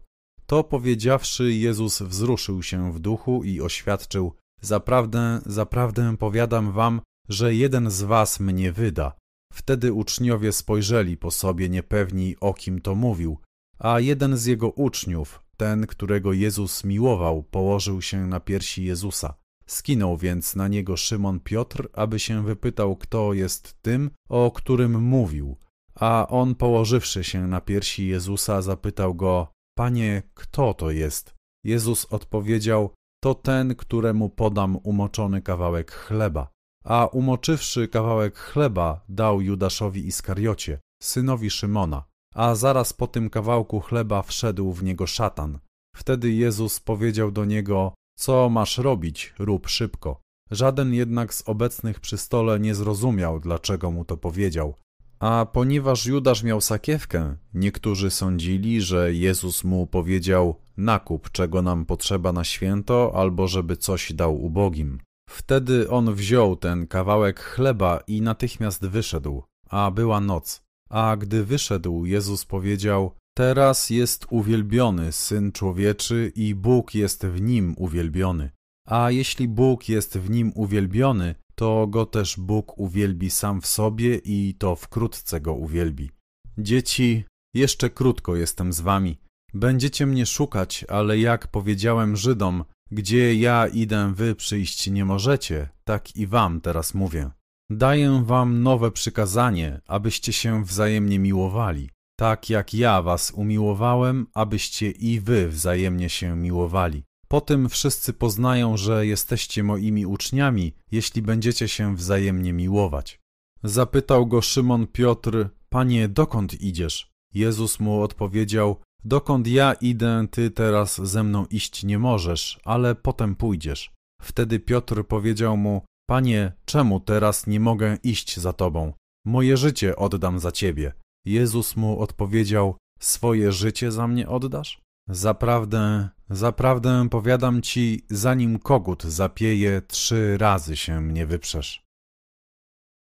To 0.53 0.65
powiedziawszy, 0.65 1.53
Jezus 1.53 2.03
wzruszył 2.03 2.63
się 2.63 2.93
w 2.93 2.99
duchu 2.99 3.45
i 3.45 3.61
oświadczył: 3.61 4.33
Zaprawdę, 4.61 5.41
zaprawdę 5.47 6.17
powiadam 6.17 6.73
wam, 6.73 7.01
że 7.29 7.55
jeden 7.55 7.91
z 7.91 8.03
was 8.03 8.41
mnie 8.41 8.73
wyda. 8.73 9.13
Wtedy 9.53 9.93
uczniowie 9.93 10.53
spojrzeli 10.53 11.17
po 11.17 11.31
sobie 11.31 11.69
niepewni, 11.69 12.37
o 12.41 12.55
kim 12.55 12.81
to 12.81 12.95
mówił, 12.95 13.39
a 13.79 14.01
jeden 14.01 14.37
z 14.37 14.45
jego 14.45 14.71
uczniów, 14.71 15.43
ten, 15.57 15.87
którego 15.87 16.33
Jezus 16.33 16.85
miłował, 16.85 17.43
położył 17.43 18.03
się 18.03 18.27
na 18.27 18.41
piersi 18.41 18.85
Jezusa. 18.85 19.35
Skinął 19.67 20.17
więc 20.17 20.57
na 20.57 20.69
niego 20.69 20.97
Szymon 20.97 21.41
Piotr, 21.41 21.89
aby 21.93 22.19
się 22.19 22.45
wypytał, 22.45 22.97
kto 22.97 23.33
jest 23.33 23.83
tym, 23.83 24.11
o 24.29 24.51
którym 24.51 25.03
mówił. 25.03 25.57
A 25.95 26.27
on, 26.29 26.55
położywszy 26.55 27.25
się 27.25 27.47
na 27.47 27.61
piersi 27.61 28.07
Jezusa, 28.07 28.63
zapytał 28.63 29.15
go: 29.15 29.52
Panie, 29.75 30.23
kto 30.35 30.75
to 30.75 30.91
jest? 30.91 31.35
Jezus 31.65 32.05
odpowiedział: 32.05 32.91
To 33.23 33.35
ten, 33.35 33.75
któremu 33.75 34.29
podam 34.29 34.79
umoczony 34.83 35.43
kawałek 35.43 35.93
chleba. 35.93 36.49
A 36.85 37.07
umoczywszy 37.07 37.89
kawałek 37.89 38.39
chleba, 38.39 39.05
dał 39.09 39.41
Judaszowi 39.41 40.07
Iskariocie, 40.07 40.81
synowi 41.03 41.51
Szymona. 41.51 42.05
A 42.35 42.55
zaraz 42.55 42.93
po 42.93 43.07
tym 43.07 43.31
kawałku 43.31 43.81
chleba 43.81 44.23
wszedł 44.23 44.73
w 44.73 44.83
niego 44.83 45.07
szatan. 45.07 45.59
Wtedy 45.97 46.33
Jezus 46.33 46.81
powiedział 46.81 47.31
do 47.31 47.45
niego: 47.45 47.95
Co 48.19 48.49
masz 48.49 48.79
robić, 48.79 49.35
rób 49.39 49.69
szybko. 49.69 50.21
Żaden 50.51 50.95
jednak 50.95 51.35
z 51.35 51.49
obecnych 51.49 52.01
przy 52.01 52.19
stole 52.19 52.61
nie 52.61 52.75
zrozumiał, 52.75 53.41
dlaczego 53.41 53.91
mu 53.91 54.05
to 54.05 54.17
powiedział. 54.17 54.75
A 55.23 55.47
ponieważ 55.47 56.07
Judasz 56.07 56.43
miał 56.43 56.61
sakiewkę, 56.61 57.37
niektórzy 57.55 58.11
sądzili, 58.11 58.81
że 58.81 59.15
Jezus 59.15 59.65
mu 59.65 59.87
powiedział: 59.87 60.57
Nakup, 60.77 61.31
czego 61.31 61.63
nam 61.63 61.87
potrzeba 61.87 62.33
na 62.33 62.45
święto, 62.45 63.13
albo 63.15 63.49
żeby 63.49 63.77
coś 63.77 64.13
dał 64.13 64.45
ubogim. 64.45 64.99
Wtedy 65.31 65.91
on 65.91 66.15
wziął 66.15 66.57
ten 66.57 66.87
kawałek 66.87 67.41
chleba 67.41 68.01
i 68.07 68.23
natychmiast 68.23 68.87
wyszedł, 68.87 69.43
a 69.71 69.91
była 69.91 70.21
noc. 70.21 70.63
A 70.91 71.17
gdy 71.17 71.45
wyszedł, 71.45 72.07
Jezus 72.07 72.45
powiedział: 72.45 73.15
Teraz 73.37 73.91
jest 73.91 74.27
uwielbiony 74.31 75.13
syn 75.13 75.53
człowieczy 75.53 76.33
i 76.37 76.55
Bóg 76.55 76.95
jest 76.95 77.27
w 77.27 77.41
nim 77.41 77.75
uwielbiony. 77.79 78.51
A 78.87 79.11
jeśli 79.11 79.49
Bóg 79.49 79.89
jest 79.89 80.19
w 80.19 80.31
nim 80.31 80.53
uwielbiony, 80.55 81.35
to 81.55 81.87
go 81.87 82.07
też 82.07 82.37
Bóg 82.39 82.79
uwielbi 82.79 83.31
sam 83.31 83.61
w 83.61 83.67
sobie 83.67 84.17
i 84.25 84.55
to 84.59 84.77
wkrótce 84.77 85.41
go 85.41 85.55
uwielbi. 85.55 86.11
Dzieci, 86.59 87.25
jeszcze 87.55 87.91
krótko 87.91 88.37
jestem 88.37 88.73
z 88.73 88.81
wami. 88.81 89.19
Będziecie 89.55 90.07
mnie 90.07 90.27
szukać, 90.27 90.85
ale 90.89 91.19
jak 91.19 91.49
powiedziałem 91.49 92.17
Żydom, 92.17 92.65
gdzie 92.91 93.35
ja 93.35 93.67
idę, 93.67 94.13
wy 94.15 94.35
przyjść 94.35 94.91
nie 94.91 95.05
możecie, 95.05 95.69
tak 95.85 96.17
i 96.17 96.27
wam 96.27 96.61
teraz 96.61 96.95
mówię. 96.95 97.31
Daję 97.71 98.23
wam 98.27 98.63
nowe 98.63 98.91
przykazanie, 98.91 99.81
abyście 99.87 100.33
się 100.33 100.65
wzajemnie 100.65 101.19
miłowali, 101.19 101.91
tak 102.21 102.51
jak 102.51 102.75
ja 102.75 103.03
was 103.03 103.31
umiłowałem, 103.31 104.27
abyście 104.35 104.91
i 104.91 105.21
wy 105.21 105.49
wzajemnie 105.49 106.09
się 106.09 106.37
miłowali. 106.37 107.05
Po 107.33 107.41
tym 107.41 107.69
wszyscy 107.69 108.13
poznają, 108.13 108.77
że 108.77 109.07
jesteście 109.07 109.63
moimi 109.63 110.07
uczniami, 110.07 110.73
jeśli 110.91 111.23
będziecie 111.23 111.69
się 111.69 111.97
wzajemnie 111.97 112.53
miłować. 112.53 113.21
Zapytał 113.63 114.27
go 114.27 114.43
Szymon 114.43 114.87
Piotr, 114.87 115.49
Panie, 115.69 116.09
dokąd 116.09 116.61
idziesz? 116.61 117.13
Jezus 117.35 117.81
mu 117.81 118.03
odpowiedział, 118.03 118.77
Dokąd 119.05 119.47
ja 119.47 119.73
idę, 119.73 120.27
ty 120.31 120.51
teraz 120.51 121.01
ze 121.01 121.23
mną 121.23 121.47
iść 121.47 121.85
nie 121.85 121.99
możesz, 121.99 122.61
ale 122.65 122.95
potem 122.95 123.35
pójdziesz. 123.35 123.93
Wtedy 124.23 124.61
Piotr 124.61 125.07
powiedział 125.07 125.57
mu, 125.57 125.83
Panie, 126.07 126.53
czemu 126.65 127.01
teraz 127.01 127.47
nie 127.47 127.61
mogę 127.61 127.99
iść 128.03 128.37
za 128.37 128.53
tobą? 128.53 128.93
Moje 129.27 129.57
życie 129.57 129.97
oddam 129.97 130.39
za 130.39 130.53
ciebie. 130.53 130.93
Jezus 131.25 131.77
mu 131.77 132.01
odpowiedział, 132.01 132.77
Swoje 133.01 133.53
życie 133.53 133.93
za 133.93 134.09
mnie 134.09 134.29
oddasz? 134.29 134.83
Zaprawdę, 135.09 136.09
zaprawdę 136.33 137.09
powiadam 137.09 137.63
ci, 137.63 138.07
zanim 138.11 138.59
kogut 138.59 139.03
zapieje, 139.03 139.83
trzy 139.83 140.39
razy 140.39 140.77
się 140.77 141.01
mnie 141.01 141.27
wyprzesz. 141.27 141.83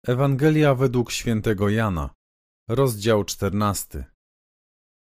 Ewangelia 0.07 0.75
według 0.75 1.13
świętego 1.13 1.69
Jana, 1.69 2.11
rozdział 2.69 3.25
czternasty. 3.25 4.05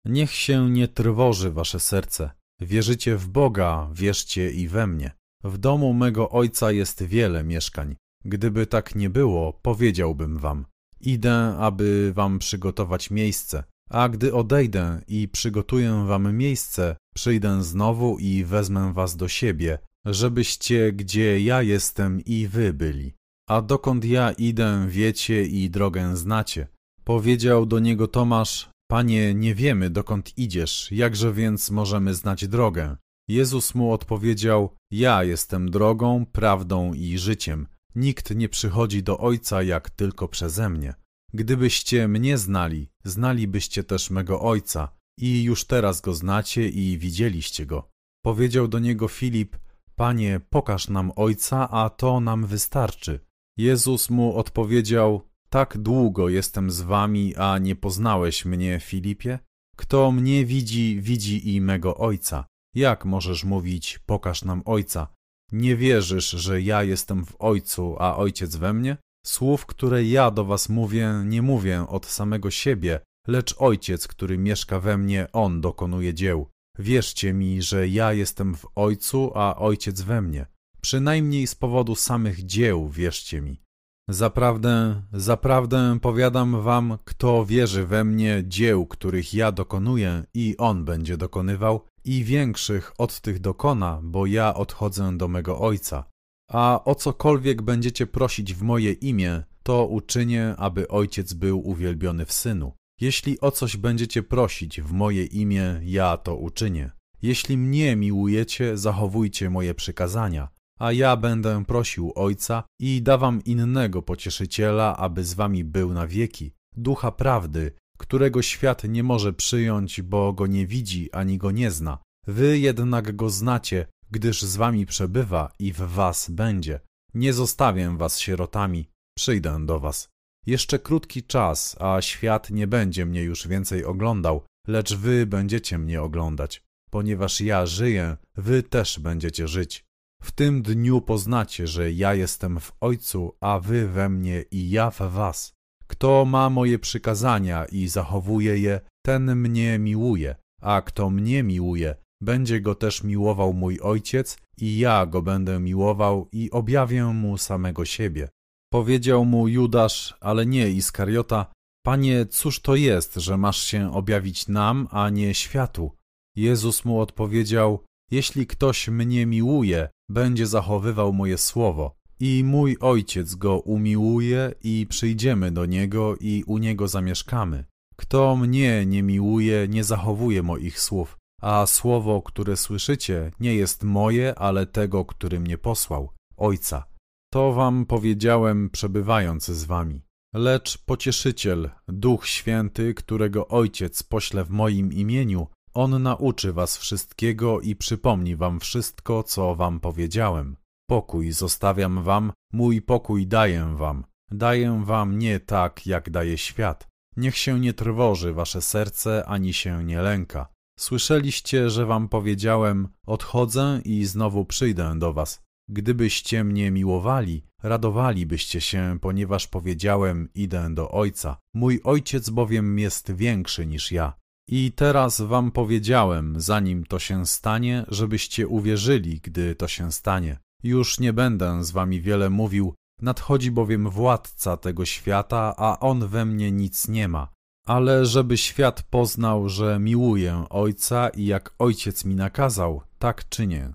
Niech 0.05 0.32
się 0.32 0.70
nie 0.70 0.89
trwoży 0.89 1.51
wasze 1.51 1.81
serce. 1.81 2.31
Wierzycie 2.61 3.16
w 3.16 3.28
Boga, 3.28 3.90
wierzcie 3.93 4.51
i 4.51 4.69
we 4.69 4.86
mnie. 4.86 5.12
W 5.44 5.59
domu 5.59 5.94
mego 5.94 6.31
ojca 6.31 6.73
jest 6.73 7.02
wiele 7.02 7.44
mieszkań. 7.44 7.97
Gdyby 8.24 8.66
tak 8.66 8.94
nie 8.94 9.11
było, 9.11 9.52
powiedziałbym 9.52 10.39
wam. 10.39 10.66
Idę, 11.01 11.57
aby 11.59 12.12
wam 12.15 12.39
przygotować 12.39 13.11
miejsce, 13.11 13.65
a 13.91 14.09
gdy 14.09 14.35
odejdę 14.35 15.01
i 15.09 15.29
przygotuję 15.29 16.05
wam 16.07 16.37
miejsce, 16.37 16.97
przyjdę 17.15 17.62
znowu 17.65 18.19
i 18.19 18.45
wezmę 18.45 18.93
was 18.93 19.17
do 19.17 19.29
siebie, 19.29 19.79
żebyście 20.05 20.93
gdzie 20.93 21.41
ja 21.41 21.62
jestem 21.62 22.21
i 22.25 22.47
wy 22.47 22.73
byli. 22.73 23.12
A 23.49 23.62
dokąd 23.62 24.05
ja 24.05 24.33
idę, 24.33 24.87
wiecie 24.89 25.45
i 25.45 25.71
drogę 25.71 26.17
znacie. 26.17 26.69
Powiedział 27.05 27.67
do 27.67 27.79
niego 27.79 28.09
Tomasz: 28.09 28.71
Panie, 28.91 29.35
nie 29.35 29.55
wiemy 29.55 29.91
dokąd 29.91 30.39
idziesz, 30.39 30.89
jakże 30.93 31.33
więc 31.33 31.71
możemy 31.71 32.15
znać 32.15 32.49
drogę? 32.49 32.97
Jezus 33.29 33.75
mu 33.75 33.93
odpowiedział: 33.93 34.77
Ja 34.91 35.25
jestem 35.25 35.71
drogą, 35.71 36.27
prawdą 36.27 36.95
i 36.95 37.19
życiem. 37.19 37.67
Nikt 37.95 38.37
nie 38.37 38.49
przychodzi 38.49 39.03
do 39.03 39.19
Ojca 39.19 39.62
jak 39.62 39.91
tylko 39.91 40.29
przeze 40.29 40.69
mnie. 40.69 40.95
Gdybyście 41.35 42.09
mnie 42.09 42.39
znali, 42.39 42.90
znalibyście 43.05 43.85
też 43.85 44.11
mego 44.11 44.40
Ojca, 44.40 45.01
i 45.19 45.43
już 45.43 45.65
teraz 45.65 46.01
go 46.01 46.15
znacie 46.15 46.69
i 46.69 46.98
widzieliście 46.98 47.66
go. 47.66 47.89
Powiedział 48.24 48.69
do 48.69 48.78
niego 48.78 49.09
Filip: 49.09 49.57
Panie, 49.94 50.40
pokaż 50.51 50.89
nam 50.89 51.12
Ojca, 51.16 51.70
a 51.70 51.90
to 51.90 52.20
nam 52.20 52.47
wystarczy. 52.47 53.20
Jezus 53.57 54.11
mu 54.11 54.36
odpowiedział: 54.36 55.28
Tak 55.48 55.78
długo 55.78 56.28
jestem 56.28 56.70
z 56.70 56.81
wami, 56.81 57.36
a 57.36 57.59
nie 57.59 57.77
poznałeś 57.77 58.44
mnie, 58.44 58.81
Filipie? 58.81 59.39
Kto 59.77 60.12
mnie 60.12 60.47
widzi, 60.47 61.01
widzi 61.01 61.55
i 61.55 61.61
mego 61.61 61.97
Ojca. 61.97 62.47
Jak 62.74 63.05
możesz 63.05 63.44
mówić: 63.44 63.98
Pokaż 64.07 64.44
nam 64.44 64.62
Ojca? 64.65 65.15
Nie 65.52 65.77
wierzysz, 65.77 66.31
że 66.31 66.62
ja 66.62 66.82
jestem 66.82 67.27
w 67.27 67.36
Ojcu, 67.39 67.97
a 67.98 68.16
Ojciec 68.16 68.57
we 68.57 68.73
mnie? 68.73 68.97
Słów, 69.26 69.66
które 69.66 70.05
ja 70.05 70.30
do 70.30 70.44
was 70.44 70.68
mówię, 70.68 71.22
nie 71.24 71.42
mówię 71.42 71.86
od 71.88 72.06
samego 72.06 72.51
siebie, 72.51 73.01
lecz 73.26 73.55
Ojciec, 73.59 74.09
który 74.09 74.38
mieszka 74.38 74.80
we 74.80 74.98
mnie, 74.98 75.26
On 75.32 75.60
dokonuje 75.60 76.14
dzieł. 76.14 76.47
Wierzcie 76.78 77.32
mi, 77.32 77.62
że 77.62 77.88
ja 77.88 78.12
jestem 78.12 78.55
w 78.55 78.66
Ojcu, 78.74 79.32
a 79.34 79.56
Ojciec 79.56 80.01
we 80.01 80.22
mnie. 80.22 80.47
Przynajmniej 80.80 81.47
z 81.47 81.55
powodu 81.55 81.94
samych 81.94 82.47
dzieł 82.47 82.88
wierzcie 82.88 83.40
mi. 83.40 83.62
Zaprawdę, 84.09 85.02
zaprawdę 85.12 85.98
powiadam 86.02 86.62
wam, 86.62 86.98
kto 87.05 87.47
wierzy 87.47 87.86
we 87.86 88.05
mnie 88.05 88.44
dzieł, 88.47 88.86
których 88.86 89.34
ja 89.34 89.52
dokonuję 89.52 90.24
i 90.34 90.56
on 90.59 90.84
będzie 90.84 91.16
dokonywał, 91.16 91.80
i 92.05 92.24
większych 92.24 92.92
od 92.98 93.20
tych 93.20 93.40
dokona, 93.40 94.01
bo 94.02 94.26
ja 94.26 94.55
odchodzę 94.55 95.16
do 95.16 95.28
mego 95.28 95.59
Ojca. 95.59 96.10
A 96.51 96.85
o 96.85 96.94
cokolwiek 96.94 97.62
będziecie 97.62 98.06
prosić 98.06 98.55
w 98.55 98.62
moje 98.62 98.93
imię, 98.93 99.43
to 99.62 99.86
uczynię, 99.86 100.55
aby 100.56 100.89
Ojciec 100.89 101.32
był 101.32 101.68
uwielbiony 101.68 102.24
w 102.24 102.32
Synu. 102.32 102.72
Jeśli 103.01 103.40
o 103.40 103.51
coś 103.51 103.77
będziecie 103.77 104.22
prosić 104.22 104.81
w 104.81 104.93
moje 104.93 105.24
imię, 105.24 105.81
ja 105.82 106.16
to 106.16 106.36
uczynię. 106.36 106.90
Jeśli 107.22 107.56
mnie 107.56 107.97
miłujecie, 107.97 108.77
zachowujcie 108.77 109.51
moje 109.51 109.74
przykazania, 109.74 110.48
a 110.78 110.93
ja 110.93 111.16
będę 111.16 111.64
prosił 111.64 112.12
Ojca 112.14 112.64
i 112.81 113.02
dawam 113.02 113.44
innego 113.44 114.02
pocieszyciela, 114.02 114.97
aby 114.97 115.24
z 115.24 115.35
wami 115.35 115.64
był 115.64 115.93
na 115.93 116.06
wieki, 116.06 116.52
ducha 116.77 117.12
prawdy, 117.12 117.72
którego 117.98 118.43
świat 118.43 118.85
nie 118.85 119.02
może 119.02 119.32
przyjąć, 119.32 120.02
bo 120.02 120.32
go 120.32 120.47
nie 120.47 120.66
widzi 120.66 121.12
ani 121.12 121.39
go 121.39 121.51
nie 121.51 121.70
zna. 121.70 121.98
Wy 122.27 122.59
jednak 122.59 123.16
go 123.16 123.31
znacie, 123.31 123.86
gdyż 124.11 124.43
z 124.43 124.57
wami 124.57 124.87
przebywa 124.87 125.53
i 125.59 125.73
w 125.73 125.81
was 125.81 126.31
będzie. 126.31 126.81
Nie 127.15 127.32
zostawię 127.32 127.97
was 127.97 128.19
sierotami, 128.19 128.91
przyjdę 129.19 129.66
do 129.66 129.81
was. 129.81 130.09
Jeszcze 130.47 130.78
krótki 130.78 131.23
czas, 131.23 131.77
a 131.81 132.03
świat 132.03 132.51
nie 132.51 132.66
będzie 132.66 133.07
mnie 133.07 133.23
już 133.23 133.49
więcej 133.49 133.85
oglądał, 133.85 134.43
lecz 134.66 134.95
wy 134.95 135.27
będziecie 135.27 135.78
mnie 135.78 136.03
oglądać. 136.03 136.62
Ponieważ 136.91 137.41
ja 137.41 137.66
żyję, 137.66 138.16
wy 138.37 138.62
też 138.62 138.99
będziecie 138.99 139.49
żyć. 139.49 139.85
W 140.23 140.32
tym 140.32 140.62
dniu 140.62 141.01
poznacie, 141.01 141.66
że 141.66 141.93
ja 141.93 142.15
jestem 142.15 142.61
w 142.61 142.73
Ojcu, 142.81 143.37
a 143.41 143.61
wy 143.61 143.89
we 143.89 144.09
mnie 144.09 144.45
i 144.51 144.70
ja 144.70 144.91
w 144.91 144.99
was. 144.99 145.53
Kto 145.87 146.24
ma 146.24 146.51
moje 146.51 146.78
przykazania 146.78 147.65
i 147.65 147.89
zachowuje 147.89 148.59
je, 148.59 148.81
ten 149.03 149.37
mnie 149.37 149.78
miłuje, 149.78 150.37
a 150.61 150.82
kto 150.82 151.11
mnie 151.11 151.43
miłuje, 151.43 151.95
będzie 152.20 152.60
go 152.60 152.74
też 152.74 153.05
miłował 153.05 153.52
mój 153.52 153.80
Ojciec 153.80 154.38
i 154.56 154.78
ja 154.78 155.06
go 155.06 155.22
będę 155.22 155.60
miłował 155.60 156.28
i 156.32 156.51
objawię 156.51 157.05
mu 157.05 157.38
samego 157.38 157.84
siebie. 157.84 158.28
Powiedział 158.72 159.24
mu 159.24 159.48
Judasz, 159.48 160.14
ale 160.20 160.47
nie 160.47 160.70
Iskariota, 160.70 161.47
Panie, 161.82 162.26
cóż 162.26 162.60
to 162.60 162.76
jest, 162.76 163.14
że 163.14 163.36
masz 163.36 163.62
się 163.62 163.92
objawić 163.92 164.48
nam, 164.48 164.88
a 164.90 165.10
nie 165.10 165.34
światu? 165.34 165.92
Jezus 166.36 166.84
mu 166.84 167.01
odpowiedział, 167.01 167.84
jeśli 168.10 168.47
ktoś 168.47 168.88
mnie 168.88 169.26
miłuje, 169.26 169.88
będzie 170.09 170.47
zachowywał 170.47 171.12
moje 171.12 171.38
słowo, 171.38 171.94
i 172.20 172.44
mój 172.44 172.76
ojciec 172.80 173.34
go 173.34 173.60
umiłuje, 173.60 174.55
i 174.62 174.86
przyjdziemy 174.88 175.51
do 175.51 175.66
niego, 175.66 176.16
i 176.20 176.44
u 176.47 176.59
niego 176.59 176.88
zamieszkamy. 176.88 177.64
Kto 177.97 178.36
mnie 178.36 178.86
nie 178.86 179.02
miłuje, 179.02 179.68
nie 179.68 179.84
zachowuje 179.84 180.42
moich 180.42 180.80
słów, 180.80 181.18
a 181.41 181.67
słowo, 181.67 182.23
które 182.23 182.57
słyszycie, 182.57 183.33
nie 183.41 183.55
jest 183.55 183.85
moje, 183.85 184.39
ale 184.39 184.67
tego, 184.67 185.05
który 185.05 185.41
mnie 185.41 185.59
posłał, 185.59 186.11
ojca. 186.37 186.85
To 187.33 187.53
wam 187.53 187.87
powiedziałem, 187.87 188.71
przebywając 188.71 189.47
z 189.47 189.65
wami. 189.65 190.03
Lecz 190.35 190.79
pocieszyciel, 190.79 191.71
Duch 191.89 192.27
Święty, 192.27 192.95
którego 192.95 193.49
Ojciec 193.49 194.03
pośle 194.03 194.45
w 194.45 194.51
moim 194.51 194.93
imieniu, 194.93 195.47
on 195.75 196.03
nauczy 196.03 196.53
was 196.53 196.77
wszystkiego 196.77 197.61
i 197.61 197.77
przypomni 197.77 198.37
wam 198.37 198.61
wszystko, 198.61 199.23
co 199.23 199.55
wam 199.55 199.81
powiedziałem. 199.81 200.57
Pokój 200.89 201.33
zostawiam 201.33 202.03
wam, 202.03 202.33
mój 202.53 202.83
pokój 202.83 203.27
daję 203.27 203.75
wam. 203.77 204.05
Daję 204.31 204.83
wam 204.85 205.19
nie 205.19 205.41
tak, 205.41 205.87
jak 205.87 206.11
daje 206.11 206.39
świat. 206.39 206.89
Niech 207.17 207.37
się 207.37 207.61
nie 207.61 207.75
trwoży 207.75 208.33
wasze 208.33 208.62
serce, 208.62 209.25
ani 209.27 209.53
się 209.53 209.85
nie 209.85 210.03
lęka. 210.03 210.49
Słyszeliście, 210.81 211.70
że 211.70 211.86
wam 211.86 212.09
powiedziałem: 212.09 212.89
Odchodzę 213.07 213.81
i 213.85 214.05
znowu 214.05 214.44
przyjdę 214.44 214.98
do 214.98 215.12
was. 215.12 215.43
Gdybyście 215.69 216.44
mnie 216.44 216.70
miłowali, 216.70 217.44
radowalibyście 217.62 218.61
się, 218.61 218.98
ponieważ 219.01 219.47
powiedziałem: 219.47 220.28
Idę 220.35 220.74
do 220.74 220.90
Ojca. 220.90 221.36
Mój 221.55 221.81
ojciec 221.85 222.31
bowiem 222.31 222.78
jest 222.78 223.12
większy 223.12 223.66
niż 223.66 223.93
ja. 223.93 224.12
I 224.48 224.73
teraz 224.73 225.20
wam 225.20 225.51
powiedziałem, 225.51 226.40
zanim 226.40 226.85
to 226.85 226.98
się 226.98 227.27
stanie, 227.27 227.85
żebyście 227.89 228.48
uwierzyli, 228.48 229.20
gdy 229.23 229.55
to 229.55 229.69
się 229.69 229.93
stanie. 229.93 230.39
Już 230.62 231.01
nie 231.01 231.12
będę 231.12 231.65
z 231.65 231.70
wami 231.70 232.01
wiele 232.01 232.31
mówił, 232.31 232.74
nadchodzi 233.02 233.51
bowiem 233.51 233.90
władca 233.90 234.57
tego 234.57 234.85
świata, 234.85 235.55
a 235.57 235.81
on 235.81 236.09
we 236.09 236.24
mnie 236.24 236.52
nic 236.52 236.89
nie 236.89 237.09
ma. 237.09 237.28
Ale 237.66 238.07
żeby 238.07 238.37
świat 238.37 238.82
poznał, 238.82 239.49
że 239.49 239.78
miłuję 239.78 240.45
Ojca 240.51 241.09
i 241.09 241.27
jak 241.27 241.55
Ojciec 241.59 242.05
mi 242.05 242.15
nakazał, 242.15 242.82
tak 242.99 243.28
czynię. 243.28 243.73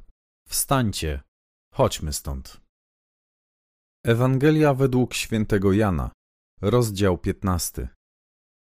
Wstańcie, 0.49 1.21
chodźmy 1.73 2.13
stąd. 2.13 2.61
Ewangelia 4.05 4.73
według 4.73 5.13
świętego 5.13 5.73
Jana, 5.73 6.11
rozdział 6.61 7.17
15. 7.17 7.89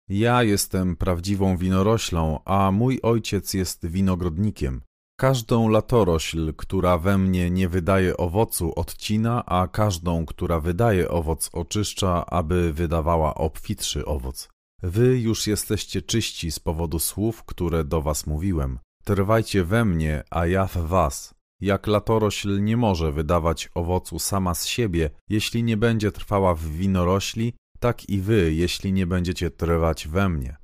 Ja 0.09 0.43
jestem 0.43 0.95
prawdziwą 0.95 1.57
winoroślą, 1.57 2.39
a 2.45 2.71
mój 2.71 2.99
ojciec 3.01 3.53
jest 3.53 3.85
winogrodnikiem. 3.85 4.81
Każdą 5.19 5.69
latorośl, 5.69 6.53
która 6.53 6.97
we 6.97 7.17
mnie 7.17 7.51
nie 7.51 7.69
wydaje 7.69 8.17
owocu, 8.17 8.73
odcina, 8.75 9.45
a 9.45 9.67
każdą, 9.67 10.25
która 10.25 10.59
wydaje 10.59 11.09
owoc, 11.09 11.49
oczyszcza, 11.53 12.25
aby 12.25 12.73
wydawała 12.73 13.35
obfitszy 13.35 14.05
owoc. 14.05 14.49
Wy 14.83 15.19
już 15.19 15.47
jesteście 15.47 16.01
czyści 16.01 16.51
z 16.51 16.59
powodu 16.59 16.99
słów, 16.99 17.43
które 17.43 17.83
do 17.83 18.01
was 18.01 18.27
mówiłem. 18.27 18.79
Trwajcie 19.03 19.63
we 19.63 19.85
mnie, 19.85 20.23
a 20.29 20.45
ja 20.45 20.67
w 20.67 20.77
was. 20.77 21.33
Jak 21.61 21.87
latorośl 21.87 22.63
nie 22.63 22.77
może 22.77 23.11
wydawać 23.11 23.69
owocu 23.75 24.19
sama 24.19 24.53
z 24.53 24.65
siebie, 24.65 25.09
jeśli 25.29 25.63
nie 25.63 25.77
będzie 25.77 26.11
trwała 26.11 26.55
w 26.55 26.63
winorośli, 26.63 27.53
tak 27.79 28.09
i 28.09 28.21
wy, 28.21 28.53
jeśli 28.53 28.93
nie 28.93 29.07
będziecie 29.07 29.51
trwać 29.51 30.07
we 30.07 30.29
mnie. 30.29 30.57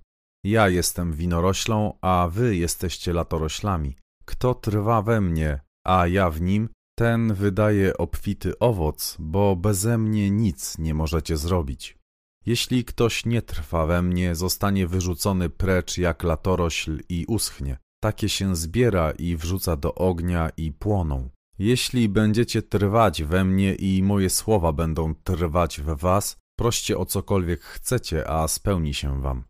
Ja 0.46 0.70
jestem 0.70 1.14
winoroślą, 1.14 1.94
a 2.02 2.28
wy 2.32 2.56
jesteście 2.56 3.14
latoroślami. 3.14 3.96
Kto 4.26 4.54
trwa 4.54 5.02
we 5.02 5.22
mnie, 5.22 5.60
a 5.86 6.08
ja 6.08 6.30
w 6.30 6.42
nim, 6.42 6.70
ten 6.98 7.34
wydaje 7.34 7.98
obfity 7.98 8.60
owoc, 8.60 9.16
bo 9.20 9.56
beze 9.56 9.98
mnie 9.98 10.32
nic 10.32 10.78
nie 10.78 10.94
możecie 10.94 11.38
zrobić. 11.38 11.98
Jeśli 12.46 12.86
ktoś 12.86 13.26
nie 13.26 13.42
trwa 13.42 13.86
we 13.86 14.02
mnie, 14.02 14.36
zostanie 14.36 14.88
wyrzucony 14.88 15.50
precz 15.50 15.98
jak 15.98 16.24
latorośl 16.24 17.00
i 17.10 17.26
uschnie. 17.28 17.78
Takie 18.04 18.30
się 18.30 18.56
zbiera 18.56 19.12
i 19.12 19.36
wrzuca 19.36 19.76
do 19.76 19.96
ognia 19.96 20.50
i 20.58 20.72
płoną. 20.72 21.30
Jeśli 21.60 22.10
będziecie 22.10 22.62
trwać 22.62 23.24
we 23.24 23.46
mnie 23.46 23.76
i 23.76 24.04
moje 24.04 24.30
słowa 24.30 24.74
będą 24.74 25.16
trwać 25.16 25.82
we 25.82 25.96
was, 25.96 26.38
proście 26.58 26.98
o 26.98 27.06
cokolwiek 27.06 27.62
chcecie, 27.62 28.30
a 28.30 28.48
spełni 28.48 28.94
się 28.94 29.22
wam. 29.22 29.44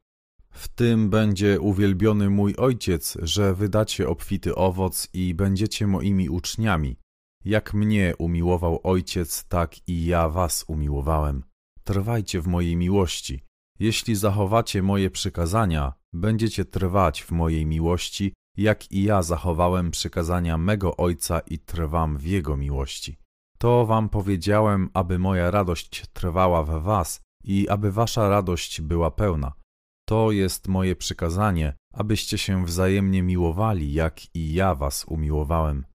W 0.52 0.68
tym 0.68 1.10
będzie 1.10 1.62
uwielbiony 1.62 2.30
mój 2.30 2.56
Ojciec, 2.56 3.18
że 3.22 3.56
wydacie 3.56 4.10
obfity 4.10 4.56
owoc 4.56 5.10
i 5.14 5.34
będziecie 5.34 5.88
moimi 5.88 6.30
uczniami. 6.30 6.96
Jak 7.46 7.74
mnie 7.74 8.14
umiłował 8.18 8.80
Ojciec, 8.84 9.44
tak 9.48 9.88
i 9.88 10.06
ja 10.06 10.30
was 10.30 10.66
umiłowałem. 10.68 11.44
Trwajcie 11.84 12.42
w 12.42 12.48
mojej 12.48 12.76
miłości. 12.76 13.44
Jeśli 13.80 14.16
zachowacie 14.16 14.84
moje 14.84 15.10
przykazania, 15.10 15.94
będziecie 16.14 16.66
trwać 16.66 17.24
w 17.24 17.32
mojej 17.32 17.66
miłości, 17.66 18.34
jak 18.58 18.92
i 18.92 19.04
ja 19.04 19.22
zachowałem 19.24 19.92
przykazania 19.92 20.58
mego 20.58 20.98
Ojca 20.98 21.40
i 21.40 21.60
trwam 21.60 22.18
w 22.18 22.26
Jego 22.26 22.58
miłości. 22.58 23.18
To 23.58 23.86
wam 23.86 24.10
powiedziałem, 24.10 24.90
aby 24.94 25.20
moja 25.20 25.52
radość 25.52 26.06
trwała 26.14 26.64
w 26.64 26.84
was 26.84 27.22
i 27.44 27.70
aby 27.70 27.92
wasza 27.92 28.30
radość 28.30 28.82
była 28.82 29.12
pełna. 29.12 29.54
To 30.08 30.32
jest 30.32 30.68
moje 30.68 30.96
przykazanie, 30.96 31.74
abyście 31.94 32.38
się 32.38 32.66
wzajemnie 32.66 33.24
miłowali, 33.24 33.94
jak 33.94 34.36
i 34.36 34.54
ja 34.54 34.76
was 34.76 35.06
umiłowałem. 35.08 35.86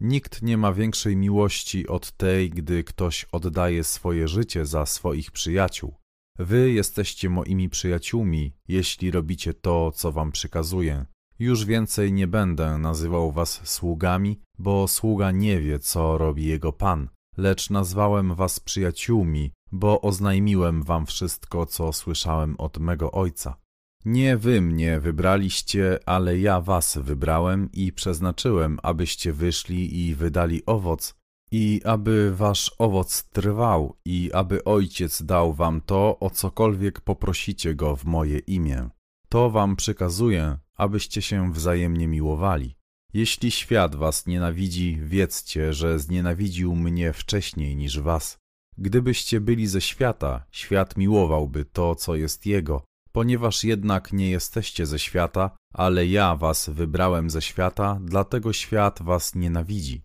Nikt 0.00 0.42
nie 0.42 0.56
ma 0.56 0.72
większej 0.72 1.16
miłości 1.16 1.88
od 1.88 2.12
tej, 2.12 2.50
gdy 2.50 2.84
ktoś 2.84 3.24
oddaje 3.32 3.84
swoje 3.84 4.28
życie 4.28 4.66
za 4.66 4.86
swoich 4.86 5.30
przyjaciół. 5.30 5.94
Wy 6.38 6.72
jesteście 6.72 7.30
moimi 7.30 7.68
przyjaciółmi, 7.68 8.52
jeśli 8.68 9.10
robicie 9.10 9.54
to, 9.54 9.92
co 9.92 10.12
wam 10.12 10.32
przykazuję. 10.32 11.06
Już 11.38 11.64
więcej 11.64 12.12
nie 12.12 12.26
będę 12.26 12.78
nazywał 12.78 13.32
was 13.32 13.60
sługami, 13.64 14.40
bo 14.58 14.88
sługa 14.88 15.30
nie 15.30 15.60
wie, 15.60 15.78
co 15.78 16.18
robi 16.18 16.44
jego 16.44 16.72
pan, 16.72 17.08
lecz 17.36 17.70
nazwałem 17.70 18.34
was 18.34 18.60
przyjaciółmi, 18.60 19.52
bo 19.72 20.00
oznajmiłem 20.00 20.82
wam 20.82 21.06
wszystko, 21.06 21.66
co 21.66 21.92
słyszałem 21.92 22.56
od 22.56 22.78
mego 22.78 23.12
ojca. 23.12 23.56
Nie 24.04 24.36
wy 24.36 24.60
mnie 24.60 25.00
wybraliście, 25.00 25.98
ale 26.06 26.38
ja 26.38 26.60
was 26.60 26.98
wybrałem 27.02 27.68
i 27.72 27.92
przeznaczyłem, 27.92 28.78
abyście 28.82 29.32
wyszli 29.32 30.06
i 30.06 30.14
wydali 30.14 30.66
owoc, 30.66 31.14
i 31.50 31.80
aby 31.84 32.34
wasz 32.36 32.72
owoc 32.78 33.24
trwał, 33.24 33.96
i 34.04 34.30
aby 34.32 34.64
ojciec 34.64 35.22
dał 35.22 35.54
wam 35.54 35.80
to, 35.80 36.18
o 36.18 36.30
cokolwiek 36.30 37.00
poprosicie 37.00 37.74
go 37.74 37.96
w 37.96 38.04
moje 38.04 38.38
imię. 38.38 38.88
To 39.28 39.50
wam 39.50 39.76
przykazuję, 39.76 40.58
abyście 40.76 41.22
się 41.22 41.52
wzajemnie 41.52 42.08
miłowali. 42.08 42.74
Jeśli 43.14 43.50
świat 43.50 43.96
was 43.96 44.26
nienawidzi, 44.26 44.98
wiedzcie, 45.02 45.72
że 45.72 45.98
znienawidził 45.98 46.76
mnie 46.76 47.12
wcześniej 47.12 47.76
niż 47.76 48.00
was. 48.00 48.38
Gdybyście 48.78 49.40
byli 49.40 49.66
ze 49.66 49.80
świata, 49.80 50.44
świat 50.50 50.96
miłowałby 50.96 51.64
to, 51.64 51.94
co 51.94 52.16
jest 52.16 52.46
jego. 52.46 52.87
Ponieważ 53.18 53.64
jednak 53.64 54.12
nie 54.12 54.30
jesteście 54.30 54.86
ze 54.86 54.98
świata, 54.98 55.50
ale 55.74 56.06
ja 56.06 56.36
was 56.36 56.68
wybrałem 56.68 57.30
ze 57.30 57.42
świata, 57.42 57.98
dlatego 58.04 58.52
świat 58.52 59.02
was 59.02 59.34
nienawidzi. 59.34 60.02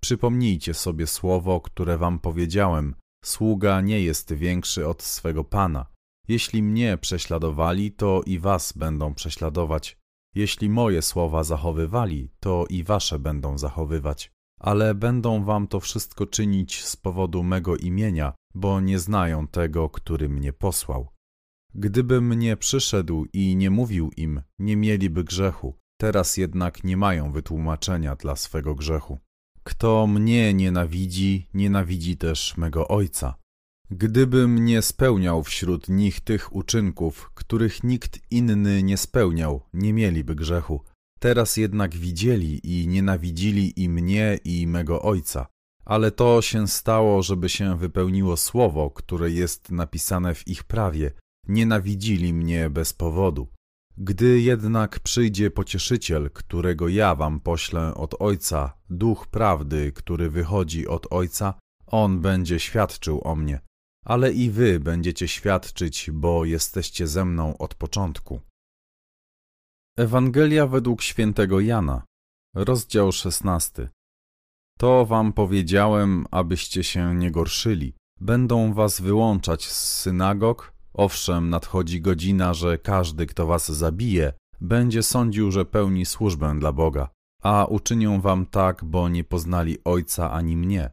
Przypomnijcie 0.00 0.74
sobie 0.74 1.06
słowo, 1.06 1.60
które 1.60 1.98
wam 1.98 2.18
powiedziałem: 2.18 2.94
Sługa 3.24 3.80
nie 3.80 4.00
jest 4.00 4.32
większy 4.32 4.88
od 4.88 5.02
swego 5.02 5.44
pana. 5.44 5.86
Jeśli 6.28 6.62
mnie 6.62 6.98
prześladowali, 6.98 7.92
to 7.92 8.22
i 8.26 8.38
was 8.38 8.72
będą 8.72 9.14
prześladować. 9.14 9.98
Jeśli 10.34 10.70
moje 10.70 11.02
słowa 11.02 11.44
zachowywali, 11.44 12.30
to 12.40 12.66
i 12.70 12.82
wasze 12.82 13.18
będą 13.18 13.58
zachowywać. 13.58 14.32
Ale 14.60 14.94
będą 14.94 15.44
wam 15.44 15.66
to 15.66 15.80
wszystko 15.80 16.26
czynić 16.26 16.84
z 16.84 16.96
powodu 16.96 17.42
mego 17.42 17.76
imienia, 17.76 18.32
bo 18.54 18.80
nie 18.80 18.98
znają 18.98 19.48
tego, 19.48 19.88
który 19.88 20.28
mnie 20.28 20.52
posłał. 20.52 21.17
Gdybym 21.74 22.32
nie 22.32 22.56
przyszedł 22.56 23.26
i 23.32 23.56
nie 23.56 23.70
mówił 23.70 24.10
im, 24.16 24.42
nie 24.58 24.76
mieliby 24.76 25.24
grzechu, 25.24 25.74
teraz 26.00 26.36
jednak 26.36 26.84
nie 26.84 26.96
mają 26.96 27.32
wytłumaczenia 27.32 28.16
dla 28.16 28.36
swego 28.36 28.74
grzechu. 28.74 29.18
Kto 29.62 30.06
mnie 30.06 30.54
nienawidzi, 30.54 31.48
nienawidzi 31.54 32.16
też 32.16 32.56
mego 32.56 32.88
Ojca. 32.88 33.34
Gdybym 33.90 34.64
nie 34.64 34.82
spełniał 34.82 35.42
wśród 35.42 35.88
nich 35.88 36.20
tych 36.20 36.56
uczynków, 36.56 37.30
których 37.34 37.84
nikt 37.84 38.18
inny 38.30 38.82
nie 38.82 38.96
spełniał, 38.96 39.62
nie 39.72 39.92
mieliby 39.92 40.34
grzechu. 40.34 40.84
Teraz 41.18 41.56
jednak 41.56 41.96
widzieli 41.96 42.60
i 42.64 42.88
nienawidzili 42.88 43.82
i 43.82 43.88
mnie, 43.88 44.38
i 44.44 44.66
mego 44.66 45.02
Ojca. 45.02 45.46
Ale 45.84 46.10
to 46.10 46.42
się 46.42 46.68
stało, 46.68 47.22
żeby 47.22 47.48
się 47.48 47.78
wypełniło 47.78 48.36
słowo, 48.36 48.90
które 48.90 49.30
jest 49.30 49.70
napisane 49.70 50.34
w 50.34 50.48
ich 50.48 50.64
prawie. 50.64 51.10
Nienawidzili 51.48 52.34
mnie 52.34 52.70
bez 52.70 52.92
powodu. 52.92 53.48
Gdy 53.96 54.40
jednak 54.40 55.00
przyjdzie 55.00 55.50
pocieszyciel, 55.50 56.30
którego 56.30 56.88
ja 56.88 57.14
wam 57.14 57.40
poślę 57.40 57.94
od 57.94 58.14
Ojca, 58.18 58.72
duch 58.90 59.26
prawdy, 59.26 59.92
który 59.92 60.30
wychodzi 60.30 60.86
od 60.86 61.06
Ojca, 61.10 61.54
on 61.86 62.20
będzie 62.20 62.60
świadczył 62.60 63.20
o 63.24 63.36
mnie 63.36 63.60
ale 64.08 64.32
i 64.32 64.50
wy 64.50 64.80
będziecie 64.80 65.28
świadczyć, 65.28 66.10
bo 66.12 66.44
jesteście 66.44 67.06
ze 67.06 67.24
mną 67.24 67.58
od 67.58 67.74
początku. 67.74 68.40
Ewangelia 69.96 70.66
według 70.66 71.02
świętego 71.02 71.60
Jana, 71.60 72.02
rozdział 72.54 73.12
szesnasty. 73.12 73.88
To 74.78 75.06
wam 75.06 75.32
powiedziałem, 75.32 76.26
abyście 76.30 76.84
się 76.84 77.14
nie 77.14 77.30
gorszyli. 77.30 77.94
Będą 78.20 78.74
was 78.74 79.00
wyłączać 79.00 79.66
z 79.66 80.00
synagog. 80.00 80.72
Owszem, 80.98 81.50
nadchodzi 81.50 82.00
godzina, 82.00 82.54
że 82.54 82.78
każdy, 82.78 83.26
kto 83.26 83.46
was 83.46 83.68
zabije, 83.68 84.32
będzie 84.60 85.02
sądził, 85.02 85.50
że 85.50 85.64
pełni 85.64 86.06
służbę 86.06 86.56
dla 86.58 86.72
Boga. 86.72 87.08
A 87.42 87.66
uczynią 87.68 88.20
wam 88.20 88.46
tak, 88.46 88.84
bo 88.84 89.08
nie 89.08 89.24
poznali 89.24 89.78
Ojca 89.84 90.30
ani 90.32 90.56
mnie 90.56 90.90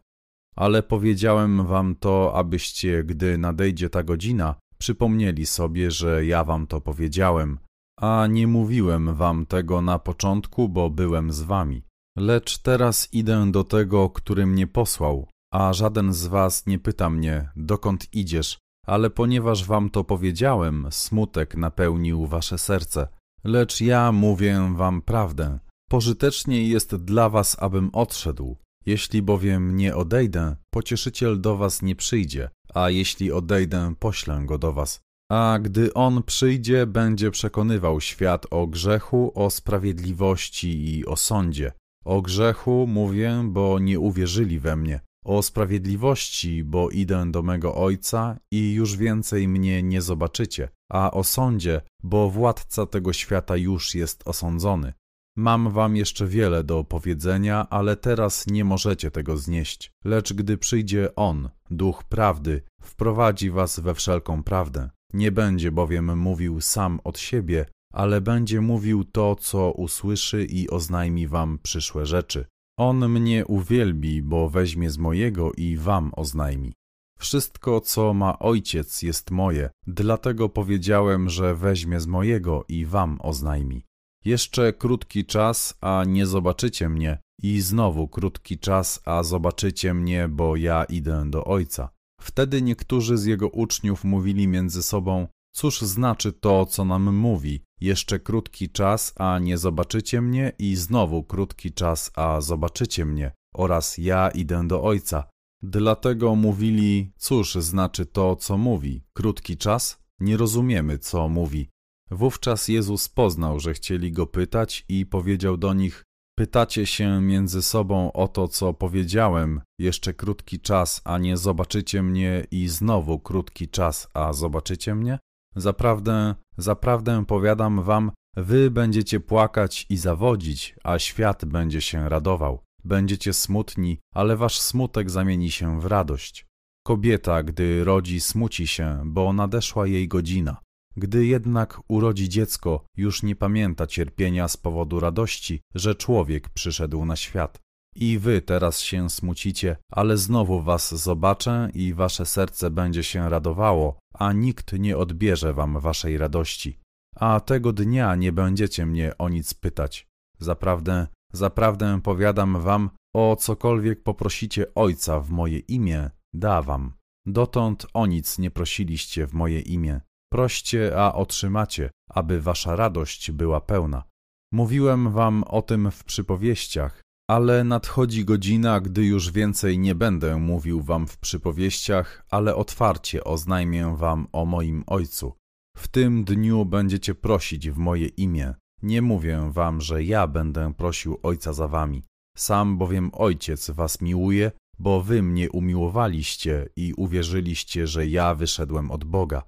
ale 0.55 0.83
powiedziałem 0.83 1.65
wam 1.65 1.95
to, 1.95 2.33
abyście, 2.35 3.03
gdy 3.03 3.37
nadejdzie 3.37 3.89
ta 3.89 4.03
godzina, 4.03 4.55
przypomnieli 4.77 5.45
sobie, 5.45 5.91
że 5.91 6.25
ja 6.25 6.43
wam 6.43 6.67
to 6.67 6.81
powiedziałem, 6.81 7.59
a 7.99 8.27
nie 8.29 8.47
mówiłem 8.47 9.15
wam 9.15 9.45
tego 9.45 9.81
na 9.81 9.99
początku, 9.99 10.69
bo 10.69 10.89
byłem 10.89 11.31
z 11.31 11.41
wami. 11.41 11.83
Lecz 12.17 12.57
teraz 12.57 13.13
idę 13.13 13.51
do 13.51 13.63
tego, 13.63 14.09
który 14.09 14.45
mnie 14.45 14.67
posłał, 14.67 15.27
a 15.53 15.73
żaden 15.73 16.13
z 16.13 16.27
was 16.27 16.65
nie 16.65 16.79
pyta 16.79 17.09
mnie, 17.09 17.49
dokąd 17.55 18.13
idziesz, 18.13 18.57
ale 18.85 19.09
ponieważ 19.09 19.65
wam 19.65 19.89
to 19.89 20.03
powiedziałem, 20.03 20.87
smutek 20.89 21.55
napełnił 21.55 22.25
wasze 22.25 22.57
serce. 22.57 23.07
Lecz 23.43 23.81
ja 23.81 24.11
mówię 24.11 24.73
wam 24.75 25.01
prawdę. 25.01 25.59
Pożytecznie 25.89 26.67
jest 26.67 26.95
dla 26.95 27.29
was, 27.29 27.57
abym 27.59 27.89
odszedł, 27.93 28.57
jeśli 28.85 29.21
bowiem 29.21 29.77
nie 29.77 29.95
odejdę, 29.95 30.55
pocieszyciel 30.69 31.41
do 31.41 31.57
was 31.57 31.81
nie 31.81 31.95
przyjdzie, 31.95 32.49
a 32.73 32.89
jeśli 32.89 33.31
odejdę, 33.31 33.93
poślę 33.99 34.41
go 34.45 34.57
do 34.57 34.73
was. 34.73 35.01
A 35.31 35.59
gdy 35.61 35.93
on 35.93 36.23
przyjdzie, 36.23 36.85
będzie 36.85 37.31
przekonywał 37.31 38.01
świat 38.01 38.45
o 38.51 38.67
grzechu, 38.67 39.31
o 39.35 39.49
sprawiedliwości 39.49 40.95
i 40.95 41.05
o 41.05 41.15
sądzie. 41.15 41.71
O 42.05 42.21
grzechu 42.21 42.87
mówię, 42.87 43.43
bo 43.45 43.79
nie 43.79 43.99
uwierzyli 43.99 44.59
we 44.59 44.75
mnie. 44.75 44.99
O 45.25 45.41
sprawiedliwości, 45.43 46.63
bo 46.63 46.89
idę 46.89 47.31
do 47.31 47.43
mego 47.43 47.75
Ojca 47.75 48.37
i 48.51 48.73
już 48.73 48.97
więcej 48.97 49.47
mnie 49.47 49.83
nie 49.83 50.01
zobaczycie. 50.01 50.69
A 50.91 51.11
o 51.11 51.23
sądzie, 51.23 51.81
bo 52.03 52.29
władca 52.29 52.85
tego 52.85 53.13
świata 53.13 53.57
już 53.57 53.95
jest 53.95 54.27
osądzony. 54.27 54.93
Mam 55.37 55.71
wam 55.71 55.95
jeszcze 55.95 56.27
wiele 56.27 56.63
do 56.63 56.83
powiedzenia, 56.83 57.67
ale 57.69 57.95
teraz 57.95 58.47
nie 58.47 58.65
możecie 58.65 59.11
tego 59.11 59.37
znieść. 59.37 59.91
Lecz 60.03 60.33
gdy 60.33 60.57
przyjdzie 60.57 61.15
On, 61.15 61.49
Duch 61.69 62.03
Prawdy, 62.03 62.61
wprowadzi 62.81 63.51
was 63.51 63.79
we 63.79 63.93
wszelką 63.93 64.43
prawdę. 64.43 64.89
Nie 65.13 65.31
będzie 65.31 65.71
bowiem 65.71 66.17
mówił 66.17 66.61
sam 66.61 66.99
od 67.03 67.19
siebie, 67.19 67.65
ale 67.93 68.21
będzie 68.21 68.61
mówił 68.61 69.03
to, 69.03 69.35
co 69.35 69.71
usłyszy 69.71 70.45
i 70.45 70.69
oznajmi 70.69 71.27
wam 71.27 71.59
przyszłe 71.63 72.05
rzeczy. 72.05 72.45
On 72.77 73.09
mnie 73.09 73.45
uwielbi, 73.45 74.21
bo 74.21 74.49
weźmie 74.49 74.89
z 74.89 74.97
mojego 74.97 75.51
i 75.57 75.77
wam 75.77 76.11
oznajmi. 76.15 76.73
Wszystko, 77.19 77.81
co 77.81 78.13
ma 78.13 78.39
ojciec, 78.39 79.01
jest 79.01 79.31
moje, 79.31 79.69
dlatego 79.87 80.49
powiedziałem, 80.49 81.29
że 81.29 81.55
weźmie 81.55 81.99
z 81.99 82.07
mojego 82.07 82.65
i 82.69 82.85
wam 82.85 83.17
oznajmi. 83.21 83.85
Jeszcze 84.25 84.73
krótki 84.73 85.25
czas, 85.25 85.77
a 85.81 86.03
nie 86.07 86.25
zobaczycie 86.25 86.89
mnie, 86.89 87.17
i 87.41 87.61
znowu 87.61 88.07
krótki 88.07 88.59
czas, 88.59 89.01
a 89.05 89.23
zobaczycie 89.23 89.93
mnie, 89.93 90.27
bo 90.27 90.55
ja 90.55 90.83
idę 90.83 91.23
do 91.29 91.45
Ojca. 91.45 91.89
Wtedy 92.21 92.61
niektórzy 92.61 93.17
z 93.17 93.25
jego 93.25 93.49
uczniów 93.49 94.03
mówili 94.03 94.47
między 94.47 94.83
sobą: 94.83 95.27
Cóż 95.53 95.81
znaczy 95.81 96.33
to, 96.33 96.65
co 96.65 96.85
nam 96.85 97.15
mówi? 97.15 97.64
Jeszcze 97.85 98.19
krótki 98.19 98.69
czas, 98.69 99.13
a 99.15 99.39
nie 99.39 99.57
zobaczycie 99.57 100.21
mnie, 100.21 100.51
i 100.59 100.75
znowu 100.75 101.23
krótki 101.23 101.73
czas, 101.73 102.11
a 102.15 102.41
zobaczycie 102.41 103.05
mnie. 103.05 103.31
oraz 103.55 103.97
ja 103.97 104.29
idę 104.29 104.67
do 104.67 104.83
Ojca. 104.83 105.29
Dlatego 105.61 106.35
mówili, 106.35 107.11
cóż 107.17 107.55
znaczy 107.55 108.05
to, 108.05 108.35
co 108.35 108.57
mówi. 108.57 109.03
Krótki 109.13 109.57
czas? 109.57 109.97
Nie 110.19 110.37
rozumiemy, 110.37 110.99
co 110.99 111.29
mówi. 111.29 111.69
Wówczas 112.11 112.67
Jezus 112.67 113.09
poznał, 113.09 113.59
że 113.59 113.73
chcieli 113.73 114.11
go 114.11 114.27
pytać 114.27 114.85
i 114.89 115.05
powiedział 115.05 115.57
do 115.57 115.73
nich: 115.73 116.03
Pytacie 116.37 116.85
się 116.85 117.21
między 117.21 117.61
sobą 117.61 118.11
o 118.11 118.27
to, 118.27 118.47
co 118.47 118.73
powiedziałem, 118.73 119.61
jeszcze 119.79 120.13
krótki 120.13 120.59
czas, 120.59 121.01
a 121.03 121.17
nie 121.17 121.37
zobaczycie 121.37 122.03
mnie, 122.03 122.47
i 122.51 122.67
znowu 122.67 123.19
krótki 123.19 123.67
czas, 123.67 124.07
a 124.13 124.33
zobaczycie 124.33 124.95
mnie? 124.95 125.19
Zaprawdę, 125.55 126.35
zaprawdę 126.57 127.25
powiadam 127.25 127.83
wam, 127.83 128.11
wy 128.35 128.71
będziecie 128.71 129.19
płakać 129.19 129.85
i 129.89 129.97
zawodzić, 129.97 130.75
a 130.83 130.99
świat 130.99 131.45
będzie 131.45 131.81
się 131.81 132.09
radował. 132.09 132.63
Będziecie 132.83 133.33
smutni, 133.33 133.99
ale 134.13 134.37
wasz 134.37 134.59
smutek 134.59 135.09
zamieni 135.09 135.51
się 135.51 135.81
w 135.81 135.85
radość. 135.85 136.45
Kobieta, 136.85 137.43
gdy 137.43 137.83
rodzi, 137.83 138.21
smuci 138.21 138.67
się, 138.67 139.01
bo 139.05 139.33
nadeszła 139.33 139.87
jej 139.87 140.07
godzina. 140.07 140.57
Gdy 140.97 141.25
jednak 141.25 141.79
urodzi 141.87 142.29
dziecko, 142.29 142.85
już 142.97 143.23
nie 143.23 143.35
pamięta 143.35 143.87
cierpienia 143.87 144.47
z 144.47 144.57
powodu 144.57 144.99
radości, 144.99 145.61
że 145.75 145.95
człowiek 145.95 146.49
przyszedł 146.49 147.05
na 147.05 147.15
świat. 147.15 147.59
I 147.95 148.19
wy 148.19 148.41
teraz 148.41 148.79
się 148.79 149.09
smucicie, 149.09 149.77
ale 149.91 150.17
znowu 150.17 150.61
was 150.61 150.95
zobaczę 150.95 151.69
i 151.73 151.93
wasze 151.93 152.25
serce 152.25 152.71
będzie 152.71 153.03
się 153.03 153.29
radowało, 153.29 153.99
a 154.13 154.33
nikt 154.33 154.73
nie 154.73 154.97
odbierze 154.97 155.53
wam 155.53 155.79
waszej 155.79 156.17
radości. 156.17 156.79
A 157.15 157.39
tego 157.39 157.73
dnia 157.73 158.15
nie 158.15 158.31
będziecie 158.31 158.85
mnie 158.85 159.17
o 159.17 159.29
nic 159.29 159.53
pytać. 159.53 160.07
Zaprawdę, 160.39 161.07
zaprawdę 161.33 162.01
powiadam 162.01 162.61
wam, 162.61 162.89
o 163.15 163.35
cokolwiek 163.35 164.03
poprosicie 164.03 164.73
Ojca 164.75 165.19
w 165.19 165.29
moje 165.29 165.59
imię, 165.59 166.09
da 166.33 166.61
wam. 166.61 166.93
Dotąd 167.25 167.85
o 167.93 168.05
nic 168.05 168.39
nie 168.39 168.51
prosiliście 168.51 169.27
w 169.27 169.33
moje 169.33 169.59
imię. 169.59 170.01
Proście, 170.31 170.93
a 170.97 171.13
otrzymacie, 171.13 171.89
aby 172.09 172.41
wasza 172.41 172.75
radość 172.75 173.31
była 173.31 173.61
pełna. 173.61 174.03
Mówiłem 174.51 175.11
wam 175.11 175.43
o 175.43 175.61
tym 175.61 175.91
w 175.91 176.03
przypowieściach, 176.03 177.01
ale 177.27 177.63
nadchodzi 177.63 178.25
godzina, 178.25 178.81
gdy 178.81 179.05
już 179.05 179.31
więcej 179.31 179.79
nie 179.79 179.95
będę 179.95 180.37
mówił 180.37 180.81
wam 180.81 181.07
w 181.07 181.17
przypowieściach, 181.17 182.25
ale 182.29 182.55
otwarcie 182.55 183.23
oznajmię 183.23 183.95
wam 183.97 184.27
o 184.31 184.45
moim 184.45 184.83
Ojcu. 184.87 185.33
W 185.77 185.87
tym 185.87 186.23
dniu 186.23 186.65
będziecie 186.65 187.15
prosić 187.15 187.69
w 187.69 187.77
moje 187.77 188.07
imię. 188.07 188.53
Nie 188.81 189.01
mówię 189.01 189.49
wam, 189.51 189.81
że 189.81 190.03
ja 190.03 190.27
będę 190.27 190.73
prosił 190.73 191.19
Ojca 191.23 191.53
za 191.53 191.67
wami. 191.67 192.03
Sam 192.37 192.77
bowiem 192.77 193.09
Ojciec 193.13 193.69
was 193.69 194.01
miłuje, 194.01 194.51
bo 194.79 195.01
wy 195.01 195.23
mnie 195.23 195.51
umiłowaliście 195.51 196.69
i 196.75 196.93
uwierzyliście, 196.93 197.87
że 197.87 198.07
ja 198.07 198.35
wyszedłem 198.35 198.91
od 198.91 199.03
Boga. 199.03 199.43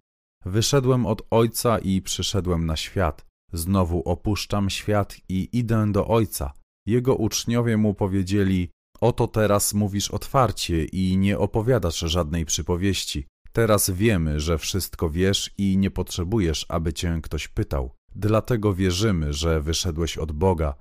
Wyszedłem 0.46 1.06
od 1.06 1.22
Ojca 1.32 1.80
i 1.80 2.02
przyszedłem 2.02 2.66
na 2.66 2.76
świat. 2.76 3.26
Znowu 3.54 4.02
opuszczam 4.06 4.70
świat 4.70 5.18
i 5.30 5.50
idę 5.54 5.92
do 5.92 6.08
Ojca. 6.08 6.54
Jego 6.88 7.16
uczniowie 7.16 7.78
mu 7.78 7.94
powiedzieli: 7.94 8.70
Oto 9.02 9.28
teraz 9.28 9.74
mówisz 9.74 10.12
otwarcie 10.12 10.86
i 10.86 11.18
nie 11.18 11.40
opowiadasz 11.40 12.00
żadnej 12.00 12.46
przypowieści. 12.46 13.28
Teraz 13.52 13.90
wiemy, 13.90 14.40
że 14.40 14.58
wszystko 14.58 15.10
wiesz 15.10 15.52
i 15.58 15.78
nie 15.78 15.92
potrzebujesz, 15.92 16.66
aby 16.70 16.94
cię 16.94 17.20
ktoś 17.24 17.48
pytał. 17.48 17.92
Dlatego 18.16 18.74
wierzymy, 18.74 19.34
że 19.34 19.62
wyszedłeś 19.62 20.18
od 20.18 20.32
Boga. 20.32 20.76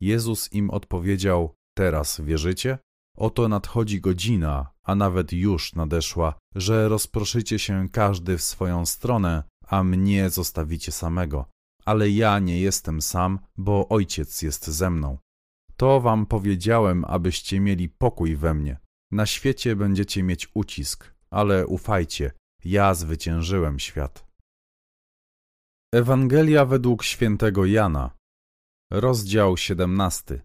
Jezus 0.00 0.52
im 0.52 0.70
odpowiedział: 0.70 1.54
Teraz 1.76 2.20
wierzycie? 2.20 2.78
Oto 3.16 3.48
nadchodzi 3.48 4.00
godzina, 4.00 4.70
a 4.82 4.94
nawet 4.94 5.32
już 5.32 5.74
nadeszła, 5.74 6.34
że 6.54 6.88
rozproszycie 6.88 7.58
się 7.58 7.88
każdy 7.92 8.38
w 8.38 8.42
swoją 8.42 8.86
stronę, 8.86 9.42
a 9.66 9.84
mnie 9.84 10.30
zostawicie 10.30 10.92
samego. 10.92 11.46
Ale 11.84 12.10
ja 12.10 12.38
nie 12.38 12.60
jestem 12.60 13.02
sam, 13.02 13.38
bo 13.56 13.88
Ojciec 13.88 14.42
jest 14.42 14.66
ze 14.66 14.90
mną. 14.90 15.18
To 15.76 16.00
wam 16.00 16.26
powiedziałem, 16.26 17.04
abyście 17.04 17.60
mieli 17.60 17.88
pokój 17.88 18.36
we 18.36 18.54
mnie. 18.54 18.78
Na 19.12 19.26
świecie 19.26 19.76
będziecie 19.76 20.22
mieć 20.22 20.48
ucisk, 20.54 21.14
ale 21.30 21.66
ufajcie, 21.66 22.32
ja 22.64 22.94
zwyciężyłem 22.94 23.78
świat. 23.78 24.26
Ewangelia 25.94 26.64
według 26.64 27.04
świętego 27.04 27.66
Jana, 27.66 28.10
rozdział 28.92 29.56
17. 29.56 30.40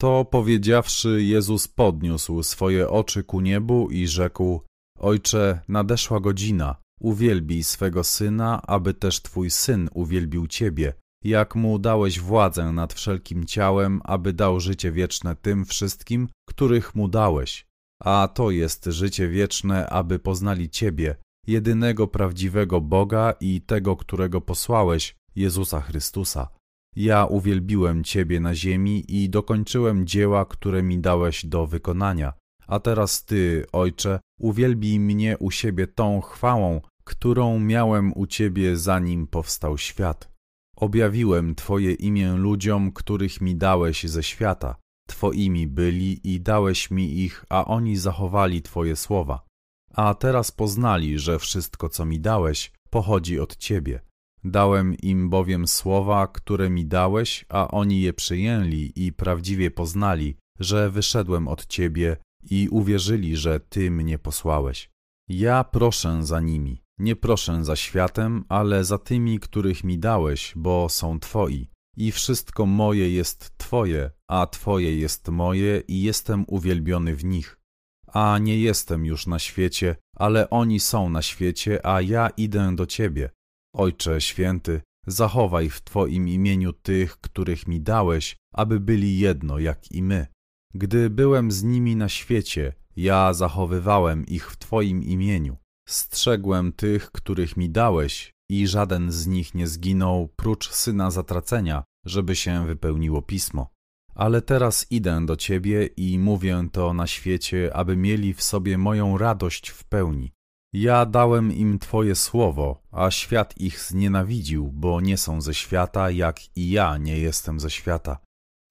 To 0.00 0.24
powiedziawszy, 0.24 1.22
Jezus 1.22 1.68
podniósł 1.68 2.42
swoje 2.42 2.88
oczy 2.88 3.24
ku 3.24 3.40
niebu 3.40 3.90
i 3.90 4.06
rzekł: 4.06 4.60
Ojcze, 4.98 5.60
nadeszła 5.68 6.20
godzina, 6.20 6.76
uwielbij 7.00 7.64
swego 7.64 8.04
syna, 8.04 8.62
aby 8.62 8.94
też 8.94 9.22
twój 9.22 9.50
syn 9.50 9.88
uwielbił 9.94 10.46
ciebie, 10.46 10.94
jak 11.24 11.54
mu 11.54 11.78
dałeś 11.78 12.20
władzę 12.20 12.72
nad 12.72 12.94
wszelkim 12.94 13.44
ciałem, 13.44 14.00
aby 14.04 14.32
dał 14.32 14.60
życie 14.60 14.92
wieczne 14.92 15.36
tym 15.36 15.64
wszystkim, 15.64 16.28
których 16.48 16.94
mu 16.94 17.08
dałeś. 17.08 17.66
A 18.04 18.28
to 18.34 18.50
jest 18.50 18.84
życie 18.84 19.28
wieczne, 19.28 19.86
aby 19.86 20.18
poznali 20.18 20.70
ciebie, 20.70 21.16
jedynego 21.46 22.08
prawdziwego 22.08 22.80
Boga 22.80 23.34
i 23.40 23.60
tego, 23.60 23.96
którego 23.96 24.40
posłałeś, 24.40 25.16
Jezusa 25.36 25.80
Chrystusa. 25.80 26.48
Ja 26.96 27.24
uwielbiłem 27.24 28.04
Ciebie 28.04 28.40
na 28.40 28.54
ziemi 28.54 29.04
i 29.08 29.30
dokończyłem 29.30 30.06
dzieła, 30.06 30.44
które 30.44 30.82
mi 30.82 30.98
dałeś 30.98 31.46
do 31.46 31.66
wykonania. 31.66 32.32
A 32.66 32.80
teraz 32.80 33.24
Ty, 33.24 33.66
Ojcze, 33.72 34.20
uwielbij 34.40 35.00
mnie 35.00 35.38
u 35.38 35.50
siebie 35.50 35.86
tą 35.86 36.20
chwałą, 36.20 36.80
którą 37.04 37.60
miałem 37.60 38.12
u 38.12 38.26
Ciebie 38.26 38.76
zanim 38.76 39.26
powstał 39.26 39.78
świat. 39.78 40.35
Objawiłem 40.76 41.54
Twoje 41.54 41.92
imię 41.92 42.32
ludziom, 42.32 42.92
których 42.92 43.40
mi 43.40 43.56
dałeś 43.56 44.04
ze 44.04 44.22
świata. 44.22 44.76
Twoimi 45.06 45.66
byli 45.66 46.34
i 46.34 46.40
dałeś 46.40 46.90
mi 46.90 47.18
ich, 47.18 47.44
a 47.48 47.64
oni 47.64 47.96
zachowali 47.96 48.62
Twoje 48.62 48.96
słowa. 48.96 49.46
A 49.94 50.14
teraz 50.14 50.50
poznali, 50.50 51.18
że 51.18 51.38
wszystko, 51.38 51.88
co 51.88 52.04
mi 52.04 52.20
dałeś, 52.20 52.72
pochodzi 52.90 53.40
od 53.40 53.56
Ciebie. 53.56 54.00
Dałem 54.44 54.94
im 54.94 55.30
bowiem 55.30 55.66
słowa, 55.66 56.26
które 56.26 56.70
mi 56.70 56.86
dałeś, 56.86 57.44
a 57.48 57.68
oni 57.68 58.00
je 58.00 58.12
przyjęli 58.12 58.92
i 58.96 59.12
prawdziwie 59.12 59.70
poznali, 59.70 60.36
że 60.60 60.90
wyszedłem 60.90 61.48
od 61.48 61.66
Ciebie 61.66 62.16
i 62.50 62.68
uwierzyli, 62.70 63.36
że 63.36 63.60
Ty 63.60 63.90
mnie 63.90 64.18
posłałeś. 64.18 64.90
Ja 65.28 65.64
proszę 65.64 66.26
za 66.26 66.40
nimi, 66.40 66.82
nie 66.98 67.16
proszę 67.16 67.64
za 67.64 67.76
światem, 67.76 68.44
ale 68.48 68.84
za 68.84 68.98
tymi, 68.98 69.40
których 69.40 69.84
mi 69.84 69.98
dałeś, 69.98 70.52
bo 70.56 70.88
są 70.88 71.20
Twoi. 71.20 71.70
I 71.96 72.12
wszystko 72.12 72.66
moje 72.66 73.10
jest 73.10 73.58
Twoje, 73.58 74.10
a 74.28 74.46
Twoje 74.46 74.96
jest 74.96 75.28
moje 75.28 75.82
i 75.88 76.02
jestem 76.02 76.44
uwielbiony 76.48 77.16
w 77.16 77.24
nich. 77.24 77.58
A 78.06 78.38
nie 78.38 78.58
jestem 78.58 79.04
już 79.04 79.26
na 79.26 79.38
świecie, 79.38 79.96
ale 80.16 80.50
oni 80.50 80.80
są 80.80 81.10
na 81.10 81.22
świecie, 81.22 81.86
a 81.86 82.00
ja 82.00 82.28
idę 82.28 82.76
do 82.76 82.86
Ciebie. 82.86 83.30
Ojcze 83.74 84.20
święty, 84.20 84.80
zachowaj 85.06 85.70
w 85.70 85.80
Twoim 85.82 86.28
imieniu 86.28 86.72
tych, 86.72 87.20
których 87.20 87.66
mi 87.66 87.80
dałeś, 87.80 88.36
aby 88.54 88.80
byli 88.80 89.18
jedno 89.18 89.58
jak 89.58 89.92
i 89.92 90.02
my. 90.02 90.26
Gdy 90.74 91.10
byłem 91.10 91.50
z 91.52 91.62
nimi 91.62 91.96
na 91.96 92.08
świecie, 92.08 92.72
ja 92.96 93.32
zachowywałem 93.32 94.26
ich 94.26 94.50
w 94.50 94.56
Twoim 94.56 95.02
imieniu. 95.02 95.56
Strzegłem 95.88 96.72
tych, 96.72 97.12
których 97.12 97.56
mi 97.56 97.70
dałeś, 97.70 98.34
i 98.50 98.66
żaden 98.66 99.12
z 99.12 99.26
nich 99.26 99.54
nie 99.54 99.68
zginął, 99.68 100.28
prócz 100.36 100.70
syna 100.70 101.10
zatracenia, 101.10 101.84
żeby 102.06 102.36
się 102.36 102.66
wypełniło 102.66 103.22
pismo. 103.22 103.70
Ale 104.14 104.42
teraz 104.42 104.86
idę 104.90 105.26
do 105.26 105.36
Ciebie 105.36 105.86
i 105.86 106.18
mówię 106.18 106.68
to 106.72 106.94
na 106.94 107.06
świecie, 107.06 107.76
aby 107.76 107.96
mieli 107.96 108.34
w 108.34 108.42
sobie 108.42 108.78
moją 108.78 109.18
radość 109.18 109.68
w 109.68 109.84
pełni. 109.84 110.32
Ja 110.72 111.06
dałem 111.06 111.52
im 111.52 111.78
Twoje 111.78 112.14
słowo, 112.14 112.82
a 112.90 113.10
świat 113.10 113.58
ich 113.58 113.80
znienawidził, 113.80 114.72
bo 114.72 115.00
nie 115.00 115.16
są 115.16 115.40
ze 115.40 115.54
świata, 115.54 116.10
jak 116.10 116.56
i 116.56 116.70
ja 116.70 116.98
nie 116.98 117.18
jestem 117.18 117.60
ze 117.60 117.70
świata. 117.70 118.18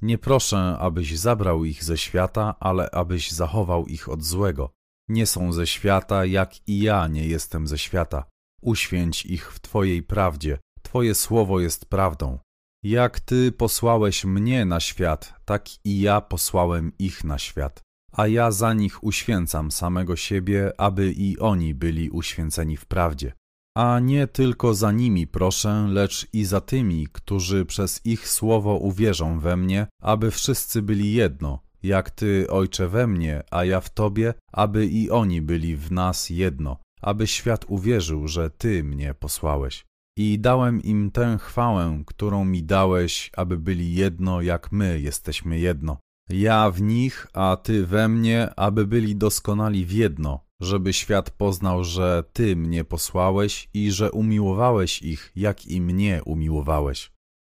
Nie 0.01 0.17
proszę, 0.17 0.77
abyś 0.79 1.19
zabrał 1.19 1.65
ich 1.65 1.83
ze 1.83 1.97
świata, 1.97 2.55
ale 2.59 2.89
abyś 2.91 3.31
zachował 3.31 3.85
ich 3.85 4.09
od 4.09 4.23
złego. 4.23 4.69
Nie 5.09 5.25
są 5.25 5.53
ze 5.53 5.67
świata, 5.67 6.25
jak 6.25 6.67
i 6.67 6.79
ja 6.79 7.07
nie 7.07 7.27
jestem 7.27 7.67
ze 7.67 7.77
świata. 7.77 8.25
Uświęć 8.61 9.25
ich 9.25 9.53
w 9.53 9.59
Twojej 9.59 10.03
prawdzie, 10.03 10.57
Twoje 10.81 11.15
słowo 11.15 11.59
jest 11.59 11.85
prawdą. 11.85 12.39
Jak 12.83 13.19
Ty 13.19 13.51
posłałeś 13.51 14.25
mnie 14.25 14.65
na 14.65 14.79
świat, 14.79 15.33
tak 15.45 15.85
i 15.85 16.01
ja 16.01 16.21
posłałem 16.21 16.91
ich 16.99 17.23
na 17.23 17.37
świat 17.39 17.85
a 18.15 18.27
ja 18.27 18.51
za 18.51 18.73
nich 18.73 19.03
uświęcam 19.03 19.71
samego 19.71 20.15
siebie, 20.15 20.71
aby 20.77 21.11
i 21.11 21.39
oni 21.39 21.73
byli 21.73 22.09
uświęceni 22.09 22.77
w 22.77 22.85
prawdzie. 22.85 23.33
A 23.77 23.99
nie 23.99 24.27
tylko 24.27 24.73
za 24.73 24.91
nimi 24.91 25.27
proszę, 25.27 25.87
lecz 25.89 26.27
i 26.33 26.45
za 26.45 26.61
tymi, 26.61 27.07
którzy 27.11 27.65
przez 27.65 28.05
ich 28.05 28.29
słowo 28.29 28.77
uwierzą 28.77 29.39
we 29.39 29.57
mnie, 29.57 29.87
aby 30.01 30.31
wszyscy 30.31 30.81
byli 30.81 31.13
jedno, 31.13 31.59
jak 31.85 32.11
Ty, 32.11 32.47
Ojcze, 32.49 32.87
we 32.87 33.07
mnie, 33.07 33.43
a 33.51 33.65
ja 33.65 33.81
w 33.81 33.89
Tobie, 33.89 34.33
aby 34.51 34.85
i 34.85 35.09
oni 35.09 35.41
byli 35.41 35.77
w 35.77 35.91
nas 35.91 36.29
jedno, 36.29 36.77
aby 37.01 37.27
świat 37.27 37.65
uwierzył, 37.67 38.27
że 38.27 38.49
Ty 38.49 38.83
mnie 38.83 39.13
posłałeś. 39.13 39.85
I 40.17 40.39
dałem 40.39 40.83
im 40.83 41.11
tę 41.11 41.37
chwałę, 41.41 42.03
którą 42.05 42.45
mi 42.45 42.63
dałeś, 42.63 43.31
aby 43.37 43.57
byli 43.57 43.95
jedno, 43.95 44.41
jak 44.41 44.71
my 44.71 44.99
jesteśmy 44.99 45.59
jedno. 45.59 45.97
Ja 46.29 46.71
w 46.71 46.81
nich, 46.81 47.27
a 47.33 47.57
Ty 47.63 47.85
we 47.85 48.07
mnie, 48.07 48.49
aby 48.55 48.87
byli 48.87 49.15
doskonali 49.15 49.85
w 49.85 49.91
jedno, 49.91 50.39
żeby 50.61 50.93
świat 50.93 51.29
poznał, 51.29 51.83
że 51.83 52.23
Ty 52.33 52.55
mnie 52.55 52.83
posłałeś 52.83 53.69
i 53.73 53.91
że 53.91 54.11
umiłowałeś 54.11 55.01
ich, 55.01 55.31
jak 55.35 55.65
i 55.65 55.81
mnie 55.81 56.21
umiłowałeś. 56.25 57.11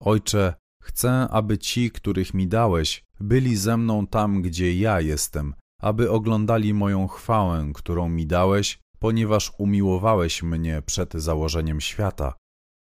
Ojcze, 0.03 0.55
chcę, 0.87 1.29
aby 1.31 1.59
ci, 1.59 1.91
których 1.91 2.35
mi 2.35 2.49
dałeś, 2.49 3.05
byli 3.21 3.57
ze 3.57 3.77
mną 3.77 4.07
tam, 4.07 4.43
gdzie 4.43 4.75
ja 4.75 5.01
jestem, 5.01 5.55
aby 5.81 6.11
oglądali 6.11 6.75
moją 6.75 7.09
chwałę, 7.09 7.71
którą 7.75 8.09
mi 8.09 8.27
dałeś, 8.27 8.79
ponieważ 8.99 9.53
umiłowałeś 9.59 10.43
mnie 10.43 10.83
przed 10.87 11.15
założeniem 11.15 11.81
świata. 11.81 12.35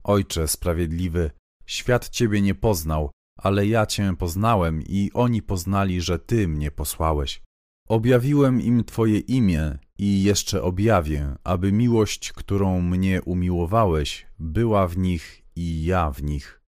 Ojcze 0.05 0.49
sprawiedliwy, 0.49 1.31
świat 1.67 2.09
Ciebie 2.09 2.43
nie 2.43 2.55
poznał, 2.55 3.11
ale 3.39 3.67
ja 3.67 3.87
Cię 3.87 4.17
poznałem 4.19 4.83
i 4.83 5.11
oni 5.15 5.43
poznali, 5.43 6.01
że 6.01 6.19
Ty 6.19 6.49
mnie 6.49 6.71
posłałeś. 6.71 7.43
Objawiłem 7.89 8.61
im 8.61 8.85
Twoje 8.85 9.19
imię 9.19 9.79
i 9.99 10.23
jeszcze 10.23 10.63
objawię, 10.63 11.37
aby 11.45 11.73
miłość, 11.73 12.33
którą 12.33 12.81
mnie 12.81 13.23
umiłowałeś, 13.23 14.27
była 14.39 14.89
w 14.89 14.99
nich 14.99 15.43
i 15.57 15.85
ja 15.85 16.11
w 16.11 16.23
nich. 16.23 16.62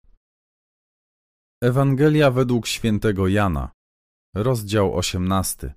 Ewangelia 1.65 2.31
według 2.31 2.66
świętego 2.66 3.28
Jana, 3.28 3.70
rozdział 4.35 4.97
18. 4.97 5.74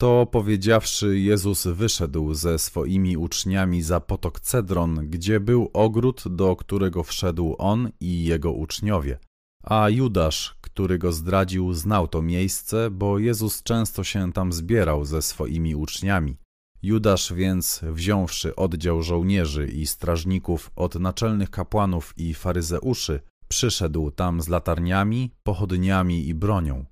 To 0.00 0.26
powiedziawszy, 0.26 1.18
Jezus 1.18 1.66
wyszedł 1.66 2.34
ze 2.34 2.58
swoimi 2.58 3.16
uczniami 3.16 3.82
za 3.82 4.00
potok 4.00 4.40
Cedron, 4.40 5.10
gdzie 5.10 5.40
był 5.40 5.70
ogród, 5.72 6.24
do 6.28 6.56
którego 6.56 7.02
wszedł 7.02 7.54
on 7.58 7.90
i 8.00 8.24
jego 8.24 8.52
uczniowie. 8.52 9.18
A 9.64 9.88
Judasz, 9.88 10.56
który 10.60 10.98
go 10.98 11.12
zdradził, 11.12 11.72
znał 11.72 12.08
to 12.08 12.22
miejsce, 12.22 12.90
bo 12.90 13.18
Jezus 13.18 13.62
często 13.62 14.04
się 14.04 14.32
tam 14.32 14.52
zbierał 14.52 15.04
ze 15.04 15.22
swoimi 15.22 15.74
uczniami. 15.74 16.36
Judasz 16.82 17.32
więc, 17.32 17.80
wziąwszy 17.82 18.56
oddział 18.56 19.02
żołnierzy 19.02 19.66
i 19.68 19.86
strażników 19.86 20.70
od 20.76 20.94
naczelnych 20.94 21.50
kapłanów 21.50 22.14
i 22.16 22.34
faryzeuszy, 22.34 23.20
przyszedł 23.50 24.10
tam 24.10 24.42
z 24.42 24.48
latarniami, 24.48 25.30
pochodniami 25.42 26.28
i 26.28 26.34
bronią. 26.34 26.84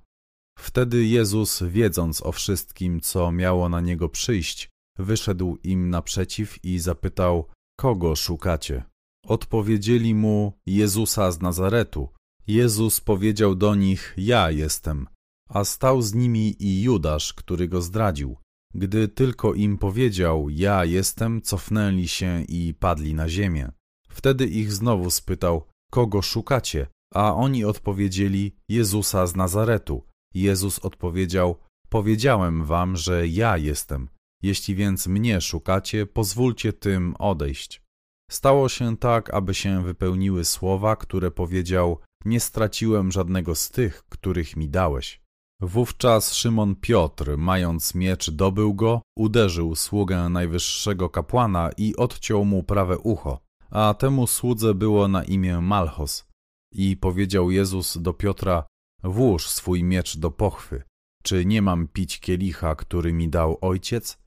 Wtedy 0.59 1.07
Jezus, 1.07 1.63
wiedząc 1.63 2.23
o 2.23 2.33
wszystkim, 2.33 3.01
co 3.01 3.33
miało 3.33 3.69
na 3.69 3.81
niego 3.81 4.09
przyjść, 4.09 4.69
wyszedł 4.99 5.59
im 5.63 5.91
naprzeciw 5.91 6.65
i 6.65 6.79
zapytał: 6.79 7.49
Kogo 7.81 8.17
szukacie? 8.17 8.85
Odpowiedzieli 9.27 10.15
mu: 10.15 10.53
Jezusa 10.67 11.31
z 11.33 11.41
Nazaretu. 11.41 12.09
Jezus 12.47 13.01
powiedział 13.01 13.55
do 13.55 13.75
nich: 13.75 14.15
Ja 14.17 14.51
jestem. 14.51 15.07
A 15.49 15.65
stał 15.65 16.03
z 16.03 16.15
nimi 16.15 16.57
i 16.63 16.83
Judasz, 16.83 17.35
który 17.35 17.69
go 17.69 17.83
zdradził. 17.83 18.37
Gdy 18.75 19.09
tylko 19.09 19.55
im 19.55 19.79
powiedział: 19.79 20.49
Ja 20.51 20.85
jestem, 20.85 21.43
cofnęli 21.43 22.09
się 22.09 22.43
i 22.49 22.75
padli 22.75 23.15
na 23.15 23.29
ziemię. 23.29 23.73
Wtedy 24.09 24.47
ich 24.47 24.73
znowu 24.73 25.11
spytał: 25.11 25.65
Kogo 25.91 26.23
szukacie? 26.23 26.87
A 27.15 27.35
oni 27.35 27.65
odpowiedzieli: 27.65 28.57
Jezusa 28.69 29.27
z 29.27 29.37
Nazaretu. 29.37 30.05
Jezus 30.35 30.79
odpowiedział: 30.79 31.59
Powiedziałem 31.89 32.65
wam, 32.65 32.97
że 32.97 33.29
ja 33.29 33.57
jestem. 33.57 34.09
Jeśli 34.43 34.75
więc 34.75 35.07
mnie 35.07 35.41
szukacie, 35.41 36.07
pozwólcie 36.07 36.73
tym 36.73 37.15
odejść. 37.19 37.83
Stało 38.31 38.69
się 38.69 38.97
tak, 38.97 39.35
aby 39.35 39.55
się 39.55 39.83
wypełniły 39.83 40.45
słowa, 40.45 40.97
które 40.97 41.31
powiedział: 41.31 41.99
Nie 42.25 42.41
straciłem 42.41 43.13
żadnego 43.13 43.55
z 43.55 43.71
tych, 43.71 44.05
których 44.09 44.57
mi 44.57 44.69
dałeś. 44.69 45.21
Wówczas 45.61 46.35
Szymon 46.35 46.77
Piotr, 46.77 47.37
mając 47.39 47.95
miecz, 47.95 48.31
dobył 48.31 48.75
go, 48.75 49.03
uderzył 49.17 49.75
sługę 49.77 50.29
najwyższego 50.29 51.11
kapłana 51.11 51.71
i 51.77 51.97
odciął 51.97 52.45
mu 52.45 52.63
prawe 52.63 52.99
ucho, 52.99 53.41
a 53.71 53.95
temu 53.95 54.27
słudze 54.27 54.75
było 54.75 55.09
na 55.09 55.25
imię 55.25 55.61
Malchos. 55.61 56.25
I 56.73 56.97
powiedział 56.97 57.51
Jezus 57.51 57.99
do 57.99 58.13
Piotra: 58.13 58.67
Włóż 59.03 59.49
swój 59.49 59.85
miecz 59.85 60.17
do 60.17 60.31
pochwy. 60.31 60.83
Czy 61.23 61.45
nie 61.45 61.63
mam 61.63 61.89
pić 61.89 62.21
kielicha, 62.21 62.75
który 62.75 63.13
mi 63.13 63.29
dał 63.29 63.59
ojciec? 63.61 64.19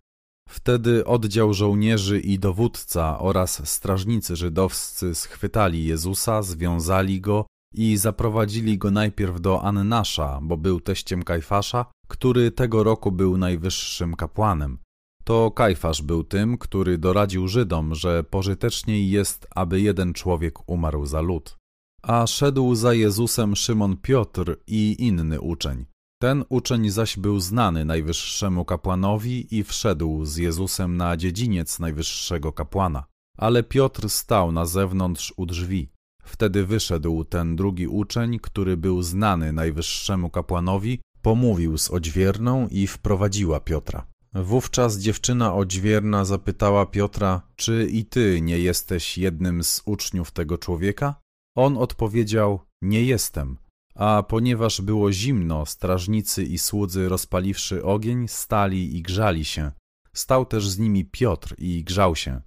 Wtedy 0.50 1.06
oddział 1.06 1.54
żołnierzy 1.54 2.20
i 2.20 2.40
dowódca 2.40 3.20
oraz 3.20 3.70
strażnicy 3.70 4.36
żydowscy 4.36 5.16
schwytali 5.16 5.86
Jezusa, 5.86 6.42
związali 6.42 7.22
go 7.22 7.46
i 7.74 7.98
zaprowadzili 7.98 8.78
go 8.78 8.92
najpierw 8.92 9.42
do 9.42 9.64
Annasza, 9.64 10.40
bo 10.42 10.58
był 10.58 10.82
teściem 10.82 11.24
Kajfasza, 11.24 11.86
który 12.08 12.52
tego 12.52 12.84
roku 12.84 13.12
był 13.12 13.38
najwyższym 13.38 14.16
kapłanem. 14.16 14.78
To 15.24 15.52
Kajfasz 15.52 16.02
był 16.02 16.24
tym, 16.24 16.58
który 16.58 16.98
doradził 16.98 17.48
Żydom, 17.48 17.96
że 17.96 18.24
pożyteczniej 18.24 19.10
jest, 19.10 19.48
aby 19.56 19.82
jeden 19.82 20.14
człowiek 20.14 20.70
umarł 20.70 21.06
za 21.06 21.22
lud. 21.22 21.58
A 22.02 22.28
szedł 22.28 22.76
za 22.76 22.94
Jezusem 22.94 23.56
Szymon 23.56 23.98
Piotr 23.98 24.58
i 24.68 24.96
inny 25.00 25.42
uczeń. 25.42 25.86
Ten 26.22 26.46
uczeń 26.50 26.90
zaś 26.90 27.18
był 27.18 27.40
znany 27.40 27.86
najwyższemu 27.86 28.66
kapłanowi 28.66 29.58
i 29.58 29.64
wszedł 29.64 30.26
z 30.26 30.38
Jezusem 30.38 30.98
na 30.98 31.18
dziedziniec 31.18 31.80
najwyższego 31.80 32.54
kapłana. 32.54 33.04
Ale 33.38 33.64
Piotr 33.64 34.10
stał 34.10 34.52
na 34.52 34.66
zewnątrz 34.66 35.34
u 35.38 35.46
drzwi. 35.46 35.90
Wtedy 36.24 36.66
wyszedł 36.66 37.24
ten 37.24 37.56
drugi 37.56 37.88
uczeń, 37.88 38.40
który 38.40 38.78
był 38.78 39.02
znany 39.02 39.54
najwyższemu 39.54 40.30
kapłanowi, 40.30 41.00
pomówił 41.22 41.78
z 41.78 41.92
odźwierną 41.92 42.68
i 42.68 42.88
wprowadziła 42.88 43.60
Piotra. 43.60 44.11
Wówczas 44.36 44.98
dziewczyna 44.98 45.54
odźwierna 45.54 46.26
zapytała 46.26 46.86
Piotra, 46.86 47.42
czy 47.56 47.88
i 47.92 48.06
ty 48.06 48.42
nie 48.42 48.60
jesteś 48.60 49.18
jednym 49.18 49.64
z 49.64 49.82
uczniów 49.86 50.32
tego 50.32 50.58
człowieka? 50.58 51.16
On 51.58 51.78
odpowiedział, 51.78 52.60
nie 52.82 53.04
jestem. 53.04 53.58
A 53.96 54.24
ponieważ 54.24 54.82
było 54.82 55.12
zimno, 55.12 55.66
strażnicy 55.66 56.44
i 56.44 56.58
słudzy 56.58 57.10
rozpaliwszy 57.10 57.84
ogień, 57.84 58.28
stali 58.28 58.98
i 58.98 59.02
grzali 59.02 59.46
się. 59.46 59.72
Stał 60.14 60.46
też 60.46 60.70
z 60.70 60.80
nimi 60.80 61.06
Piotr 61.06 61.56
i 61.58 61.84
grzał 61.84 62.16
się. 62.16 62.42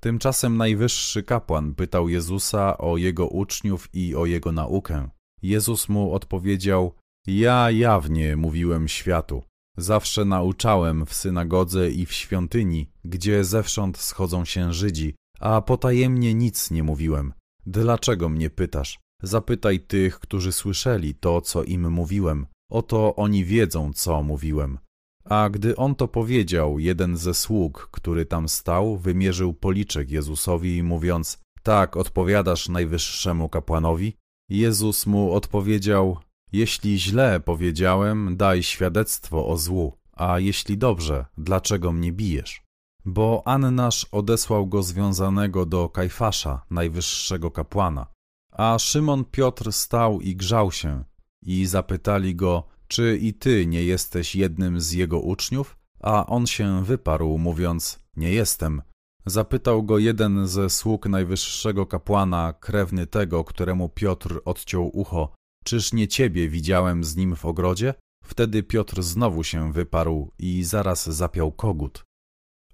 Tymczasem 0.00 0.56
najwyższy 0.56 1.22
kapłan 1.22 1.74
pytał 1.74 2.08
Jezusa 2.08 2.78
o 2.78 2.96
jego 2.96 3.28
uczniów 3.28 3.88
i 3.92 4.14
o 4.14 4.26
jego 4.26 4.52
naukę. 4.52 5.08
Jezus 5.42 5.88
mu 5.88 6.12
odpowiedział: 6.14 6.94
Ja 7.26 7.70
jawnie 7.70 8.36
mówiłem 8.36 8.88
światu. 8.88 9.42
Zawsze 9.78 10.24
nauczałem 10.24 11.06
w 11.06 11.14
synagodze 11.14 11.90
i 11.90 12.06
w 12.06 12.12
świątyni, 12.12 12.90
gdzie 13.04 13.44
zewsząd 13.44 13.98
schodzą 13.98 14.44
się 14.44 14.72
Żydzi, 14.72 15.14
a 15.40 15.60
potajemnie 15.60 16.34
nic 16.34 16.70
nie 16.70 16.82
mówiłem. 16.82 17.32
Dlaczego 17.66 18.28
mnie 18.28 18.50
pytasz? 18.50 18.98
Zapytaj 19.22 19.80
tych, 19.80 20.20
którzy 20.20 20.52
słyszeli 20.52 21.14
to, 21.14 21.40
co 21.40 21.64
im 21.64 21.90
mówiłem. 21.90 22.46
Oto 22.70 23.16
oni 23.16 23.44
wiedzą, 23.44 23.92
co 23.92 24.22
mówiłem. 24.22 24.78
A 25.24 25.50
gdy 25.50 25.76
on 25.76 25.94
to 25.94 26.08
powiedział, 26.08 26.78
jeden 26.78 27.16
ze 27.16 27.34
sług, 27.34 27.88
który 27.92 28.26
tam 28.26 28.48
stał, 28.48 28.98
wymierzył 28.98 29.54
policzek 29.54 30.10
Jezusowi, 30.10 30.82
mówiąc: 30.82 31.38
Tak, 31.62 31.96
odpowiadasz 31.96 32.68
najwyższemu 32.68 33.48
kapłanowi? 33.48 34.14
Jezus 34.50 35.06
mu 35.06 35.32
odpowiedział: 35.32 36.18
Jeśli 36.52 36.98
źle 36.98 37.40
powiedziałem, 37.40 38.36
daj 38.36 38.62
świadectwo 38.62 39.46
o 39.46 39.56
złu, 39.56 39.92
a 40.12 40.38
jeśli 40.38 40.78
dobrze, 40.78 41.26
dlaczego 41.38 41.92
mnie 41.92 42.12
bijesz? 42.12 42.62
Bo 43.04 43.42
Annasz 43.46 44.06
odesłał 44.12 44.66
go 44.66 44.82
związanego 44.82 45.66
do 45.66 45.88
Kajfasza, 45.88 46.62
najwyższego 46.70 47.50
kapłana. 47.50 48.06
A 48.52 48.78
Szymon 48.78 49.24
Piotr 49.24 49.72
stał 49.72 50.20
i 50.20 50.36
grzał 50.36 50.72
się, 50.72 51.04
i 51.42 51.66
zapytali 51.66 52.34
go: 52.34 52.64
czy 52.88 53.18
i 53.20 53.34
ty 53.34 53.66
nie 53.66 53.84
jesteś 53.84 54.36
jednym 54.36 54.80
z 54.80 54.92
jego 54.92 55.20
uczniów? 55.20 55.76
A 56.00 56.26
on 56.26 56.46
się 56.46 56.84
wyparł, 56.84 57.38
mówiąc: 57.38 58.00
Nie 58.16 58.32
jestem. 58.32 58.82
Zapytał 59.26 59.82
go 59.82 59.98
jeden 59.98 60.46
ze 60.46 60.70
sług 60.70 61.06
najwyższego 61.06 61.86
kapłana, 61.86 62.54
krewny 62.60 63.06
tego, 63.06 63.44
któremu 63.44 63.88
Piotr 63.88 64.40
odciął 64.44 64.90
ucho: 64.98 65.32
Czyż 65.68 65.92
nie 65.92 66.08
ciebie 66.08 66.48
widziałem 66.48 67.04
z 67.04 67.16
nim 67.16 67.36
w 67.36 67.44
ogrodzie? 67.44 67.94
Wtedy 68.24 68.62
Piotr 68.62 69.02
znowu 69.02 69.44
się 69.44 69.72
wyparł 69.72 70.32
i 70.38 70.64
zaraz 70.64 71.10
zapiał 71.10 71.52
kogut. 71.52 72.04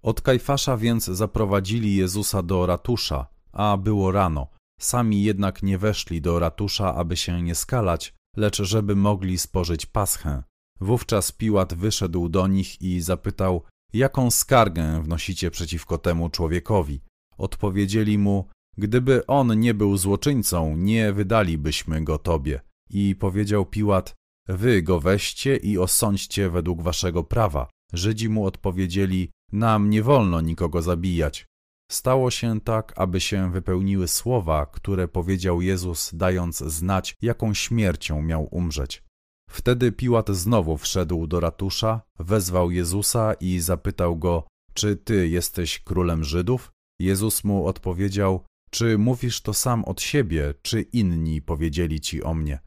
Od 0.03 0.21
Kajfasza 0.21 0.77
więc 0.77 1.05
zaprowadzili 1.05 1.97
Jezusa 1.97 2.43
do 2.43 2.67
ratusza, 2.67 3.27
a 3.53 3.77
było 3.77 4.13
rano. 4.13 4.47
Sami 4.81 5.23
jednak 5.23 5.63
nie 5.63 5.79
weszli 5.79 6.21
do 6.21 6.39
ratusza, 6.39 6.95
aby 6.95 7.17
się 7.17 7.43
nie 7.43 7.55
skalać, 7.55 8.15
lecz 8.37 8.63
żeby 8.63 8.97
mogli 8.97 9.39
spożyć 9.39 9.87
paschę. 9.87 10.43
Wówczas 10.81 11.33
Piłat 11.33 11.75
wyszedł 11.75 12.29
do 12.29 12.47
nich 12.47 12.83
i 12.83 13.01
zapytał, 13.01 13.63
jaką 13.93 14.31
skargę 14.31 15.03
wnosicie 15.03 15.51
przeciwko 15.51 15.99
temu 15.99 16.31
człowiekowi. 16.31 17.01
Odpowiedzieli 17.39 18.19
mu, 18.19 18.49
gdyby 18.79 19.27
on 19.27 19.61
nie 19.61 19.75
był 19.75 19.97
złoczyńcą, 19.97 20.77
nie 20.77 21.13
wydalibyśmy 21.13 22.05
go 22.05 22.19
tobie. 22.19 22.61
I 22.91 23.15
powiedział 23.15 23.67
Piłat, 23.67 24.15
wy 24.49 24.83
go 24.83 25.01
weźcie 25.01 25.57
i 25.57 25.79
osądźcie 25.79 26.51
według 26.51 26.83
waszego 26.83 27.25
prawa. 27.25 27.71
Żydzi 27.93 28.29
mu 28.29 28.47
odpowiedzieli, 28.47 29.31
nam 29.53 29.91
nie 29.91 30.03
wolno 30.03 30.41
nikogo 30.41 30.83
zabijać. 30.83 31.47
Stało 31.91 32.31
się 32.31 32.61
tak, 32.61 32.93
aby 32.97 33.21
się 33.21 33.53
wypełniły 33.53 34.09
słowa, 34.09 34.67
które 34.67 35.09
powiedział 35.09 35.63
Jezus, 35.63 36.11
dając 36.15 36.59
znać, 36.59 37.15
jaką 37.23 37.55
śmiercią 37.55 38.23
miał 38.23 38.49
umrzeć. 38.51 39.03
Wtedy 39.51 39.93
Piłat 39.93 40.31
znowu 40.31 40.77
wszedł 40.77 41.27
do 41.27 41.41
ratusza, 41.41 42.01
wezwał 42.19 42.71
Jezusa 42.71 43.35
i 43.35 43.61
zapytał 43.61 44.17
go, 44.17 44.47
czy 44.75 44.97
ty 44.97 45.29
jesteś 45.29 45.79
królem 45.79 46.25
Żydów? 46.25 46.73
Jezus 47.01 47.45
mu 47.45 47.67
odpowiedział, 47.67 48.45
czy 48.71 48.99
mówisz 48.99 49.41
to 49.41 49.55
sam 49.55 49.85
od 49.85 50.01
siebie, 50.01 50.55
czy 50.63 50.83
inni 50.83 51.43
powiedzieli 51.43 52.01
ci 52.01 52.23
o 52.23 52.35
mnie? 52.35 52.59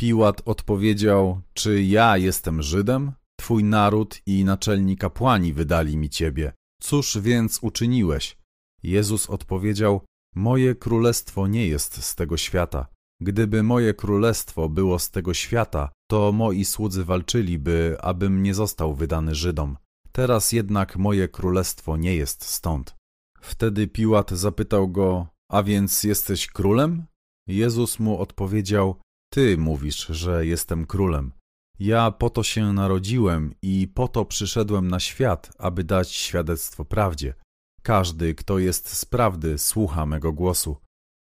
Piłat 0.00 0.42
odpowiedział, 0.44 1.40
czy 1.54 1.82
ja 1.82 2.16
jestem 2.16 2.62
Żydem? 2.62 3.12
Twój 3.36 3.64
naród 3.64 4.20
i 4.26 4.44
naczelni 4.44 4.96
kapłani 4.96 5.52
wydali 5.52 5.96
mi 5.96 6.10
ciebie. 6.10 6.52
Cóż 6.82 7.18
więc 7.18 7.58
uczyniłeś? 7.62 8.38
Jezus 8.82 9.30
odpowiedział, 9.30 10.00
moje 10.34 10.74
królestwo 10.74 11.46
nie 11.46 11.68
jest 11.68 12.04
z 12.04 12.14
tego 12.14 12.36
świata. 12.36 12.86
Gdyby 13.20 13.62
moje 13.62 13.94
królestwo 13.94 14.68
było 14.68 14.98
z 14.98 15.10
tego 15.10 15.34
świata, 15.34 15.92
to 16.10 16.32
moi 16.32 16.64
słudzy 16.64 17.04
walczyliby, 17.04 17.96
abym 18.00 18.42
nie 18.42 18.54
został 18.54 18.94
wydany 18.94 19.34
Żydom. 19.34 19.76
Teraz 20.12 20.52
jednak 20.52 20.96
moje 20.96 21.28
królestwo 21.28 21.96
nie 21.96 22.16
jest 22.16 22.44
stąd. 22.44 22.96
Wtedy 23.40 23.88
Piłat 23.88 24.30
zapytał 24.30 24.88
go, 24.88 25.26
a 25.50 25.62
więc 25.62 26.04
jesteś 26.04 26.46
królem? 26.46 27.04
Jezus 27.46 27.98
mu 27.98 28.18
odpowiedział, 28.18 29.00
ty 29.30 29.58
mówisz, 29.58 30.06
że 30.06 30.46
jestem 30.46 30.86
królem. 30.86 31.32
Ja 31.78 32.10
po 32.10 32.30
to 32.30 32.42
się 32.42 32.72
narodziłem 32.72 33.54
i 33.62 33.88
po 33.88 34.08
to 34.08 34.24
przyszedłem 34.24 34.88
na 34.88 35.00
świat, 35.00 35.52
aby 35.58 35.84
dać 35.84 36.12
świadectwo 36.12 36.84
prawdzie. 36.84 37.34
Każdy, 37.82 38.34
kto 38.34 38.58
jest 38.58 38.88
z 38.88 39.04
prawdy, 39.04 39.58
słucha 39.58 40.06
mego 40.06 40.32
głosu. 40.32 40.76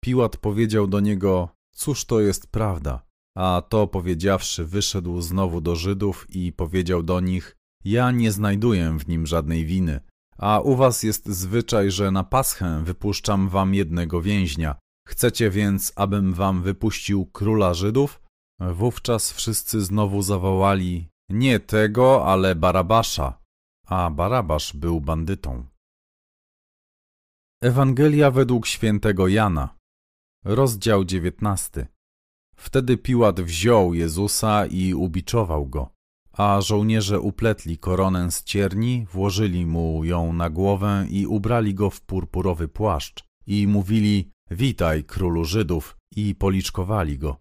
Piłat 0.03 0.37
powiedział 0.37 0.87
do 0.87 0.99
niego, 0.99 1.49
cóż 1.71 2.05
to 2.05 2.19
jest 2.19 2.47
prawda? 2.47 3.05
A 3.37 3.61
to 3.69 3.87
powiedziawszy, 3.87 4.65
wyszedł 4.65 5.21
znowu 5.21 5.61
do 5.61 5.75
Żydów 5.75 6.25
i 6.29 6.51
powiedział 6.51 7.03
do 7.03 7.19
nich, 7.19 7.55
ja 7.85 8.11
nie 8.11 8.31
znajduję 8.31 8.97
w 8.99 9.07
nim 9.07 9.27
żadnej 9.27 9.65
winy. 9.65 9.99
A 10.37 10.59
u 10.59 10.75
was 10.75 11.03
jest 11.03 11.27
zwyczaj, 11.27 11.91
że 11.91 12.11
na 12.11 12.23
paschę 12.23 12.83
wypuszczam 12.83 13.49
wam 13.49 13.73
jednego 13.73 14.21
więźnia. 14.21 14.75
Chcecie 15.07 15.49
więc, 15.49 15.93
abym 15.95 16.33
wam 16.33 16.61
wypuścił 16.61 17.25
króla 17.25 17.73
Żydów? 17.73 18.21
Wówczas 18.59 19.31
wszyscy 19.31 19.81
znowu 19.81 20.21
zawołali, 20.21 21.09
nie 21.29 21.59
tego, 21.59 22.25
ale 22.25 22.55
Barabasza. 22.55 23.43
A 23.87 24.09
Barabasz 24.09 24.73
był 24.73 25.01
bandytą. 25.01 25.65
Ewangelia 27.61 28.31
według 28.31 28.67
świętego 28.67 29.27
Jana, 29.27 29.77
rozdział 30.45 31.05
19. 31.05 31.87
Wtedy 32.55 32.97
Piłat 32.97 33.41
wziął 33.41 33.93
Jezusa 33.93 34.65
i 34.65 34.93
ubiczował 34.93 35.67
go, 35.67 35.89
a 36.31 36.61
żołnierze 36.61 37.19
upletli 37.19 37.77
koronę 37.77 38.31
z 38.31 38.43
cierni, 38.43 39.05
włożyli 39.11 39.65
mu 39.65 40.03
ją 40.03 40.33
na 40.33 40.49
głowę 40.49 41.05
i 41.09 41.27
ubrali 41.27 41.73
go 41.73 41.89
w 41.89 42.01
purpurowy 42.01 42.67
płaszcz 42.67 43.23
i 43.47 43.67
mówili: 43.67 44.32
Witaj, 44.51 45.03
królu 45.03 45.45
Żydów, 45.45 45.97
i 46.15 46.35
policzkowali 46.35 47.17
go. 47.17 47.37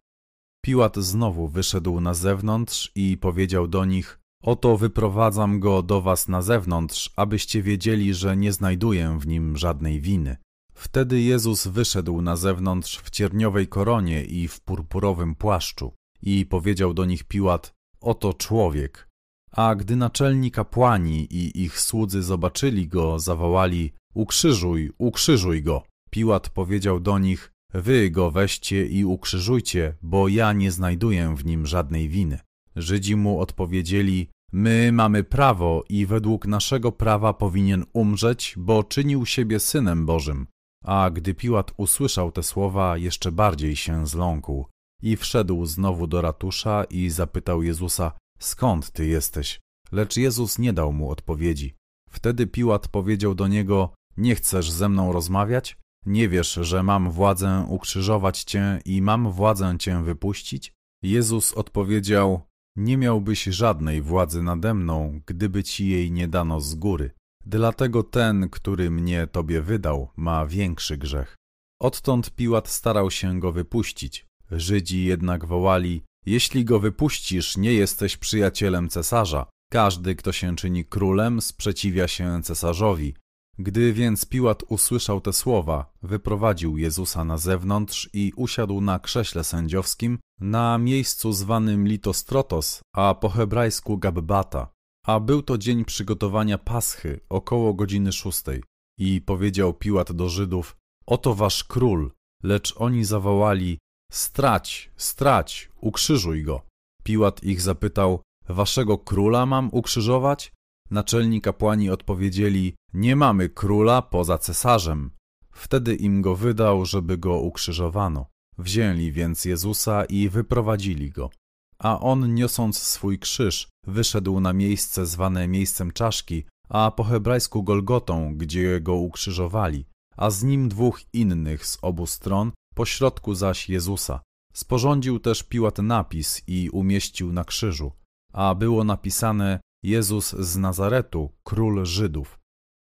Piłat 0.65 0.97
znowu 0.97 1.49
wyszedł 1.49 2.01
na 2.01 2.15
zewnątrz 2.15 2.93
i 2.95 3.17
powiedział 3.17 3.69
do 3.69 3.85
nich: 3.85 4.21
Oto 4.43 4.77
wyprowadzam 4.77 5.61
go 5.61 5.83
do 5.83 6.03
was 6.03 6.29
na 6.29 6.43
zewnątrz, 6.43 7.11
abyście 7.17 7.63
wiedzieli, 7.63 8.15
że 8.15 8.37
nie 8.37 8.53
znajduję 8.53 9.19
w 9.21 9.27
nim 9.27 9.57
żadnej 9.57 10.01
winy. 10.01 10.37
Wtedy 10.75 11.21
Jezus 11.21 11.67
wyszedł 11.67 12.23
na 12.23 12.37
zewnątrz 12.37 12.99
w 12.99 13.11
cierniowej 13.11 13.69
koronie 13.69 14.25
i 14.25 14.49
w 14.49 14.61
purpurowym 14.61 15.35
płaszczu 15.35 15.93
i 16.23 16.47
powiedział 16.47 16.95
do 16.95 17.05
nich 17.05 17.25
Piłat: 17.25 17.73
Oto 18.01 18.35
człowiek. 18.35 19.09
A 19.53 19.75
gdy 19.75 19.97
naczelni 19.97 20.51
kapłani 20.51 21.27
i 21.31 21.63
ich 21.63 21.81
słudzy 21.81 22.23
zobaczyli 22.23 22.89
go, 22.89 23.19
zawołali: 23.19 23.93
Ukrzyżuj, 24.15 24.93
ukrzyżuj 24.99 25.63
go. 25.63 25.83
Piłat 26.15 26.49
powiedział 26.49 27.01
do 27.01 27.19
nich: 27.19 27.53
Wy 27.75 28.11
go 28.11 28.31
weźcie 28.31 28.87
i 28.87 29.05
ukrzyżujcie, 29.05 29.95
bo 30.03 30.29
ja 30.29 30.53
nie 30.53 30.71
znajduję 30.71 31.35
w 31.37 31.45
nim 31.45 31.67
żadnej 31.67 32.09
winy. 32.09 32.39
Żydzi 32.77 33.17
mu 33.17 33.41
odpowiedzieli: 33.41 34.29
My 34.53 34.93
mamy 34.93 35.25
prawo 35.25 35.85
i 35.89 36.07
według 36.07 36.47
naszego 36.47 36.93
prawa 36.93 37.33
powinien 37.33 37.85
umrzeć, 37.93 38.55
bo 38.57 38.85
czynił 38.85 39.27
siebie 39.27 39.61
synem 39.61 40.07
Bożym. 40.07 40.47
A 40.85 41.11
gdy 41.11 41.35
Piłat 41.35 41.73
usłyszał 41.77 42.33
te 42.33 42.43
słowa, 42.43 42.97
jeszcze 42.97 43.33
bardziej 43.33 43.77
się 43.77 44.07
zląkł 44.07 44.67
i 45.03 45.17
wszedł 45.17 45.67
znowu 45.67 46.07
do 46.07 46.21
ratusza 46.21 46.85
i 46.85 47.11
zapytał 47.11 47.63
Jezusa: 47.63 48.13
Skąd 48.39 48.91
ty 48.91 49.07
jesteś? 49.07 49.61
Lecz 49.93 50.17
Jezus 50.17 50.59
nie 50.59 50.73
dał 50.73 50.93
mu 50.93 51.11
odpowiedzi. 51.11 51.75
Wtedy 52.11 52.47
Piłat 52.47 52.89
powiedział 52.89 53.35
do 53.35 53.49
niego: 53.49 53.95
Nie 54.17 54.35
chcesz 54.35 54.71
ze 54.71 54.89
mną 54.89 55.13
rozmawiać? 55.13 55.77
Nie 56.07 56.29
wiesz, 56.29 56.53
że 56.63 56.83
mam 56.83 57.11
władzę 57.11 57.67
ukrzyżować 57.69 58.43
cię 58.45 58.81
i 58.85 59.03
mam 59.03 59.33
władzę 59.33 59.77
cię 59.79 60.03
wypuścić? 60.03 60.73
Jezus 61.03 61.53
odpowiedział: 61.53 62.41
Nie 62.77 62.97
miałbyś 62.97 63.45
żadnej 63.45 64.03
władzy 64.03 64.43
nade 64.43 64.75
mną, 64.75 65.21
gdyby 65.27 65.65
ci 65.65 65.89
jej 65.89 66.13
nie 66.13 66.29
dano 66.29 66.61
z 66.61 66.75
góry. 66.75 67.11
Dlatego 67.47 68.03
ten, 68.03 68.49
który 68.49 68.91
mnie 68.91 69.27
tobie 69.27 69.63
wydał, 69.63 70.09
ma 70.17 70.47
większy 70.47 70.97
grzech. 70.97 71.37
Odtąd 71.81 72.35
Piłat 72.35 72.69
starał 72.69 73.11
się 73.11 73.41
go 73.41 73.53
wypuścić. 73.53 74.27
Żydzi 74.51 75.05
jednak 75.05 75.45
wołali: 75.45 76.03
Jeśli 76.27 76.65
go 76.65 76.81
wypuścisz, 76.81 77.57
nie 77.57 77.73
jesteś 77.73 78.17
przyjacielem 78.17 78.89
cesarza. 78.89 79.47
Każdy, 79.73 80.15
kto 80.15 80.33
się 80.33 80.57
czyni 80.57 80.85
królem, 80.85 81.41
sprzeciwia 81.41 82.09
się 82.09 82.43
cesarzowi. 82.43 83.15
Gdy 83.59 83.93
więc 83.93 84.27
Piłat 84.27 84.63
usłyszał 84.69 85.21
te 85.21 85.33
słowa, 85.33 85.93
wyprowadził 86.03 86.79
Jezusa 86.79 87.25
na 87.25 87.39
zewnątrz 87.39 88.11
i 88.13 88.33
usiadł 88.37 88.81
na 88.81 88.99
krześle 88.99 89.45
sędziowskim 89.45 90.19
na 90.41 90.79
miejscu 90.79 91.33
zwanym 91.33 91.89
Litostrotos, 91.89 92.81
a 92.95 93.15
po 93.15 93.29
hebrajsku 93.29 93.99
Gabbata. 93.99 94.69
A 95.07 95.21
był 95.21 95.43
to 95.43 95.59
dzień 95.59 95.85
przygotowania 95.85 96.59
Paschy, 96.59 97.21
około 97.29 97.75
godziny 97.75 98.13
szóstej. 98.13 98.63
I 98.99 99.21
powiedział 99.21 99.75
Piłat 99.75 100.13
do 100.13 100.29
Żydów, 100.29 100.77
oto 101.07 101.35
wasz 101.35 101.65
król, 101.65 102.13
lecz 102.43 102.75
oni 102.77 103.05
zawołali, 103.05 103.79
strać, 104.13 104.91
strać, 104.97 105.71
ukrzyżuj 105.81 106.43
go. 106.43 106.63
Piłat 107.03 107.45
ich 107.45 107.61
zapytał, 107.61 108.23
waszego 108.49 108.99
króla 108.99 109.47
mam 109.47 109.69
ukrzyżować? 109.73 110.53
Naczelni 110.93 111.41
kapłani 111.41 111.91
odpowiedzieli, 111.91 112.75
nie 112.95 113.17
mamy 113.17 113.49
króla 113.49 114.03
poza 114.03 114.39
cesarzem. 114.39 115.11
Wtedy 115.53 115.95
im 115.95 116.23
go 116.23 116.37
wydał, 116.37 116.85
żeby 116.85 117.19
go 117.19 117.39
ukrzyżowano. 117.39 118.27
Wzięli 118.59 119.13
więc 119.13 119.45
Jezusa 119.45 120.05
i 120.05 120.29
wyprowadzili 120.29 121.11
go. 121.11 121.31
A 121.79 122.01
on, 122.01 122.35
niosąc 122.35 122.79
swój 122.79 123.19
krzyż, 123.19 123.69
wyszedł 123.87 124.41
na 124.41 124.53
miejsce 124.53 125.07
zwane 125.07 125.49
miejscem 125.49 125.91
czaszki, 125.91 126.45
a 126.69 126.91
po 126.97 127.05
hebrajsku 127.05 127.63
Golgotą, 127.63 128.37
gdzie 128.37 128.81
go 128.81 128.95
ukrzyżowali, 128.95 129.85
a 130.17 130.31
z 130.31 130.43
nim 130.43 130.69
dwóch 130.69 131.01
innych 131.13 131.67
z 131.67 131.79
obu 131.83 132.07
stron, 132.07 132.53
po 132.75 132.85
środku 132.87 133.35
zaś 133.35 133.69
Jezusa. 133.69 134.21
Sporządził 134.55 135.21
też 135.21 135.43
Piłat 135.43 135.79
napis 135.79 136.43
i 136.47 136.71
umieścił 136.71 137.33
na 137.33 137.45
krzyżu, 137.45 137.93
a 138.33 138.55
było 138.55 138.85
napisane 138.85 139.61
Jezus 139.83 140.31
z 140.33 140.57
Nazaretu, 140.57 141.31
król 141.45 141.85
Żydów. 141.85 142.39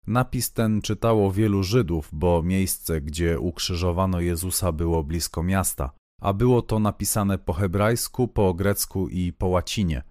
Napis 0.06 0.52
ten 0.52 0.82
czytało 0.82 1.32
wielu 1.32 1.62
Żydów, 1.62 2.08
bo 2.12 2.42
miejsce, 2.42 3.00
gdzie 3.00 3.40
ukrzyżowano 3.40 4.20
Jezusa 4.20 4.72
było 4.72 5.04
blisko 5.04 5.42
miasta, 5.42 5.90
a 6.20 6.32
było 6.32 6.62
to 6.62 6.78
napisane 6.78 7.38
po 7.38 7.52
hebrajsku, 7.52 8.28
po 8.28 8.54
grecku 8.54 9.08
i 9.08 9.32
po 9.32 9.46
łacinie. 9.46 10.02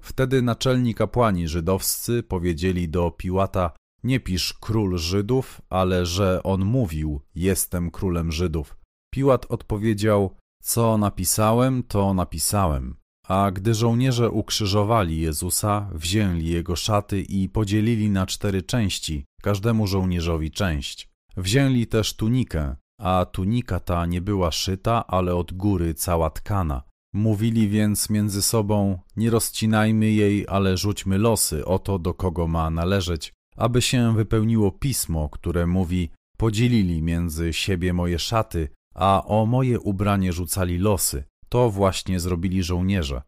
Wtedy 0.00 0.42
naczelni 0.42 0.94
kapłani 0.94 1.48
żydowscy 1.48 2.22
powiedzieli 2.22 2.88
do 2.88 3.10
Piłata: 3.10 3.70
Nie 4.02 4.20
pisz 4.20 4.54
król 4.60 4.98
Żydów, 4.98 5.62
ale 5.68 6.06
że 6.06 6.42
on 6.42 6.64
mówił: 6.64 7.20
Jestem 7.34 7.90
królem 7.90 8.32
Żydów. 8.32 8.76
Piłat 9.14 9.46
odpowiedział: 9.48 10.34
Co 10.62 10.98
napisałem, 10.98 11.82
to 11.82 12.14
napisałem. 12.14 12.96
A 13.28 13.50
gdy 13.50 13.74
żołnierze 13.74 14.30
ukrzyżowali 14.30 15.20
Jezusa, 15.20 15.90
wzięli 15.94 16.46
jego 16.46 16.76
szaty 16.76 17.20
i 17.22 17.48
podzielili 17.48 18.10
na 18.10 18.26
cztery 18.26 18.62
części, 18.62 19.24
każdemu 19.42 19.86
żołnierzowi 19.86 20.50
część. 20.50 21.08
Wzięli 21.36 21.86
też 21.86 22.16
tunikę, 22.16 22.76
a 23.00 23.26
tunika 23.32 23.80
ta 23.80 24.06
nie 24.06 24.20
była 24.20 24.50
szyta, 24.52 25.06
ale 25.06 25.34
od 25.34 25.52
góry 25.52 25.94
cała 25.94 26.30
tkana. 26.30 26.82
Mówili 27.14 27.68
więc 27.68 28.10
między 28.10 28.42
sobą: 28.42 28.98
Nie 29.16 29.30
rozcinajmy 29.30 30.10
jej, 30.10 30.46
ale 30.48 30.76
rzućmy 30.76 31.18
losy 31.18 31.64
o 31.64 31.78
to, 31.78 31.98
do 31.98 32.14
kogo 32.14 32.46
ma 32.46 32.70
należeć, 32.70 33.32
aby 33.56 33.82
się 33.82 34.14
wypełniło 34.16 34.72
pismo, 34.72 35.28
które 35.28 35.66
mówi: 35.66 36.10
Podzielili 36.36 37.02
między 37.02 37.52
siebie 37.52 37.92
moje 37.92 38.18
szaty, 38.18 38.68
a 38.94 39.22
o 39.26 39.46
moje 39.46 39.80
ubranie 39.80 40.32
rzucali 40.32 40.78
losy. 40.78 41.24
To 41.48 41.70
właśnie 41.70 42.20
zrobili 42.20 42.62
żołnierze. 42.62 43.22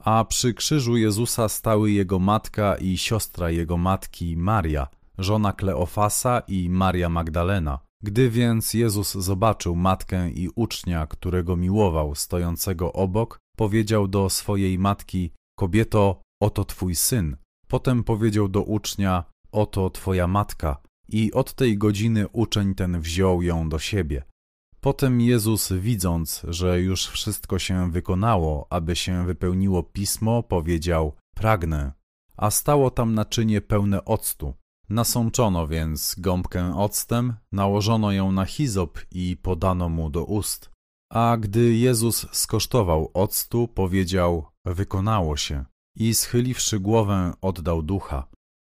A 0.00 0.24
przy 0.24 0.54
krzyżu 0.54 0.96
Jezusa 0.96 1.48
stały 1.48 1.90
jego 1.90 2.18
matka 2.18 2.76
i 2.76 2.98
siostra 2.98 3.50
jego 3.50 3.76
matki 3.76 4.36
Maria, 4.36 4.88
żona 5.18 5.52
Kleofasa 5.52 6.40
i 6.48 6.70
Maria 6.70 7.08
Magdalena. 7.08 7.78
Gdy 8.02 8.30
więc 8.30 8.74
Jezus 8.74 9.12
zobaczył 9.14 9.76
matkę 9.76 10.30
i 10.30 10.48
ucznia, 10.54 11.06
którego 11.06 11.56
miłował, 11.56 12.14
stojącego 12.14 12.92
obok, 12.92 13.38
powiedział 13.56 14.08
do 14.08 14.30
swojej 14.30 14.78
matki: 14.78 15.30
Kobieto, 15.58 16.22
oto 16.42 16.64
twój 16.64 16.94
syn. 16.94 17.36
Potem 17.68 18.04
powiedział 18.04 18.48
do 18.48 18.62
ucznia: 18.62 19.24
Oto 19.52 19.90
twoja 19.90 20.26
matka. 20.26 20.82
I 21.08 21.32
od 21.32 21.54
tej 21.54 21.78
godziny 21.78 22.28
uczeń 22.28 22.74
ten 22.74 23.00
wziął 23.00 23.42
ją 23.42 23.68
do 23.68 23.78
siebie. 23.78 24.22
Potem 24.86 25.20
Jezus, 25.20 25.72
widząc, 25.72 26.42
że 26.48 26.80
już 26.80 27.06
wszystko 27.06 27.58
się 27.58 27.90
wykonało, 27.90 28.66
aby 28.70 28.96
się 28.96 29.26
wypełniło 29.26 29.82
pismo, 29.82 30.42
powiedział: 30.42 31.12
Pragnę. 31.34 31.92
A 32.36 32.50
stało 32.50 32.90
tam 32.90 33.14
naczynie 33.14 33.60
pełne 33.60 34.04
octu. 34.04 34.54
Nasączono 34.88 35.66
więc 35.66 36.14
gąbkę 36.18 36.76
octem, 36.76 37.34
nałożono 37.52 38.12
ją 38.12 38.32
na 38.32 38.44
hizop 38.44 38.98
i 39.10 39.36
podano 39.42 39.88
mu 39.88 40.10
do 40.10 40.24
ust. 40.24 40.70
A 41.12 41.36
gdy 41.40 41.74
Jezus 41.74 42.26
skosztował 42.32 43.10
octu, 43.14 43.68
powiedział: 43.68 44.46
Wykonało 44.64 45.36
się. 45.36 45.64
I 45.96 46.14
schyliwszy 46.14 46.80
głowę, 46.80 47.32
oddał 47.40 47.82
ducha. 47.82 48.26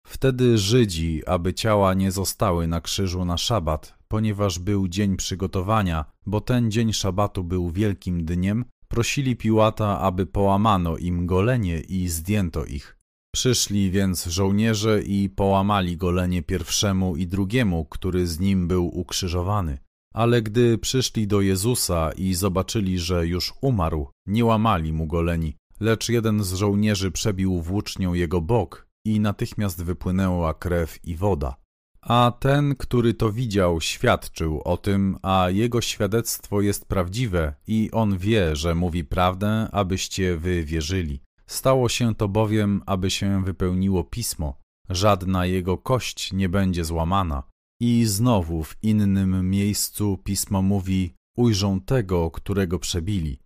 Wtedy 0.08 0.58
Żydzi, 0.58 1.22
aby 1.26 1.54
ciała 1.54 1.94
nie 1.94 2.12
zostały 2.12 2.66
na 2.66 2.80
krzyżu 2.80 3.24
na 3.24 3.38
szabat, 3.38 3.98
ponieważ 4.08 4.58
był 4.58 4.88
dzień 4.88 5.16
przygotowania, 5.16 6.04
bo 6.26 6.40
ten 6.40 6.70
dzień 6.70 6.92
szabatu 6.92 7.44
był 7.44 7.70
wielkim 7.70 8.24
dniem, 8.24 8.64
prosili 8.88 9.36
Piłata, 9.36 10.00
aby 10.00 10.26
połamano 10.26 10.96
im 10.96 11.26
golenie 11.26 11.80
i 11.80 12.08
zdjęto 12.08 12.64
ich. 12.64 12.98
Przyszli 13.34 13.90
więc 13.90 14.26
żołnierze 14.26 15.02
i 15.02 15.28
połamali 15.28 15.96
golenie 15.96 16.42
pierwszemu 16.42 17.16
i 17.16 17.26
drugiemu, 17.26 17.84
który 17.84 18.26
z 18.26 18.40
nim 18.40 18.68
był 18.68 18.98
ukrzyżowany. 18.98 19.78
Ale 20.14 20.42
gdy 20.42 20.78
przyszli 20.78 21.26
do 21.26 21.40
Jezusa 21.40 22.12
i 22.12 22.34
zobaczyli, 22.34 22.98
że 22.98 23.26
już 23.26 23.54
umarł, 23.60 24.08
nie 24.26 24.44
łamali 24.44 24.92
mu 24.92 25.06
goleni, 25.06 25.56
lecz 25.80 26.08
jeden 26.08 26.44
z 26.44 26.52
żołnierzy 26.52 27.10
przebił 27.10 27.62
włócznią 27.62 28.14
jego 28.14 28.40
bok 28.40 28.87
i 29.08 29.20
natychmiast 29.20 29.84
wypłynęła 29.84 30.54
krew 30.54 30.98
i 31.04 31.16
woda. 31.16 31.56
A 32.02 32.32
ten, 32.40 32.76
który 32.76 33.14
to 33.14 33.32
widział, 33.32 33.80
świadczył 33.80 34.62
o 34.64 34.76
tym, 34.76 35.18
a 35.22 35.50
jego 35.50 35.80
świadectwo 35.80 36.60
jest 36.60 36.88
prawdziwe 36.88 37.54
i 37.66 37.90
on 37.92 38.18
wie, 38.18 38.56
że 38.56 38.74
mówi 38.74 39.04
prawdę, 39.04 39.68
abyście 39.72 40.36
wy 40.36 40.64
wierzyli. 40.64 41.20
Stało 41.46 41.88
się 41.88 42.14
to 42.14 42.28
bowiem, 42.28 42.82
aby 42.86 43.10
się 43.10 43.44
wypełniło 43.44 44.04
pismo, 44.04 44.58
żadna 44.88 45.46
jego 45.46 45.78
kość 45.78 46.32
nie 46.32 46.48
będzie 46.48 46.84
złamana. 46.84 47.42
I 47.80 48.04
znowu 48.04 48.64
w 48.64 48.76
innym 48.82 49.50
miejscu 49.50 50.18
pismo 50.24 50.62
mówi: 50.62 51.14
Ujrzą 51.36 51.80
tego, 51.80 52.30
którego 52.30 52.78
przebili. 52.78 53.38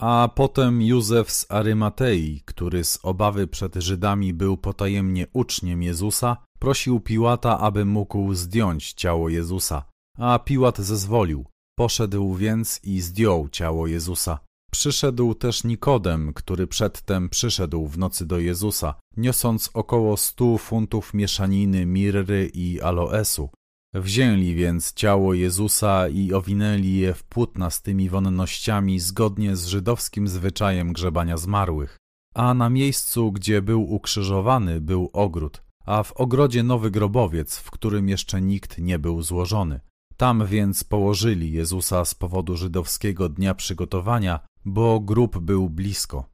A 0.00 0.28
potem 0.34 0.82
Józef 0.82 1.30
z 1.30 1.46
Arymatei, 1.50 2.42
który 2.44 2.84
z 2.84 2.98
obawy 3.02 3.46
przed 3.46 3.74
Żydami 3.74 4.34
był 4.34 4.56
potajemnie 4.56 5.26
uczniem 5.32 5.82
Jezusa, 5.82 6.36
prosił 6.58 7.00
Piłata, 7.00 7.58
aby 7.58 7.84
mógł 7.84 8.34
zdjąć 8.34 8.92
ciało 8.92 9.28
Jezusa. 9.28 9.84
A 10.18 10.38
Piłat 10.38 10.78
zezwolił. 10.78 11.46
Poszedł 11.78 12.34
więc 12.34 12.80
i 12.84 13.00
zdjął 13.00 13.48
ciało 13.48 13.86
Jezusa. 13.86 14.38
Przyszedł 14.70 15.34
też 15.34 15.64
Nikodem, 15.64 16.32
który 16.34 16.66
przedtem 16.66 17.28
przyszedł 17.28 17.86
w 17.86 17.98
nocy 17.98 18.26
do 18.26 18.38
Jezusa, 18.38 18.94
niosąc 19.16 19.70
około 19.74 20.16
stu 20.16 20.58
funtów 20.58 21.14
mieszaniny 21.14 21.86
mirry 21.86 22.50
i 22.54 22.80
aloesu. 22.80 23.50
Wzięli 23.94 24.54
więc 24.54 24.92
ciało 24.92 25.34
Jezusa 25.34 26.08
i 26.08 26.32
owinęli 26.32 26.96
je 26.96 27.14
w 27.14 27.24
płótna 27.24 27.70
z 27.70 27.82
tymi 27.82 28.08
wonnościami 28.08 29.00
zgodnie 29.00 29.56
z 29.56 29.66
żydowskim 29.66 30.28
zwyczajem 30.28 30.92
grzebania 30.92 31.36
zmarłych. 31.36 31.96
A 32.34 32.54
na 32.54 32.70
miejscu, 32.70 33.32
gdzie 33.32 33.62
był 33.62 33.92
ukrzyżowany, 33.92 34.80
był 34.80 35.10
ogród, 35.12 35.62
a 35.84 36.02
w 36.02 36.12
ogrodzie 36.12 36.62
nowy 36.62 36.90
grobowiec, 36.90 37.58
w 37.58 37.70
którym 37.70 38.08
jeszcze 38.08 38.40
nikt 38.40 38.78
nie 38.78 38.98
był 38.98 39.22
złożony. 39.22 39.80
Tam 40.16 40.46
więc 40.46 40.84
położyli 40.84 41.52
Jezusa 41.52 42.04
z 42.04 42.14
powodu 42.14 42.56
żydowskiego 42.56 43.28
dnia 43.28 43.54
przygotowania, 43.54 44.40
bo 44.64 45.00
grób 45.00 45.38
był 45.38 45.70
blisko. 45.70 46.24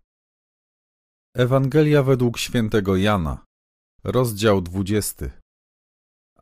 Ewangelia 1.35 2.03
według 2.03 2.39
świętego 2.39 2.97
Jana, 2.97 3.45
rozdział 4.05 4.61
20. 4.61 5.44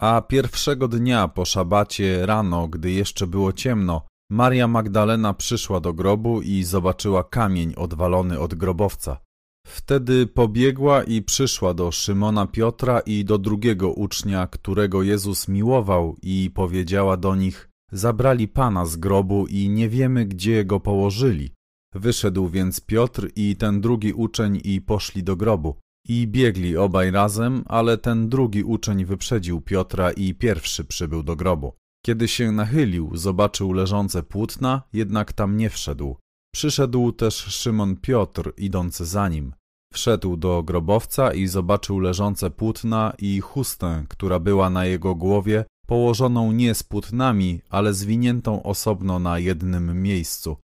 A 0.03 0.21
pierwszego 0.21 0.89
dnia 0.89 1.29
po 1.29 1.45
szabacie 1.45 2.27
rano, 2.27 2.69
gdy 2.69 2.91
jeszcze 2.91 3.27
było 3.27 3.53
ciemno, 3.53 4.03
Maria 4.31 4.69
Magdalena 4.69 5.35
przyszła 5.35 5.81
do 5.81 5.93
grobu 5.93 6.43
i 6.43 6.65
zobaczyła 6.65 7.25
kamień 7.25 7.75
odwalony 7.77 8.41
od 8.41 8.55
grobowca. 8.55 9.19
Wtedy 9.67 10.27
pobiegła 10.27 11.03
i 11.03 11.23
przyszła 11.23 11.75
do 11.75 11.93
Szymona 11.93 12.47
Piotra 12.47 13.01
i 13.01 13.25
do 13.25 13.39
drugiego 13.39 13.93
ucznia, 13.93 14.47
którego 14.47 15.03
Jezus 15.03 15.49
miłował 15.49 16.17
i 16.23 16.51
powiedziała 16.55 17.17
do 17.17 17.37
nich, 17.37 17.69
zabrali 17.93 18.49
Pana 18.49 18.87
z 18.87 18.97
grobu 18.97 19.47
i 19.47 19.69
nie 19.69 19.89
wiemy, 19.89 20.27
gdzie 20.27 20.65
go 20.65 20.81
położyli. 20.81 21.53
Wyszedł 21.95 22.49
więc 22.49 22.81
Piotr 22.81 23.31
i 23.37 23.57
ten 23.57 23.81
drugi 23.81 24.13
uczeń 24.13 24.61
i 24.65 24.81
poszli 24.81 25.23
do 25.23 25.37
grobu. 25.37 25.82
I 26.09 26.27
biegli 26.27 26.77
obaj 26.77 27.11
razem, 27.11 27.65
ale 27.67 27.99
ten 27.99 28.29
drugi 28.29 28.65
uczeń 28.65 29.05
wyprzedził 29.05 29.61
Piotra 29.61 30.11
i 30.11 30.35
pierwszy 30.35 30.85
przybył 30.85 31.23
do 31.23 31.37
grobu. 31.37 31.73
Kiedy 32.07 32.29
się 32.29 32.53
nachylił, 32.53 33.11
zobaczył 33.17 33.73
leżące 33.73 34.23
płótna, 34.23 34.83
jednak 34.93 35.33
tam 35.33 35.57
nie 35.57 35.71
wszedł. 35.71 36.17
Przyszedł 36.55 37.13
też 37.13 37.35
Szymon 37.35 37.97
Piotr, 37.97 38.53
idący 38.57 39.07
za 39.07 39.29
nim. 39.29 39.55
Wszedł 39.93 40.37
do 40.37 40.63
grobowca 40.63 41.35
i 41.35 41.47
zobaczył 41.47 41.99
leżące 41.99 42.51
płótna 42.51 43.13
i 43.19 43.41
chustę, 43.41 44.05
która 44.09 44.39
była 44.39 44.71
na 44.71 44.87
jego 44.87 45.15
głowie, 45.15 45.65
położoną 45.87 46.53
nie 46.53 46.75
z 46.75 46.83
płótnami, 46.83 47.61
ale 47.71 47.95
zwiniętą 47.95 48.63
osobno 48.63 49.19
na 49.19 49.39
jednym 49.39 50.03
miejscu. 50.03 50.57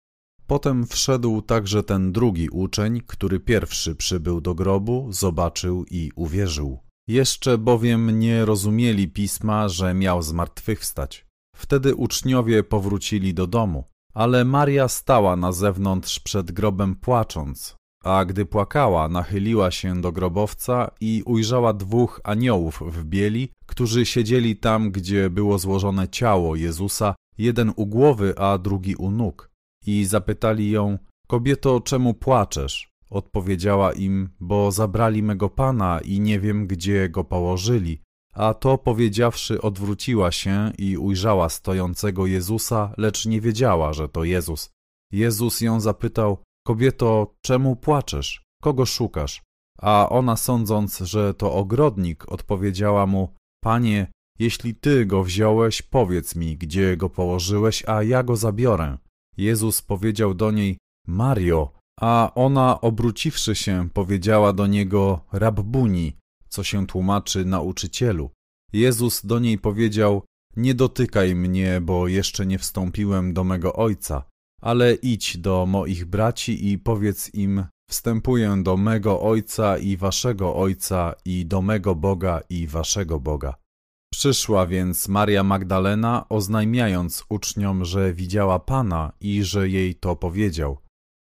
Potem 0.46 0.86
wszedł 0.86 1.42
także 1.42 1.82
ten 1.82 2.12
drugi 2.12 2.48
uczeń, 2.48 3.00
który 3.06 3.40
pierwszy 3.40 3.94
przybył 3.94 4.40
do 4.40 4.54
grobu, 4.54 5.08
zobaczył 5.10 5.84
i 5.90 6.10
uwierzył. 6.16 6.78
Jeszcze 7.08 7.58
bowiem 7.58 8.18
nie 8.18 8.44
rozumieli 8.44 9.08
pisma, 9.08 9.68
że 9.68 9.94
miał 9.94 10.22
zmartwychwstać. 10.22 11.26
Wtedy 11.56 11.94
uczniowie 11.94 12.62
powrócili 12.62 13.34
do 13.34 13.46
domu, 13.46 13.84
ale 14.14 14.44
Maria 14.44 14.88
stała 14.88 15.36
na 15.36 15.52
zewnątrz 15.52 16.20
przed 16.20 16.52
grobem 16.52 16.94
płacząc, 16.94 17.76
a 18.04 18.24
gdy 18.24 18.46
płakała, 18.46 19.08
nachyliła 19.08 19.70
się 19.70 20.00
do 20.00 20.12
grobowca 20.12 20.90
i 21.00 21.22
ujrzała 21.26 21.72
dwóch 21.72 22.20
aniołów 22.24 22.82
w 22.86 23.04
bieli, 23.04 23.52
którzy 23.66 24.06
siedzieli 24.06 24.56
tam, 24.56 24.90
gdzie 24.90 25.30
było 25.30 25.58
złożone 25.58 26.08
ciało 26.08 26.56
Jezusa, 26.56 27.14
jeden 27.38 27.72
u 27.76 27.86
głowy, 27.86 28.38
a 28.38 28.58
drugi 28.58 28.96
u 28.96 29.10
nóg 29.10 29.55
i 29.86 30.04
zapytali 30.04 30.70
ją: 30.70 30.98
Kobieto, 31.26 31.80
czemu 31.80 32.14
płaczesz? 32.14 32.90
Odpowiedziała 33.10 33.92
im: 33.92 34.28
Bo 34.40 34.72
zabrali 34.72 35.22
mego 35.22 35.48
pana 35.48 36.00
i 36.00 36.20
nie 36.20 36.40
wiem, 36.40 36.66
gdzie 36.66 37.08
go 37.08 37.24
położyli. 37.24 38.02
A 38.34 38.54
to 38.54 38.78
powiedziawszy, 38.78 39.62
odwróciła 39.62 40.32
się 40.32 40.72
i 40.78 40.96
ujrzała 40.96 41.48
stojącego 41.48 42.26
Jezusa, 42.26 42.94
lecz 42.96 43.26
nie 43.26 43.40
wiedziała, 43.40 43.92
że 43.92 44.08
to 44.08 44.24
Jezus. 44.24 44.70
Jezus 45.12 45.60
ją 45.60 45.80
zapytał: 45.80 46.38
Kobieto, 46.66 47.34
czemu 47.42 47.76
płaczesz? 47.76 48.42
Kogo 48.62 48.86
szukasz? 48.86 49.42
A 49.78 50.08
ona, 50.10 50.36
sądząc, 50.36 50.98
że 50.98 51.34
to 51.34 51.54
ogrodnik, 51.54 52.32
odpowiedziała 52.32 53.06
mu: 53.06 53.34
Panie, 53.60 54.06
jeśli 54.38 54.74
ty 54.74 55.06
go 55.06 55.24
wziąłeś, 55.24 55.82
powiedz 55.82 56.36
mi, 56.36 56.56
gdzie 56.56 56.96
go 56.96 57.10
położyłeś, 57.10 57.84
a 57.88 58.02
ja 58.02 58.22
go 58.22 58.36
zabiorę. 58.36 58.98
Jezus 59.36 59.82
powiedział 59.82 60.34
do 60.34 60.50
niej: 60.50 60.78
Mario. 61.06 61.72
A 62.00 62.32
ona, 62.34 62.80
obróciwszy 62.80 63.54
się, 63.54 63.88
powiedziała 63.92 64.52
do 64.52 64.66
niego 64.66 65.20
Rabbuni, 65.32 66.16
co 66.48 66.64
się 66.64 66.86
tłumaczy 66.86 67.44
nauczycielu. 67.44 68.30
Jezus 68.72 69.26
do 69.26 69.38
niej 69.38 69.58
powiedział: 69.58 70.22
Nie 70.56 70.74
dotykaj 70.74 71.34
mnie, 71.34 71.80
bo 71.80 72.08
jeszcze 72.08 72.46
nie 72.46 72.58
wstąpiłem 72.58 73.34
do 73.34 73.44
mego 73.44 73.72
ojca, 73.74 74.24
ale 74.60 74.94
idź 74.94 75.38
do 75.38 75.66
moich 75.66 76.04
braci 76.04 76.72
i 76.72 76.78
powiedz 76.78 77.34
im: 77.34 77.64
Wstępuję 77.90 78.62
do 78.62 78.76
mego 78.76 79.20
ojca 79.20 79.78
i 79.78 79.96
waszego 79.96 80.56
ojca, 80.56 81.14
i 81.24 81.46
do 81.46 81.62
mego 81.62 81.94
Boga 81.94 82.40
i 82.50 82.66
waszego 82.66 83.20
Boga. 83.20 83.54
Przyszła 84.12 84.66
więc 84.66 85.08
Maria 85.08 85.44
Magdalena, 85.44 86.26
oznajmiając 86.28 87.24
uczniom, 87.28 87.84
że 87.84 88.12
widziała 88.12 88.58
Pana 88.58 89.12
i 89.20 89.44
że 89.44 89.68
jej 89.68 89.94
to 89.94 90.16
powiedział. 90.16 90.78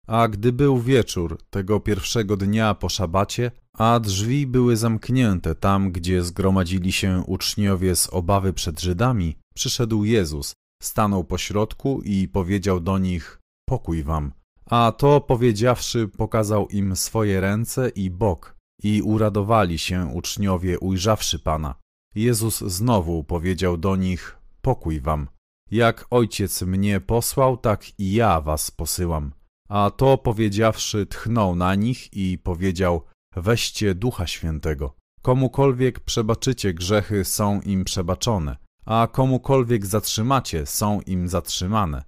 A 0.06 0.28
gdy 0.28 0.52
był 0.52 0.80
wieczór 0.80 1.38
tego 1.50 1.80
pierwszego 1.80 2.36
dnia 2.36 2.74
po 2.74 2.88
szabacie, 2.88 3.50
a 3.78 4.00
drzwi 4.00 4.46
były 4.46 4.76
zamknięte 4.76 5.54
tam, 5.54 5.92
gdzie 5.92 6.22
zgromadzili 6.22 6.92
się 6.92 7.22
uczniowie 7.26 7.96
z 7.96 8.08
obawy 8.08 8.52
przed 8.52 8.80
Żydami, 8.80 9.36
przyszedł 9.54 10.04
Jezus, 10.04 10.54
stanął 10.82 11.24
pośrodku 11.24 12.02
i 12.04 12.28
powiedział 12.28 12.80
do 12.80 12.98
nich: 12.98 13.40
Pokój 13.68 14.02
wam. 14.02 14.32
A 14.66 14.92
to 14.98 15.20
powiedziawszy, 15.20 16.08
pokazał 16.08 16.68
im 16.68 16.96
swoje 16.96 17.40
ręce 17.40 17.88
i 17.88 18.10
bok, 18.10 18.56
i 18.82 19.02
uradowali 19.02 19.78
się 19.78 20.06
uczniowie, 20.06 20.78
ujrzawszy 20.78 21.38
Pana. 21.38 21.74
Jezus 22.14 22.60
znowu 22.60 23.24
powiedział 23.24 23.76
do 23.76 23.96
nich: 23.96 24.36
Pokój 24.62 25.00
wam. 25.00 25.28
Jak 25.70 26.06
ojciec 26.10 26.62
mnie 26.62 27.00
posłał, 27.00 27.56
tak 27.56 27.98
i 27.98 28.12
ja 28.12 28.40
was 28.40 28.70
posyłam. 28.70 29.32
A 29.68 29.90
to 29.96 30.18
powiedziawszy, 30.18 31.06
tchnął 31.06 31.54
na 31.54 31.74
nich 31.74 32.12
i 32.12 32.38
powiedział: 32.38 33.02
Weźcie 33.36 33.94
ducha 33.94 34.26
świętego. 34.26 34.94
Komukolwiek 35.22 36.00
przebaczycie 36.00 36.74
grzechy, 36.74 37.24
są 37.24 37.60
im 37.60 37.84
przebaczone, 37.84 38.56
a 38.86 39.08
komukolwiek 39.12 39.86
zatrzymacie, 39.86 40.66
są 40.66 41.00
im 41.00 41.28
zatrzymane. 41.28 42.04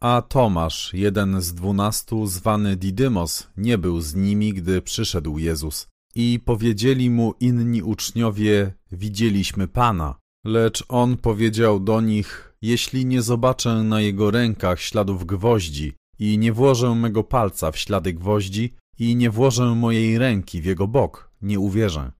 A 0.00 0.22
Tomasz, 0.22 0.90
jeden 0.94 1.40
z 1.40 1.54
dwunastu, 1.54 2.26
zwany 2.26 2.76
Didymos, 2.76 3.48
nie 3.56 3.78
był 3.78 4.00
z 4.00 4.14
nimi, 4.14 4.52
gdy 4.52 4.82
przyszedł 4.82 5.38
Jezus. 5.38 5.88
I 6.14 6.40
powiedzieli 6.44 7.10
mu 7.10 7.34
inni 7.40 7.82
uczniowie: 7.82 8.72
Widzieliśmy 8.92 9.68
Pana. 9.68 10.14
Lecz 10.44 10.84
on 10.88 11.16
powiedział 11.16 11.80
do 11.80 12.00
nich: 12.00 12.54
Jeśli 12.62 13.06
nie 13.06 13.22
zobaczę 13.22 13.74
na 13.74 14.00
jego 14.00 14.30
rękach 14.30 14.80
śladów 14.80 15.26
gwoździ, 15.26 15.92
i 16.18 16.38
nie 16.38 16.52
włożę 16.52 16.94
mego 16.94 17.24
palca 17.24 17.70
w 17.70 17.78
ślady 17.78 18.12
gwoździ, 18.12 18.74
i 18.98 19.16
nie 19.16 19.30
włożę 19.30 19.74
mojej 19.74 20.18
ręki 20.18 20.62
w 20.62 20.64
jego 20.64 20.88
bok, 20.88 21.30
nie 21.42 21.60
uwierzę. 21.60 22.12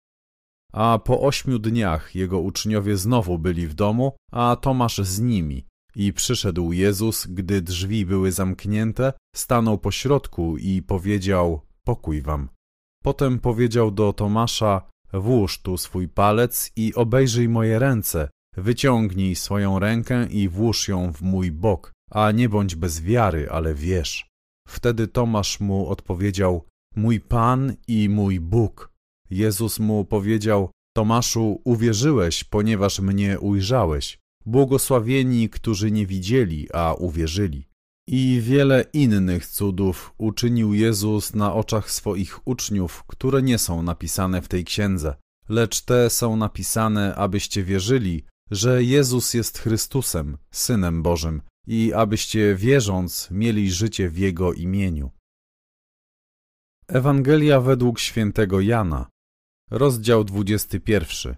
A 0.73 0.99
po 1.05 1.21
ośmiu 1.21 1.59
dniach 1.59 2.15
jego 2.15 2.41
uczniowie 2.41 2.97
znowu 2.97 3.39
byli 3.39 3.67
w 3.67 3.75
domu, 3.75 4.13
a 4.31 4.57
Tomasz 4.57 4.99
z 4.99 5.21
nimi. 5.21 5.67
I 5.97 6.13
przyszedł 6.13 6.73
Jezus, 6.73 7.27
gdy 7.27 7.63
drzwi 7.63 8.07
były 8.07 8.33
zamknięte, 8.33 9.13
stanął 9.35 9.79
pośrodku 9.79 10.57
i 10.59 10.83
powiedział: 10.83 11.61
Pokój 11.85 12.23
wam. 12.23 12.49
Potem 13.03 13.39
powiedział 13.39 13.91
do 13.91 14.13
Tomasza: 14.13 14.83
Włóż 15.13 15.59
tu 15.63 15.77
swój 15.77 16.09
palec 16.09 16.73
i 16.77 16.95
obejrzyj 16.95 17.49
moje 17.49 17.79
ręce. 17.79 18.29
Wyciągnij 18.57 19.35
swoją 19.35 19.79
rękę 19.79 20.27
i 20.27 20.49
włóż 20.49 20.89
ją 20.89 21.13
w 21.13 21.23
mój 21.23 21.51
bok, 21.51 21.93
a 22.11 22.31
nie 22.31 22.49
bądź 22.49 22.75
bez 22.75 23.01
wiary, 23.01 23.51
ale 23.51 23.75
wierz. 23.75 24.27
Wtedy 24.69 25.09
Tomasz 25.09 25.61
mu 25.61 25.89
odpowiedział: 25.89 26.65
Mój 26.97 27.21
Pan 27.21 27.75
i 27.89 28.09
mój 28.09 28.41
Bóg. 28.41 28.93
Jezus 29.31 29.79
mu 29.79 30.05
powiedział: 30.05 30.71
Tomaszu, 30.97 31.61
uwierzyłeś, 31.65 32.45
ponieważ 32.45 33.01
mnie 33.01 33.41
ujrzałeś. 33.41 34.19
Błogosławieni, 34.47 35.49
którzy 35.49 35.91
nie 35.91 36.07
widzieli, 36.07 36.69
a 36.73 36.95
uwierzyli. 36.95 37.67
I 38.07 38.41
wiele 38.43 38.85
innych 38.93 39.47
cudów 39.47 40.15
uczynił 40.19 40.75
Jezus 40.75 41.35
na 41.35 41.55
oczach 41.55 41.91
swoich 41.91 42.49
uczniów, 42.49 43.05
które 43.07 43.43
nie 43.43 43.59
są 43.59 43.83
napisane 43.83 44.43
w 44.43 44.49
tej 44.49 44.65
księdze, 44.65 45.15
lecz 45.49 45.81
te 45.81 46.11
są 46.11 46.37
napisane, 46.37 47.15
abyście 47.15 47.65
wierzyli, 47.65 48.25
że 48.51 48.85
Jezus 48.85 49.35
jest 49.35 49.59
Chrystusem, 49.59 50.39
Synem 50.51 51.03
Bożym, 51.03 51.43
i 51.67 51.93
abyście 51.93 52.55
wierząc 52.55 53.31
mieli 53.31 53.73
życie 53.73 54.09
w 54.09 54.19
Jego 54.19 54.53
imieniu. 54.53 55.11
Ewangelia 56.89 57.61
według 57.61 57.99
świętego 57.99 58.61
Jana, 58.61 59.07
rozdział 59.71 60.25
21. 60.25 61.37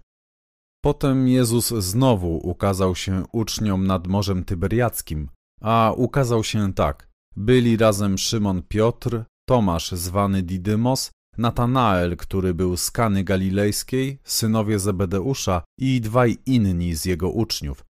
Potem 0.81 1.27
Jezus 1.27 1.67
znowu 1.67 2.37
ukazał 2.37 2.95
się 2.95 3.23
uczniom 3.31 3.87
nad 3.87 4.07
Morzem 4.07 4.43
Tyberiackim, 4.43 5.29
a 5.65 5.93
ukazał 5.97 6.43
się 6.43 6.73
tak. 6.73 7.09
Byli 7.35 7.77
razem 7.77 8.17
Szymon 8.17 8.61
Piotr, 8.63 9.23
Tomasz 9.49 9.91
zwany 9.91 10.43
Didymos, 10.43 11.11
Natanael, 11.37 12.17
który 12.17 12.53
był 12.53 12.77
z 12.77 12.91
Kany 12.91 13.23
Galilejskiej, 13.23 14.19
synowie 14.23 14.79
Zebedeusza 14.79 15.63
i 15.79 16.01
dwaj 16.01 16.37
inni 16.45 16.95
z 16.95 17.05
jego 17.05 17.29
uczniów. 17.29 17.85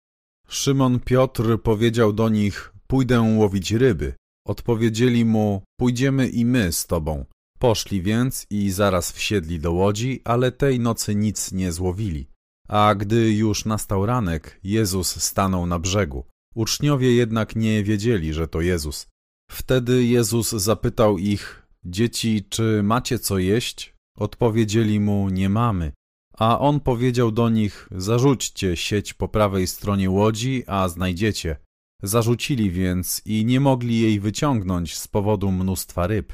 Szymon 0.47 0.99
Piotr 0.99 1.61
powiedział 1.61 2.13
do 2.13 2.29
nich, 2.29 2.73
pójdę 2.87 3.35
łowić 3.37 3.71
ryby. 3.71 4.13
Odpowiedzieli 4.47 5.25
mu, 5.25 5.63
pójdziemy 5.79 6.27
i 6.27 6.45
my 6.45 6.71
z 6.71 6.87
tobą. 6.87 7.25
Poszli 7.59 8.01
więc 8.01 8.45
i 8.49 8.71
zaraz 8.71 9.11
wsiedli 9.11 9.59
do 9.59 9.71
łodzi, 9.71 10.21
ale 10.23 10.51
tej 10.51 10.79
nocy 10.79 11.15
nic 11.15 11.51
nie 11.51 11.71
złowili. 11.71 12.27
A 12.67 12.95
gdy 12.95 13.33
już 13.33 13.65
nastał 13.65 14.05
ranek, 14.05 14.59
Jezus 14.63 15.23
stanął 15.23 15.65
na 15.65 15.79
brzegu. 15.79 16.23
Uczniowie 16.55 17.15
jednak 17.15 17.55
nie 17.55 17.83
wiedzieli, 17.83 18.33
że 18.33 18.47
to 18.47 18.61
Jezus. 18.61 19.07
Wtedy 19.51 20.05
Jezus 20.05 20.51
zapytał 20.51 21.17
ich, 21.17 21.67
dzieci, 21.85 22.45
czy 22.49 22.83
macie 22.83 23.19
co 23.19 23.37
jeść? 23.37 23.93
Odpowiedzieli 24.17 24.99
mu, 24.99 25.29
nie 25.29 25.49
mamy. 25.49 25.91
A 26.37 26.59
on 26.59 26.79
powiedział 26.79 27.31
do 27.31 27.49
nich, 27.49 27.89
zarzućcie 27.91 28.77
sieć 28.77 29.13
po 29.13 29.27
prawej 29.27 29.67
stronie 29.67 30.09
łodzi, 30.09 30.63
a 30.67 30.89
znajdziecie. 30.89 31.57
Zarzucili 32.03 32.71
więc 32.71 33.21
i 33.25 33.45
nie 33.45 33.59
mogli 33.59 33.99
jej 33.99 34.19
wyciągnąć 34.19 34.97
z 34.97 35.07
powodu 35.07 35.51
mnóstwa 35.51 36.07
ryb. 36.07 36.33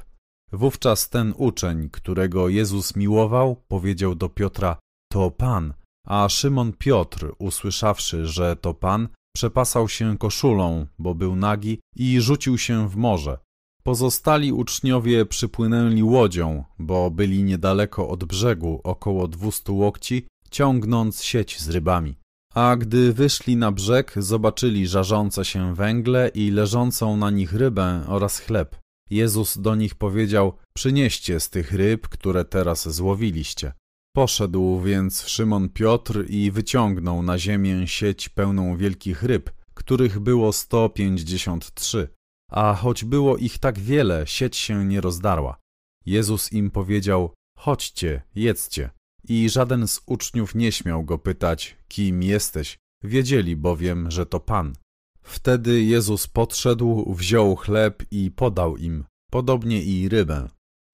Wówczas 0.52 1.10
ten 1.10 1.34
uczeń, 1.38 1.90
którego 1.90 2.50
Jezus 2.50 2.96
miłował, 2.96 3.56
powiedział 3.68 4.16
do 4.16 4.30
Piotra, 4.30 4.80
to 5.12 5.32
Pan. 5.32 5.74
A 6.08 6.30
Szymon 6.30 6.74
Piotr, 6.74 7.34
usłyszawszy, 7.40 8.26
że 8.26 8.56
to 8.56 8.74
Pan, 8.74 9.08
przepasał 9.36 9.90
się 9.90 10.18
koszulą, 10.18 10.88
bo 11.00 11.16
był 11.16 11.36
nagi 11.36 11.80
i 11.96 12.22
rzucił 12.22 12.58
się 12.58 12.90
w 12.90 12.96
morze. 12.96 13.38
Pozostali 13.84 14.54
uczniowie 14.54 15.26
przypłynęli 15.26 16.04
łodzią, 16.04 16.64
bo 16.80 17.12
byli 17.12 17.44
niedaleko 17.44 18.10
od 18.10 18.24
brzegu, 18.24 18.82
około 18.84 19.28
dwustu 19.28 19.78
łokci, 19.78 20.26
ciągnąc 20.52 21.24
sieć 21.24 21.60
z 21.60 21.70
rybami. 21.70 22.16
A 22.54 22.76
gdy 22.76 23.14
wyszli 23.14 23.56
na 23.56 23.72
brzeg, 23.72 24.14
zobaczyli 24.18 24.88
żarzące 24.88 25.46
się 25.46 25.76
węgle 25.76 26.32
i 26.34 26.52
leżącą 26.52 27.18
na 27.18 27.30
nich 27.32 27.54
rybę 27.54 28.04
oraz 28.08 28.40
chleb. 28.40 28.76
Jezus 29.10 29.58
do 29.58 29.76
nich 29.76 29.96
powiedział: 29.96 30.54
Przynieście 30.74 31.40
z 31.40 31.50
tych 31.50 31.72
ryb, 31.72 32.08
które 32.08 32.46
teraz 32.46 32.90
złowiliście. 32.90 33.74
Poszedł 34.16 34.82
więc 34.82 35.28
Szymon 35.28 35.70
Piotr 35.70 36.26
i 36.30 36.52
wyciągnął 36.52 37.24
na 37.24 37.38
ziemię 37.38 37.88
sieć 37.88 38.30
pełną 38.30 38.78
wielkich 38.78 39.24
ryb, 39.24 39.52
których 39.74 40.20
było 40.20 40.54
sto 40.54 40.90
pięćdziesiąt 40.90 41.74
trzy. 41.74 42.08
A 42.52 42.74
choć 42.74 43.06
było 43.06 43.38
ich 43.38 43.58
tak 43.58 43.80
wiele, 43.80 44.28
sieć 44.28 44.58
się 44.58 44.86
nie 44.86 45.02
rozdarła. 45.02 45.58
Jezus 46.06 46.54
im 46.54 46.72
powiedział: 46.72 47.34
Chodźcie, 47.58 48.22
jedzcie. 48.36 48.90
I 49.28 49.50
żaden 49.50 49.88
z 49.88 50.02
uczniów 50.06 50.56
nie 50.56 50.72
śmiał 50.72 51.04
go 51.04 51.18
pytać, 51.18 51.78
kim 51.88 52.24
jesteś, 52.24 52.78
wiedzieli 53.04 53.56
bowiem, 53.56 54.12
że 54.12 54.26
to 54.26 54.40
Pan. 54.40 54.74
Wtedy 55.22 55.84
Jezus 55.84 56.28
podszedł, 56.28 57.14
wziął 57.14 57.56
chleb 57.56 58.04
i 58.12 58.32
podał 58.32 58.78
im, 58.78 59.06
podobnie 59.32 59.84
i 59.84 60.10
rybę. 60.10 60.48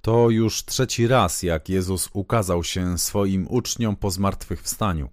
To 0.05 0.29
już 0.29 0.65
trzeci 0.65 1.07
raz, 1.07 1.43
jak 1.43 1.69
Jezus 1.69 2.09
ukazał 2.13 2.63
się 2.63 2.97
swoim 2.97 3.47
uczniom 3.49 3.95
po 3.95 4.11
zmartwychwstaniu. 4.11 5.09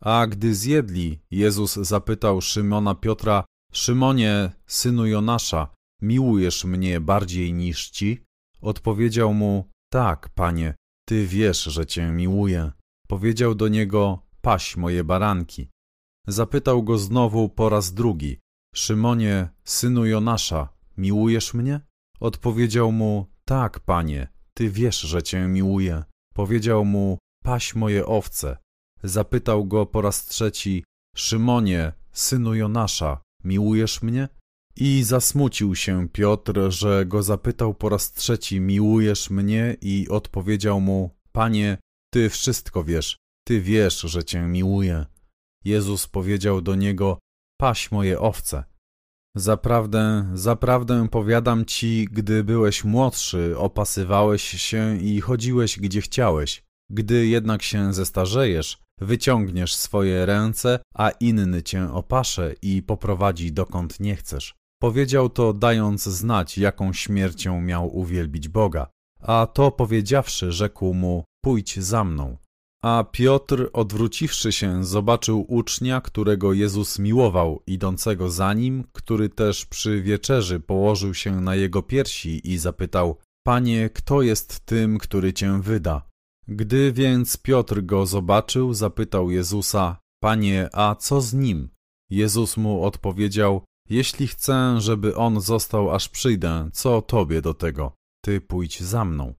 A 0.00 0.26
gdy 0.26 0.54
zjedli, 0.54 1.18
Jezus 1.30 1.74
zapytał 1.74 2.40
Szymona 2.40 2.94
Piotra, 2.94 3.44
Szymonie, 3.72 4.52
synu 4.66 5.06
Jonasza, 5.06 5.74
miłujesz 6.00 6.64
mnie 6.64 7.00
bardziej 7.00 7.52
niż 7.52 7.90
ci? 7.90 8.24
Odpowiedział 8.60 9.34
mu, 9.34 9.70
tak, 9.92 10.28
panie, 10.28 10.74
ty 11.08 11.26
wiesz, 11.26 11.62
że 11.64 11.86
cię 11.86 12.10
miłuję. 12.10 12.72
Powiedział 13.08 13.54
do 13.54 13.68
niego, 13.68 14.26
paś 14.40 14.76
moje 14.76 15.04
baranki. 15.04 15.68
Zapytał 16.26 16.82
go 16.82 16.98
znowu 16.98 17.48
po 17.48 17.68
raz 17.68 17.94
drugi, 17.94 18.38
Szymonie, 18.74 19.48
synu 19.64 20.06
Jonasza, 20.06 20.68
miłujesz 20.96 21.54
mnie? 21.54 21.80
Odpowiedział 22.20 22.92
mu, 22.92 23.32
Tak, 23.44 23.80
panie, 23.80 24.31
ty 24.54 24.70
wiesz, 24.70 25.00
że 25.00 25.22
cię 25.22 25.48
miłuję. 25.48 26.02
Powiedział 26.34 26.84
mu, 26.84 27.18
paś 27.44 27.74
moje 27.74 28.06
owce. 28.06 28.56
Zapytał 29.02 29.64
go 29.64 29.86
po 29.86 30.02
raz 30.02 30.26
trzeci, 30.26 30.84
Szymonie, 31.16 31.92
synu 32.12 32.54
Jonasza, 32.54 33.20
miłujesz 33.44 34.02
mnie? 34.02 34.28
I 34.76 35.02
zasmucił 35.02 35.74
się 35.74 36.08
Piotr, 36.08 36.60
że 36.68 37.06
go 37.06 37.22
zapytał 37.22 37.74
po 37.74 37.88
raz 37.88 38.12
trzeci, 38.12 38.60
miłujesz 38.60 39.30
mnie? 39.30 39.76
I 39.80 40.08
odpowiedział 40.08 40.80
mu, 40.80 41.10
panie, 41.32 41.78
ty 42.12 42.30
wszystko 42.30 42.84
wiesz, 42.84 43.16
ty 43.46 43.60
wiesz, 43.60 44.00
że 44.00 44.24
cię 44.24 44.42
miłuję. 44.42 45.06
Jezus 45.64 46.06
powiedział 46.06 46.60
do 46.60 46.74
niego, 46.74 47.18
paś 47.60 47.90
moje 47.90 48.20
owce. 48.20 48.64
Zaprawdę, 49.36 50.30
zaprawdę 50.34 51.08
powiadam 51.08 51.64
ci, 51.64 52.08
gdy 52.10 52.44
byłeś 52.44 52.84
młodszy, 52.84 53.54
opasywałeś 53.58 54.42
się 54.42 54.96
i 54.96 55.20
chodziłeś 55.20 55.78
gdzie 55.78 56.00
chciałeś. 56.00 56.62
Gdy 56.90 57.26
jednak 57.26 57.62
się 57.62 57.94
zestarzejesz, 57.94 58.78
wyciągniesz 59.00 59.74
swoje 59.74 60.26
ręce, 60.26 60.78
a 60.94 61.10
inny 61.10 61.62
cię 61.62 61.92
opasze 61.92 62.54
i 62.62 62.82
poprowadzi 62.82 63.52
dokąd 63.52 64.00
nie 64.00 64.16
chcesz. 64.16 64.54
Powiedział 64.82 65.28
to, 65.28 65.52
dając 65.52 66.02
znać, 66.02 66.58
jaką 66.58 66.92
śmiercią 66.92 67.60
miał 67.60 67.96
uwielbić 67.96 68.48
Boga. 68.48 68.86
A 69.20 69.46
to 69.46 69.70
powiedziawszy, 69.70 70.52
rzekł 70.52 70.94
mu: 70.94 71.24
Pójdź 71.44 71.80
za 71.80 72.04
mną. 72.04 72.36
A 72.84 73.04
Piotr, 73.04 73.70
odwróciwszy 73.72 74.52
się, 74.52 74.84
zobaczył 74.84 75.44
ucznia, 75.48 76.00
którego 76.00 76.52
Jezus 76.52 76.98
miłował, 76.98 77.62
idącego 77.66 78.30
za 78.30 78.54
nim, 78.54 78.84
który 78.92 79.28
też 79.28 79.66
przy 79.66 80.02
wieczerzy 80.02 80.60
położył 80.60 81.14
się 81.14 81.40
na 81.40 81.54
jego 81.54 81.82
piersi 81.82 82.52
i 82.52 82.58
zapytał: 82.58 83.16
Panie, 83.46 83.90
kto 83.90 84.22
jest 84.22 84.60
tym, 84.60 84.98
który 84.98 85.32
cię 85.32 85.60
wyda? 85.62 86.08
Gdy 86.48 86.92
więc 86.92 87.36
Piotr 87.36 87.82
go 87.82 88.06
zobaczył, 88.06 88.74
zapytał 88.74 89.30
Jezusa: 89.30 89.96
Panie, 90.22 90.68
a 90.72 90.94
co 90.94 91.20
z 91.20 91.34
nim? 91.34 91.68
Jezus 92.10 92.56
mu 92.56 92.84
odpowiedział: 92.84 93.64
Jeśli 93.88 94.26
chcę, 94.26 94.80
żeby 94.80 95.16
on 95.16 95.40
został 95.40 95.94
aż 95.94 96.08
przyjdę, 96.08 96.70
co 96.72 97.02
tobie 97.02 97.42
do 97.42 97.54
tego? 97.54 97.92
Ty 98.24 98.40
pójdź 98.40 98.80
za 98.80 99.04
mną. 99.04 99.34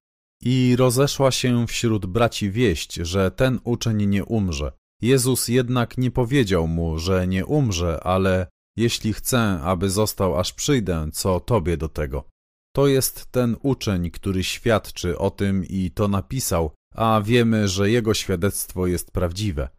I 0.45 0.75
rozeszła 0.75 1.31
się 1.31 1.67
wśród 1.67 2.05
braci 2.05 2.51
wieść, 2.51 2.93
że 2.93 3.31
ten 3.31 3.59
uczeń 3.63 4.05
nie 4.05 4.25
umrze. 4.25 4.71
Jezus 5.01 5.47
jednak 5.47 5.97
nie 5.97 6.11
powiedział 6.11 6.67
mu, 6.67 6.99
że 6.99 7.27
nie 7.27 7.45
umrze, 7.45 7.99
ale 8.03 8.47
jeśli 8.77 9.13
chcę, 9.13 9.59
aby 9.63 9.89
został 9.89 10.39
aż 10.39 10.53
przyjdę, 10.53 11.09
co 11.13 11.39
tobie 11.39 11.77
do 11.77 11.89
tego? 11.89 12.27
To 12.75 12.87
jest 12.87 13.25
ten 13.31 13.55
uczeń, 13.61 14.11
który 14.11 14.43
świadczy 14.43 15.17
o 15.17 15.31
tym 15.31 15.65
i 15.65 15.91
to 15.91 16.07
napisał, 16.07 16.71
a 16.95 17.21
wiemy, 17.25 17.67
że 17.67 17.89
jego 17.89 18.13
świadectwo 18.13 18.87
jest 18.87 19.11
prawdziwe. 19.11 19.69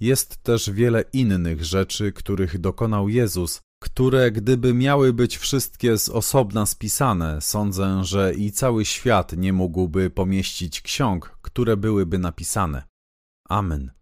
Jest 0.00 0.42
też 0.42 0.70
wiele 0.70 1.04
innych 1.12 1.64
rzeczy, 1.64 2.12
których 2.12 2.58
dokonał 2.58 3.08
Jezus, 3.08 3.60
które 3.82 4.30
gdyby 4.30 4.74
miały 4.74 5.12
być 5.12 5.36
wszystkie 5.36 5.98
z 5.98 6.08
osobna 6.08 6.66
spisane, 6.66 7.40
sądzę, 7.40 8.04
że 8.04 8.34
i 8.34 8.52
cały 8.52 8.84
świat 8.84 9.32
nie 9.36 9.52
mógłby 9.52 10.10
pomieścić 10.10 10.80
ksiąg, 10.80 11.38
które 11.42 11.76
byłyby 11.76 12.18
napisane. 12.18 12.82
Amen. 13.48 14.01